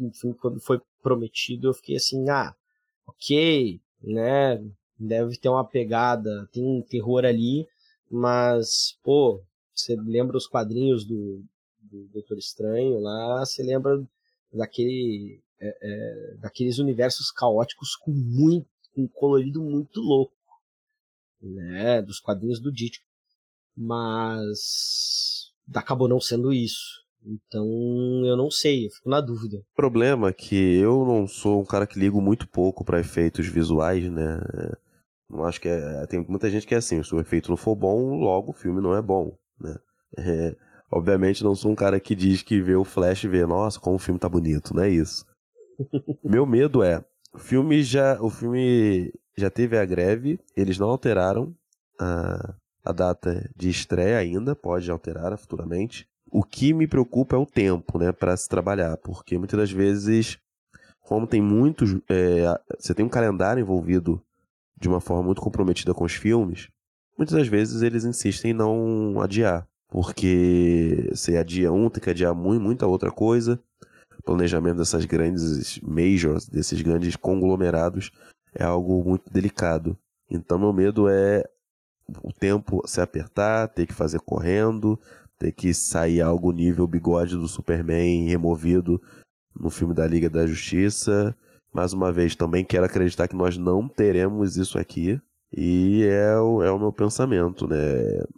Enfim, 0.00 0.32
quando 0.32 0.60
foi 0.60 0.80
prometido, 1.02 1.68
eu 1.68 1.74
fiquei 1.74 1.96
assim, 1.96 2.28
ah, 2.28 2.54
ok, 3.06 3.80
né? 4.02 4.62
Deve 4.98 5.36
ter 5.36 5.48
uma 5.48 5.64
pegada, 5.64 6.48
tem 6.52 6.64
um 6.64 6.82
terror 6.82 7.24
ali, 7.24 7.66
mas, 8.10 8.98
pô, 9.02 9.42
você 9.74 9.96
lembra 9.96 10.36
os 10.36 10.46
quadrinhos 10.46 11.04
do, 11.04 11.44
do 11.80 12.08
Doutor 12.08 12.38
Estranho 12.38 13.00
lá, 13.00 13.44
você 13.44 13.62
lembra 13.62 14.02
daquele, 14.52 15.42
é, 15.60 15.78
é, 15.80 16.36
daqueles 16.36 16.78
universos 16.78 17.30
caóticos 17.30 17.96
com 17.96 18.12
muito, 18.12 18.68
com 18.94 19.02
um 19.02 19.08
colorido 19.08 19.62
muito 19.62 20.00
louco, 20.00 20.34
né? 21.40 22.02
Dos 22.02 22.20
quadrinhos 22.20 22.60
do 22.60 22.70
Ditko. 22.70 23.04
Mas 23.74 25.52
acabou 25.74 26.08
não 26.08 26.20
sendo 26.20 26.52
isso. 26.52 27.01
Então, 27.24 27.66
eu 28.24 28.36
não 28.36 28.50
sei, 28.50 28.86
eu 28.86 28.90
fico 28.90 29.08
na 29.08 29.20
dúvida. 29.20 29.58
O 29.58 29.76
problema 29.76 30.28
é 30.28 30.32
que 30.32 30.76
eu 30.76 31.04
não 31.04 31.26
sou 31.26 31.60
um 31.60 31.64
cara 31.64 31.86
que 31.86 31.98
ligo 31.98 32.20
muito 32.20 32.48
pouco 32.48 32.84
para 32.84 33.00
efeitos 33.00 33.46
visuais, 33.46 34.10
né? 34.10 34.40
Não 35.30 35.44
acho 35.44 35.60
que 35.60 35.68
é. 35.68 36.06
Tem 36.06 36.24
muita 36.28 36.50
gente 36.50 36.66
que 36.66 36.74
é 36.74 36.78
assim, 36.78 37.02
se 37.02 37.14
o 37.14 37.20
efeito 37.20 37.48
não 37.48 37.56
for 37.56 37.74
bom, 37.74 38.16
logo 38.16 38.50
o 38.50 38.54
filme 38.54 38.80
não 38.80 38.94
é 38.94 39.02
bom, 39.02 39.36
né? 39.60 39.76
É, 40.14 40.54
obviamente 40.90 41.42
não 41.42 41.54
sou 41.54 41.72
um 41.72 41.74
cara 41.74 41.98
que 41.98 42.14
diz 42.14 42.42
que 42.42 42.60
vê 42.60 42.74
o 42.74 42.84
Flash 42.84 43.24
e 43.24 43.28
vê, 43.28 43.46
nossa, 43.46 43.80
como 43.80 43.96
o 43.96 43.98
filme 43.98 44.20
tá 44.20 44.28
bonito, 44.28 44.74
não 44.74 44.82
é 44.82 44.90
isso. 44.90 45.24
Meu 46.22 46.44
medo 46.44 46.82
é, 46.82 47.02
o 47.32 47.38
filme 47.38 47.82
já, 47.82 48.20
o 48.20 48.28
filme 48.28 49.10
já 49.34 49.48
teve 49.48 49.78
a 49.78 49.86
greve, 49.86 50.38
eles 50.54 50.78
não 50.78 50.90
alteraram 50.90 51.56
a, 51.98 52.54
a 52.84 52.92
data 52.92 53.50
de 53.56 53.70
estreia 53.70 54.18
ainda, 54.18 54.54
pode 54.54 54.90
alterar 54.90 55.34
futuramente. 55.38 56.06
O 56.32 56.42
que 56.42 56.72
me 56.72 56.86
preocupa 56.86 57.36
é 57.36 57.38
o 57.38 57.44
tempo, 57.44 57.98
né, 57.98 58.10
para 58.10 58.34
se 58.34 58.48
trabalhar, 58.48 58.96
porque 58.96 59.36
muitas 59.36 59.60
das 59.60 59.70
vezes, 59.70 60.38
como 61.02 61.26
tem 61.26 61.42
muitos, 61.42 62.00
é, 62.08 62.58
você 62.78 62.94
tem 62.94 63.04
um 63.04 63.08
calendário 63.10 63.60
envolvido 63.60 64.18
de 64.80 64.88
uma 64.88 64.98
forma 64.98 65.22
muito 65.22 65.42
comprometida 65.42 65.92
com 65.92 66.04
os 66.04 66.14
filmes, 66.14 66.70
muitas 67.18 67.36
das 67.36 67.46
vezes 67.46 67.82
eles 67.82 68.06
insistem 68.06 68.52
em 68.52 68.54
não 68.54 69.20
adiar, 69.20 69.68
porque 69.88 71.10
se 71.14 71.36
adia 71.36 71.70
um, 71.70 71.90
tem 71.90 72.02
que 72.02 72.08
adiar 72.08 72.34
muito, 72.34 72.62
muita 72.62 72.86
outra 72.86 73.10
coisa. 73.10 73.60
O 74.18 74.22
planejamento 74.22 74.78
dessas 74.78 75.04
grandes 75.04 75.78
majors, 75.80 76.48
desses 76.48 76.80
grandes 76.80 77.14
conglomerados, 77.14 78.10
é 78.54 78.64
algo 78.64 79.04
muito 79.04 79.30
delicado. 79.30 79.98
Então, 80.30 80.58
meu 80.58 80.72
medo 80.72 81.10
é 81.10 81.44
o 82.22 82.32
tempo 82.32 82.82
se 82.86 83.02
apertar, 83.02 83.68
ter 83.68 83.86
que 83.86 83.92
fazer 83.92 84.20
correndo, 84.20 84.98
ter 85.42 85.52
que 85.52 85.74
sair 85.74 86.20
algo 86.20 86.52
nível 86.52 86.86
bigode 86.86 87.36
do 87.36 87.48
Superman 87.48 88.28
removido 88.28 89.02
no 89.58 89.70
filme 89.70 89.92
da 89.92 90.06
Liga 90.06 90.30
da 90.30 90.46
Justiça. 90.46 91.36
Mais 91.74 91.92
uma 91.92 92.12
vez, 92.12 92.36
também 92.36 92.64
quero 92.64 92.84
acreditar 92.84 93.26
que 93.26 93.34
nós 93.34 93.58
não 93.58 93.88
teremos 93.88 94.56
isso 94.56 94.78
aqui. 94.78 95.20
E 95.52 96.04
é 96.04 96.38
o, 96.38 96.62
é 96.62 96.70
o 96.70 96.78
meu 96.78 96.92
pensamento, 96.92 97.66
né? 97.66 97.76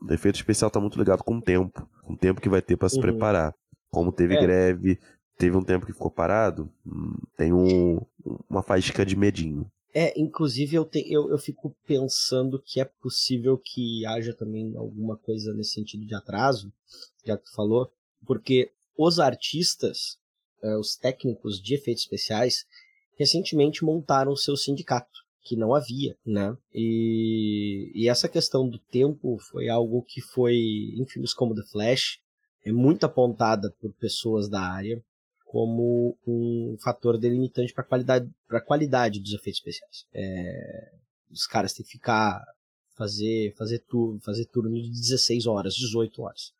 O 0.02 0.12
efeito 0.12 0.36
especial 0.36 0.70
tá 0.70 0.80
muito 0.80 0.98
ligado 0.98 1.22
com 1.22 1.36
o 1.36 1.42
tempo. 1.42 1.86
Com 2.02 2.14
o 2.14 2.16
tempo 2.16 2.40
que 2.40 2.48
vai 2.48 2.62
ter 2.62 2.76
para 2.76 2.88
se 2.88 2.96
uhum. 2.96 3.02
preparar. 3.02 3.54
Como 3.90 4.10
teve 4.10 4.34
é. 4.36 4.40
greve, 4.40 4.98
teve 5.36 5.56
um 5.56 5.62
tempo 5.62 5.84
que 5.84 5.92
ficou 5.92 6.10
parado, 6.10 6.70
hum, 6.86 7.16
tem 7.36 7.52
um, 7.52 8.00
uma 8.48 8.62
faísca 8.62 9.04
de 9.04 9.14
medinho. 9.14 9.66
É, 9.96 10.12
inclusive 10.20 10.74
eu, 10.74 10.84
te, 10.84 11.04
eu, 11.08 11.30
eu 11.30 11.38
fico 11.38 11.72
pensando 11.86 12.60
que 12.60 12.80
é 12.80 12.84
possível 12.84 13.56
que 13.56 14.04
haja 14.04 14.34
também 14.34 14.76
alguma 14.76 15.16
coisa 15.16 15.54
nesse 15.54 15.70
sentido 15.70 16.04
de 16.04 16.16
atraso, 16.16 16.72
já 17.24 17.38
que 17.38 17.44
tu 17.44 17.54
falou, 17.54 17.88
porque 18.26 18.72
os 18.98 19.20
artistas, 19.20 20.18
uh, 20.64 20.80
os 20.80 20.96
técnicos 20.96 21.62
de 21.62 21.74
efeitos 21.74 22.02
especiais, 22.02 22.66
recentemente 23.16 23.84
montaram 23.84 24.32
o 24.32 24.36
seu 24.36 24.56
sindicato, 24.56 25.24
que 25.40 25.54
não 25.54 25.72
havia, 25.72 26.16
né? 26.26 26.56
E, 26.74 27.92
e 27.94 28.08
essa 28.08 28.28
questão 28.28 28.68
do 28.68 28.80
tempo 28.80 29.38
foi 29.38 29.68
algo 29.68 30.02
que 30.02 30.20
foi, 30.20 30.56
em 30.96 31.06
filmes 31.06 31.32
como 31.32 31.54
The 31.54 31.62
Flash, 31.70 32.18
é 32.64 32.72
muito 32.72 33.04
apontada 33.04 33.70
por 33.80 33.92
pessoas 33.92 34.48
da 34.48 34.60
área, 34.60 35.00
como 35.54 36.18
um 36.26 36.76
fator 36.80 37.16
delimitante 37.16 37.72
para 37.72 37.84
a 37.84 37.86
qualidade, 37.86 38.28
qualidade 38.66 39.20
dos 39.20 39.32
efeitos 39.34 39.60
especiais. 39.60 40.04
É, 40.12 40.92
os 41.30 41.46
caras 41.46 41.72
têm 41.72 41.86
que 41.86 41.92
ficar 41.92 42.44
fazer 42.96 43.54
fazer 43.56 43.78
turno, 43.78 44.18
fazer 44.20 44.46
turno 44.46 44.74
de 44.74 44.90
16 44.90 45.46
horas, 45.46 45.76
18 45.76 46.22
horas. 46.22 46.52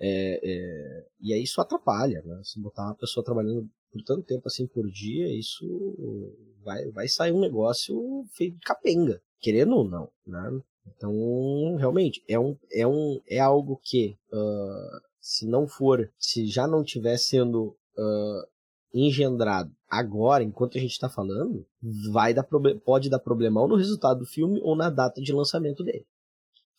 É, 0.00 0.40
é, 0.42 1.06
e 1.20 1.34
aí 1.34 1.42
isso 1.42 1.60
atrapalha, 1.60 2.22
né? 2.24 2.40
Se 2.42 2.58
botar 2.58 2.86
uma 2.86 2.94
pessoa 2.94 3.22
trabalhando 3.22 3.68
por 3.92 4.02
tanto 4.02 4.22
tempo 4.22 4.48
assim 4.48 4.66
por 4.66 4.90
dia, 4.90 5.28
isso 5.28 6.34
vai, 6.64 6.90
vai 6.90 7.08
sair 7.08 7.32
um 7.32 7.40
negócio 7.40 8.24
feito 8.32 8.54
de 8.54 8.64
capenga, 8.64 9.20
querendo 9.42 9.76
ou 9.76 9.84
não, 9.86 10.10
né? 10.26 10.58
Então, 10.86 11.76
realmente, 11.76 12.24
é, 12.26 12.38
um, 12.38 12.56
é, 12.72 12.86
um, 12.86 13.20
é 13.28 13.38
algo 13.38 13.78
que, 13.84 14.16
uh, 14.32 15.00
se 15.20 15.46
não 15.46 15.68
for, 15.68 16.10
se 16.18 16.46
já 16.46 16.66
não 16.66 16.82
estiver 16.82 17.18
sendo 17.18 17.76
uh, 17.96 18.46
engendrado 18.94 19.72
agora, 19.92 20.42
enquanto 20.42 20.78
a 20.78 20.80
gente 20.80 20.92
está 20.92 21.08
falando, 21.08 21.66
vai 22.10 22.32
dar 22.32 22.46
pode 22.84 23.10
dar 23.10 23.18
problema 23.18 23.60
ou 23.60 23.68
no 23.68 23.76
resultado 23.76 24.20
do 24.20 24.26
filme 24.26 24.58
ou 24.62 24.74
na 24.74 24.88
data 24.88 25.20
de 25.20 25.32
lançamento 25.34 25.84
dele. 25.84 26.06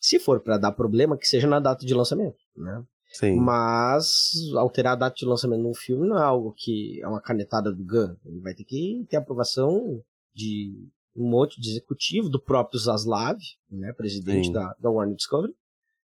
Se 0.00 0.18
for 0.18 0.40
para 0.40 0.58
dar 0.58 0.72
problema, 0.72 1.16
que 1.16 1.26
seja 1.26 1.46
na 1.46 1.60
data 1.60 1.86
de 1.86 1.94
lançamento, 1.94 2.36
né? 2.56 2.84
Sim. 3.12 3.36
Mas 3.36 4.32
alterar 4.56 4.94
a 4.94 4.96
data 4.96 5.14
de 5.14 5.24
lançamento 5.24 5.62
de 5.62 5.68
um 5.68 5.74
filme 5.74 6.08
não 6.08 6.18
é 6.18 6.22
algo 6.22 6.52
que 6.56 7.00
é 7.00 7.06
uma 7.06 7.20
canetada 7.20 7.72
do 7.72 7.84
Gun. 7.84 8.16
Ele 8.24 8.40
vai 8.40 8.52
ter 8.52 8.64
que 8.64 9.06
ter 9.08 9.16
aprovação 9.16 10.02
de 10.34 10.88
um 11.14 11.30
monte 11.30 11.60
de 11.60 11.70
executivo, 11.70 12.28
do 12.28 12.42
próprio 12.42 12.80
Zaslav, 12.80 13.38
né, 13.70 13.92
presidente 13.92 14.52
da, 14.52 14.74
da 14.80 14.90
Warner 14.90 15.14
Discovery, 15.14 15.54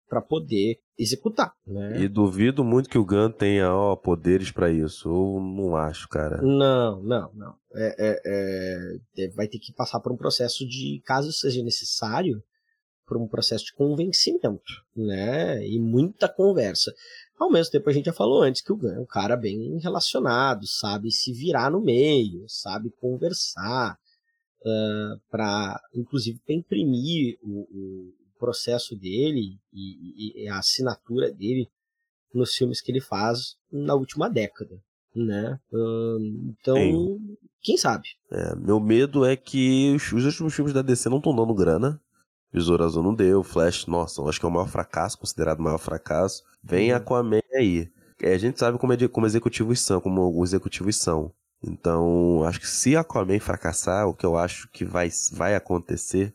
para 0.08 0.22
poder 0.22 0.80
executar, 0.98 1.54
né? 1.66 2.02
E 2.02 2.08
duvido 2.08 2.64
muito 2.64 2.90
que 2.90 2.98
o 2.98 3.06
Gun 3.06 3.32
tenha 3.32 3.74
ó, 3.74 3.96
poderes 3.96 4.52
para 4.52 4.72
isso. 4.72 5.10
Eu 5.10 5.42
não 5.42 5.76
acho, 5.76 6.08
cara. 6.08 6.42
Não, 6.42 7.02
não, 7.02 7.32
não. 7.34 7.56
É, 7.76 7.96
é, 7.98 8.22
é, 8.26 9.24
é, 9.26 9.30
vai 9.30 9.48
ter 9.48 9.60
que 9.60 9.74
passar 9.74 10.00
por 10.00 10.12
um 10.12 10.18
processo 10.18 10.68
de, 10.68 11.02
caso 11.06 11.32
seja 11.32 11.64
necessário, 11.64 12.44
por 13.06 13.18
um 13.18 13.28
processo 13.28 13.66
de 13.66 13.74
convencimento, 13.74 14.62
né? 14.96 15.66
E 15.68 15.80
muita 15.80 16.30
conversa. 16.30 16.94
Ao 17.40 17.52
mesmo 17.52 17.72
tempo, 17.72 17.90
a 17.90 17.94
gente 17.94 18.06
já 18.06 18.14
falou 18.14 18.44
antes 18.44 18.62
que 18.62 18.72
o 18.72 18.78
Gun 18.78 18.92
é 18.92 19.00
um 19.00 19.06
cara 19.06 19.36
bem 19.36 19.78
relacionado, 19.80 20.66
sabe 20.68 21.12
se 21.12 21.34
virar 21.34 21.72
no 21.72 21.82
meio, 21.82 22.46
sabe 22.48 22.92
conversar, 23.02 23.98
uh, 24.62 25.20
para 25.30 25.82
inclusive 25.94 26.40
para 26.46 26.56
imprimir 26.56 27.38
o, 27.42 27.62
o 27.62 28.23
processo 28.44 28.94
dele 28.94 29.58
e, 29.72 30.44
e, 30.44 30.50
a 30.50 30.58
assinatura 30.58 31.32
dele 31.32 31.70
nos 32.34 32.54
filmes 32.54 32.82
que 32.82 32.92
ele 32.92 33.00
faz 33.00 33.56
na 33.72 33.96
última 33.96 34.30
década, 34.30 34.78
né? 35.16 35.58
então, 36.50 36.76
Sim. 36.76 37.38
quem 37.62 37.78
sabe? 37.78 38.10
É, 38.30 38.54
meu 38.56 38.82
medo 38.82 39.24
é 39.24 39.38
que 39.38 39.94
os, 39.96 40.12
os 40.12 40.26
últimos 40.26 40.54
filmes 40.54 40.74
da 40.74 40.82
DC 40.82 41.08
não 41.08 41.20
estão 41.20 41.34
dando 41.34 41.54
grana. 41.54 42.02
Besouro 42.52 42.84
Azul 42.84 43.02
não 43.02 43.16
deu, 43.16 43.44
Flash, 43.44 43.86
nossa, 43.86 44.22
acho 44.24 44.40
que 44.40 44.46
é 44.46 44.50
o 44.50 44.52
maior 44.52 44.68
fracasso, 44.68 45.18
considerado 45.18 45.60
o 45.60 45.64
maior 45.64 45.80
fracasso. 45.80 46.44
Vem 46.62 46.92
uhum. 46.92 46.98
Aquaman 46.98 47.40
aí. 47.54 47.90
É, 48.22 48.34
a 48.34 48.38
gente 48.38 48.60
sabe 48.60 48.78
como, 48.78 48.92
é, 48.92 49.08
como 49.08 49.26
executivos 49.26 49.80
são, 49.80 50.02
como 50.02 50.22
alguns 50.22 50.50
executivos 50.50 50.98
são. 50.98 51.32
Então, 51.64 52.44
acho 52.44 52.60
que 52.60 52.68
se 52.68 52.98
Aquaman 52.98 53.40
fracassar, 53.40 54.06
o 54.06 54.14
que 54.14 54.26
eu 54.26 54.38
acho 54.38 54.68
que 54.70 54.84
vai, 54.84 55.10
vai 55.32 55.56
acontecer, 55.56 56.34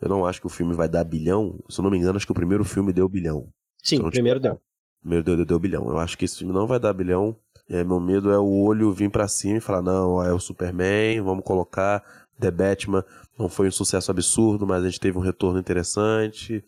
eu 0.00 0.08
não 0.08 0.26
acho 0.26 0.40
que 0.40 0.46
o 0.46 0.50
filme 0.50 0.74
vai 0.74 0.88
dar 0.88 1.04
bilhão. 1.04 1.58
Se 1.68 1.80
eu 1.80 1.82
não 1.82 1.90
me 1.90 1.98
engano, 1.98 2.16
acho 2.16 2.26
que 2.26 2.32
o 2.32 2.34
primeiro 2.34 2.64
filme 2.64 2.92
deu 2.92 3.08
bilhão. 3.08 3.48
Sim, 3.82 4.00
o 4.00 4.10
primeiro 4.10 4.40
deu. 4.40 4.54
O 4.54 5.00
primeiro 5.00 5.24
deu, 5.24 5.36
deu, 5.36 5.46
deu 5.46 5.58
bilhão. 5.58 5.88
Eu 5.88 5.98
acho 5.98 6.18
que 6.18 6.24
esse 6.24 6.38
filme 6.38 6.52
não 6.52 6.66
vai 6.66 6.78
dar 6.78 6.92
bilhão. 6.92 7.36
É, 7.68 7.82
meu 7.82 7.98
medo 7.98 8.30
é 8.30 8.38
o 8.38 8.62
olho 8.62 8.92
vir 8.92 9.10
para 9.10 9.26
cima 9.26 9.58
e 9.58 9.60
falar, 9.60 9.82
não, 9.82 10.22
é 10.22 10.32
o 10.32 10.38
Superman, 10.38 11.20
vamos 11.20 11.44
colocar 11.44 12.04
The 12.38 12.50
Batman. 12.50 13.04
Não 13.38 13.48
foi 13.48 13.68
um 13.68 13.72
sucesso 13.72 14.10
absurdo, 14.10 14.66
mas 14.66 14.82
a 14.82 14.86
gente 14.86 15.00
teve 15.00 15.18
um 15.18 15.22
retorno 15.22 15.58
interessante. 15.58 16.64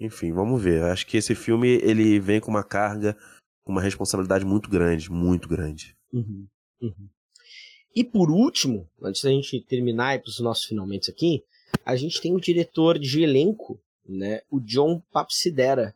Enfim, 0.00 0.32
vamos 0.32 0.62
ver. 0.62 0.80
Eu 0.80 0.86
acho 0.86 1.06
que 1.06 1.16
esse 1.16 1.34
filme, 1.34 1.68
ele 1.82 2.18
vem 2.20 2.40
com 2.40 2.50
uma 2.50 2.64
carga, 2.64 3.16
com 3.64 3.72
uma 3.72 3.82
responsabilidade 3.82 4.44
muito 4.44 4.70
grande, 4.70 5.10
muito 5.10 5.48
grande. 5.48 5.96
Uhum, 6.12 6.46
uhum. 6.80 7.08
E 7.94 8.04
por 8.04 8.30
último, 8.30 8.88
antes 9.02 9.22
da 9.22 9.30
gente 9.30 9.60
terminar 9.62 10.14
e 10.14 10.18
para 10.20 10.28
os 10.28 10.40
nossos 10.40 10.64
finalmente 10.64 11.10
aqui, 11.10 11.42
a 11.84 11.96
gente 11.96 12.20
tem 12.20 12.34
o 12.34 12.40
diretor 12.40 12.98
de 12.98 13.22
elenco, 13.22 13.80
né, 14.06 14.40
o 14.50 14.60
John 14.60 15.02
Papsidera, 15.12 15.94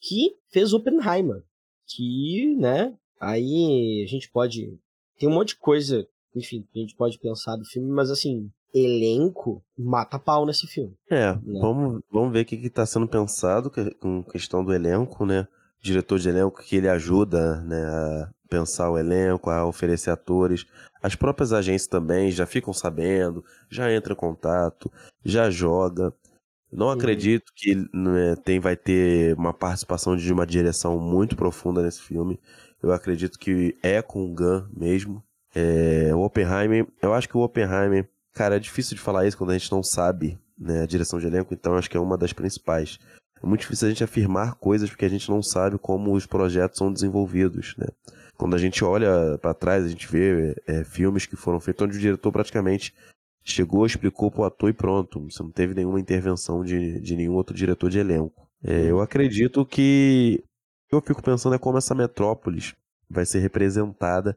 que 0.00 0.36
fez 0.50 0.72
Oppenheimer, 0.72 1.42
que, 1.86 2.54
né, 2.56 2.94
aí 3.20 4.02
a 4.04 4.08
gente 4.08 4.30
pode. 4.30 4.78
Tem 5.18 5.28
um 5.28 5.32
monte 5.32 5.48
de 5.48 5.56
coisa, 5.56 6.06
enfim, 6.34 6.66
que 6.72 6.78
a 6.78 6.82
gente 6.82 6.96
pode 6.96 7.18
pensar 7.18 7.56
do 7.56 7.64
filme, 7.64 7.90
mas 7.90 8.10
assim, 8.10 8.50
elenco 8.72 9.62
mata 9.76 10.18
pau 10.18 10.46
nesse 10.46 10.66
filme. 10.66 10.94
É, 11.10 11.34
Né? 11.34 11.60
vamos, 11.60 12.02
vamos 12.10 12.32
ver 12.32 12.42
o 12.42 12.44
que 12.44 12.54
está 12.56 12.86
sendo 12.86 13.06
pensado 13.06 13.70
com 13.98 14.22
questão 14.24 14.64
do 14.64 14.72
elenco, 14.72 15.26
né? 15.26 15.46
Diretor 15.82 16.18
de 16.18 16.28
elenco 16.28 16.62
que 16.62 16.76
ele 16.76 16.88
ajuda 16.88 17.60
né, 17.62 17.82
a 17.84 18.30
pensar 18.50 18.90
o 18.90 18.98
elenco, 18.98 19.48
a 19.48 19.64
oferecer 19.64 20.10
atores. 20.10 20.66
As 21.02 21.14
próprias 21.14 21.52
agências 21.52 21.86
também 21.88 22.30
já 22.30 22.44
ficam 22.44 22.74
sabendo, 22.74 23.42
já 23.70 23.94
entram 23.94 24.12
em 24.14 24.18
contato, 24.18 24.92
já 25.24 25.48
joga. 25.48 26.12
Não 26.72 26.86
Uhum. 26.86 26.92
acredito 26.92 27.50
que 27.54 27.74
né, 27.94 28.36
tem, 28.44 28.60
vai 28.60 28.76
ter 28.76 29.34
uma 29.36 29.54
participação 29.54 30.16
de 30.16 30.32
uma 30.32 30.46
direção 30.46 30.98
muito 30.98 31.36
profunda 31.36 31.82
nesse 31.82 32.02
filme. 32.02 32.38
Eu 32.82 32.92
acredito 32.92 33.38
que 33.38 33.76
é 33.82 34.02
com 34.02 34.24
o 34.24 34.34
Gunn 34.34 34.66
mesmo. 34.76 35.22
É, 35.54 36.14
o 36.14 36.20
Oppenheimer, 36.20 36.86
eu 37.02 37.12
acho 37.12 37.28
que 37.28 37.36
o 37.36 37.40
Oppenheimer, 37.40 38.08
cara, 38.34 38.56
é 38.56 38.60
difícil 38.60 38.94
de 38.96 39.02
falar 39.02 39.26
isso 39.26 39.36
quando 39.36 39.50
a 39.50 39.58
gente 39.58 39.72
não 39.72 39.82
sabe 39.82 40.38
né, 40.58 40.82
a 40.82 40.86
direção 40.86 41.18
de 41.18 41.26
elenco, 41.26 41.52
então 41.54 41.74
acho 41.76 41.90
que 41.90 41.96
é 41.96 42.00
uma 42.00 42.16
das 42.16 42.32
principais. 42.32 42.98
É 43.42 43.46
muito 43.46 43.62
difícil 43.62 43.88
a 43.88 43.90
gente 43.90 44.04
afirmar 44.04 44.54
coisas 44.56 44.88
porque 44.90 45.04
a 45.06 45.08
gente 45.08 45.28
não 45.30 45.42
sabe 45.42 45.78
como 45.78 46.12
os 46.12 46.26
projetos 46.26 46.78
são 46.78 46.92
desenvolvidos, 46.92 47.74
né? 47.78 47.86
Quando 48.40 48.54
a 48.54 48.58
gente 48.58 48.82
olha 48.82 49.36
pra 49.36 49.52
trás, 49.52 49.84
a 49.84 49.88
gente 49.88 50.10
vê 50.10 50.56
é, 50.66 50.82
filmes 50.82 51.26
que 51.26 51.36
foram 51.36 51.60
feitos 51.60 51.84
onde 51.84 51.98
o 51.98 52.00
diretor 52.00 52.32
praticamente 52.32 52.94
chegou, 53.44 53.84
explicou 53.84 54.30
pro 54.30 54.44
ator 54.44 54.70
e 54.70 54.72
pronto. 54.72 55.30
Você 55.30 55.42
não 55.42 55.50
teve 55.50 55.74
nenhuma 55.74 56.00
intervenção 56.00 56.64
de, 56.64 56.98
de 57.02 57.14
nenhum 57.16 57.34
outro 57.34 57.54
diretor 57.54 57.90
de 57.90 57.98
elenco. 57.98 58.48
É, 58.64 58.90
eu 58.90 59.02
acredito 59.02 59.66
que 59.66 60.42
eu 60.90 61.02
fico 61.02 61.22
pensando 61.22 61.54
é 61.54 61.58
como 61.58 61.76
essa 61.76 61.94
metrópolis 61.94 62.74
vai 63.10 63.26
ser 63.26 63.40
representada 63.40 64.34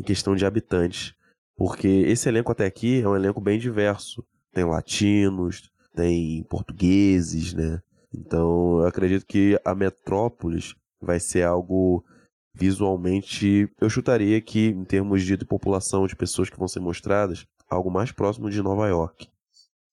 em 0.00 0.02
questão 0.02 0.34
de 0.34 0.46
habitantes. 0.46 1.14
Porque 1.54 1.86
esse 1.86 2.26
elenco 2.26 2.50
até 2.50 2.64
aqui 2.64 3.02
é 3.02 3.06
um 3.06 3.14
elenco 3.14 3.42
bem 3.42 3.58
diverso. 3.58 4.24
Tem 4.54 4.64
latinos, 4.64 5.70
tem 5.94 6.42
portugueses, 6.44 7.52
né? 7.52 7.82
Então 8.10 8.78
eu 8.78 8.86
acredito 8.86 9.26
que 9.26 9.60
a 9.62 9.74
metrópolis 9.74 10.74
vai 10.98 11.20
ser 11.20 11.42
algo 11.42 12.02
visualmente. 12.54 13.68
Eu 13.80 13.90
chutaria 13.90 14.40
que, 14.40 14.68
em 14.68 14.84
termos 14.84 15.22
de 15.22 15.36
população 15.38 16.06
de 16.06 16.16
pessoas 16.16 16.48
que 16.48 16.58
vão 16.58 16.68
ser 16.68 16.80
mostradas, 16.80 17.46
algo 17.68 17.90
mais 17.90 18.12
próximo 18.12 18.50
de 18.50 18.62
Nova 18.62 18.86
York. 18.88 19.28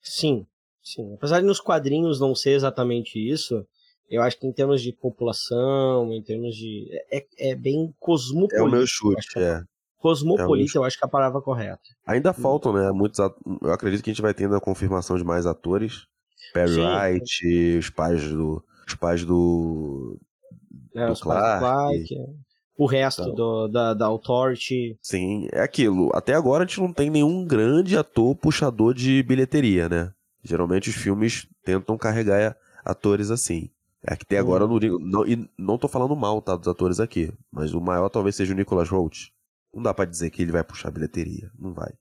Sim, 0.02 0.46
sim. 0.82 1.14
Apesar 1.16 1.40
de 1.42 1.46
nos 1.46 1.60
quadrinhos 1.60 2.20
não 2.20 2.34
ser 2.36 2.52
exatamente 2.52 3.18
isso, 3.20 3.66
eu 4.10 4.22
acho 4.22 4.38
que 4.40 4.48
em 4.48 4.52
termos 4.54 4.82
de 4.82 4.92
população, 4.94 6.12
em 6.14 6.22
termos 6.22 6.56
de. 6.56 6.88
É, 7.12 7.26
é 7.52 7.56
bem 7.56 7.94
cosmopolita. 8.00 8.58
É 8.58 8.62
o 8.62 8.70
meu 8.70 8.86
chute, 8.86 9.38
é. 9.40 9.62
Cosmopolita, 9.98 10.78
eu 10.80 10.84
acho 10.84 10.98
que 10.98 11.06
é 11.06 11.08
a 11.08 11.12
palavra 11.12 11.40
correta. 11.42 11.80
Ainda 12.08 12.34
faltam, 12.34 12.74
né? 12.74 12.92
Muitos. 12.92 13.20
at- 13.20 13.36
Eu 13.62 13.72
acredito 13.72 14.04
que 14.04 14.10
a 14.10 14.14
gente 14.14 14.22
vai 14.22 14.34
tendo 14.34 14.56
a 14.56 14.60
confirmação 14.62 15.16
de 15.16 15.24
mais 15.24 15.46
atores. 15.46 16.08
Perry 16.54 16.74
Sim. 16.74 16.82
Wright, 16.82 17.78
os 17.78 17.90
pais 17.92 18.28
do. 18.32 18.64
Os 18.88 18.96
pais 18.96 19.24
do. 19.24 20.20
É, 20.96 21.06
Do 21.06 21.12
os 21.14 21.22
pais 21.22 21.40
do 21.54 21.60
Clark. 21.60 22.16
É. 22.82 22.84
O 22.84 22.86
resto 22.88 23.22
Então. 23.24 23.36
do, 23.36 23.68
da, 23.68 23.94
da 23.94 24.06
Authority. 24.08 24.98
Sim, 25.02 25.48
é 25.52 25.62
aquilo. 25.62 26.10
Até 26.14 26.34
agora 26.34 26.64
a 26.64 26.68
gente 26.68 26.80
não 26.82 26.92
tem 26.92 27.10
nenhum 27.10 27.46
grande 27.46 27.98
ator 27.98 28.36
puxador 28.36 28.94
de 28.94 29.22
bilheteria, 29.24 29.88
né? 29.90 30.12
Geralmente 30.44 30.90
os 30.90 30.96
filmes 30.96 31.48
tentam 31.64 31.98
carregar 31.98 32.56
atores 32.84 33.30
assim. 33.30 33.70
É 34.04 34.16
que 34.16 34.24
até 34.24 34.38
Hum. 34.38 34.46
agora 34.46 34.64
eu 34.64 34.68
não 34.68 34.80
digo. 34.80 34.98
Não, 35.00 35.26
e 35.28 35.48
não 35.58 35.78
tô 35.78 35.88
falando 35.88 36.16
mal, 36.16 36.42
tá, 36.42 36.56
dos 36.56 36.68
atores 36.68 37.00
aqui. 37.00 37.32
Mas 37.52 37.74
o 37.74 37.80
maior 37.82 38.10
talvez 38.10 38.36
seja 38.36 38.54
o 38.54 38.58
Nicholas 38.58 38.90
Holt. 38.90 39.28
Não 39.74 39.84
dá 39.84 39.94
pra 39.94 40.06
dizer 40.06 40.30
que 40.32 40.42
ele 40.42 40.52
vai 40.52 40.64
puxar 40.64 40.90
bilheteria. 40.92 41.52
Não 41.60 41.74
vai. 41.74 41.92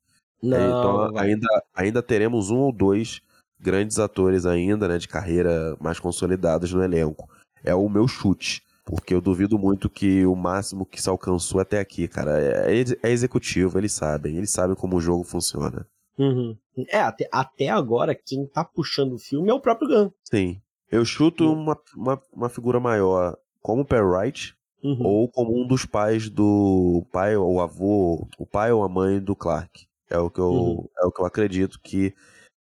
Não, 0.43 0.57
É, 0.57 0.67
então 0.67 0.97
não 1.07 1.13
vai. 1.13 1.27
ainda, 1.29 1.47
ainda 1.75 2.03
teremos 2.03 2.51
um 2.51 2.57
ou 2.61 2.73
dois 2.73 3.21
grandes 3.61 3.99
atores 3.99 4.47
ainda, 4.47 4.89
né, 4.89 4.97
de 4.97 5.07
carreira 5.07 5.77
mais 5.79 6.01
consolidados 6.01 6.73
no 6.73 6.83
elenco. 6.83 7.29
É 7.63 7.75
o 7.75 7.87
meu 7.91 8.09
chute. 8.09 8.63
Porque 8.85 9.15
eu 9.15 9.21
duvido 9.21 9.59
muito 9.59 9.89
que 9.91 10.25
o 10.27 10.35
máximo 10.35 10.87
que 10.87 11.01
se 11.01 11.09
alcançou 11.09 11.61
até 11.61 11.79
aqui, 11.79 12.09
cara, 12.09 12.41
é, 12.41 12.83
é 13.03 13.11
executivo, 13.11 13.79
eles 13.79 13.93
sabem, 13.93 14.37
eles 14.37 14.51
sabem 14.51 14.75
como 14.75 14.97
o 14.97 15.01
jogo 15.01 15.23
funciona. 15.23 15.87
Uhum. 16.19 16.57
É, 16.89 16.99
até, 17.01 17.29
até 17.31 17.69
agora, 17.69 18.15
quem 18.15 18.47
tá 18.47 18.65
puxando 18.65 19.13
o 19.15 19.19
filme 19.19 19.49
é 19.49 19.55
o 19.55 19.61
próprio 19.61 19.89
Gun. 19.89 20.11
Sim. 20.25 20.61
Eu 20.91 21.05
chuto 21.05 21.45
Sim. 21.45 21.51
uma, 21.55 21.79
uma, 21.97 22.23
uma 22.33 22.49
figura 22.49 22.81
maior 22.81 23.37
como 23.63 23.83
o 23.83 23.85
Perry 23.85 24.05
Wright, 24.07 24.55
Uhum. 24.83 25.05
ou 25.05 25.29
como 25.29 25.63
um 25.63 25.67
dos 25.69 25.85
pais 25.85 26.31
do 26.31 27.07
pai 27.13 27.37
ou 27.37 27.61
avô, 27.61 28.27
o 28.39 28.47
pai 28.47 28.73
ou 28.73 28.83
a 28.83 28.89
mãe 28.89 29.21
do 29.21 29.37
Clark. 29.37 29.87
É 30.09 30.19
o 30.19 30.31
que 30.31 30.41
eu, 30.41 30.51
Uhum. 30.51 30.89
é 30.99 31.05
o 31.07 31.13
que 31.13 31.21
eu 31.21 31.27
acredito 31.27 31.79
que 31.83 32.15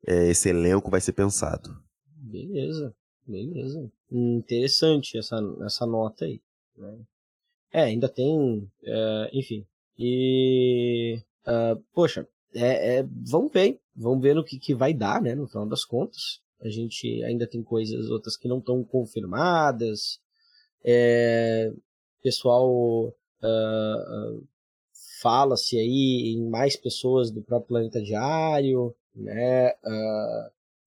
é, 0.06 0.28
esse 0.28 0.48
elenco 0.48 0.90
vai 0.90 1.02
ser 1.02 1.12
pensado. 1.12 1.76
Beleza, 2.16 2.94
beleza. 3.26 3.90
Interessante 4.10 5.18
essa, 5.18 5.38
essa 5.64 5.86
nota 5.86 6.24
aí. 6.24 6.40
né? 6.76 6.98
É, 7.72 7.82
ainda 7.82 8.08
tem. 8.08 8.70
é, 8.82 9.30
enfim. 9.32 9.66
E. 9.98 11.20
ah, 11.44 11.76
poxa, 11.92 12.26
é, 12.54 12.98
é, 12.98 13.06
vamos 13.26 13.52
ver. 13.52 13.78
Vamos 13.94 14.22
ver 14.22 14.34
no 14.34 14.44
que, 14.44 14.58
que 14.58 14.74
vai 14.74 14.94
dar, 14.94 15.20
né? 15.20 15.34
No 15.34 15.46
final 15.46 15.66
das 15.66 15.84
contas. 15.84 16.40
A 16.60 16.68
gente 16.68 17.22
ainda 17.24 17.46
tem 17.46 17.62
coisas 17.62 18.08
outras 18.10 18.36
que 18.36 18.48
não 18.48 18.58
estão 18.58 18.82
confirmadas. 18.84 20.20
É, 20.84 21.72
pessoal 22.22 23.14
ah, 23.42 24.38
fala-se 25.20 25.76
aí 25.78 26.34
em 26.36 26.48
mais 26.48 26.76
pessoas 26.76 27.30
do 27.30 27.42
próprio 27.42 27.68
Planeta 27.68 28.00
Diário, 28.00 28.94
né? 29.14 29.72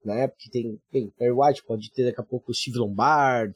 Né? 0.03 0.27
Porque 0.27 0.49
tem, 0.49 0.79
bem, 0.91 1.09
Perry 1.17 1.31
White 1.31 1.63
pode 1.63 1.91
ter 1.91 2.05
daqui 2.05 2.19
a 2.21 2.23
pouco 2.23 2.51
o 2.51 2.55
Steve 2.55 2.77
Lombard, 2.77 3.53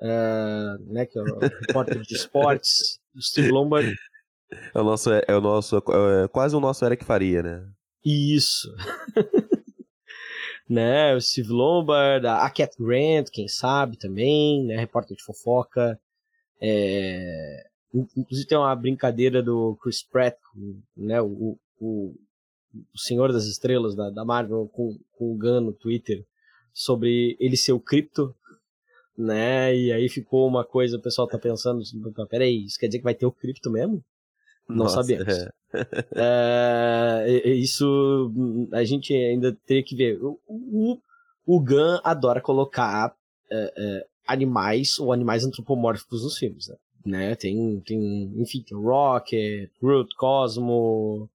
ah, 0.00 0.76
né? 0.86 1.06
Que 1.06 1.18
é 1.18 1.22
o 1.22 1.38
repórter 1.38 2.00
de 2.00 2.14
esportes. 2.14 2.98
O 3.12 3.20
Steve 3.20 3.50
Lombard. 3.50 3.92
É 4.72 4.78
o 4.78 4.84
nosso, 4.84 5.10
é, 5.12 5.36
o 5.36 5.40
nosso, 5.40 5.78
é 5.78 6.28
quase 6.28 6.54
o 6.54 6.60
nosso 6.60 6.84
Eric 6.84 7.04
Faria, 7.04 7.42
né? 7.42 7.68
Isso. 8.04 8.72
né? 10.68 11.12
O 11.16 11.20
Steve 11.20 11.48
Lombard, 11.48 12.24
a 12.24 12.48
Cat 12.50 12.72
Grant, 12.78 13.30
quem 13.32 13.48
sabe 13.48 13.98
também, 13.98 14.64
né? 14.64 14.76
Repórter 14.76 15.16
de 15.16 15.24
fofoca. 15.24 16.00
É... 16.62 17.66
in- 17.92 18.06
Inclusive 18.16 18.46
tem 18.46 18.56
uma 18.58 18.76
brincadeira 18.76 19.42
do 19.42 19.76
Chris 19.82 20.04
Pratt, 20.04 20.36
né? 20.96 21.20
O, 21.20 21.58
o, 21.80 22.14
o 22.94 22.98
Senhor 22.98 23.32
das 23.32 23.46
Estrelas 23.46 23.94
da, 23.94 24.10
da 24.10 24.24
Marvel 24.24 24.68
com, 24.72 24.96
com 25.12 25.32
o 25.32 25.36
Gunn 25.36 25.60
no 25.60 25.72
Twitter 25.72 26.24
sobre 26.72 27.36
ele 27.40 27.56
ser 27.56 27.72
o 27.72 27.80
Crypto, 27.80 28.34
né? 29.16 29.76
E 29.76 29.92
aí 29.92 30.08
ficou 30.08 30.46
uma 30.46 30.64
coisa, 30.64 30.96
o 30.96 31.02
pessoal 31.02 31.26
tá 31.28 31.38
pensando, 31.38 31.82
"Pô, 32.14 32.26
peraí, 32.26 32.64
isso 32.64 32.78
quer 32.78 32.86
dizer 32.86 32.98
que 32.98 33.04
vai 33.04 33.14
ter 33.14 33.26
o 33.26 33.32
Cripto 33.32 33.70
mesmo? 33.70 34.02
Não 34.68 34.84
Nossa, 34.84 35.02
sabemos. 35.02 35.28
é. 35.28 35.50
É, 36.16 37.48
isso 37.50 38.32
a 38.72 38.82
gente 38.82 39.14
ainda 39.14 39.56
teria 39.66 39.84
que 39.84 39.94
ver. 39.94 40.20
O, 40.20 40.40
o, 40.48 40.98
o 41.46 41.60
Gun 41.60 42.00
adora 42.02 42.40
colocar 42.40 43.14
é, 43.50 43.72
é, 43.76 44.06
animais 44.26 44.98
ou 44.98 45.12
animais 45.12 45.44
antropomórficos 45.44 46.24
nos 46.24 46.36
filmes, 46.38 46.68
né? 46.68 46.76
Né? 47.04 47.34
Tem, 47.34 47.80
tem, 47.80 48.32
enfim, 48.36 48.62
tem 48.62 48.76
Rocket, 48.76 49.70
Groot, 49.80 50.14
Cosmo, 50.16 51.30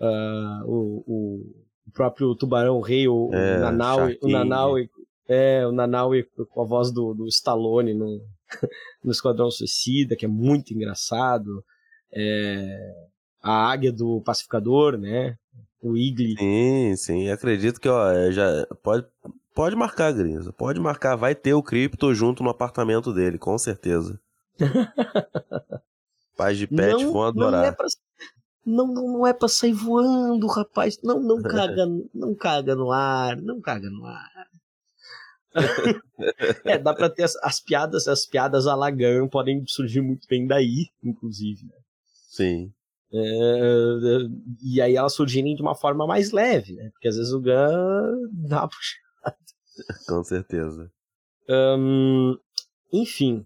ah, 0.00 0.62
o, 0.64 1.04
o, 1.06 1.92
próprio 1.92 2.34
Tubarão 2.34 2.80
Rei, 2.80 3.06
o, 3.08 3.30
É, 3.32 3.56
o 3.56 3.60
Nanaue, 3.60 4.18
o. 4.22 4.28
Nanaue, 4.28 4.90
é, 5.28 5.66
o 5.66 5.72
Nanaue 5.72 6.26
com 6.50 6.62
a 6.62 6.64
voz 6.64 6.90
do, 6.90 7.14
do 7.14 7.26
Stallone 7.28 7.94
no, 7.94 8.20
no 9.04 9.10
Esquadrão 9.10 9.50
Suicida, 9.50 10.16
que 10.16 10.24
é 10.24 10.28
muito 10.28 10.72
engraçado. 10.72 11.64
É, 12.12 12.94
a 13.42 13.70
águia 13.70 13.92
do 13.92 14.20
pacificador, 14.22 14.98
né? 14.98 15.36
O 15.82 15.96
Igli. 15.96 16.36
Sim, 16.38 16.96
sim. 16.96 17.30
Acredito 17.30 17.80
que, 17.80 17.88
ó, 17.88 18.10
é, 18.10 18.32
já 18.32 18.66
pode, 18.82 19.06
pode 19.54 19.76
marcar, 19.76 20.12
Grinza. 20.12 20.52
Pode 20.52 20.78
marcar. 20.78 21.16
Vai 21.16 21.34
ter 21.34 21.54
o 21.54 21.62
Crypto 21.62 22.14
junto 22.14 22.42
no 22.42 22.50
apartamento 22.50 23.14
dele, 23.14 23.38
com 23.38 23.56
certeza. 23.56 24.20
Pais 26.36 26.58
de 26.58 26.66
pet 26.66 27.04
vão 27.04 27.12
Não 27.12 27.24
é 27.24 27.28
adorar. 27.28 27.76
pra, 27.76 27.86
não, 28.64 28.86
não, 28.86 29.12
não 29.12 29.26
é 29.26 29.32
pra 29.32 29.48
sair 29.48 29.72
voando, 29.72 30.46
rapaz. 30.46 30.98
Não, 31.02 31.20
não 31.20 31.40
caga, 31.42 31.86
não 32.14 32.34
caga 32.34 32.74
no 32.74 32.90
ar, 32.92 33.40
não 33.40 33.60
caga 33.60 33.88
no 33.90 34.04
ar. 34.06 34.48
é, 36.64 36.78
dá 36.78 36.94
pra 36.94 37.10
ter 37.10 37.24
as, 37.24 37.34
as 37.36 37.60
piadas, 37.60 38.06
as 38.06 38.24
piadas 38.24 38.66
a 38.66 38.74
Lagan 38.74 39.26
podem 39.28 39.64
surgir 39.66 40.00
muito 40.00 40.28
bem 40.28 40.46
daí, 40.46 40.86
inclusive. 41.02 41.64
né? 41.64 41.74
Sim. 42.28 42.72
É, 43.12 44.28
e 44.62 44.80
aí 44.80 44.94
elas 44.94 45.14
surgirem 45.14 45.56
de 45.56 45.62
uma 45.62 45.74
forma 45.74 46.06
mais 46.06 46.30
leve, 46.30 46.74
né? 46.74 46.90
Porque 46.92 47.08
às 47.08 47.16
vezes 47.16 47.32
o 47.32 47.40
Gun 47.40 48.28
dá 48.48 48.60
uma 48.60 48.68
puxada. 48.68 49.36
Com 50.06 50.22
certeza. 50.22 50.90
Hum, 51.48 52.38
enfim. 52.92 53.44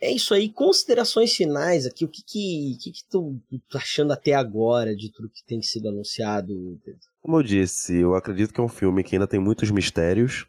É 0.00 0.10
isso 0.10 0.34
aí. 0.34 0.48
Considerações 0.48 1.34
finais 1.34 1.86
aqui. 1.86 2.04
O 2.04 2.08
que 2.08 2.22
que, 2.22 2.76
que, 2.80 2.92
que 2.92 3.04
tu 3.10 3.40
tá 3.70 3.78
achando 3.78 4.12
até 4.12 4.34
agora 4.34 4.94
de 4.94 5.10
tudo 5.10 5.30
que 5.30 5.44
tem 5.44 5.62
sido 5.62 5.88
anunciado? 5.88 6.78
Como 7.22 7.38
eu 7.38 7.42
disse, 7.42 7.96
eu 7.96 8.14
acredito 8.14 8.52
que 8.52 8.60
é 8.60 8.64
um 8.64 8.68
filme 8.68 9.02
que 9.02 9.16
ainda 9.16 9.26
tem 9.26 9.40
muitos 9.40 9.70
mistérios. 9.70 10.46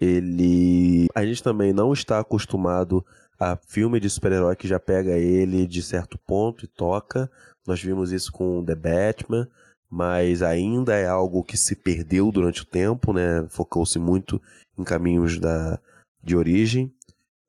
Ele. 0.00 1.06
A 1.14 1.24
gente 1.24 1.42
também 1.42 1.72
não 1.72 1.92
está 1.92 2.18
acostumado 2.18 3.04
a 3.38 3.56
filme 3.56 4.00
de 4.00 4.08
super-herói 4.08 4.56
que 4.56 4.68
já 4.68 4.80
pega 4.80 5.16
ele 5.16 5.66
de 5.66 5.82
certo 5.82 6.18
ponto 6.18 6.64
e 6.64 6.68
toca. 6.68 7.30
Nós 7.66 7.82
vimos 7.82 8.12
isso 8.12 8.32
com 8.32 8.64
The 8.64 8.74
Batman, 8.74 9.48
mas 9.90 10.42
ainda 10.42 10.94
é 10.94 11.06
algo 11.06 11.44
que 11.44 11.56
se 11.56 11.76
perdeu 11.76 12.30
durante 12.32 12.62
o 12.62 12.66
tempo, 12.66 13.12
né? 13.12 13.46
Focou-se 13.48 13.98
muito 13.98 14.40
em 14.78 14.84
caminhos 14.84 15.38
da, 15.38 15.78
de 16.22 16.36
origem. 16.36 16.92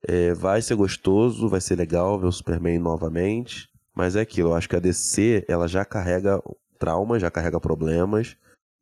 É, 0.07 0.33
vai 0.33 0.61
ser 0.61 0.75
gostoso, 0.75 1.49
vai 1.49 1.59
ser 1.59 1.75
legal 1.75 2.19
ver 2.19 2.27
o 2.27 2.31
Superman 2.31 2.79
novamente. 2.79 3.67
Mas 3.93 4.15
é 4.15 4.21
aquilo, 4.21 4.49
eu 4.49 4.55
acho 4.55 4.69
que 4.69 4.75
a 4.75 4.79
DC 4.79 5.45
ela 5.47 5.67
já 5.67 5.85
carrega 5.85 6.41
trauma, 6.77 7.19
já 7.19 7.31
carrega 7.31 7.59
problemas. 7.59 8.35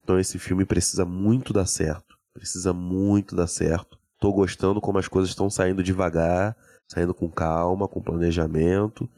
Então 0.03 0.19
esse 0.19 0.37
filme 0.37 0.65
precisa 0.65 1.05
muito 1.05 1.53
dar 1.53 1.65
certo. 1.65 2.17
Precisa 2.33 2.73
muito 2.73 3.35
dar 3.35 3.47
certo. 3.47 3.97
Tô 4.19 4.33
gostando 4.33 4.81
como 4.81 4.97
as 4.97 5.07
coisas 5.07 5.29
estão 5.29 5.49
saindo 5.49 5.83
devagar, 5.83 6.57
saindo 6.91 7.13
com 7.13 7.29
calma, 7.29 7.87
com 7.87 8.01
planejamento. 8.01 9.09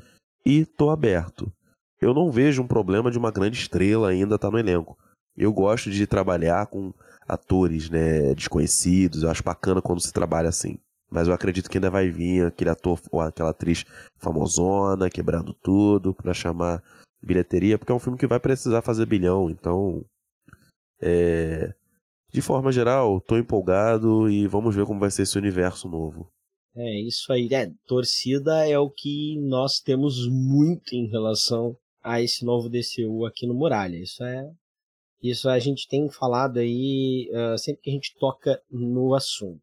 E 0.45 0.65
tô 0.65 0.89
aberto. 0.89 1.51
Eu 1.99 2.13
não 2.13 2.29
vejo 2.29 2.61
um 2.61 2.67
problema 2.67 3.09
de 3.09 3.17
uma 3.17 3.31
grande 3.31 3.57
estrela 3.57 4.09
ainda 4.09 4.35
estar 4.35 4.47
tá 4.47 4.51
no 4.51 4.59
elenco. 4.59 4.97
Eu 5.35 5.51
gosto 5.51 5.89
de 5.89 6.05
trabalhar 6.05 6.67
com 6.67 6.93
atores 7.27 7.89
né, 7.89 8.33
desconhecidos. 8.35 9.23
Eu 9.23 9.31
acho 9.31 9.43
bacana 9.43 9.81
quando 9.81 10.01
se 10.01 10.13
trabalha 10.13 10.49
assim. 10.49 10.77
Mas 11.09 11.27
eu 11.27 11.33
acredito 11.33 11.69
que 11.69 11.77
ainda 11.77 11.89
vai 11.89 12.09
vir 12.09 12.45
aquele 12.45 12.69
ator 12.69 12.99
ou 13.11 13.21
aquela 13.21 13.51
atriz 13.51 13.85
famosona, 14.17 15.09
quebrando 15.09 15.53
tudo, 15.53 16.13
para 16.13 16.33
chamar 16.33 16.83
bilheteria, 17.21 17.77
porque 17.77 17.91
é 17.91 17.95
um 17.95 17.99
filme 17.99 18.17
que 18.17 18.27
vai 18.27 18.39
precisar 18.39 18.81
fazer 18.81 19.05
bilhão. 19.05 19.49
Então, 19.49 20.03
é... 21.01 21.73
de 22.31 22.41
forma 22.41 22.71
geral, 22.71 23.21
tô 23.21 23.37
empolgado 23.37 24.29
e 24.29 24.47
vamos 24.47 24.75
ver 24.75 24.85
como 24.85 24.99
vai 24.99 25.11
ser 25.11 25.23
esse 25.23 25.37
universo 25.37 25.87
novo. 25.87 26.29
É, 26.75 27.01
isso 27.01 27.31
aí. 27.31 27.47
É, 27.53 27.71
torcida 27.87 28.67
é 28.67 28.77
o 28.77 28.89
que 28.89 29.39
nós 29.39 29.79
temos 29.79 30.27
muito 30.27 30.93
em 30.93 31.07
relação 31.07 31.77
a 32.03 32.21
esse 32.21 32.43
novo 32.43 32.69
DCU 32.69 33.25
aqui 33.25 33.47
no 33.47 33.53
Muralha. 33.53 33.97
Isso 33.97 34.23
é. 34.23 34.51
Isso 35.23 35.47
a 35.49 35.57
gente 35.57 35.87
tem 35.87 36.09
falado 36.09 36.57
aí 36.57 37.29
uh, 37.31 37.57
sempre 37.57 37.81
que 37.81 37.89
a 37.89 37.93
gente 37.93 38.13
toca 38.19 38.61
no 38.69 39.15
assunto 39.15 39.61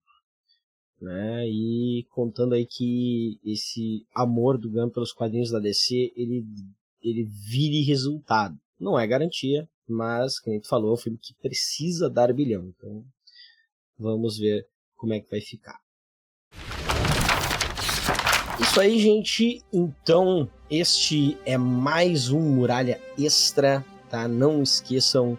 né? 1.02 1.46
E 1.48 2.06
contando 2.10 2.54
aí 2.54 2.64
que 2.64 3.40
esse 3.44 4.06
amor 4.14 4.56
do 4.56 4.70
Gun 4.70 4.88
pelos 4.88 5.12
quadrinhos 5.12 5.50
da 5.50 5.58
DC, 5.58 6.12
ele, 6.16 6.44
ele 7.02 7.24
vire 7.24 7.82
resultado. 7.82 8.56
Não 8.78 8.98
é 8.98 9.06
garantia, 9.06 9.68
mas, 9.88 10.38
como 10.38 10.54
a 10.54 10.58
gente 10.58 10.68
falou, 10.68 10.90
é 10.90 10.94
um 10.94 10.96
filme 10.96 11.18
que 11.18 11.34
precisa 11.34 12.08
dar 12.08 12.32
bilhão. 12.32 12.72
Então, 12.76 13.04
vamos 13.98 14.38
ver 14.38 14.66
como 14.96 15.12
é 15.12 15.20
que 15.20 15.30
vai 15.30 15.40
ficar. 15.40 15.78
Isso 18.60 18.80
aí, 18.80 18.98
gente. 18.98 19.60
Então, 19.72 20.48
este 20.70 21.36
é 21.44 21.58
mais 21.58 22.30
um 22.30 22.40
Muralha 22.40 23.00
Extra, 23.18 23.84
tá? 24.08 24.28
Não 24.28 24.62
esqueçam 24.62 25.36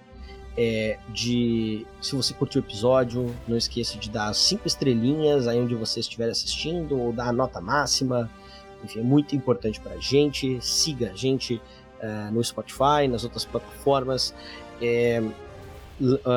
é, 0.56 1.00
de 1.10 1.86
se 2.02 2.16
você 2.16 2.34
curtiu 2.34 2.62
o 2.62 2.66
episódio, 2.66 3.34
não 3.48 3.58
esqueça 3.58 3.98
de 3.98 4.10
dar 4.10 4.34
cinco 4.34 4.68
estrelinhas 4.68 5.48
aí 5.48 5.60
onde 5.60 5.76
você 5.76 6.00
estiver 6.00 6.30
assistindo, 6.30 7.00
ou 7.00 7.12
dar 7.12 7.30
a 7.30 7.34
nota 7.34 7.60
máxima. 7.60 8.30
Enfim, 8.84 9.00
é 9.00 9.04
muito 9.04 9.36
importante 9.36 9.80
para 9.80 9.94
a 9.94 10.00
gente. 10.00 10.60
Siga 10.62 11.12
a 11.12 11.16
gente 11.16 11.56
uh, 11.56 12.32
no 12.32 12.44
Spotify, 12.44 13.08
nas 13.10 13.24
outras 13.24 13.46
plataformas. 13.46 14.34
É, 14.82 15.24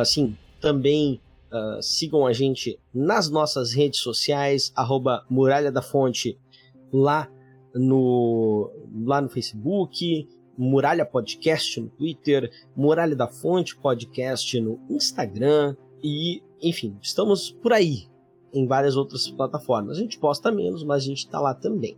assim, 0.00 0.36
também 0.60 1.20
uh, 1.52 1.82
sigam 1.82 2.26
a 2.26 2.32
gente 2.32 2.78
nas 2.94 3.28
nossas 3.28 3.72
redes 3.72 4.00
sociais, 4.00 4.72
arroba 4.74 5.24
Muralha 5.28 5.70
da 5.70 5.82
Fonte, 5.82 6.38
lá 6.92 7.28
no, 7.74 8.70
lá 9.04 9.20
no 9.20 9.28
Facebook, 9.28 10.26
Muralha 10.56 11.04
Podcast 11.04 11.80
no 11.80 11.88
Twitter, 11.88 12.50
Muralha 12.76 13.14
da 13.14 13.26
Fonte 13.26 13.76
Podcast 13.76 14.60
no 14.60 14.80
Instagram 14.88 15.76
e, 16.02 16.42
enfim, 16.62 16.96
estamos 17.02 17.50
por 17.50 17.72
aí 17.72 18.08
em 18.52 18.66
várias 18.66 18.96
outras 18.96 19.28
plataformas. 19.28 19.98
A 19.98 20.00
gente 20.00 20.18
posta 20.18 20.50
menos, 20.50 20.82
mas 20.82 21.02
a 21.02 21.06
gente 21.06 21.18
está 21.18 21.40
lá 21.40 21.54
também. 21.54 21.96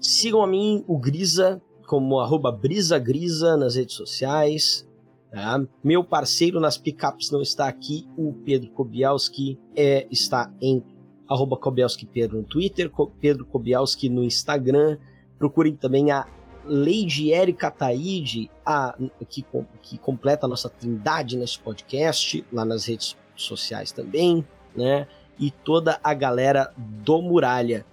Sigam 0.00 0.42
a 0.42 0.46
mim, 0.46 0.82
o 0.86 0.98
Grisa, 0.98 1.60
como 1.86 2.18
arroba 2.20 2.50
brisagrisa 2.50 3.56
nas 3.56 3.76
redes 3.76 3.94
sociais. 3.94 4.88
Tá? 5.30 5.64
Meu 5.82 6.02
parceiro 6.02 6.58
nas 6.58 6.78
pickups 6.78 7.30
não 7.30 7.42
está 7.42 7.68
aqui, 7.68 8.08
o 8.16 8.32
Pedro 8.44 8.70
Kobielski 8.70 9.58
é, 9.76 10.06
está 10.10 10.52
em 10.60 10.82
arroba 11.28 11.56
Kobielski 11.56 12.06
Pedro 12.06 12.38
no 12.38 12.44
Twitter, 12.44 12.90
Pedro 13.20 13.46
Kobielski 13.46 14.08
no 14.08 14.22
Instagram. 14.22 14.98
Procurem 15.38 15.74
também 15.74 16.10
a 16.10 16.26
Lady 16.64 17.32
Erika 17.32 17.70
Taide, 17.70 18.50
a, 18.64 18.94
que, 19.28 19.44
que 19.82 19.98
completa 19.98 20.46
a 20.46 20.48
nossa 20.48 20.68
trindade 20.68 21.36
nesse 21.36 21.58
podcast, 21.58 22.44
lá 22.52 22.64
nas 22.64 22.86
redes 22.86 23.16
sociais 23.34 23.92
também, 23.92 24.46
né? 24.76 25.06
E 25.38 25.50
toda 25.50 25.98
a 26.02 26.14
galera 26.14 26.72
do 26.76 27.20
Muralha. 27.20 27.84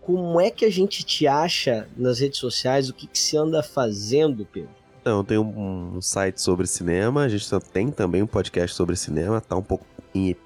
Como 0.00 0.40
é 0.40 0.50
que 0.50 0.64
a 0.64 0.70
gente 0.70 1.04
te 1.04 1.26
acha 1.26 1.88
nas 1.96 2.18
redes 2.18 2.38
sociais? 2.38 2.88
O 2.88 2.94
que, 2.94 3.06
que 3.06 3.18
se 3.18 3.36
anda 3.36 3.62
fazendo, 3.62 4.44
Pedro? 4.44 4.70
Então, 5.00 5.24
tem 5.24 5.38
um, 5.38 5.96
um 5.96 6.00
site 6.00 6.40
sobre 6.40 6.66
cinema, 6.66 7.22
a 7.22 7.28
gente 7.28 7.48
tem 7.72 7.90
também 7.90 8.22
um 8.22 8.26
podcast 8.26 8.76
sobre 8.76 8.94
cinema, 8.94 9.40
tá 9.40 9.56
um 9.56 9.62
pouco 9.62 9.84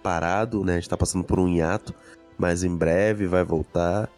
parado, 0.03 0.65
né? 0.65 0.75
A 0.75 0.77
gente 0.77 0.89
tá 0.89 0.97
passando 0.97 1.25
por 1.25 1.39
um 1.39 1.49
hiato, 1.49 1.95
mas 2.39 2.63
em 2.63 2.75
breve 2.75 3.27
vai 3.27 3.45
voltar. 3.45 4.09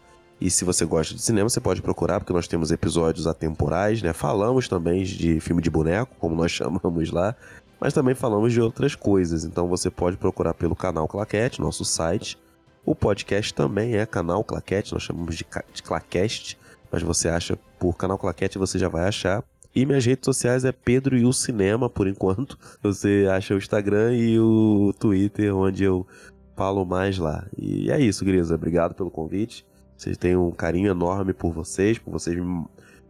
E 0.41 0.49
se 0.49 0.63
você 0.63 0.85
gosta 0.85 1.13
de 1.13 1.21
cinema, 1.21 1.49
você 1.49 1.59
pode 1.59 1.81
procurar, 1.81 2.19
porque 2.19 2.31
nós 2.31 2.47
temos 2.47 2.71
episódios 2.71 3.27
atemporais, 3.27 4.01
né? 4.01 4.13
Falamos 4.13 4.67
também 4.67 5.03
de 5.03 5.39
filme 5.41 5.61
de 5.61 5.69
boneco, 5.69 6.15
como 6.17 6.33
nós 6.35 6.51
chamamos 6.53 7.11
lá, 7.11 7.35
mas 7.79 7.93
também 7.93 8.15
falamos 8.15 8.53
de 8.53 8.61
outras 8.61 8.95
coisas. 8.95 9.43
Então 9.43 9.67
você 9.67 9.89
pode 9.89 10.17
procurar 10.17 10.53
pelo 10.53 10.75
canal 10.75 11.07
Claquete, 11.07 11.59
nosso 11.59 11.83
site. 11.83 12.37
O 12.85 12.95
podcast 12.95 13.53
também 13.53 13.97
é 13.97 14.05
canal 14.05 14.43
Claquete, 14.43 14.93
nós 14.93 15.03
chamamos 15.03 15.35
de, 15.35 15.45
de 15.73 15.83
Claqueste, 15.83 16.57
mas 16.91 17.03
você 17.03 17.27
acha 17.27 17.57
por 17.77 17.95
canal 17.97 18.17
Claquete 18.17 18.57
você 18.57 18.79
já 18.79 18.87
vai 18.87 19.07
achar. 19.07 19.43
E 19.75 19.85
minhas 19.85 20.05
redes 20.05 20.25
sociais 20.25 20.65
é 20.65 20.71
Pedro 20.71 21.15
e 21.15 21.25
o 21.25 21.31
Cinema, 21.31 21.89
por 21.89 22.07
enquanto. 22.07 22.57
Você 22.81 23.27
acha 23.31 23.53
o 23.53 23.57
Instagram 23.57 24.15
e 24.15 24.39
o 24.39 24.91
Twitter, 24.99 25.55
onde 25.55 25.83
eu 25.83 26.07
falo 26.55 26.83
mais 26.83 27.19
lá. 27.19 27.45
E 27.55 27.91
é 27.91 27.99
isso, 27.99 28.25
Grisa. 28.25 28.55
Obrigado 28.55 28.95
pelo 28.95 29.11
convite. 29.11 29.63
Vocês 29.99 30.15
têm 30.15 30.37
um 30.37 30.49
carinho 30.49 30.89
enorme 30.89 31.33
por 31.33 31.51
vocês, 31.51 31.97
por 31.99 32.11
vocês 32.11 32.41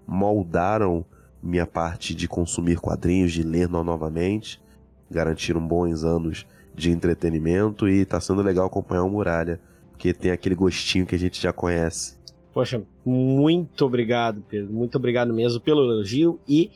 moldaram 0.08 1.06
minha 1.42 1.68
parte 1.68 2.16
de 2.16 2.28
consumir 2.28 2.80
quadrinhos, 2.80 3.32
de 3.32 3.44
ler 3.44 3.70
novamente, 3.70 4.60
garantiram 5.10 5.66
bons 5.66 6.04
anos 6.04 6.48
de 6.74 6.90
entretenimento 6.90 7.88
e 7.88 8.04
tá 8.06 8.20
sendo 8.20 8.42
legal 8.42 8.66
acompanhar 8.66 9.04
o 9.04 9.10
Muralha, 9.10 9.62
porque 9.92 10.12
tem 10.16 10.32
aquele 10.32 10.56
gostinho 10.56 11.06
que 11.06 11.14
a 11.14 11.20
gente 11.20 11.40
já 11.40 11.54
conhece. 11.54 12.18
Poxa, 12.52 12.82
muito 13.06 13.86
obrigado, 13.86 14.44
Pedro. 14.50 14.74
Muito 14.74 14.96
obrigado 14.96 15.32
mesmo 15.32 15.62
pelo 15.62 15.84
elogio 15.84 16.40
e 16.48 16.72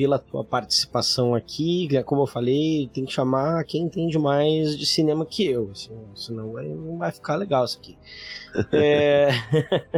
pela 0.00 0.18
tua 0.18 0.42
participação 0.42 1.34
aqui. 1.34 1.86
Como 2.06 2.22
eu 2.22 2.26
falei, 2.26 2.88
tem 2.90 3.04
que 3.04 3.12
chamar 3.12 3.62
quem 3.64 3.82
entende 3.82 4.18
mais 4.18 4.74
de 4.74 4.86
cinema 4.86 5.26
que 5.26 5.44
eu, 5.46 5.70
assim, 5.72 5.94
senão 6.14 6.52
vai, 6.52 6.64
não 6.68 6.96
vai 6.96 7.12
ficar 7.12 7.36
legal 7.36 7.66
isso 7.66 7.78
aqui. 7.78 7.98
é... 8.72 9.28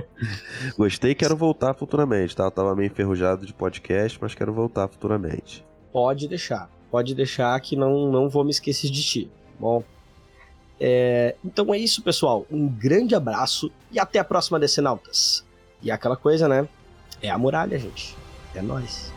Gostei, 0.76 1.14
quero 1.14 1.36
voltar 1.36 1.72
futuramente, 1.74 2.34
tá? 2.34 2.42
Eu 2.42 2.50
tava 2.50 2.74
meio 2.74 2.88
enferrujado 2.88 3.46
de 3.46 3.54
podcast, 3.54 4.18
mas 4.20 4.34
quero 4.34 4.52
voltar 4.52 4.88
futuramente. 4.88 5.64
Pode 5.92 6.26
deixar, 6.26 6.68
pode 6.90 7.14
deixar 7.14 7.60
que 7.60 7.76
não, 7.76 8.10
não 8.10 8.28
vou 8.28 8.42
me 8.42 8.50
esquecer 8.50 8.90
de 8.90 9.04
ti. 9.04 9.30
Bom, 9.56 9.84
é... 10.80 11.36
então 11.44 11.72
é 11.72 11.78
isso, 11.78 12.02
pessoal. 12.02 12.44
Um 12.50 12.66
grande 12.66 13.14
abraço 13.14 13.70
e 13.92 14.00
até 14.00 14.18
a 14.18 14.24
próxima 14.24 14.58
Decenautas. 14.58 15.46
E 15.80 15.92
aquela 15.92 16.16
coisa, 16.16 16.48
né? 16.48 16.68
É 17.22 17.30
a 17.30 17.38
muralha, 17.38 17.78
gente. 17.78 18.16
É 18.52 18.60
nós. 18.60 19.11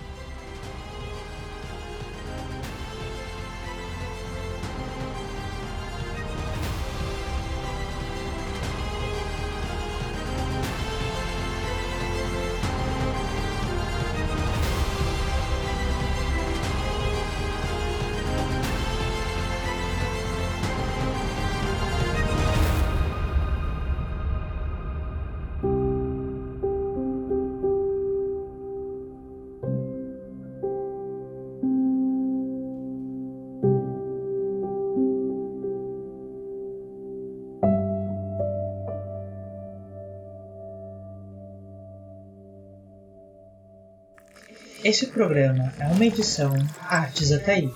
Esse 44.86 45.08
programa 45.08 45.74
é 45.80 45.88
uma 45.88 46.06
edição 46.06 46.54
Artes 46.80 47.32
Ataíde. 47.32 47.74